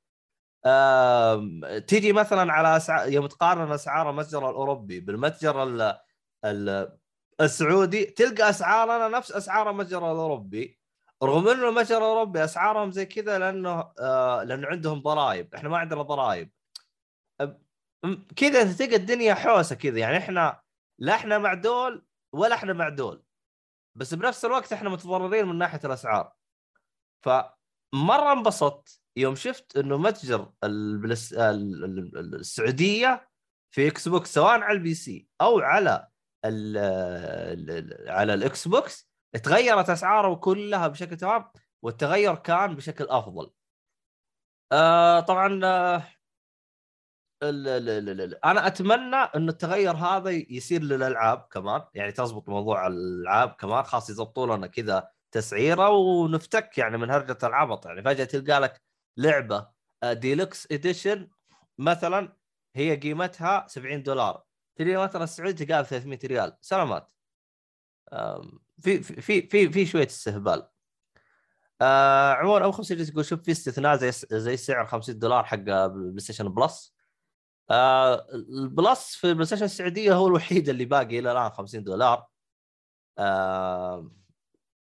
تيجي 1.80 2.14
مثلا 2.14 2.54
على 2.54 2.78
اسعار 2.78 3.10
يوم 3.10 3.28
تقارن 3.28 3.72
أسعار 3.72 4.10
المتجر 4.10 4.50
الأوروبي 4.50 5.00
بالمتجر 5.00 5.64
ال... 5.64 5.98
ال... 6.46 6.98
السعودي 7.41 8.06
تلقى 8.06 8.50
أسعارنا 8.50 9.08
نفس 9.18 9.32
أسعار 9.32 9.70
المتجر 9.70 10.12
الأوروبي. 10.12 10.80
رغم 11.24 11.48
إنه 11.48 11.70
المتجر 11.70 11.98
الأوروبي 11.98 12.44
أسعارهم 12.44 12.91
زي 12.91 13.06
كذا 13.06 13.40
لأنه 13.40 13.91
آه 14.00 14.44
لأنه 14.44 14.68
عندهم 14.68 15.02
ضرائب. 15.02 15.56
إحنا 15.56 15.70
ما 15.70 15.78
عندنا 15.78 16.02
ضرائب. 16.02 16.50
كذا 18.36 18.74
تلقى 18.74 18.96
الدنيا 18.96 19.34
حوسة 19.34 19.76
كذا. 19.76 20.00
يعني 20.00 20.18
إحنا 20.18 20.62
لا 21.00 21.16
إحنا 21.16 21.38
مع 21.38 21.54
دول 21.54 22.06
ولا 22.34 22.56
إحنا 22.56 22.73
مع 22.73 22.89
دول 22.89 23.23
بس 23.95 24.14
بنفس 24.14 24.45
الوقت 24.45 24.73
إحنا 24.73 24.89
متضررين 24.89 25.45
من 25.47 25.57
ناحية 25.57 25.80
الأسعار 25.85 26.34
فمرة 27.26 28.31
انبسطت 28.31 29.01
يوم 29.15 29.35
شفت 29.35 29.77
إنه 29.77 29.97
متجر 29.97 30.51
البلس... 30.64 31.34
ال- 31.34 31.84
ال- 31.85 32.18
ال- 32.19 32.35
السعودية 32.35 33.30
في 33.72 33.88
إكس 33.88 34.07
بوكس 34.07 34.34
سواء 34.34 34.60
على 34.61 34.72
ال 34.77 34.94
PC 34.94 35.27
أو 35.41 35.60
على 35.60 36.07
ال- 36.45 38.10
على 38.10 38.34
الاكس 38.34 38.68
بوكس 38.68 39.10
تغيرت 39.43 39.89
أسعاره 39.89 40.35
كلها 40.35 40.88
بشكل 40.88 41.18
تمام 41.18 41.51
والتغير 41.81 42.35
كان 42.35 42.76
بشكل 42.76 43.03
أفضل. 43.10 43.51
آه 44.72 45.19
طبعا 45.19 45.60
آه 45.65 46.03
ال 47.44 47.68
ال 47.68 47.90
ال 47.90 48.22
ال 48.22 48.45
أنا 48.45 48.68
أتمنى 48.68 49.16
انه 49.16 49.52
التغير 49.52 49.91
هذا 49.95 50.30
يصير 50.30 50.82
للألعاب 50.82 51.48
كمان. 51.52 51.82
يعني 51.94 52.11
تزبط 52.11 52.49
موضوع 52.49 52.88
الألعاب 52.88 53.49
كمان. 53.49 53.84
خلاص 53.84 54.10
يضبطوا 54.10 54.57
لنا 54.57 54.68
كذا 54.68 55.10
تسعيرة 55.32 55.90
ونفتك 55.90 56.78
يعني 56.78 56.98
من 56.98 57.11
هرجة 57.11 57.38
العبط. 57.44 57.86
يعني 57.86 58.03
فجأة 58.03 58.26
تلقى 58.26 58.60
لك 58.60 58.82
لعبة 59.18 59.68
آه، 60.03 60.14
Deluxe 60.14 60.68
Edition 60.72 61.30
مثلا 61.78 62.34
هي 62.76 62.95
قيمتها 62.95 63.68
70 63.68 64.03
دولار. 64.03 64.44
تجي 64.76 64.98
مثلا 64.98 65.24
السعودي 65.24 65.66
ب 65.66 65.82
300 65.82 66.20
ريال. 66.26 66.57
سلامات. 66.61 67.11
في 68.82 69.03
في 69.03 69.41
في 69.41 69.70
في, 69.72 69.86
شوية 69.86 70.06
استهبال. 70.07 70.68
آه 71.82 72.34
عموما 72.34 72.64
أبو 72.66 72.72
50 72.72 72.99
يقول 72.99 73.26
شوف 73.26 73.41
في 73.41 73.52
استثناء 73.52 73.95
زي 73.98 74.11
زي 74.40 74.57
سعر 74.57 74.86
50 74.86 75.20
دولار 75.20 75.44
حق 75.44 75.57
بلاي 75.57 76.20
ستيشن 76.20 76.49
Plus 76.49 76.98
آه 77.72 78.28
ال 78.34 78.50
Plus 78.50 79.15
في 79.16 79.28
البلاي 79.28 79.62
السعودية 79.62 80.14
هو 80.14 80.28
الوحيد 80.28 80.70
اللي 80.70 80.86
باقي 80.86 81.20
إلى 81.20 81.32
الآن 81.32 81.50
50 81.50 81.84
دولار. 81.84 82.28
آه 83.18 84.12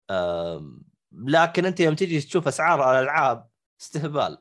آه 0.10 0.72
لكن 1.12 1.66
أنت 1.66 1.80
يوم 1.80 1.96
تجي 1.96 2.22
تشوف 2.22 2.48
أسعار 2.48 2.92
الألعاب 3.00 3.50
استهبال 3.82 4.38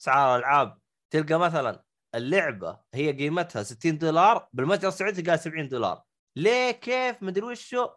أسعار 0.00 0.36
الألعاب 0.36 0.78
تلقى 1.10 1.38
مثلا 1.38 1.84
اللعبة 2.14 2.80
هي 2.94 3.12
قيمتها 3.12 3.62
60 3.62 3.98
دولار 3.98 4.48
بالمتجر 4.52 4.88
السعودي 4.88 5.22
تلقاها 5.22 5.36
70 5.36 5.68
دولار. 5.68 6.02
ليه؟ 6.36 6.70
كيف؟ 6.70 7.22
مدري 7.22 7.44
وشو؟ 7.44 7.88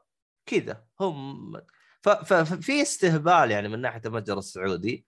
كذا. 0.45 0.86
هم 0.99 1.61
ففي 2.02 2.82
استهبال 2.82 3.52
يعني 3.52 3.68
من 3.68 3.82
ناحية 3.82 4.02
المتجر 4.06 4.38
السعودي. 4.38 5.06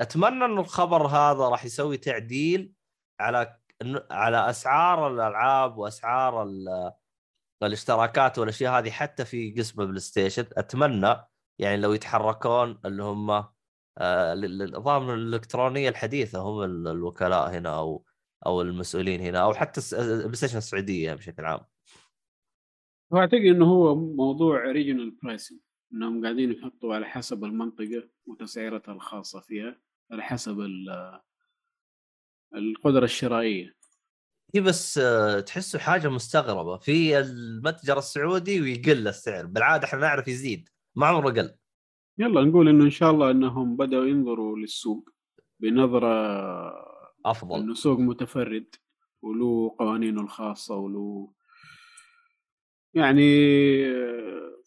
أتمنى 0.00 0.44
انه 0.44 0.60
الخبر 0.60 1.06
هذا 1.06 1.48
راح 1.48 1.64
يسوي 1.64 1.96
تعديل 1.96 2.72
على 3.20 3.58
على 4.10 4.50
أسعار 4.50 5.08
الألعاب 5.14 5.78
وأسعار 5.78 6.42
ال- 6.42 6.92
الاشتراكات 7.62 8.38
والاشياء 8.38 8.78
هذه 8.78 8.90
حتى 8.90 9.24
في 9.24 9.54
قسم 9.58 9.86
بلاي 9.86 10.00
ستيشن 10.00 10.44
أتمنى 10.56 11.16
يعني 11.60 11.76
لو 11.76 11.92
يتحركون 11.92 12.80
اللي 12.84 13.02
هم 13.02 13.30
آه، 13.30 14.32
ال- 14.32 14.44
ال- 14.44 14.62
النظام 14.62 15.10
الالكترونيه 15.10 15.88
الحديثة 15.88 16.40
هم 16.40 16.62
ال- 16.62 16.88
الوكلاء 16.88 17.50
هنا 17.50 17.78
أو 17.78 18.04
أو 18.46 18.62
المسؤولين 18.62 19.20
هنا 19.20 19.38
أو 19.42 19.54
حتى 19.54 19.80
البلاي 19.92 20.34
ستيشن 20.34 20.58
السعودية 20.58 21.14
بشكل 21.14 21.44
عام. 21.44 21.60
وأعتقد 23.12 23.34
إنه 23.40 23.64
هو 23.66 23.94
موضوع 23.94 24.58
regional 24.64 25.10
pricing 25.22 25.58
إنهم 25.92 26.22
قاعدين 26.22 26.52
يحطوا 26.52 26.94
على 26.94 27.06
حسب 27.06 27.44
المنطقة 27.44 28.08
وتسعيرتها 28.26 28.92
الخاصة 28.92 29.40
فيها 29.40 29.80
على 30.12 30.22
حسب 30.22 30.60
ال- 30.60 31.20
القدرة 32.54 33.04
الشرائية. 33.04 33.76
هي 34.54 34.60
بس 34.60 34.98
آه، 34.98 35.40
تحسه 35.40 35.78
حاجة 35.78 36.08
مستغربة. 36.08 36.76
في 36.76 37.18
المتجر 37.18 37.98
السعودي 37.98 38.60
ويقل 38.60 39.08
السعر. 39.08 39.46
بالعادة 39.46 39.84
إحنا 39.84 39.98
نعرف 39.98 40.28
يزيد. 40.28 40.68
ما 40.96 41.06
عمره 41.06 41.30
قل. 41.30 41.54
يلا 42.18 42.44
نقول 42.44 42.68
إنه 42.68 42.84
إن 42.84 42.90
شاء 42.90 43.10
الله 43.10 43.30
إنهم 43.30 43.76
بدأوا 43.76 44.04
ينظروا 44.04 44.58
للسوق 44.58 45.10
بنظرة 45.60 46.06
أفضل. 47.26 47.60
إنه 47.60 47.74
سوق 47.74 47.98
متفرد 47.98 48.74
وله 49.22 49.76
قوانينه 49.78 50.20
الخاصة 50.20 50.76
وله 50.76 51.32
يعني 52.94 53.22
آه، 53.86 54.62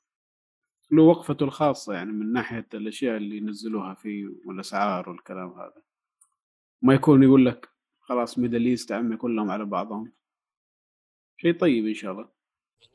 له 0.92 1.04
وقفته 1.04 1.44
الخاصة 1.44 1.94
يعني 1.94 2.12
من 2.12 2.34
ناحية 2.34 2.68
الأشياء 2.74 3.18
اللي 3.18 3.38
ينزلوها 3.38 3.94
فيه 3.94 4.28
والأسعار 4.46 5.10
والكلام 5.10 5.50
هذا. 5.50 5.89
ما 6.82 6.94
يكون 6.94 7.24
يقول 7.24 7.46
لك 7.46 7.70
خلاص 8.02 8.38
Middle 8.38 8.66
East 8.66 8.92
عمي 8.92 9.18
كلهم 9.18 9.52
على 9.52 9.66
بعضهم. 9.66 10.14
شيء 11.38 11.60
طيب 11.60 11.88
إن 11.88 11.94
شاء 11.94 12.12
الله. 12.12 12.30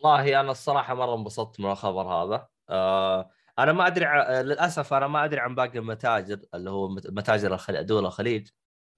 والله 0.03 0.41
أنا 0.41 0.51
الصراحة 0.51 0.95
مرة 0.95 1.15
انبسطت 1.15 1.61
من 1.61 1.71
الخبر 1.71 2.03
هذا. 2.03 2.49
آه 2.69 3.31
أنا 3.59 3.73
ما 3.73 3.87
أدري 3.87 4.05
ع... 4.05 4.41
للأسف 4.41 4.93
أنا 4.95 5.07
ما 5.07 5.25
أدري 5.25 5.41
عن 5.41 5.55
باقي 5.55 5.79
المتاجر 5.79 6.41
اللي 6.55 6.71
هو 6.71 6.89
مت- 6.89 7.11
متاجر 7.11 7.55
الخليج 7.55 7.83
دول 7.83 8.07
الخليج. 8.07 8.49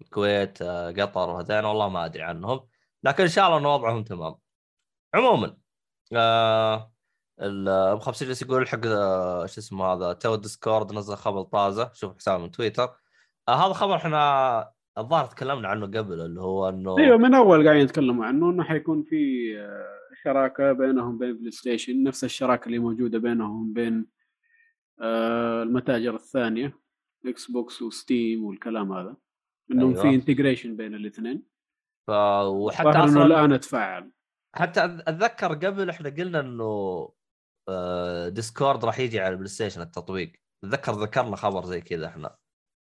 الكويت 0.01 0.63
آه، 0.63 0.91
قطر 0.93 1.31
وهذين 1.31 1.65
والله 1.65 1.89
ما 1.89 2.05
أدري 2.05 2.23
عنهم. 2.23 2.69
لكن 3.03 3.23
إن 3.23 3.29
شاء 3.29 3.47
الله 3.47 3.59
إن 3.59 3.67
وضعهم 3.67 4.05
تمام. 4.05 4.35
عموما 5.15 5.57
آه 6.13 6.93
أبو 7.41 8.01
50 8.01 8.29
جالس 8.29 8.43
يقول 8.43 8.69
حق 8.69 8.81
آه، 8.87 9.47
شو 9.47 9.61
اسمه 9.61 9.85
هذا 9.93 10.13
تو 10.13 10.35
ديسكورد 10.37 10.93
نزل 10.93 11.17
خبر 11.17 11.43
طازة. 11.43 11.91
شوف 11.95 12.17
حساب 12.17 12.41
من 12.41 12.51
تويتر. 12.51 12.97
آه 13.49 13.67
هذا 13.67 13.73
خبر 13.73 13.97
إحنا 13.97 14.73
الظاهر 14.99 15.27
تكلمنا 15.27 15.69
عنه 15.69 15.87
قبل 15.87 16.21
اللي 16.21 16.41
هو 16.41 16.69
إنه 16.69 16.99
أيوه 16.99 17.19
من 17.19 17.35
أول 17.35 17.65
قاعدين 17.65 17.83
يتكلموا 17.83 18.25
عنه 18.25 18.51
إنه 18.51 18.63
حيكون 18.63 19.03
في 19.03 19.53
آه، 19.61 19.97
شراكة 20.25 20.73
بينهم 20.73 21.19
بين 21.19 21.39
بلاي 21.39 21.51
ستيشن 21.51 22.03
نفس 22.03 22.25
الشراكة 22.25 22.67
اللي 22.67 22.79
موجودة 22.79 23.19
بينهم 23.19 23.73
بين 23.73 24.07
آه، 25.01 25.63
المتاجر 25.63 26.15
الثانية 26.15 26.79
إكس 27.27 27.51
بوكس 27.51 27.83
وستيم 27.83 28.45
والكلام 28.45 28.93
هذا 28.93 29.17
إنهم 29.73 29.91
أيوة. 29.91 30.03
في 30.03 30.15
integration 30.15 30.77
بين 30.77 30.95
الاثنين 30.95 31.43
ف... 32.07 32.11
وحتى 32.11 32.89
أصلا 32.89 33.27
الآن 33.27 33.61
تفاعل 33.61 34.13
حتى 34.55 34.85
أتذكر 34.85 35.55
قبل 35.55 35.91
إحنا 35.91 36.09
قلنا 36.09 36.41
إنه 36.41 37.09
آه، 37.69 38.29
ديسكورد 38.29 38.85
راح 38.85 38.99
يجي 38.99 39.21
على 39.21 39.33
البلاي 39.33 39.49
ستيشن 39.49 39.81
التطبيق 39.81 40.33
أتذكر 40.65 40.93
ذكرنا 40.93 41.37
خبر 41.37 41.65
زي 41.65 41.81
كذا 41.81 42.07
إحنا 42.07 42.37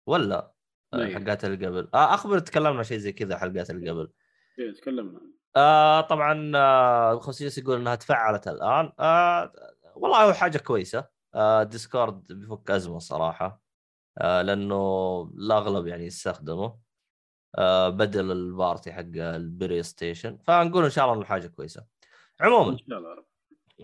ولا 0.07 0.37
آه،. 0.37 0.58
حلقات 0.93 1.45
اللي 1.45 1.67
قبل. 1.67 1.89
آه 1.93 2.13
اخبر 2.13 2.39
تكلمنا 2.39 2.83
شيء 2.83 2.97
زي 2.97 3.11
كذا 3.11 3.37
حلقات 3.37 3.69
اللي 3.69 3.89
قبل. 3.89 4.11
إيه، 4.59 4.73
تكلمنا. 4.73 5.21
آه 5.55 6.01
طبعا 6.01 6.51
آه 6.55 7.19
خصوصيس 7.19 7.57
يقول 7.57 7.79
إنها 7.79 7.95
تفعلت 7.95 8.47
الآن. 8.47 8.91
آه 8.99 9.53
والله 9.95 10.23
هو 10.23 10.33
حاجة 10.33 10.57
كويسة. 10.57 11.07
آه 11.35 11.63
ديسكورد 11.63 12.33
بيفك 12.33 12.71
أزمة 12.71 12.99
صراحة. 12.99 13.61
آه 14.17 14.41
لأنه 14.41 15.21
الأغلب 15.37 15.87
يعني 15.87 16.05
يستخدمه. 16.05 16.79
آه 17.57 17.89
بدل 17.89 18.31
ال 18.31 18.41
party 18.41 18.91
حق 18.91 19.01
البلاي 19.15 19.83
ستيشن. 19.83 20.37
فنقول 20.37 20.83
إن 20.83 20.89
شاء 20.89 21.05
الله 21.05 21.17
إنه 21.17 21.25
حاجة 21.25 21.47
كويسة. 21.47 21.85
عموما. 22.41 22.71
إن 22.71 22.77
شاء 22.77 22.97
الله 22.97 23.13
رب. 23.13 23.25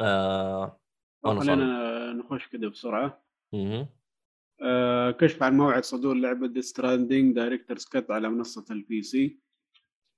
آه. 0.02 0.80
خلينا 1.26 2.14
نخش 2.14 2.48
كده 2.48 2.70
بسرعة. 2.70 3.24
آه، 4.62 5.12
كشف 5.12 5.44
عن 5.44 5.58
موعد 5.58 5.84
صدور 5.84 6.16
لعبة 6.16 6.48
Death 6.48 6.79
Stranding 6.79 7.36
Director's 7.36 7.86
Cut 7.86 8.12
على 8.12 8.30
منصة 8.30 8.66
ال 8.72 9.02
PC 9.02 9.40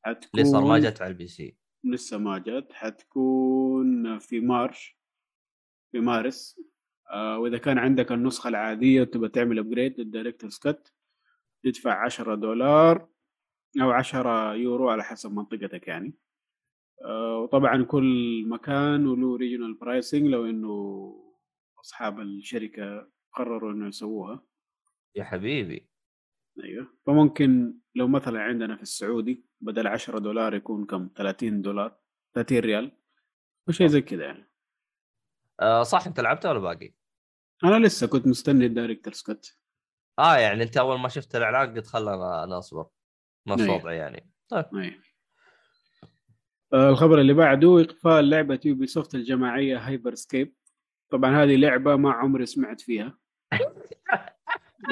حتكون 0.06 0.46
صار 0.46 0.66
ما 0.66 0.80
جت 0.80 1.02
على 1.02 1.12
ال 1.12 1.28
PC 1.28 1.58
لسه 1.84 2.18
ما 2.18 2.38
جت. 2.38 2.74
حتكون 2.74 4.20
في 4.20 4.40
March 4.40 4.98
في 5.92 6.00
مارس. 6.00 6.60
آه 7.12 7.40
وإذا 7.40 7.58
كان 7.58 7.78
عندك 7.78 8.12
النسخة 8.12 8.48
العادية 8.48 9.02
وتبغى 9.02 9.30
تعمل 9.30 9.60
upgrade 9.60 10.00
لل 10.00 10.09
Director's 10.09 10.58
Cut 10.58 10.94
تدفع 11.64 12.06
10 12.06 12.36
دولار 12.36 13.08
أو 13.82 13.92
10 13.92 14.54
يورو 14.54 14.90
على 14.90 15.04
حسب 15.04 15.32
منطقتك 15.32 15.88
يعني. 15.88 16.14
آه 17.06 17.38
وطبعا 17.40 17.84
كل 17.84 18.44
مكان 18.48 19.08
وله 19.08 19.38
regional 19.38 19.74
pricing 19.74 20.28
لو 20.28 20.46
إنه 20.46 21.14
أصحاب 21.80 22.20
الشركة 22.20 23.10
قرروا 23.38 23.72
إنه 23.72 23.88
يسووها. 23.88 24.44
يا 25.16 25.24
حبيبي. 25.24 25.90
أيوه. 26.64 26.98
فممكن 27.06 27.74
لو 27.96 28.08
مثلا 28.08 28.42
عندنا 28.42 28.76
في 28.76 28.82
السعودي 28.82 29.46
بدل 29.62 29.88
10 29.88 30.20
دولار 30.20 30.54
يكون 30.54 30.86
كم؟ 30.86 31.10
30 31.16 31.62
دولار 31.62 31.98
30 32.34 32.58
ريال. 32.58 32.92
وشيء 33.68 33.88
زي 33.88 34.02
كذا 34.02 34.26
يعني. 34.26 34.50
آه 35.60 35.84
صح. 35.84 36.08
أنت 36.08 36.20
لعبته 36.20 36.50
ولا 36.50 36.60
باقي؟ 36.60 36.94
أنا 37.64 37.86
لسه 37.86 38.08
كنت 38.08 38.28
مستني 38.28 38.66
ال 38.66 38.71
Director's 38.71 39.22
Cut 39.22 39.58
آه 40.20 40.38
يعني 40.38 40.64
أنت 40.64 40.78
أول 40.78 41.00
ما 41.00 41.10
شفت 41.10 41.36
الإعلان 41.36 41.76
قلت 41.76 41.88
خلنا 41.88 42.46
نصبر 42.46 42.88
نفس 43.48 43.62
أيوة. 43.62 43.76
وضعي 43.76 43.98
يعني. 43.98 44.32
طيب. 44.50 44.66
أي. 44.76 45.02
آه 46.74 46.90
الخبر 46.90 47.22
اللي 47.22 47.34
بعده 47.34 47.82
إقفال 47.82 48.30
لعبة 48.30 48.60
Ubisoft 48.66 49.16
الجماعية 49.16 49.78
Hyper 49.78 50.16
Scape 50.16 50.56
طبعا 51.12 51.44
هذه 51.44 51.56
لعبة 51.56 51.96
ما 51.96 52.12
عمري 52.12 52.46
سمعت 52.46 52.82
فيها. 52.82 53.18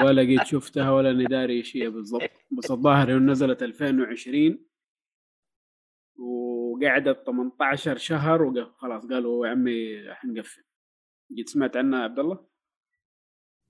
ولا 0.04 0.22
قد 0.22 0.46
شفتها 0.46 0.90
ولا 0.90 1.10
إني 1.10 1.24
داري 1.24 1.56
إيش 1.56 1.76
هي 1.76 1.90
بالضبط. 1.90 2.30
بس 2.50 2.70
الظاهر 2.70 3.10
إنه 3.10 3.32
نزلت 3.32 3.62
2020 3.62 4.58
وقعدت 6.18 7.26
18 7.26 7.96
شهر 7.96 8.42
وخلاص 8.42 9.06
قالوا 9.06 9.46
يا 9.46 9.50
عمي 9.50 10.04
حنقفل. 10.14 10.64
قد 11.38 11.44
سمعت 11.48 11.76
عنها 11.76 11.98
يا 11.98 12.04
عبد 12.04 12.18
الله؟ 12.18 12.46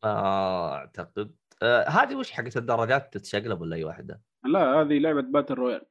آه 0.05 0.74
أعتقد. 0.74 1.35
آه 1.62 1.89
هذه 1.89 2.15
وش 2.15 2.31
حقت 2.31 2.57
الدرجات؟ 2.57 3.15
تتشقلب 3.15 3.61
ولا 3.61 3.77
أي 3.77 3.85
واحدة؟ 3.85 4.23
لا 4.44 4.81
هذه 4.81 4.98
لعبة 4.98 5.20
battle 5.20 5.55
royale 5.55 5.82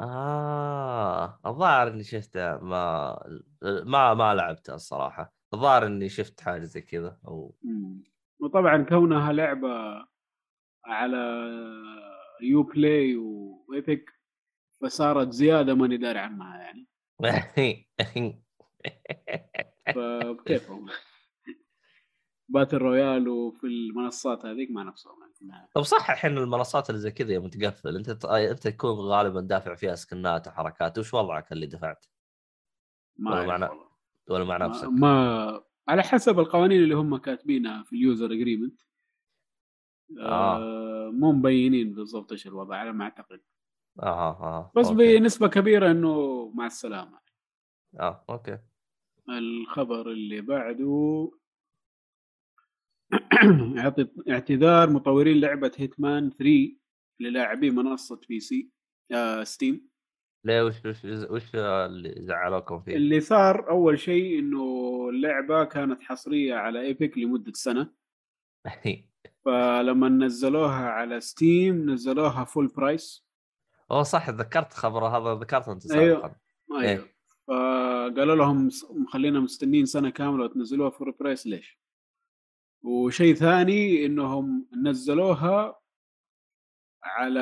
آه 0.00 1.40
الظاهر 1.46 1.88
إني 1.88 2.04
شفتها. 2.04 2.58
ما 2.58 3.18
ما 3.62 4.14
ما 4.14 4.34
لعبتها 4.34 4.74
الصراحة. 4.74 5.32
الظاهر 5.54 5.86
إني 5.86 6.08
شفت 6.08 6.40
حاجة 6.40 6.64
زي 6.64 6.80
كذا 6.80 7.18
أو 7.28 7.54
مم. 7.62 8.02
وطبعا 8.40 8.82
كونها 8.82 9.32
لعبة 9.32 10.06
على 10.84 11.18
Uplay 12.42 13.16
و 13.16 13.35
Epic 13.35 14.10
فصارت 14.82 15.32
زيادة 15.32 15.74
ماني 15.74 15.96
داري 15.96 16.18
عنها 16.18 16.58
يعني 16.58 16.88
فكيفهم 19.94 20.86
battle 22.48 22.76
royale 22.76 23.28
وفي 23.28 23.66
المنصات 23.66 24.46
هذيك 24.46 24.70
ما 24.70 24.84
نفسهم. 24.84 25.14
طب 25.74 25.82
صح 25.82 26.10
الحين 26.10 26.38
المنصات 26.38 26.90
اللي 26.90 27.00
زي 27.00 27.10
كذا 27.10 27.32
يوم 27.32 27.48
تقفل 27.48 27.96
أنت 27.96 28.24
أنت 28.24 28.68
تكون 28.68 28.90
غالبا 28.90 29.40
دافع 29.40 29.74
فيها 29.74 29.94
سكنات 29.94 30.48
وحركات 30.48 30.98
وش 30.98 31.14
وضعك 31.14 31.52
اللي 31.52 31.66
دفعت؟ 31.66 32.06
ما 33.16 33.40
ولا 33.40 33.70
والله. 33.70 33.88
ولا 34.30 34.44
مع 34.44 34.58
ما, 34.58 34.66
نفسك؟ 34.66 34.88
ما 34.88 35.64
على 35.88 36.02
حسب 36.02 36.38
القوانين 36.38 36.82
اللي 36.82 36.94
هم 36.94 37.16
كاتبينها 37.16 37.82
في 37.82 37.92
ال 37.96 38.03
user 38.03 38.32
agreement 38.32 38.80
آه 40.20 41.10
مو 41.14 41.32
مبينين 41.32 41.94
بالضبط 41.94 42.32
إيش 42.32 42.46
الوضع 42.46 42.76
على 42.76 42.92
ما 42.92 43.04
أعتقد. 43.04 43.40
آه 44.02 44.30
آه 44.42 44.72
بس 44.76 44.86
أوكي. 44.86 45.18
بنسبة 45.18 45.48
كبيرة 45.48 45.90
إنه 45.90 46.48
مع 46.54 46.66
السلامة. 46.66 47.18
آه 48.00 48.24
أوكي. 48.30 48.58
الخبر 49.28 50.10
اللي 50.10 50.40
بعده 50.40 51.30
اعت- 53.78 54.28
اعتذار 54.30 54.90
مطورين 54.90 55.40
لعبة 55.40 55.72
Hitman 55.76 56.30
3 56.30 56.76
للاعبي 57.20 57.70
منصة 57.70 58.20
PC 58.28 58.70
آه 59.12 59.44
Steam 59.44 59.88
ليه 60.44 60.62
وش 60.62 60.74
وش 60.86 61.04
وش 61.04 61.54
اللي 61.54 62.14
زعلوكم 62.22 62.80
فيه؟ 62.80 62.96
اللي 62.96 63.20
صار 63.20 63.70
أول 63.70 63.98
شيء 63.98 64.38
إنه 64.38 64.64
اللعبة 65.08 65.64
كانت 65.64 66.02
حصرية 66.02 66.54
على 66.54 66.80
Epic 66.80 67.18
لمدة 67.18 67.52
سنة 67.54 67.90
فلما 69.44 70.08
نزلوها 70.08 70.88
على 70.90 71.20
Steam 71.20 71.90
نزلوها 71.90 72.44
full 72.44 72.66
price 72.66 73.26
هو 73.92 74.02
صح 74.02 74.30
تذكرت 74.30 74.72
خبر 74.72 75.06
هذا 75.06 75.40
ذكرته 75.40 75.72
أنت 75.72 75.92
أيوه. 75.92 76.20
سابقا 76.20 76.36
أيوه 76.80 77.08
فقالوا 77.48 78.34
لهم 78.36 78.70
س- 78.70 78.86
خلينا 79.08 79.40
مستنين 79.40 79.86
سنة 79.86 80.10
كاملة 80.10 80.44
وتنزلوها 80.44 80.90
full 80.90 81.12
price 81.20 81.46
ليش؟ 81.46 81.80
وشيء 82.82 83.34
ثاني 83.34 84.06
إنهم 84.06 84.68
نزلوها 84.84 85.80
على 87.04 87.40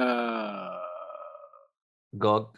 جوج 2.15 2.57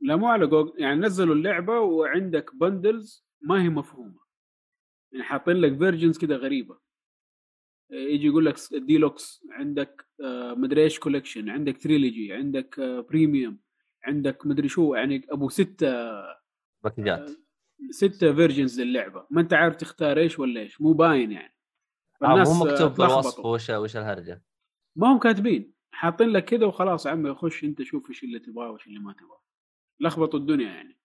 لا 0.00 0.16
مو 0.16 0.26
على 0.26 0.46
جوجل 0.46 0.72
يعني 0.82 1.00
نزلوا 1.00 1.34
اللعبة 1.34 1.80
وعندك 1.80 2.54
bundles 2.54 3.26
ما 3.42 3.62
هي 3.62 3.68
مفهومة. 3.68 4.20
يعني 5.12 5.24
حاطين 5.24 5.56
لك 5.56 5.78
versions 5.78 6.18
كده 6.18 6.36
غريبة. 6.36 6.78
يجي 7.90 8.26
يقول 8.26 8.46
لك 8.46 8.56
ديلوكس 8.72 9.44
عندك 9.50 10.08
آه، 10.24 10.54
مدري 10.54 10.82
إيش 10.82 10.98
collection 10.98 11.48
عندك 11.48 11.82
trilogy 11.82 12.32
عندك 12.32 12.78
آه، 12.78 13.00
premium 13.00 13.60
عندك 14.04 14.46
مدري 14.46 14.68
شو 14.68 14.94
يعني 14.94 15.26
أبو 15.30 15.48
ستة 15.48 15.88
باكجات 16.84 17.30
ستة 17.90 18.34
versions 18.34 18.80
للعبة. 18.80 19.26
ما 19.30 19.40
أنت 19.40 19.52
عارف 19.52 19.76
تختار 19.76 20.18
إيش 20.18 20.38
ولا 20.38 20.60
إيش 20.60 20.80
مو 20.80 20.92
باين 20.92 21.32
يعني. 21.32 21.54
آه 22.22 22.26
مو 22.26 22.42
آه، 22.42 22.64
مكتوب 22.64 22.94
بالوصف. 22.94 23.44
وش 23.44 23.70
وش 23.70 23.96
الهرجة. 23.96 24.42
ما 24.96 25.12
هم 25.12 25.18
كاتبين. 25.18 25.72
حاطين 25.92 26.28
لك 26.28 26.44
كده 26.44 26.66
وخلاص 26.66 27.06
يا 27.06 27.10
عمي 27.10 27.34
خش 27.34 27.64
أنت 27.64 27.82
شوف 27.82 28.08
إيش 28.08 28.24
اللي 28.24 28.38
تبغاه 28.38 28.70
وإيش 28.70 28.86
اللي 28.86 28.98
ما 28.98 29.12
تبغاه. 29.12 29.40
لخبطوا 30.00 30.38
الدنيا 30.38 30.68
يعني. 30.68 30.98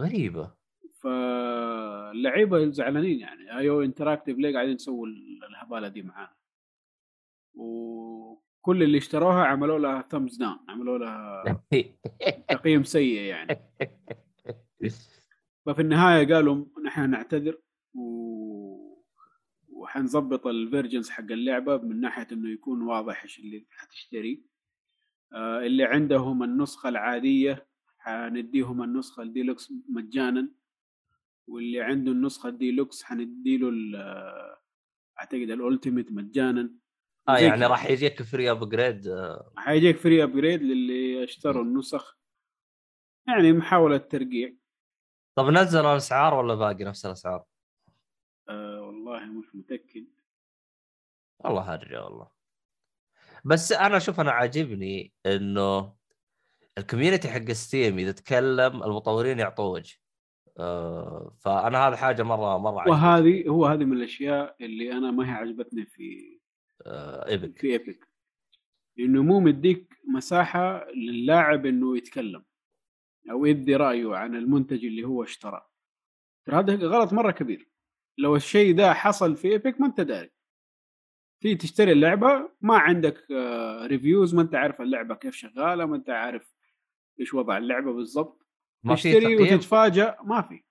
غريبة. 0.00 0.54
فاللعيبة 1.00 2.70
زعلانين 2.70 3.20
يعني. 3.20 3.58
IO 3.58 3.82
Interactive 3.82 4.38
ليه 4.38 4.54
قاعدين 4.54 4.74
يسووا 4.74 5.06
الهبالة 5.50 5.88
دي 5.88 6.02
معانا؟ 6.02 6.36
وكل 7.54 8.82
اللي 8.82 8.98
اشتروها 8.98 9.44
عملوا 9.44 9.78
لها 9.78 10.02
thumbs 10.02 10.36
down 10.36 10.58
عملوا 10.68 10.98
لها 10.98 11.44
تقييم 12.48 12.84
سيء 12.84 13.20
يعني. 13.20 13.62
ففي 15.66 15.82
النهاية 15.82 16.34
قالوا 16.34 16.64
نحن 16.84 17.10
نعتذر 17.10 17.58
و... 17.94 18.02
وحنظبط 19.72 20.46
ال 20.46 20.53
versions 20.53 21.10
حق 21.10 21.24
اللعبة 21.32 21.76
من 21.76 22.00
ناحية 22.00 22.26
إنه 22.32 22.50
يكون 22.50 22.82
واضح 22.82 23.22
إيش 23.22 23.38
اللي 23.38 23.66
حتشتري. 23.70 24.42
آه 25.32 25.58
اللي 25.58 25.84
عندهم 25.84 26.42
النسخة 26.42 26.88
العادية 26.88 27.66
حنديهم 28.04 28.82
النسخة 28.82 29.22
الديلوكس 29.22 29.72
مجانا 29.88 30.50
واللي 31.48 31.80
عنده 31.80 32.12
النسخة 32.12 32.48
الديلوكس 32.48 33.02
حنديله 33.02 33.68
ال- 33.68 33.96
أعتقد 35.18 35.50
ال 35.50 35.57
ultimate 35.57 36.12
مجانا. 36.12 36.74
آه 37.28 37.38
يعني. 37.38 37.66
راح 37.66 37.90
يجيك 37.90 38.22
free 38.22 38.50
upgrade 38.50 39.14
حيجيك 39.56 39.96
free 39.96 40.22
upgrade 40.22 40.62
للي 40.62 41.24
اشتروا 41.24 41.64
النسخ. 41.64 42.18
يعني 43.28 43.52
محاولة 43.52 43.96
ترقيع. 43.96 44.54
طب 45.34 45.46
نزلوا 45.48 45.92
الأسعار 45.92 46.34
ولا 46.34 46.54
باقي 46.54 46.84
نفس 46.84 47.06
الأسعار؟ 47.06 47.44
آه 48.48 48.80
والله 48.82 49.24
مش 49.24 49.54
متأكد. 49.54 50.06
والله 51.44 51.74
هرجع 51.74 52.04
والله. 52.04 52.30
بس 53.44 53.72
أنا 53.72 53.96
أشوف 53.96 54.20
أنا 54.20 54.30
عاجبني 54.30 55.12
إنه 55.26 55.96
ال 56.78 56.83
community 56.83 57.28
حق 57.28 57.52
Steam 57.52 57.98
إذا 57.98 58.12
تكلم 58.12 58.82
المطورين 58.82 59.38
يعطوه 59.38 59.66
وجه. 59.70 59.96
آه 60.58 61.36
فأنا 61.40 61.88
هذا 61.88 61.96
حاجة 61.96 62.22
مره 62.22 62.58
مرة 62.58 62.80
عجبتني. 62.80 62.92
وهذه 62.92 63.48
هو 63.48 63.66
هذه 63.66 63.84
من 63.84 63.96
الأشياء 63.96 64.56
اللي 64.60 64.92
أنا 64.92 65.10
ما 65.10 65.28
هي 65.28 65.30
عجبتني 65.30 65.86
في 65.86 66.38
آه 66.86 67.28
Epic 67.28 67.58
في 67.58 67.72
Epic 67.72 68.08
انه 68.98 69.22
مو 69.22 69.40
مديك 69.40 69.94
مساحة 70.14 70.86
للاعب 70.90 71.66
إنه 71.66 71.96
يتكلم 71.96 72.44
أو 73.30 73.46
يبدي 73.46 73.76
رأيه 73.76 74.16
عن 74.16 74.34
المنتج 74.34 74.84
اللي 74.84 75.04
هو 75.04 75.22
اشتراه. 75.22 75.70
ترى 76.46 76.56
هذا 76.56 76.86
غلط 76.86 77.12
مرة 77.12 77.30
كبير. 77.30 77.68
لو 78.18 78.36
الشيء 78.36 78.76
ده 78.76 78.92
حصل 78.94 79.36
في 79.36 79.48
Epic 79.48 79.80
ما 79.80 79.86
أنت 79.86 80.00
داري. 80.00 80.30
تيجي 81.40 81.54
تشتري 81.54 81.92
اللعبة 81.92 82.50
ما 82.60 82.78
عندك 82.78 83.26
reviews 83.82 84.34
ما 84.34 84.42
أنت 84.42 84.54
عارف 84.54 84.80
اللعبة 84.80 85.14
كيف 85.14 85.34
شغالة 85.34 85.86
ما 85.86 85.96
أنت 85.96 86.10
عارف 86.10 86.54
إيش 87.20 87.34
وضع 87.34 87.58
اللعبة 87.58 87.92
بالضبط؟ 87.92 88.46
ما 88.84 88.94
في 88.94 89.12
تشتري 89.12 89.36
وتتفاجأ؟ 89.36 90.16
ما 90.24 90.42
في. 90.42 90.62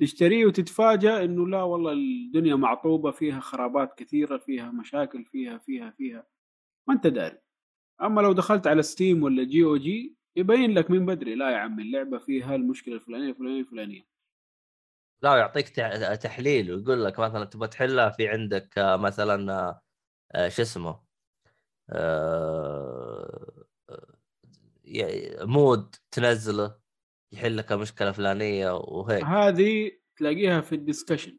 تشتريه 0.00 0.46
وتتفاجأ 0.46 1.24
إنه 1.24 1.48
لا 1.48 1.62
والله 1.62 1.92
الدنيا 1.92 2.54
معطوبة 2.54 3.10
فيها 3.10 3.40
خرابات 3.40 3.98
كثيرة 3.98 4.38
فيها 4.38 4.70
مشاكل 4.70 5.24
فيها 5.24 5.58
فيها 5.58 5.90
فيها. 5.90 6.26
ما 6.88 6.94
أنت 6.94 7.06
داري. 7.06 7.38
أما 8.02 8.20
لو 8.20 8.32
دخلت 8.32 8.66
على 8.66 8.82
Steam 8.82 9.22
ولا 9.22 9.44
GOG 9.44 10.16
يبين 10.36 10.74
لك 10.74 10.90
من 10.90 11.06
بدري 11.06 11.34
لا 11.34 11.50
يا 11.50 11.56
عمي 11.56 11.82
اللعبة 11.82 12.18
فيها 12.18 12.54
المشكلة 12.54 12.94
الفلانية 12.94 13.30
الفلانية 13.30 13.60
الفلانية. 13.60 14.06
لا 15.22 15.36
يعطيك 15.36 15.68
تحليل 16.22 16.72
ويقول 16.72 17.04
لك 17.04 17.18
مثلا 17.18 17.44
تبغى 17.44 17.68
تحلها 17.68 18.10
في 18.10 18.28
عندك 18.28 18.78
آه، 18.78 18.96
مثلا 18.96 19.70
آه، 20.32 20.48
شو 20.48 20.62
اسمه 20.62 21.00
آه، 21.90 23.55
مود 25.42 25.94
تنزله 26.10 26.78
يحل 27.32 27.56
لك 27.56 27.72
المشكلة 27.72 28.08
الفلانيه 28.08 28.76
وهيك. 28.76 29.24
هذه 29.24 29.90
تلاقيها 30.16 30.60
في 30.60 30.74
ال 30.74 30.79
discussion. 30.79 31.38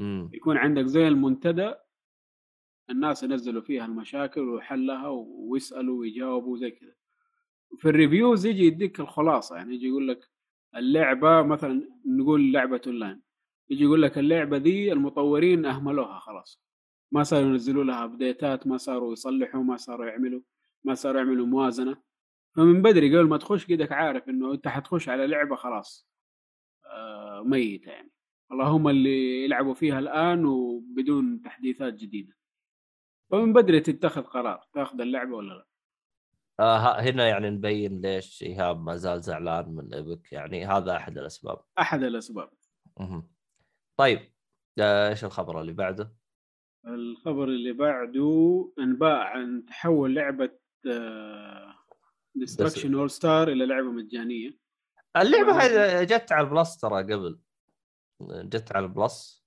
امم 0.00 0.30
يكون 0.32 0.56
عندك 0.56 0.84
زي 0.84 1.08
المنتدى 1.08 1.74
الناس 2.90 3.22
ينزلوا 3.22 3.62
فيها 3.62 3.84
المشاكل 3.84 4.48
وحلها 4.48 5.08
ويسألوا 5.08 6.00
ويجاوبوا 6.00 6.56
زي 6.56 6.70
كذا. 6.70 6.94
في 7.78 7.88
ال 7.88 7.95
reviews 7.95 8.46
يجي 8.46 8.66
يديك 8.66 9.00
الخلاصة 9.00 9.56
يعني 9.56 9.74
يجي 9.74 9.88
يقول 9.88 10.08
لك 10.08 10.30
اللعبة 10.76 11.42
مثلا 11.42 11.88
نقول 12.06 12.52
لعبة 12.52 12.80
أونلاين. 12.86 13.22
يجي 13.70 13.84
يقول 13.84 14.02
لك 14.02 14.18
اللعبة 14.18 14.58
دي 14.58 14.92
المطورين 14.92 15.66
أهملوها 15.66 16.18
خلاص. 16.18 16.62
ما 17.12 17.22
صاروا 17.22 17.48
ينزلوا 17.48 17.84
لها 17.84 18.04
updateات 18.04 18.66
ما 18.66 18.76
صاروا 18.76 19.12
يصلحوا 19.12 19.62
ما 19.62 19.76
صاروا 19.76 20.06
يعملوا 20.06 20.40
ما 20.84 20.94
صاروا 20.94 21.20
يعملوا 21.20 21.46
موازنة. 21.46 22.13
فمن 22.56 22.82
بدري 22.82 23.18
قبل 23.18 23.28
ما 23.28 23.36
تخش 23.36 23.66
قدك 23.66 23.92
عارف 23.92 24.28
إنه 24.28 24.52
أنت 24.52 24.68
حتخش 24.68 25.08
على 25.08 25.26
لعبة 25.26 25.56
خلاص. 25.56 26.08
آه 26.86 27.42
ميتة 27.46 27.90
يعني. 27.90 28.10
اللهم 28.52 28.88
اللي 28.88 29.44
يلعبوا 29.44 29.74
فيها 29.74 29.98
الآن 29.98 30.44
وبدون 30.44 31.42
تحديثات 31.42 31.94
جديدة. 31.94 32.34
فمن 33.30 33.52
بدري 33.52 33.80
تتخذ 33.80 34.22
قرار 34.22 34.66
تاخذ 34.74 35.00
اللعبة 35.00 35.36
ولا 35.36 35.54
لا؟ 35.54 35.66
آه 36.60 37.00
هنا 37.00 37.28
يعني 37.28 37.50
نبين 37.50 38.00
ليش 38.00 38.42
إيهاب 38.42 38.82
ما 38.82 38.96
زال 38.96 39.22
زعلان 39.22 39.74
من 39.74 39.94
إيبك. 39.94 40.32
يعني 40.32 40.66
هذا 40.66 40.96
أحد 40.96 41.18
الأسباب. 41.18 41.58
أحد 41.78 42.02
الأسباب. 42.02 42.50
مهم. 43.00 43.28
طيب 43.96 44.34
آه، 44.78 45.08
إيش 45.08 45.24
الخبر 45.24 45.60
اللي 45.60 45.72
بعده؟ 45.72 46.14
الخبر 46.86 47.44
اللي 47.44 47.72
بعده 47.72 48.72
أنباء 48.78 49.18
عن 49.18 49.64
تحول 49.66 50.14
لعبة 50.14 50.50
Destruction 52.34 52.94
AllStars 52.94 53.48
إلى 53.48 53.66
لعبة 53.66 53.90
مجانية. 53.90 54.58
اللعبة. 55.16 55.52
هذه 55.52 56.04
جت 56.04 56.32
على 56.32 56.46
ال 56.46 56.52
Plus 56.52 56.76
ترى 56.76 57.02
قبل. 57.02 57.38
جت 58.22 58.72
على 58.76 58.86
ال 58.86 58.98
Plus 58.98 59.44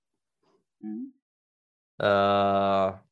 آه 2.00 3.04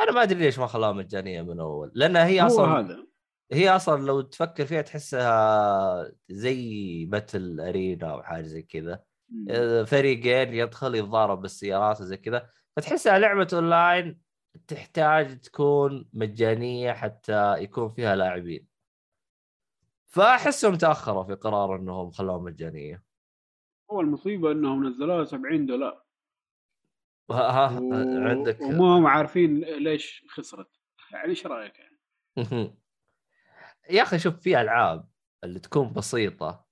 أنا 0.00 0.12
ما 0.12 0.22
أدري 0.22 0.38
ليش 0.38 0.58
ما 0.58 0.66
خلاها 0.66 0.92
مجانية 0.92 1.42
من 1.42 1.60
أول. 1.60 1.92
لأنها 1.94 2.26
هي 2.26 2.40
أصلا 2.40 2.66
هذا. 2.66 3.06
هي 3.52 3.68
أصلا 3.68 4.02
لو 4.02 4.20
تفكر 4.20 4.66
فيها 4.66 4.82
تحسها 4.82 6.12
زي 6.28 7.04
battle 7.04 7.60
arena 7.60 8.10
أو 8.10 8.22
حاجة 8.22 8.42
زي 8.42 8.62
كذا. 8.62 9.02
فريقين 9.84 10.54
يدخل 10.54 10.94
يتضارب 10.94 11.42
بالسيارات 11.42 12.00
وزي 12.00 12.16
كذا 12.16 12.50
فتحسها 12.76 13.18
لعبة 13.18 13.48
أونلاين 13.52 14.20
تحتاج 14.66 15.40
تكون 15.40 16.08
مجانية 16.12 16.92
حتى 16.92 17.62
يكون 17.62 17.90
فيها 17.90 18.16
لاعبين. 18.16 18.66
فأحسهم 20.08 20.74
تأخروا 20.74 21.24
في 21.24 21.34
قرار 21.34 21.76
إنهم 21.76 22.10
خلوها 22.10 22.38
مجانية. 22.38 23.04
هو 23.90 24.00
المصيبة 24.00 24.52
إنهم 24.52 24.86
نزلوها 24.86 25.24
70 25.24 25.66
دولار. 25.66 26.04
ها 27.30 27.50
ها 27.50 27.80
و... 27.80 27.92
عندك 28.28 28.60
وما 28.60 28.98
هم 28.98 29.06
عارفين 29.06 29.60
ليش 29.60 30.24
خسرت. 30.28 30.70
يعني 31.12 31.28
إيش 31.28 31.46
رأيك 31.46 31.78
يعني؟ 31.78 31.98
يا 33.90 34.02
أخي 34.02 34.18
شوف 34.18 34.40
في 34.40 34.60
ألعاب 34.60 35.08
اللي 35.44 35.60
تكون 35.60 35.92
بسيطة. 35.92 36.66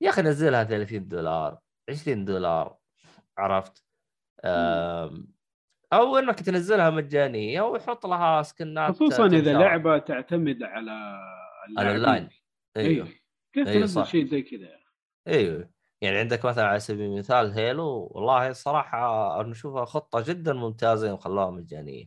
يا 0.00 0.10
أخي 0.10 0.22
نزلها 0.22 0.64
30 0.64 1.08
دولار 1.08 1.58
20 1.90 2.24
دولار 2.24 2.76
عرفت؟ 3.38 3.84
أو 5.92 6.18
إنك 6.18 6.40
تنزلها 6.40 6.90
مجانية 6.90 7.62
ويحط 7.62 8.06
لها 8.06 8.42
سكنات 8.42 8.90
خصوصا 8.90 9.26
إذا 9.26 9.52
لعبة 9.52 9.98
تعتمد 9.98 10.62
على 10.62 10.90
على 11.78 11.96
اللاعبين. 11.96 12.41
اللاين 12.76 12.94
أيوه. 12.94 13.08
كيف 13.52 13.68
أيوة 13.68 13.80
تنزل. 13.80 14.06
شيء 14.06 14.26
زي 14.26 14.42
كذا؟ 14.42 14.80
أيوه 15.28 15.70
يعني 16.00 16.18
عندك 16.18 16.44
مثلا 16.44 16.66
على 16.66 16.80
سبيل 16.80 17.06
المثال 17.12 17.52
هيلو 17.52 18.08
والله 18.10 18.48
الصراحه 18.48 19.40
أنا 19.40 19.52
أشوفها 19.52 19.84
خطة 19.84 20.20
جدا 20.20 20.52
ممتازة 20.52 21.08
يوم 21.08 21.16
خلوها 21.16 21.50
مجانية. 21.50 22.06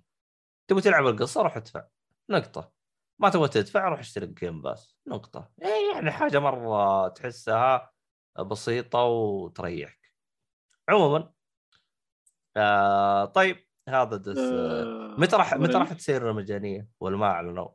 تبغى 0.68 0.82
تلعب 0.82 1.08
القصة 1.08 1.42
روح 1.42 1.58
ادفع. 1.58 1.88
نقطة. 2.30 2.72
ما 3.20 3.30
تبغى 3.30 3.48
تدفع 3.48 3.88
روح 3.90 4.00
اشترك 4.00 4.30
جيم 4.30 4.62
باس 4.62 4.98
نقطة. 5.08 5.52
إيه 5.62 5.94
يعني 5.96 6.12
حاجة 6.12 6.40
مرة 6.40 7.08
تحسها 7.08 7.92
بسيطة 8.40 9.04
وتريحك. 9.04 10.14
عموما 10.90 11.34
آه 12.58 13.26
طيب 13.26 13.68
هذا 13.90 14.18
دس 14.18 14.38
آه، 14.38 15.16
متى 15.18 15.36
راح 15.36 15.54
متى 15.54 15.74
راح 15.74 15.94
تصير 15.94 16.34
مجانيه 16.34 16.90
ولا 17.00 17.18
ما 17.18 17.26
أعلنوا؟ 17.26 17.68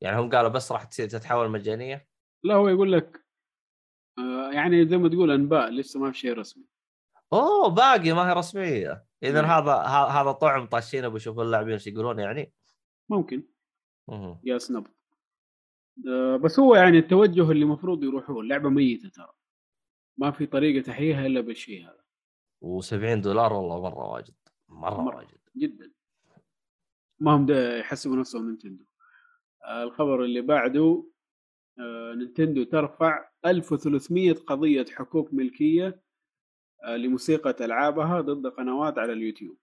يعني 0.00 0.18
هم 0.20 0.30
قالوا 0.30 0.48
بس 0.50 0.72
راح 0.72 0.84
تصير 0.84 1.08
تتحول 1.08 1.50
مجانية؟ 1.50 2.06
لا 2.44 2.54
هو 2.54 2.68
يقول 2.68 2.92
لك 2.92 3.26
آه، 4.18 4.52
يعني 4.52 4.88
زي 4.88 4.96
ما 4.96 5.08
تقول 5.08 5.30
أنباء 5.30 5.70
لسه 5.70 6.00
ما 6.00 6.12
في 6.12 6.18
شيء 6.18 6.32
رسمي. 6.32 6.64
أوه 7.32 7.68
باقي 7.68 8.12
ما 8.12 8.28
هي 8.28 8.32
رسمية. 8.32 9.06
اذا 9.22 9.40
إيه. 9.40 9.58
هذا 9.58 9.72
هذا 10.20 10.32
طعم 10.32 10.66
طاشينه 10.66 11.08
بيشوفوا 11.08 11.42
اللاعبين 11.42 11.72
إيش 11.72 11.86
يقولون 11.86 12.18
يعني. 12.18 12.52
ممكن. 13.08 13.42
يا 14.44 14.58
سنب 14.58 14.86
آه، 16.08 16.36
بس 16.36 16.58
هو 16.58 16.74
يعني 16.74 16.98
التوجه 16.98 17.50
اللي 17.50 17.64
المفروض 17.64 18.04
يروحوه 18.04 18.40
اللعبه 18.40 18.68
ميتة 18.68 19.08
ترى. 19.08 19.32
ما 20.18 20.30
في 20.30 20.46
طريقة 20.46 20.84
تحييها 20.84 21.26
إلا 21.26 21.40
بالشيء 21.40 21.84
هذا. 21.84 22.04
و70 22.64 23.22
دولار 23.22 23.52
والله 23.52 23.82
مرة 23.82 24.12
واجد 24.12 24.34
مرة 24.68 25.00
مرة. 25.00 25.16
واجد. 25.16 25.38
جدا. 25.56 25.92
ما 27.20 27.36
هم 27.36 27.46
يحسبوا 27.78 28.16
نفسهم 28.16 28.48
نينتندو. 28.48 28.84
آه، 29.64 29.82
الخبر 29.82 30.24
اللي 30.24 30.40
بعده 30.40 31.04
نينتندو 32.16 32.64
ترفع 32.64 33.28
1300 33.46 34.32
قضية 34.32 34.84
حقوق 34.96 35.28
ملكية 35.32 36.02
آه، 36.84 36.96
لموسيقى 36.96 37.64
ألعابها 37.64 38.20
ضد 38.20 38.46
قنوات 38.46 38.98
على 38.98 39.12
اليوتيوب. 39.12 39.58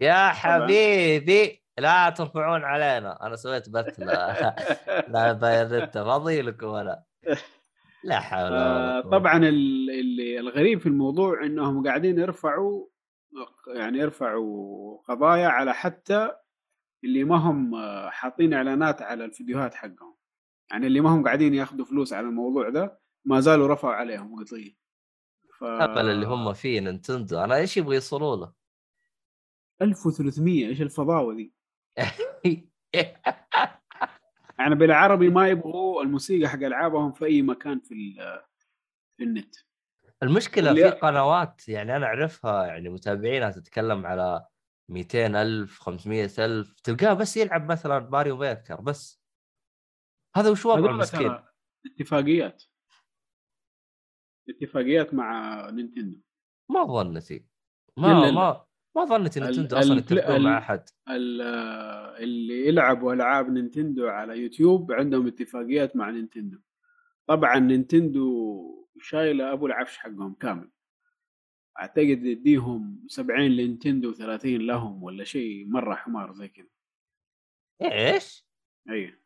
يا 0.00 0.28
حبيبي 0.28 1.62
لا 1.78 2.10
ترفعون 2.10 2.64
علينا. 2.64 3.26
أنا 3.26 3.36
سويت 3.36 3.68
بث 3.68 4.00
لا 4.00 4.54
لا 5.12 5.32
بايرنتا 5.32 6.04
فاضي 6.04 6.42
لكم 6.42 6.68
أنا. 6.68 7.04
لا 8.04 8.20
حول 8.20 8.52
ولا 8.52 8.98
آه، 8.98 9.00
قوة. 9.00 9.10
طبعا 9.10 9.40
الغريب 10.38 10.80
في 10.80 10.86
الموضوع 10.86 11.44
إنهم 11.44 11.86
قاعدين 11.86 12.18
يرفعوا 12.18 12.86
يعني 13.74 13.98
يرفعوا 13.98 14.98
قضايا 15.08 15.48
على 15.48 15.74
حتى 15.74 16.30
اللي 17.04 17.24
ما 17.24 17.36
هم 17.36 17.74
آه، 17.74 18.10
حاطين 18.10 18.54
إعلانات 18.54 19.02
على 19.02 19.24
الفيديوهات 19.24 19.74
حقهم. 19.74 20.16
يعني 20.72 20.86
اللي 20.86 21.00
ما 21.00 21.10
هم 21.10 21.24
قاعدين 21.24 21.54
ياخذوا 21.54 21.84
فلوس 21.84 22.12
على 22.12 22.26
الموضوع 22.26 22.68
ده 22.68 23.00
ما 23.24 23.40
زالوا 23.40 23.68
رفعوا 23.68 23.94
عليهم. 23.94 24.38
قضيه 24.44 24.76
ف 25.58 25.64
اللي 25.64 26.26
هم 26.26 26.52
فيه 26.52 26.80
نينتندو. 26.80 27.38
أنا 27.44 27.56
إيش 27.56 27.76
يبغى 27.76 27.94
يوصلوا 27.94 28.36
له؟ 28.36 28.52
1300 29.82 30.66
إيش 30.66 30.82
الفضاوة 30.82 31.34
دي؟ 31.34 31.54
يعني 34.58 34.74
بالعربي 34.74 35.30
ما 35.30 35.48
يبغوا 35.48 36.02
الموسيقى 36.02 36.48
حق 36.48 36.58
ألعابهم 36.58 37.12
في 37.12 37.24
أي 37.24 37.42
مكان 37.42 37.80
في 37.80 37.94
ال- 37.94 38.42
في 39.16 39.24
النت. 39.24 39.54
المشكلة 40.22 40.70
اللي- 40.70 40.90
في 40.92 40.96
قنوات 40.98 41.68
يعني 41.68 41.96
أنا 41.96 42.06
أعرفها 42.06 42.66
يعني 42.66 42.88
متابعينها 42.88 43.50
تتكلم 43.50 44.06
على 44.06 44.46
200 44.88 45.36
ألف 45.36 45.78
500 45.78 46.30
ألف 46.38 46.80
تلقاه 46.80 47.14
بس 47.14 47.36
يلعب 47.36 47.70
مثلا 47.72 47.98
ماريو 47.98 48.36
ميكر 48.36 48.80
بس. 48.80 49.21
هذا 50.36 50.50
وش 50.50 50.66
وضعه 50.66 50.78
هذول 50.78 50.94
مسكين 50.94 51.28
ترى 51.28 51.48
اتفاقيات. 51.86 52.62
اتفاقيات 54.48 55.14
مع 55.14 55.70
نينتندو. 55.70 56.20
ما 56.70 56.84
ظنتي. 56.84 57.46
ما 57.96 58.06
لا. 58.06 58.30
ما 58.30 58.66
ما 58.96 59.04
ظنتي 59.04 59.40
نينتندو 59.40 59.76
أصلا 59.78 59.98
يتفقون 59.98 60.42
مع 60.44 60.58
أحد. 60.58 60.84
ال- 61.10 61.42
اللي 62.22 62.66
يلعبوا 62.68 63.12
ألعاب 63.12 63.50
نينتندو 63.50 64.08
على 64.08 64.38
يوتيوب 64.38 64.92
عندهم 64.92 65.26
اتفاقيات 65.26 65.96
مع 65.96 66.10
نينتندو. 66.10 66.58
طبعا 67.26 67.58
نينتندو 67.58 68.88
شايلة 69.00 69.52
أبو 69.52 69.66
العفش 69.66 69.98
حقهم 69.98 70.34
كامل. 70.34 70.70
أعتقد 71.80 72.24
يديهم 72.24 73.04
70 73.08 73.40
لنينتندو 73.50 74.14
و30 74.14 74.44
لهم 74.44 75.02
ولا 75.02 75.24
شيء 75.24 75.68
مرة 75.68 75.94
حمار 75.94 76.32
زي 76.32 76.48
كذا. 76.48 76.68
إيش؟ 77.82 78.46
اي 78.90 79.21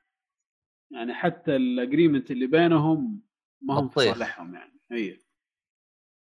يعني 0.92 1.14
حتى 1.14 1.56
ال 1.56 1.64
agreement 1.64 2.30
اللي 2.30 2.46
بينهم 2.46 3.22
ما 3.62 3.74
هم 3.74 3.88
في. 3.88 4.00
صالحهم 4.00 4.54
يعني. 4.54 4.80
اي 4.92 5.18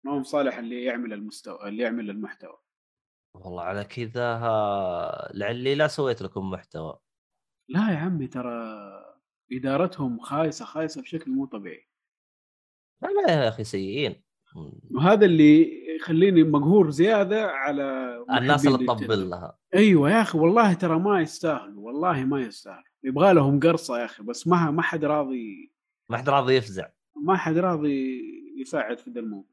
ما 0.06 0.18
هم 0.18 0.24
صالح 0.24 0.58
اللي 0.58 0.84
يعمل 0.84 1.14
المستوى 1.14 1.70
اللي 1.70 1.84
يعمل 1.84 2.10
المحتوى. 2.10 2.58
والله 3.36 3.64
على 3.64 3.84
كذا 3.84 4.24
ها- 4.36 5.32
لعلي 5.34 5.76
لا 5.76 5.88
سويت 5.88 6.22
لكم 6.22 6.50
محتوى. 6.52 7.00
لا 7.70 7.92
يا 7.92 7.98
عمي 7.98 8.28
ترى 8.28 8.54
إدارتهم 9.52 10.20
خايسة 10.20 10.66
خايسة 10.66 11.02
بشكل 11.02 11.32
مو 11.32 11.46
طبيعي. 11.46 11.88
لا 13.04 13.08
لا 13.08 13.44
يا 13.44 13.50
أخي 13.50 13.64
سيئين. 13.64 14.24
وهذا 14.96 15.26
اللي 15.26 15.83
يخليني 16.00 16.44
مقهور 16.44 16.90
زيادة 16.90 17.48
على 17.48 18.18
الناس 18.30 18.68
اللي. 18.68 18.86
تطبل 18.86 19.30
لها 19.30 19.58
أيوه 19.76 20.12
يا 20.12 20.22
أخي 20.22 20.38
والله 20.38 20.74
ترى 20.74 21.00
ما 21.00 21.22
يستاهلوا 21.22 21.86
والله 21.86 22.24
ما 22.24 22.42
يستاهلوا 22.42 22.84
يبغى 23.04 23.34
لهم 23.34 23.60
قرصة 23.60 24.00
يا 24.00 24.06
أخي 24.06 24.24
بس 24.24 24.48
ما 24.48 24.72
ما 24.72 24.82
حد 24.82 25.06
راضي 25.06 25.72
ما 26.10 26.18
حد 26.18 26.30
راضي 26.30 26.56
يفزع. 26.56 26.88
ما 27.16 27.38
حد 27.38 27.58
راضي 27.58 28.22
يساعد 28.58 29.00
في 29.00 29.10
ذا 29.12 29.20
الموضوع. 29.20 29.50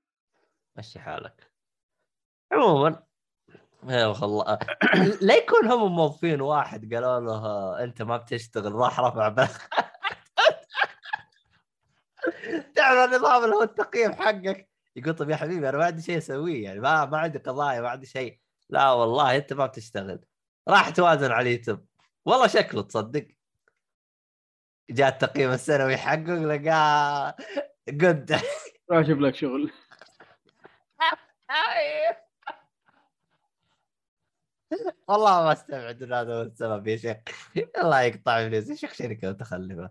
مشي 0.77 0.99
حالك. 0.99 1.51
عموما 2.53 3.03
يا 3.89 4.07
والله. 4.07 4.59
لا 5.23 5.37
يكون 5.37 5.67
هم 5.67 5.93
موظفين 5.97 6.41
واحد 6.41 6.95
قالوا 6.95 7.21
له 7.21 7.85
أنت 7.85 8.03
ما 8.03 8.17
بتشتغل 8.17 8.73
راح 8.73 9.01
رفع 9.01 9.29
بل 9.29 9.49
تعرف 12.77 13.13
النظام 13.13 13.45
اللي 13.45 13.57
هو 13.57 13.63
التقييم 13.63 14.13
حقك؟ 14.13 14.70
يقول 14.97 15.15
طب 15.15 15.31
يا 15.31 15.37
حبيبي 15.37 15.69
أنا 15.69 15.79
ما 15.79 15.85
عندي 15.85 16.03
شيء 16.03 16.19
أسويه 16.19 16.65
يعني 16.65 16.81
ما 16.81 17.05
ما 17.05 17.19
عندي 17.19 17.39
قضايا 17.39 17.81
ما 17.81 17.89
عندي 17.89 18.07
شيء. 18.07 18.41
لا 18.71 18.93
والله 18.93 19.37
أنت 19.37 19.53
ما 19.53 19.67
بتشتغل. 19.67 20.25
راح 20.69 20.91
توازن 20.91 21.33
على 21.33 21.51
اليوتيوب. 21.51 21.87
والله 22.25 22.47
شكله 22.47 22.83
تصدق. 22.83 23.29
جاء 24.91 25.09
التقييم 25.09 25.51
السنوي 25.51 25.97
حقه 25.97 26.35
لقاه 26.35 27.37
قد. 27.89 28.33
راح 28.91 29.01
أشوف 29.01 29.19
لك 29.19 29.35
شغل. 29.35 29.73
والله 35.09 35.45
ما 35.45 35.53
استبعد 35.53 36.03
إن 36.03 36.13
هذا 36.13 36.35
هو 36.35 36.43
السبب 36.43 36.89
يا 36.89 36.97
شيخ. 36.97 37.17
الله 37.79 38.01
يقطع 38.01 38.49
فلوس 38.49 38.69
يا 38.69 38.75
شيخ 38.75 38.93
شركه 38.93 39.31
متخلفه 39.31 39.91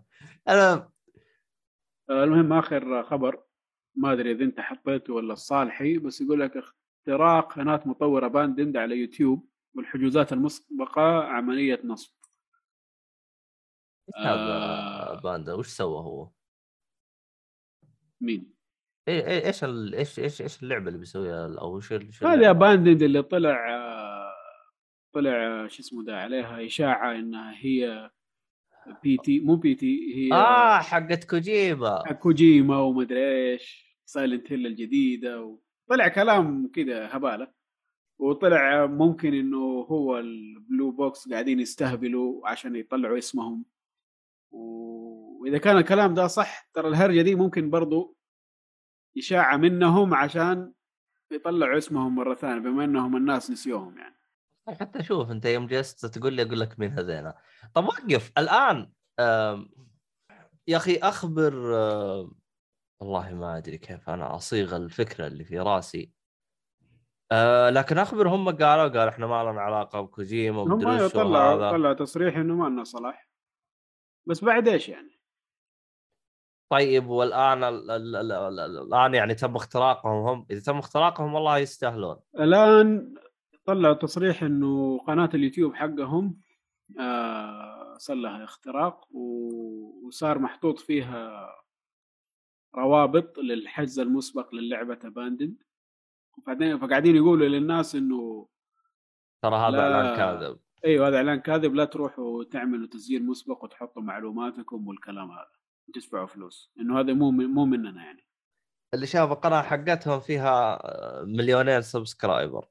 المهم 2.10 2.52
آخر 2.52 3.04
خبر. 3.04 3.42
ما 3.94 4.12
أدري 4.12 4.32
إذا 4.32 4.44
أنت 4.44 4.60
حطيته 4.60 5.14
ولا 5.14 5.32
الصالحي 5.32 5.98
بس 5.98 6.20
يقول 6.20 6.40
لك 6.40 6.56
اختراق 6.56 7.52
قناة 7.52 7.82
مطورة 7.86 8.28
Abandoned 8.28 8.76
على 8.76 8.96
يوتيوب 8.96 9.48
والحجوزات 9.76 10.32
المسبقة 10.32 11.24
عملية 11.24 11.80
نصب 11.84 12.20
هذا 14.16 14.56
آه. 14.56 15.20
Abandoned 15.20 15.52
وش 15.52 15.68
سوى 15.68 15.98
هو؟ 15.98 16.30
مين؟ 18.20 18.54
إيش 19.08 19.64
إيش 19.64 20.18
إيش 20.18 20.42
إيش 20.42 20.62
اللعبة 20.62 20.88
اللي 20.88 20.98
بيسويها 20.98 21.58
أو 21.60 21.78
هذه 21.78 22.34
اللعبة؟ 22.34 22.58
Abandoned 22.58 23.02
اللي 23.02 23.22
طلع 23.22 23.70
آه، 23.70 24.34
طلع 25.14 25.66
شو 25.66 25.82
اسمه 25.82 26.04
ده 26.04 26.16
عليها 26.16 26.66
إشاعة 26.66 27.18
إنها 27.18 27.54
هي 27.56 28.10
P.T. 29.02 29.40
مو 29.40 29.56
P.T. 29.56 30.14
هي 30.16 30.32
آه 30.32 30.78
حقت 30.78 31.24
كوجيما. 31.24 32.12
كوجيما 32.12 32.78
ومدري 32.78 33.52
إيش 33.52 33.96
Silent 34.04 34.52
Hill 34.52 34.66
الجديدة 34.66 35.58
وطلع 35.88 36.08
كلام 36.08 36.70
كذا 36.74 37.16
هبالة. 37.16 37.52
وطلع 38.18 38.86
ممكن 38.86 39.34
إنه 39.34 39.58
هو 39.80 40.18
ال 40.18 40.32
Blue 40.32 40.90
Box 40.90 41.28
قاعدين 41.28 41.60
يستهبلوا 41.60 42.48
عشان 42.48 42.76
يطلعوا 42.76 43.18
اسمهم. 43.18 43.64
و- 44.50 45.42
واذا 45.42 45.58
كان 45.58 45.76
الكلام 45.76 46.14
ده 46.14 46.26
صح 46.26 46.68
ترى 46.74 46.88
الهرجة 46.88 47.22
دي 47.22 47.34
ممكن 47.34 47.70
برضو 47.70 48.16
اشاعه 49.18 49.56
منهم 49.56 50.14
عشان 50.14 50.72
يطلعوا 51.32 51.78
اسمهم 51.78 52.14
مرة 52.14 52.34
ثانية 52.34 52.60
بما 52.60 52.84
إنهم 52.84 53.16
الناس 53.16 53.50
نسيوهم 53.50 53.98
يعني. 53.98 54.14
حتى 54.74 55.02
شوف 55.02 55.30
أنت 55.30 55.44
يوم 55.44 55.66
جلست 55.66 56.06
تقول 56.06 56.32
لي 56.32 56.42
أقول 56.42 56.60
لك 56.60 56.78
مين 56.78 56.98
هذينا. 56.98 57.34
طب 57.74 57.84
وقف. 57.84 58.32
الآن 58.38 58.90
يا 60.68 60.76
أخي 60.76 60.96
أخبر 60.96 61.54
والله 63.00 63.34
ما 63.34 63.56
أدري 63.56 63.78
كيف 63.78 64.10
أنا 64.10 64.34
أصيغ 64.36 64.76
الفكرة 64.76 65.26
اللي 65.26 65.44
في 65.44 65.58
رأسي. 65.58 66.12
آه 67.32 67.70
لكن 67.70 67.98
أخبر 67.98 68.28
هم 68.28 68.48
قالوا 68.48 68.88
قالوا 68.88 69.08
إحنا 69.08 69.26
ما 69.26 69.42
لنا 69.42 69.60
علاقة 69.60 70.00
بكوجيما 70.00 70.62
هم 70.62 70.84
وهذا. 70.84 71.08
طلعوا 71.70 71.94
تصريح 71.94 72.36
إنه 72.36 72.54
ما 72.54 72.68
لنا 72.68 72.84
صلاح. 72.84 73.28
بس 74.26 74.44
بعد 74.44 74.68
إيش 74.68 74.88
يعني؟ 74.88 75.20
طيب 76.72 77.06
والآن 77.06 77.64
ال 77.64 77.90
ال 77.90 78.16
ال 78.16 78.32
ال 78.32 78.60
ال 78.60 78.78
الآن 78.78 79.14
يعني 79.14 79.34
تم 79.34 79.56
اختراقهم 79.56 80.28
هم 80.28 80.46
إذا 80.50 80.60
تم 80.60 80.78
اختراقهم 80.78 81.34
والله 81.34 81.58
يستاهلون. 81.58 82.16
الآن 82.38 83.14
طلعوا 83.70 83.94
تصريح 83.94 84.42
إنه 84.42 84.98
قناة 84.98 85.30
اليوتيوب 85.34 85.74
حقهم 85.74 86.40
آه 87.00 87.96
صار 87.98 88.16
لها 88.16 88.44
اختراق 88.44 89.08
وصار 90.06 90.38
محطوط 90.38 90.78
فيها 90.78 91.50
روابط 92.74 93.38
للحجز 93.38 93.98
المسبق 93.98 94.54
للعبة 94.54 94.98
اباندد 95.04 95.62
وبعدين 96.38 96.78
فقاعدين 96.78 97.16
يقولوا 97.16 97.48
للناس 97.48 97.94
إنه 97.94 98.48
ترى 99.42 99.56
هذا 99.56 99.70
لا. 99.70 99.82
إعلان 99.82 100.16
كاذب. 100.16 100.58
إيوه 100.84 101.08
هذا 101.08 101.16
إعلان 101.16 101.40
كاذب. 101.40 101.74
لا 101.74 101.84
تروحوا 101.84 102.44
تعملوا 102.44 102.86
تسجيل 102.86 103.26
مسبق 103.26 103.64
وتحطوا 103.64 104.02
معلوماتكم 104.02 104.88
والكلام 104.88 105.30
هذا. 105.30 105.50
وتدفعوا 105.88 106.26
فلوس. 106.26 106.72
إنه 106.80 107.00
هذا 107.00 107.12
مو 107.12 107.30
من 107.30 107.46
مو 107.46 107.64
مننا 107.64 108.04
يعني. 108.04 108.26
اللي 108.94 109.06
شاف 109.06 109.32
القناة 109.32 109.62
حقتهم 109.62 110.20
فيها 110.20 110.82
مليونين 111.24 111.82
سبسكرايبر. 111.82 112.66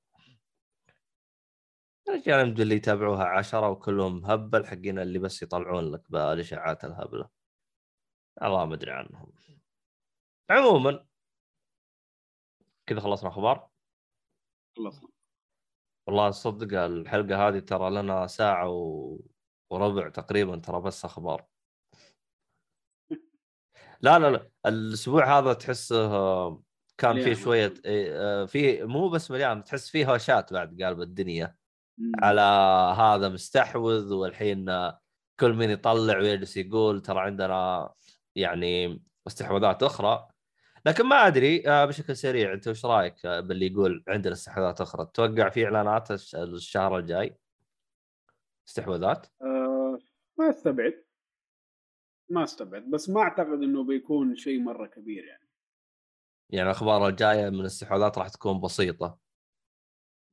الرجال 2.09 2.47
يمدي 2.47 2.61
اللي 2.61 2.75
يتابعوها 2.75 3.23
عشرة 3.25 3.69
وكلهم 3.69 4.25
هبل 4.25 4.65
حقين 4.65 4.99
اللي 4.99 5.19
بس 5.19 5.41
يطلعون 5.41 5.91
لك 5.91 6.11
بالاشاعات 6.11 6.85
الهبلة. 6.85 7.29
الله 8.41 8.65
ما 8.65 8.73
أدري 8.73 8.91
عنهم. 8.91 9.31
عموما 10.49 11.05
كذا 12.85 12.99
خلصنا 12.99 13.29
أخبار؟ 13.29 13.69
خلصنا. 14.77 15.09
والله 16.07 16.31
صدق 16.31 16.83
الحلقة 16.83 17.47
هذه 17.47 17.59
ترى 17.59 17.89
لنا 17.89 18.27
ساعة 18.27 18.69
و... 18.69 19.19
وربع 19.69 20.09
تقريبا 20.09 20.57
ترى 20.57 20.81
بس 20.81 21.05
أخبار. 21.05 21.45
لا 24.01 24.19
لا 24.19 24.31
لا 24.31 24.49
الأسبوع 24.65 25.39
هذا 25.39 25.53
تحسه 25.53 26.05
آه، 26.05 26.63
كان. 26.97 27.21
فيه 27.21 27.33
شوية 27.33 27.73
إيه، 27.85 28.11
آه، 28.15 28.45
فيه 28.45 28.83
مو 28.83 29.09
بس 29.09 29.31
مليان 29.31 29.63
تحس 29.63 29.89
فيه 29.89 30.11
هوشات 30.11 30.53
بعد 30.53 30.81
قلب 30.81 31.01
الدنيا. 31.01 31.58
على 32.21 32.41
هذا 32.97 33.29
مستحوذ 33.29 34.13
والحين 34.13 34.65
كل 35.39 35.53
مين 35.53 35.69
يطلع 35.69 36.17
ويجلس 36.17 36.57
يقول 36.57 37.01
ترى 37.01 37.19
عندنا 37.19 37.89
يعني 38.35 39.03
استحواذات 39.27 39.83
أخرى. 39.83 40.27
لكن 40.85 41.05
ما 41.05 41.27
أدري 41.27 41.69
آه، 41.69 41.85
بشكل 41.85 42.15
سريع 42.15 42.53
أنت 42.53 42.67
وش 42.67 42.85
رأيك 42.85 43.27
باللي 43.27 43.67
يقول 43.67 44.03
عندنا 44.07 44.33
استحواذات 44.33 44.81
أخرى؟ 44.81 45.05
تتوقع 45.05 45.49
في 45.49 45.65
إعلانات 45.65 46.11
الش- 46.11 46.35
الشهر 46.35 46.97
الجاي؟ 46.97 47.37
استحواذات؟ 48.67 49.27
آه 49.41 49.99
ما 50.39 50.49
أستبعد. 50.49 51.03
ما 52.29 52.43
أستبعد. 52.43 52.83
بس 52.89 53.09
ما 53.09 53.21
أعتقد 53.21 53.63
إنه 53.63 53.83
بيكون 53.83 54.35
شيء 54.35 54.59
مرة 54.59 54.87
كبير 54.87 55.23
يعني. 55.25 55.49
يعني 56.49 56.65
الأخبار 56.69 57.07
الجاية 57.07 57.49
من 57.49 57.59
الاستحواذات 57.59 58.17
راح 58.17 58.29
تكون 58.29 58.61
بسيطة. 58.61 59.17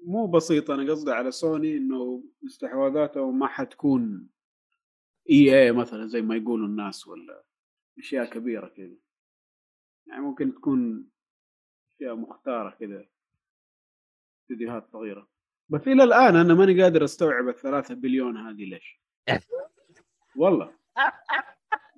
مو 0.01 0.27
بسيط 0.27 0.71
أنا 0.71 0.91
قصدي 0.93 1.11
على 1.13 1.31
سوني 1.31 1.77
إنه 1.77 2.25
استحواذاته 2.47 3.31
ما 3.31 3.47
حتكون 3.47 4.29
إي 5.31 5.63
اي 5.63 5.73
مثلا 5.73 6.07
زي 6.07 6.23
ما 6.23 6.37
يقولوا 6.37 6.67
الناس 6.67 7.07
ولا 7.09 7.45
أشياء 7.99 8.31
كبيرة 8.31 8.69
كذا. 8.69 8.97
يعني 10.07 10.21
ممكن 10.23 10.55
تكون 10.55 11.09
أشياء 11.97 12.15
مختارة 12.17 12.71
كذا 12.71 13.07
استديوهات 14.43 14.89
صغيرة. 14.93 15.29
بس 15.69 15.89
إلى 15.89 16.05
الآن 16.05 16.37
أنا 16.37 16.55
ماني 16.55 16.83
قادر 16.83 17.05
أستوعب 17.05 17.49
الثلاثة 17.49 17.95
بليون 17.95 18.37
هذه 18.37 18.65
ليش. 18.65 19.01
والله. 20.37 20.77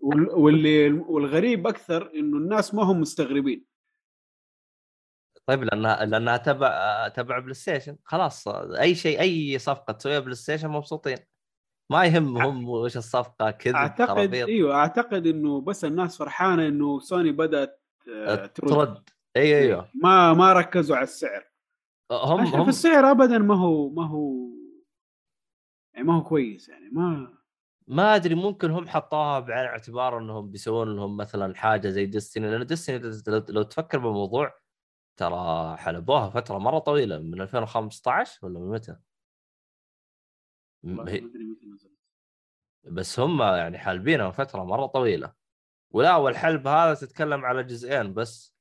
وال- 0.02 0.30
واللي 0.30 0.90
والغريب 0.92 1.66
أكثر 1.66 2.14
إنه 2.14 2.36
الناس 2.36 2.74
ما 2.74 2.82
هم 2.82 3.00
مستغربين. 3.00 3.64
طيب 5.48 5.64
لانها 5.64 6.04
لانها 6.04 6.36
تبع 6.36 7.08
تبع 7.08 7.38
بلاي 7.38 7.54
ستيشن 7.54 7.96
خلاص 8.04 8.48
أي 8.48 8.94
شيء 8.94 9.20
أي 9.20 9.58
صفقة 9.58 9.92
تسويها 9.92 10.20
بلاي 10.20 10.34
ستيشن 10.34 10.68
مبسوطين. 10.68 11.16
ما 11.90 12.04
يهمهم 12.04 12.68
وش 12.68 12.96
الصفقة 12.96 13.50
كذا 13.50 13.74
أعتقد 13.76 14.34
إيوه 14.34 14.74
أعتقد 14.74 15.26
إنه 15.26 15.60
بس 15.60 15.84
الناس 15.84 16.18
فرحانة 16.18 16.68
إنه 16.68 16.98
سوني 17.00 17.32
بدأت 17.32 17.82
آه، 18.08 18.46
ترد. 18.46 18.68
ترد. 18.70 19.08
إي 19.36 19.58
أيوه 19.58 19.90
ما 19.94 20.32
ما 20.32 20.52
ركزوا 20.52 20.96
على 20.96 21.04
السعر. 21.04 21.44
هم 22.12 22.40
هم 22.40 22.60
هم 22.60 22.68
السعر 22.68 23.10
ابدا 23.10 23.38
ما 23.38 23.54
هو 23.54 23.88
ما 23.90 24.06
هو 24.06 24.48
يعني 25.94 26.06
ما 26.06 26.16
هو 26.16 26.22
كويس 26.22 26.68
يعني 26.68 26.90
ما 26.92 27.34
ما 27.86 28.14
أدري 28.14 28.34
ممكن 28.34 28.70
هم 28.70 28.88
حطوها 28.88 29.40
بعين 29.40 29.66
اعتبار 29.66 30.18
إنهم 30.18 30.50
بيسوون 30.50 30.96
لهم 30.96 31.16
مثلا 31.16 31.54
حاجة 31.54 31.88
زي 31.88 32.06
ديستني 32.06 32.50
لأن 32.50 32.66
ديستني 32.66 32.98
لو 33.48 33.62
تفكر 33.62 33.98
بالموضوع 33.98 34.67
ترى 35.18 35.76
حلبوها 35.76 36.30
فترة 36.30 36.58
مرة 36.58 36.78
طويلة 36.78 37.18
من 37.18 37.40
2015 37.40 38.46
ولا 38.46 38.58
من 38.58 38.68
متى؟ 38.70 38.92
هي- 38.92 38.98
ما 40.82 41.02
أدري 41.02 41.44
متى 41.44 41.66
نزلت. 41.66 41.92
بس 42.84 43.20
هم 43.20 43.42
يعني 43.42 43.78
حالبينها 43.78 44.30
فترة 44.30 44.64
مرة 44.64 44.86
طويلة. 44.86 45.32
ولا 45.90 46.16
والحلب 46.16 46.66
هذا 46.66 46.94
تتكلم 46.94 47.44
على 47.44 47.62
جزئين 47.64 48.14
بس 48.14 48.54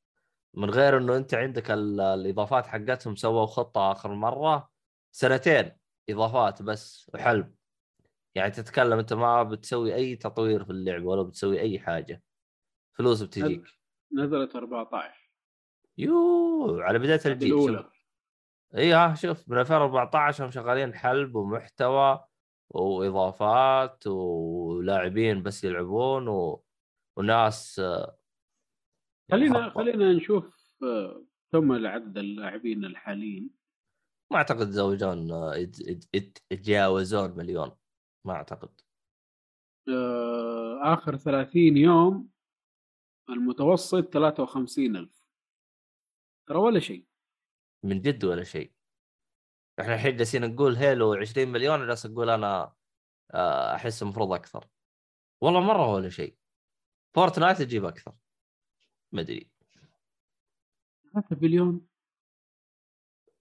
من 0.53 0.69
غير 0.69 0.97
إنه 0.97 1.17
أنت 1.17 1.33
عندك 1.33 1.71
ال- 1.71 2.01
الإضافات 2.01 2.65
حقتهم 2.67 3.15
سووا 3.15 3.45
خطة 3.45 3.91
آخر 3.91 4.13
مرة 4.13 4.69
سنتين 5.11 5.71
إضافات 6.09 6.61
بس 6.61 7.11
وحلب. 7.13 7.55
يعني 8.35 8.51
تتكلم 8.51 8.99
أنت 8.99 9.13
ما 9.13 9.43
بتسوي 9.43 9.95
أي 9.95 10.15
تطوير 10.15 10.63
في 10.63 10.69
اللعبة 10.69 11.05
ولا 11.05 11.21
بتسوي 11.23 11.59
أي 11.59 11.79
حاجة. 11.79 12.23
فلوس 12.93 13.21
بتجيك. 13.21 13.63
نزلت 14.13 14.55
14 14.55 15.26
يو 15.97 16.79
على 16.81 16.99
بداية 16.99 17.21
الجيل 17.25 17.53
الأولى. 17.53 17.89
إي 18.77 18.93
ها 18.93 19.13
شوف 19.15 19.49
من 19.49 19.57
2014 19.59 20.45
هم 20.45 20.51
شغالين 20.51 20.93
حلب 20.93 21.35
ومحتوى 21.35 22.27
وإضافات 22.69 24.07
ولاعبين 24.07 25.43
بس 25.43 25.63
يلعبون 25.63 26.27
و... 26.27 26.63
وناس 27.17 27.79
آه، 27.79 28.17
خلينا. 29.31 29.69
خلينا 29.69 30.13
نشوف 30.13 30.77
آه، 30.83 31.25
كم 31.51 31.85
عدد 31.87 32.17
اللاعبين 32.17 32.85
الحاليين 32.85 33.49
ما 34.31 34.37
أعتقد 34.37 34.61
يتزوجون 34.61 35.31
آه، 35.31 35.55
يت- 35.55 35.79
يت- 35.87 36.09
يت- 36.13 36.39
يتجاوزون 36.51 37.37
مليون 37.37 37.71
ما 38.25 38.33
أعتقد 38.33 38.81
آخر 40.83 41.15
30 41.17 41.77
يوم 41.77 42.29
المتوسط 43.29 44.13
53000 44.13 45.16
ترى 46.47 46.57
ولا 46.57 46.79
شيء. 46.79 47.05
من 47.83 48.01
جد 48.01 48.25
ولا 48.25 48.43
شيء. 48.43 48.73
إحنا 49.79 49.93
الحين 49.95 50.17
جالسين 50.17 50.53
نقول 50.53 50.75
هيلو 50.75 51.13
20 51.13 51.47
مليون 51.47 51.87
جالس 51.87 52.05
أقول 52.05 52.29
أنا 52.29 52.73
آه، 53.33 53.75
أحس 53.75 54.03
المفروض 54.03 54.33
أكثر. 54.33 54.67
والله 55.41 55.59
مرة 55.59 55.93
ولا 55.93 56.09
شيء. 56.09 56.37
فورتنايت 57.15 57.57
تجيب 57.57 57.85
أكثر. 57.85 58.15
ما 59.11 59.21
أدري. 59.21 59.49
3 61.13 61.35
بليون. 61.35 61.87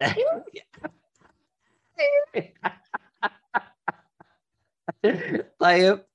طيب 5.59 6.07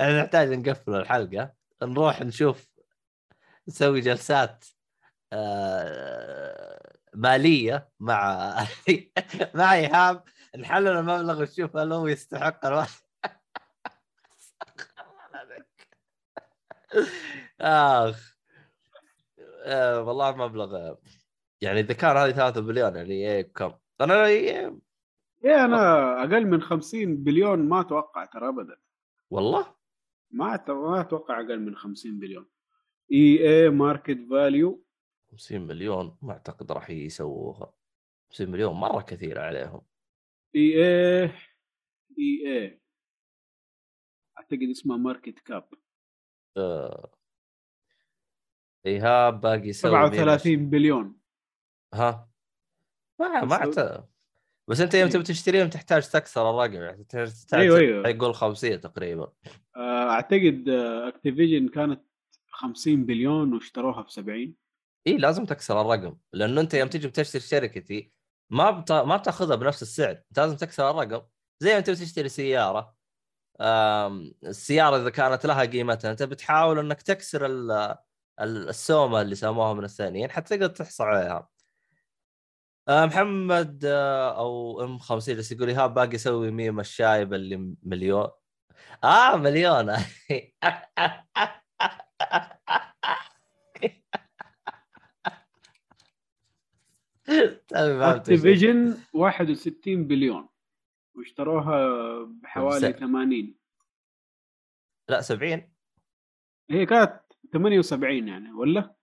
إحنا 0.00 0.22
نحتاج 0.22 0.48
نقفل 0.48 0.94
الحلقة. 0.94 1.54
نروح 1.82 2.22
نشوف 2.22 2.68
نسوي 3.68 4.00
جلسات. 4.00 4.64
مالية 7.14 7.88
مع 8.00 8.54
مع 9.54 9.74
إيهاب. 9.74 10.24
نحلل 10.58 10.88
المبلغ 10.88 11.40
ونشوف 11.40 11.76
هل 11.76 11.92
هو 11.92 12.06
يستحق 12.06 12.66
الوقت 12.66 13.04
أخ. 17.60 18.36
آه 19.64 20.02
والله 20.02 20.36
مبلغ 20.36 20.94
يعني 21.60 21.80
اذا 21.80 21.94
كان 21.94 22.16
هذه 22.16 22.30
3 22.30 22.60
بليون 22.60 22.96
يعني 22.96 23.12
إيه 23.12 23.42
كم؟ 23.42 23.72
أنا 24.00 24.26
إيه 24.26 24.78
يا 25.44 25.64
أنا 25.64 26.12
أقل 26.22 26.46
من 26.46 26.62
50 26.62 27.16
بليون 27.16 27.68
ما 27.68 27.80
أتوقع 27.80 28.24
ترى 28.24 28.48
ابدا. 28.48 28.76
والله؟ 29.30 29.74
ما 30.30 30.64
ما 30.68 31.00
أتوقع 31.00 31.40
أقل 31.40 31.60
من 31.60 31.76
50 31.76 32.18
بليون. 32.18 32.48
إي 33.12 33.48
اي 33.48 33.70
market 33.70 34.18
value 34.30 34.84
50 35.32 35.60
مليون 35.66 36.16
ما 36.22 36.32
أعتقد 36.32 36.72
راح 36.72 36.90
يسووها. 36.90 37.72
50 38.30 38.50
مليون 38.50 38.72
مرة 38.74 39.02
كثيره 39.02 39.40
عليهم. 39.40 39.82
إي 40.56 40.84
اي 40.84 41.24
إي 42.18 42.58
اي 42.58 42.80
أعتقد 44.38 44.62
اسمها 44.70 44.96
market 44.96 45.38
cap. 45.38 45.68
آه. 46.56 47.12
ايهاب 48.86 49.40
باقي 49.40 49.68
يسوي 49.68 49.90
37 49.90 50.70
بليون. 50.70 51.18
ها؟ 51.94 52.30
ما 53.20 53.44
ما 53.44 53.58
بس- 53.66 53.78
أعت- 53.78 54.02
بس 54.68 54.80
أنت 54.80 54.94
يوم 54.94 55.04
إيه. 55.04 55.12
تبي 55.12 55.22
تشتريهم 55.22 55.68
تحتاج 55.68 56.08
تكسر 56.08 56.50
الرقم 56.50 56.82
يعني 56.82 57.04
تحتاج 57.04 57.60
أيوة، 57.60 57.78
أيوة. 57.78 58.08
يقول 58.08 58.34
50 58.34 58.80
تقريبا. 58.80 59.32
آه، 59.76 60.10
أعتقد 60.10 60.68
Activision 61.08 61.68
كانت 61.68 62.02
50 62.48 63.06
بليون 63.06 63.54
واشتروها 63.54 64.02
ب 64.02 64.10
70 64.10 64.56
اي 65.06 65.16
لازم 65.16 65.44
تكسر 65.44 65.80
الرقم 65.80 66.16
لأنه 66.32 66.60
أنت 66.60 66.74
يوم 66.74 66.88
تجي 66.88 67.08
بتشتري 67.08 67.42
شركتي 67.42 68.12
ما 68.50 68.70
بت... 68.70 68.92
ما 68.92 69.16
بتأخذها 69.16 69.56
بنفس 69.56 69.82
السعر 69.82 70.10
أنت 70.30 70.38
لازم 70.40 70.56
تكسر 70.56 70.90
الرقم. 70.90 71.26
زي 71.60 71.72
ما 71.72 71.78
انت 71.78 71.90
بتشتري 71.90 72.28
سيارة 72.28 72.94
آم... 73.60 74.32
السيارة 74.44 74.96
إذا 74.96 75.10
كانت 75.10 75.46
لها 75.46 75.64
قيمتها 75.64 76.10
أنت 76.10 76.22
بتحاول 76.22 76.78
إنك 76.78 77.02
تكسر 77.02 77.46
ال... 77.46 77.70
ال- 78.40 78.68
السومة 78.68 79.20
اللي 79.22 79.34
سموها 79.34 79.74
من 79.74 79.84
الثانيين 79.84 80.30
حتى 80.30 80.56
تقدر 80.58 80.68
تحصل 80.74 81.04
عليها. 81.04 81.48
آه، 82.88 83.06
محمد 83.06 83.84
آه، 83.84 84.38
أو 84.38 84.84
أم 84.84 84.98
50 84.98 85.34
جالس 85.34 85.52
يقول 85.52 85.68
ايهاب 85.68 85.94
باقي 85.94 86.14
يسوي 86.14 86.50
ميم 86.50 86.80
الشايب 86.80 87.34
اللي 87.34 87.74
مليون. 87.82 88.28
آه 89.04 89.36
مليون 89.36 89.92
طيب، 93.82 94.02
فهمت 97.21 97.21
وش- 97.21 97.21
اكتيفيجن 97.72 98.96
61 99.12 100.06
بليون 100.06 100.48
واشتروها 101.14 101.86
بحوالي 102.24 102.92
بس- 102.92 102.98
80 102.98 103.54
لا 105.08 105.20
70 105.20 105.72
هي 106.70 106.86
كانت 106.86 107.20
78 107.52 108.28
يعني 108.28 108.52
ولا؟ 108.52 108.94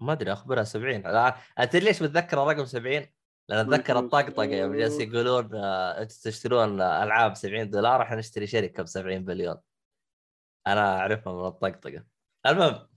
ما 0.00 0.12
أدري 0.12 0.32
أخبرها 0.32 0.64
70 0.64 1.00
لا، 1.02 1.36
أنت 1.58 1.76
ليش 1.76 2.02
بتذكر 2.02 2.42
الرقم 2.42 2.64
70 2.64 3.06
لأن 3.48 3.58
أتذكر 3.74 3.98
الطقطقة 3.98 4.44
يوم 4.44 4.74
جالس 4.74 5.00
يقولون 5.00 5.54
آه، 5.54 6.02
أنتم 6.02 6.14
تشترون 6.24 6.80
ألعاب 6.80 7.34
70 7.34 7.70
دولار 7.70 8.02
إحنا 8.02 8.16
نشتري 8.16 8.46
شركة 8.46 8.82
ب 8.82 8.86
70 8.86 9.24
بليون. 9.24 9.56
أنا 10.66 10.98
أعرفها 10.98 11.32
من 11.32 11.46
الطقطقة. 11.48 12.04
المهم 12.46 12.88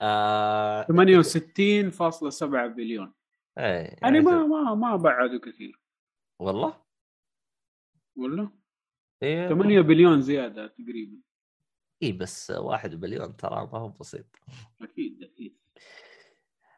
آه... 0.00 0.82
68.7 0.86 2.44
بليون. 2.66 3.12
إيه، 3.58 3.96
يعني 4.02 4.20
ما 4.20 4.30
شوف. 4.30 4.50
ما 4.50 4.74
ما 4.74 4.96
بعدوا 4.96 5.40
كثير. 5.40 5.80
والله؟ 6.38 6.80
ولا؟ 8.16 8.48
إيه 9.22 9.48
8 9.48 9.80
بليون 9.80 10.20
زيادة 10.22 10.66
تقريبا. 10.66 11.16
إي 12.02 12.12
بس 12.12 12.50
واحد 12.50 12.94
بليون 12.94 13.36
ترى 13.36 13.68
ما 13.72 13.78
هو 13.78 13.88
بسيط. 13.88 14.26
أكيد 14.82 15.22
أكيد. 15.22 15.56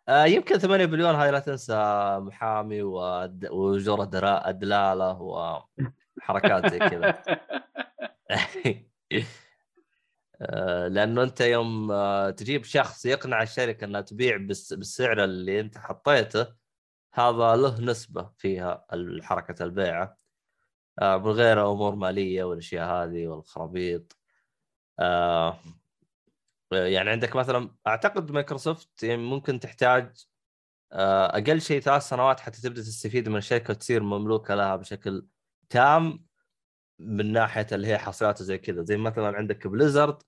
آه 0.09 0.24
يمكن 0.24 0.59
8 0.59 0.85
بليون 0.85 1.15
هاي 1.15 1.31
لا 1.31 1.39
تنسى 1.39 1.74
محامي 2.20 2.82
ود- 2.82 3.47
واجور 3.51 4.05
درا- 4.05 4.48
ادلاله 4.48 5.20
وحركات 5.23 6.66
زي 6.73 6.78
كذا. 6.78 7.23
آه، 10.40 10.89
لأنه 10.89 11.23
أنت 11.23 11.40
يوم 11.40 11.90
آه، 11.93 12.31
تجيب 12.31 12.65
شخص 12.65 13.07
يقنع 13.07 13.43
الشركة 13.43 13.85
إنها 13.85 14.01
تبيع 14.01 14.36
بالس- 14.36 14.73
بالسعر 14.74 15.24
اللي 15.24 15.61
أنت 15.61 15.78
حطيته 15.78 16.47
هذا 17.18 17.56
له 17.56 17.80
نسبة 17.80 18.30
فيها 18.38 18.86
حركة 19.22 19.64
البيعة. 19.64 20.18
آه، 20.98 21.16
من 21.18 21.30
غير 21.30 21.72
أمور 21.72 21.94
مالية 21.94 22.44
والأشياء 22.44 22.86
هذه 22.88 23.26
والخرابيط. 23.28 24.16
آه، 25.01 25.59
يعني 26.72 27.10
عندك 27.10 27.36
مثلا 27.36 27.70
أعتقد 27.86 28.30
مايكروسوفت 28.32 29.02
يعني 29.02 29.22
ممكن 29.22 29.60
تحتاج 29.60 30.26
آه، 30.93 31.26
أقل 31.38 31.60
شيء 31.60 31.80
ثلاث 31.80 32.02
سنوات 32.09 32.40
حتى 32.40 32.62
تبدأ 32.62 32.82
تستفيد 32.82 33.28
من 33.28 33.36
الشركة 33.36 33.70
وتصير 33.72 34.02
مملوكة 34.02 34.55
لها 34.55 34.76
بشكل 34.76 35.26
تام 35.70 36.26
من 36.98 37.32
ناحية 37.32 37.66
اللي 37.72 37.86
هي 37.88 37.98
حصريات 37.98 38.43
زي 38.43 38.59
كذا. 38.59 38.82
زي 38.84 38.97
مثلا 38.97 39.36
عندك 39.36 39.66
Blizzard 39.66 40.23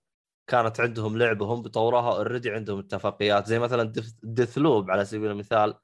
كانت 0.47 0.81
عندهم 0.81 1.19
لعبه 1.19 1.47
هم 1.47 1.63
بطوروها 1.63 2.17
already 2.17 2.51
عندهم 2.51 2.79
اتفاقيات. 2.79 3.47
زي 3.47 3.59
مثلا 3.59 3.93
Deathloop 4.23 4.91
على 4.91 5.05
سبيل 5.05 5.31
المثال. 5.31 5.75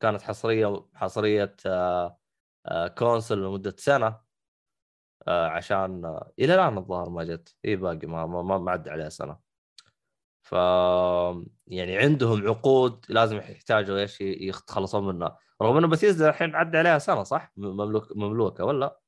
كانت 0.00 0.22
حصرية 0.22 0.86
حصرية 0.94 1.56
آه، 1.66 2.18
آه، 2.66 2.88
كونسل 2.88 3.38
لمدة 3.38 3.74
سنة 3.78 4.20
آه، 5.28 5.46
عشان 5.48 6.20
إلى 6.38 6.54
الآن 6.54 6.78
الظاهر 6.78 7.10
ما 7.10 7.24
جت. 7.24 7.56
إي 7.64 7.76
باقي 7.76 8.06
ما 8.06 8.26
ما, 8.26 8.58
ما- 8.58 8.70
عدى 8.70 8.90
عليها 8.90 9.08
سنة. 9.08 9.38
ف 10.42 10.52
يعني 11.66 11.96
عندهم 11.98 12.48
عقود 12.48 13.06
لازم 13.08 13.36
يحتاجوا 13.36 13.98
إيش 13.98 14.20
يتخلصون 14.20 15.06
منها. 15.06 15.38
رغم 15.62 15.76
إنه 15.76 15.86
بثيزدا 15.88 16.28
الحين 16.28 16.54
عدى 16.56 16.78
عليها 16.78 16.98
سنة 16.98 17.22
صح؟ 17.22 17.52
مملوك 17.56 18.16
مملوكة 18.16 18.64
ولا؟ 18.64 19.00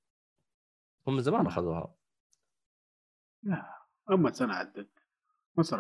هم 1.06 1.15
من 1.16 1.23
زمان 1.23 1.47
أخذوها. 1.47 1.94
اما 4.10 4.32
سنة 4.32 4.55
عدت. 4.55 4.89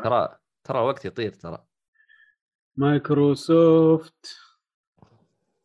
ترى 0.04 0.38
ترى 0.64 0.78
وقت 0.80 1.04
يطير 1.04 1.32
ترى. 1.32 1.66
Microsoft. 2.76 4.47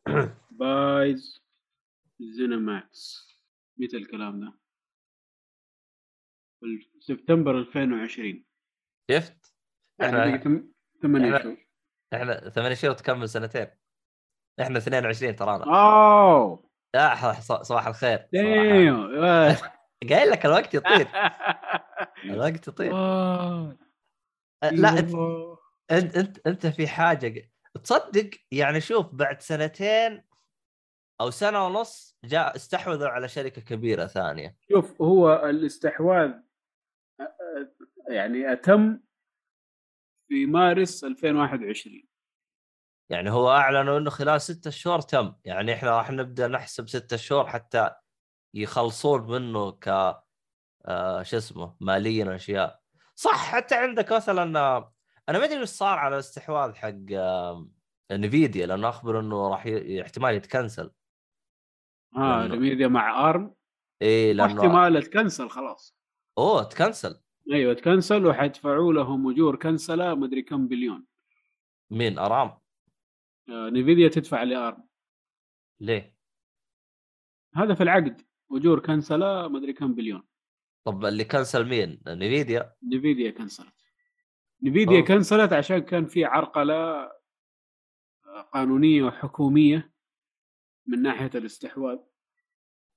buys 0.60 1.44
ZeniMax 2.38 3.28
متى 3.78 3.98
الكلام 3.98 4.40
ده؟ 4.40 4.54
سبتمبر 7.00 7.60
2020 7.60 8.46
شفت؟ 9.12 9.54
يعني 10.00 10.38
ثم- 10.38 10.64
ثمانية 11.02 11.38
شهور. 11.38 11.58
إحنا 12.14 12.50
ثمان 12.50 12.76
شهور 12.76 12.94
تكمل 12.94 13.30
سنتين. 13.30 13.68
إحنا 14.62 14.78
22 14.78 15.36
ترانا 15.36 15.64
أوه! 15.66 16.70
ص- 17.40 17.52
صباح 17.52 17.88
الخير. 17.88 18.18
قايل 20.10 20.30
لك 20.30 20.46
الوقت 20.46 20.74
يطير. 20.74 21.08
الوقت 22.26 22.68
يطير. 22.68 22.96
آه. 22.96 23.78
لا 24.64 24.90
انت 25.00 25.14
أيوه. 25.14 25.60
انت 25.92 26.48
أنت, 26.48 26.68
في 26.68 26.88
حاجة 26.88 27.52
تصدق 27.84 28.30
يعني 28.52 28.82
شوف 28.82 29.14
بعد 29.14 29.42
سنتين 29.42 30.24
أو 31.22 31.30
سنة 31.30 31.66
ونص 31.66 32.18
جاء 32.24 32.56
استحوذوا 32.56 33.08
على 33.08 33.28
شركة 33.28 33.62
كبيرة 33.62 34.06
ثانية. 34.06 34.58
شوف 34.70 35.02
هو 35.02 35.50
الاستحواذ 35.50 36.32
يعني 38.10 38.54
أتم 38.54 39.00
في 40.28 40.46
مارس 40.46 41.04
2021 41.04 42.04
يعني 43.10 43.30
هو 43.32 43.52
أعلنوا 43.52 43.98
إنه 43.98 44.10
خلال 44.10 44.42
ستة 44.42 44.70
شهور 44.70 45.02
تم. 45.02 45.36
يعني 45.46 45.74
إحنا 45.74 45.98
راح 45.98 46.12
نبدأ 46.12 46.48
نحسب 46.48 46.90
ستة 46.90 47.18
شهور 47.18 47.48
حتى 47.48 47.92
يخلصون 48.54 49.32
منه 49.32 49.72
ك 49.72 49.88
آه 50.86 51.24
شو 51.24 51.38
اسمه 51.38 51.76
ماليا 51.80 52.36
أشياء. 52.36 52.82
صح 53.16 53.52
حتى 53.52 53.76
عندك 53.76 54.14
مثلا 54.14 54.93
أنا 55.30 55.40
ما 55.40 55.46
أدري 55.46 55.60
إيش 55.60 55.70
صار 55.70 55.98
على 56.00 56.16
الاستحواذ 56.16 56.74
حق 56.76 56.96
آه 57.14 57.70
Nvidia 58.12 58.66
لأنه 58.66 58.90
أخبر 58.90 59.20
إنه 59.20 59.48
راح 59.50 59.66
ي... 59.66 60.02
احتمال 60.02 60.36
يتكنسل. 60.36 60.92
ها 62.16 62.48
لأنه- 62.48 62.52
Nvidia 62.52 62.88
مع 62.88 63.30
ARM 63.30 63.56
إيه 64.02 64.34
لأنه 64.34 64.62
واحتمال 64.62 65.04
تكنسل 65.04 65.50
خلاص. 65.50 65.98
أوه 66.38 66.64
تكنسل 66.64 67.22
أيوه 67.52 67.74
تكنسل 67.74 68.26
وحيدفعوا 68.26 68.94
لهم 68.94 69.30
أجور 69.32 69.56
كنسلة 69.56 70.16
مدري 70.16 70.42
كم 70.42 70.68
بليون. 70.68 71.06
مين؟ 71.92 72.20
ARM. 72.20 72.48
آه، 73.50 73.70
Nvidia 73.70 74.08
تدفع 74.08 74.44
ل 74.44 74.55
ARM 74.55 74.88
ليه؟ 75.80 76.18
هذا 77.56 77.74
في 77.74 77.84
العقد. 77.84 78.22
أجور 78.52 78.80
كنسلة 78.80 79.48
مدري 79.48 79.74
كم 79.74 79.96
بليون. 79.96 80.24
طب 80.88 81.06
اللي 81.06 81.26
كنسل 81.26 81.66
مين؟ 81.70 82.02
نفيديا 82.08 82.76
نفيديا 82.84 83.32
كنسلت. 83.32 83.83
نفيديا. 84.64 85.02
كنسلت 85.02 85.54
عشان 85.54 85.80
كان 85.80 86.06
في 86.06 86.26
عرقلة 86.26 87.04
آه، 88.26 88.42
قانونية 88.54 89.04
وحكومية 89.04 89.94
من 90.88 91.02
ناحية 91.02 91.32
الاستحواذ 91.36 91.98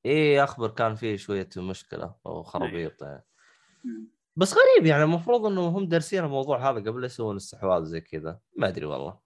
إيه 0.04 0.44
أخبر 0.44 0.70
كان 0.70 0.94
فيه 0.94 1.16
شوية 1.16 1.48
مشكلة 1.56 2.14
أو 2.26 2.42
خرابيط 2.42 3.02
يعني. 3.02 3.24
مم. 3.84 4.16
بس 4.36 4.54
غريب 4.54 4.86
يعني 4.86 5.02
المفروض 5.04 5.46
انهم 5.46 5.74
هم 5.74 5.88
دارسين 5.88 6.24
الموضوع 6.24 6.70
هذا 6.70 6.90
قبل 6.90 7.04
يسوون 7.04 7.36
استحواذ 7.36 7.84
زي 7.84 8.00
كذا 8.00 8.40
ما 8.56 8.68
أدري 8.68 8.86
والله 8.86 9.18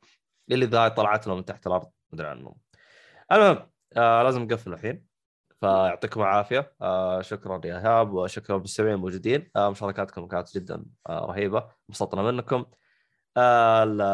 اللي 0.50 0.66
ذا 0.66 0.88
طلعت 0.88 1.26
لهم 1.26 1.36
من 1.36 1.44
تحت 1.44 1.66
الأرض 1.66 1.84
ما 1.84 2.14
أدري 2.14 2.26
عنهم 2.26 2.54
المهم 3.32 3.70
آه 3.96 4.22
لازم 4.22 4.42
نقفل 4.42 4.72
الحين 4.72 5.06
فيعطيكم 5.60 6.20
العافية. 6.20 6.72
آه 6.82 7.20
شكرا 7.20 7.60
يا 7.64 7.78
ايهاب 7.78 8.12
وشكرا 8.12 8.56
للمستمعين 8.56 8.94
الموجودين. 8.94 9.50
آه 9.56 9.70
مشاركاتكم 9.70 10.26
كانت 10.26 10.54
جدا 10.54 10.84
آه 11.08 11.26
رهيبة. 11.26 11.68
انبسطنا 11.90 12.22
منكم. 12.22 12.64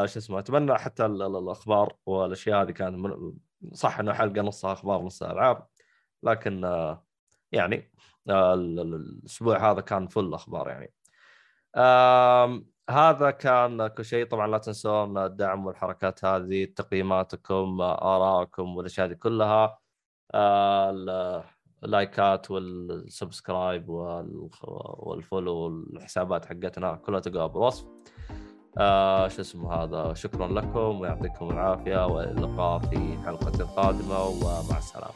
شو 0.06 0.18
اسمه 0.18 0.38
أتمنى 0.38 0.78
حتى 0.78 1.06
ال- 1.06 1.22
ال- 1.22 1.36
الأخبار 1.36 1.96
والأشياء 2.06 2.62
هذه 2.62 2.70
كانت 2.70 2.96
من... 2.98 3.32
صح 3.72 3.98
إنه 4.00 4.12
حلقة 4.12 4.42
نصها 4.42 4.72
أخبار 4.72 5.02
نصها 5.02 5.32
ألعاب 5.32 5.66
لكن 6.22 6.62
يعني 7.52 7.92
ال- 8.28 8.80
ال- 8.80 8.94
الأسبوع 8.94 9.70
هذا 9.70 9.80
كان 9.80 10.08
فل 10.08 10.34
أخبار 10.34 10.68
يعني. 10.68 10.94
هذا 12.90 13.30
كان 13.30 13.86
كل 13.86 14.04
شيء. 14.04 14.26
طبعا 14.26 14.46
لا 14.46 14.58
تنسون 14.58 15.18
الدعم 15.18 15.66
والحركات 15.66 16.24
هذه 16.24 16.64
تقييماتكم 16.64 17.80
ارائكم 17.80 18.76
والأشياء 18.76 19.06
هذه 19.06 19.14
كلها. 19.14 19.78
اللايكات 21.84 22.50
وال 22.50 22.75
subscribe 22.75 23.88
وال 24.98 25.12
follow 25.12 25.54
والحسابات 25.56 26.46
حقتنا 26.46 26.94
كلها 26.94 27.20
تلقاها 27.20 27.46
بالوصف 27.46 27.86
آه 28.78 29.28
شو 29.28 29.40
اسمه 29.40 29.72
هذا؟ 29.72 30.14
شكرا 30.14 30.48
لكم 30.48 31.00
ويعطيكم 31.00 31.50
العافية. 31.50 32.06
وإلى 32.06 32.30
اللقاء 32.30 32.78
في 32.78 33.18
حلقة 33.24 33.64
قادمة. 33.64 34.24
ومع 34.26 34.78
السلامة. 34.78 35.14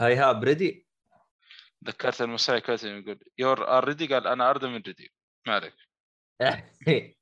هيها 0.00 0.32
بريدي 0.32 0.87
ذكرت 1.84 2.22
المساعي 2.22 2.60
كاتب 2.60 2.88
يقول 2.88 3.18
يور 3.38 3.68
ار 3.68 3.84
ريدي 3.84 4.14
قال 4.14 4.26
أنا 4.26 4.50
أرضى 4.50 4.68
من 4.68 4.82
ريدي 4.86 5.12
ما 5.46 5.54
عليك. 5.54 5.74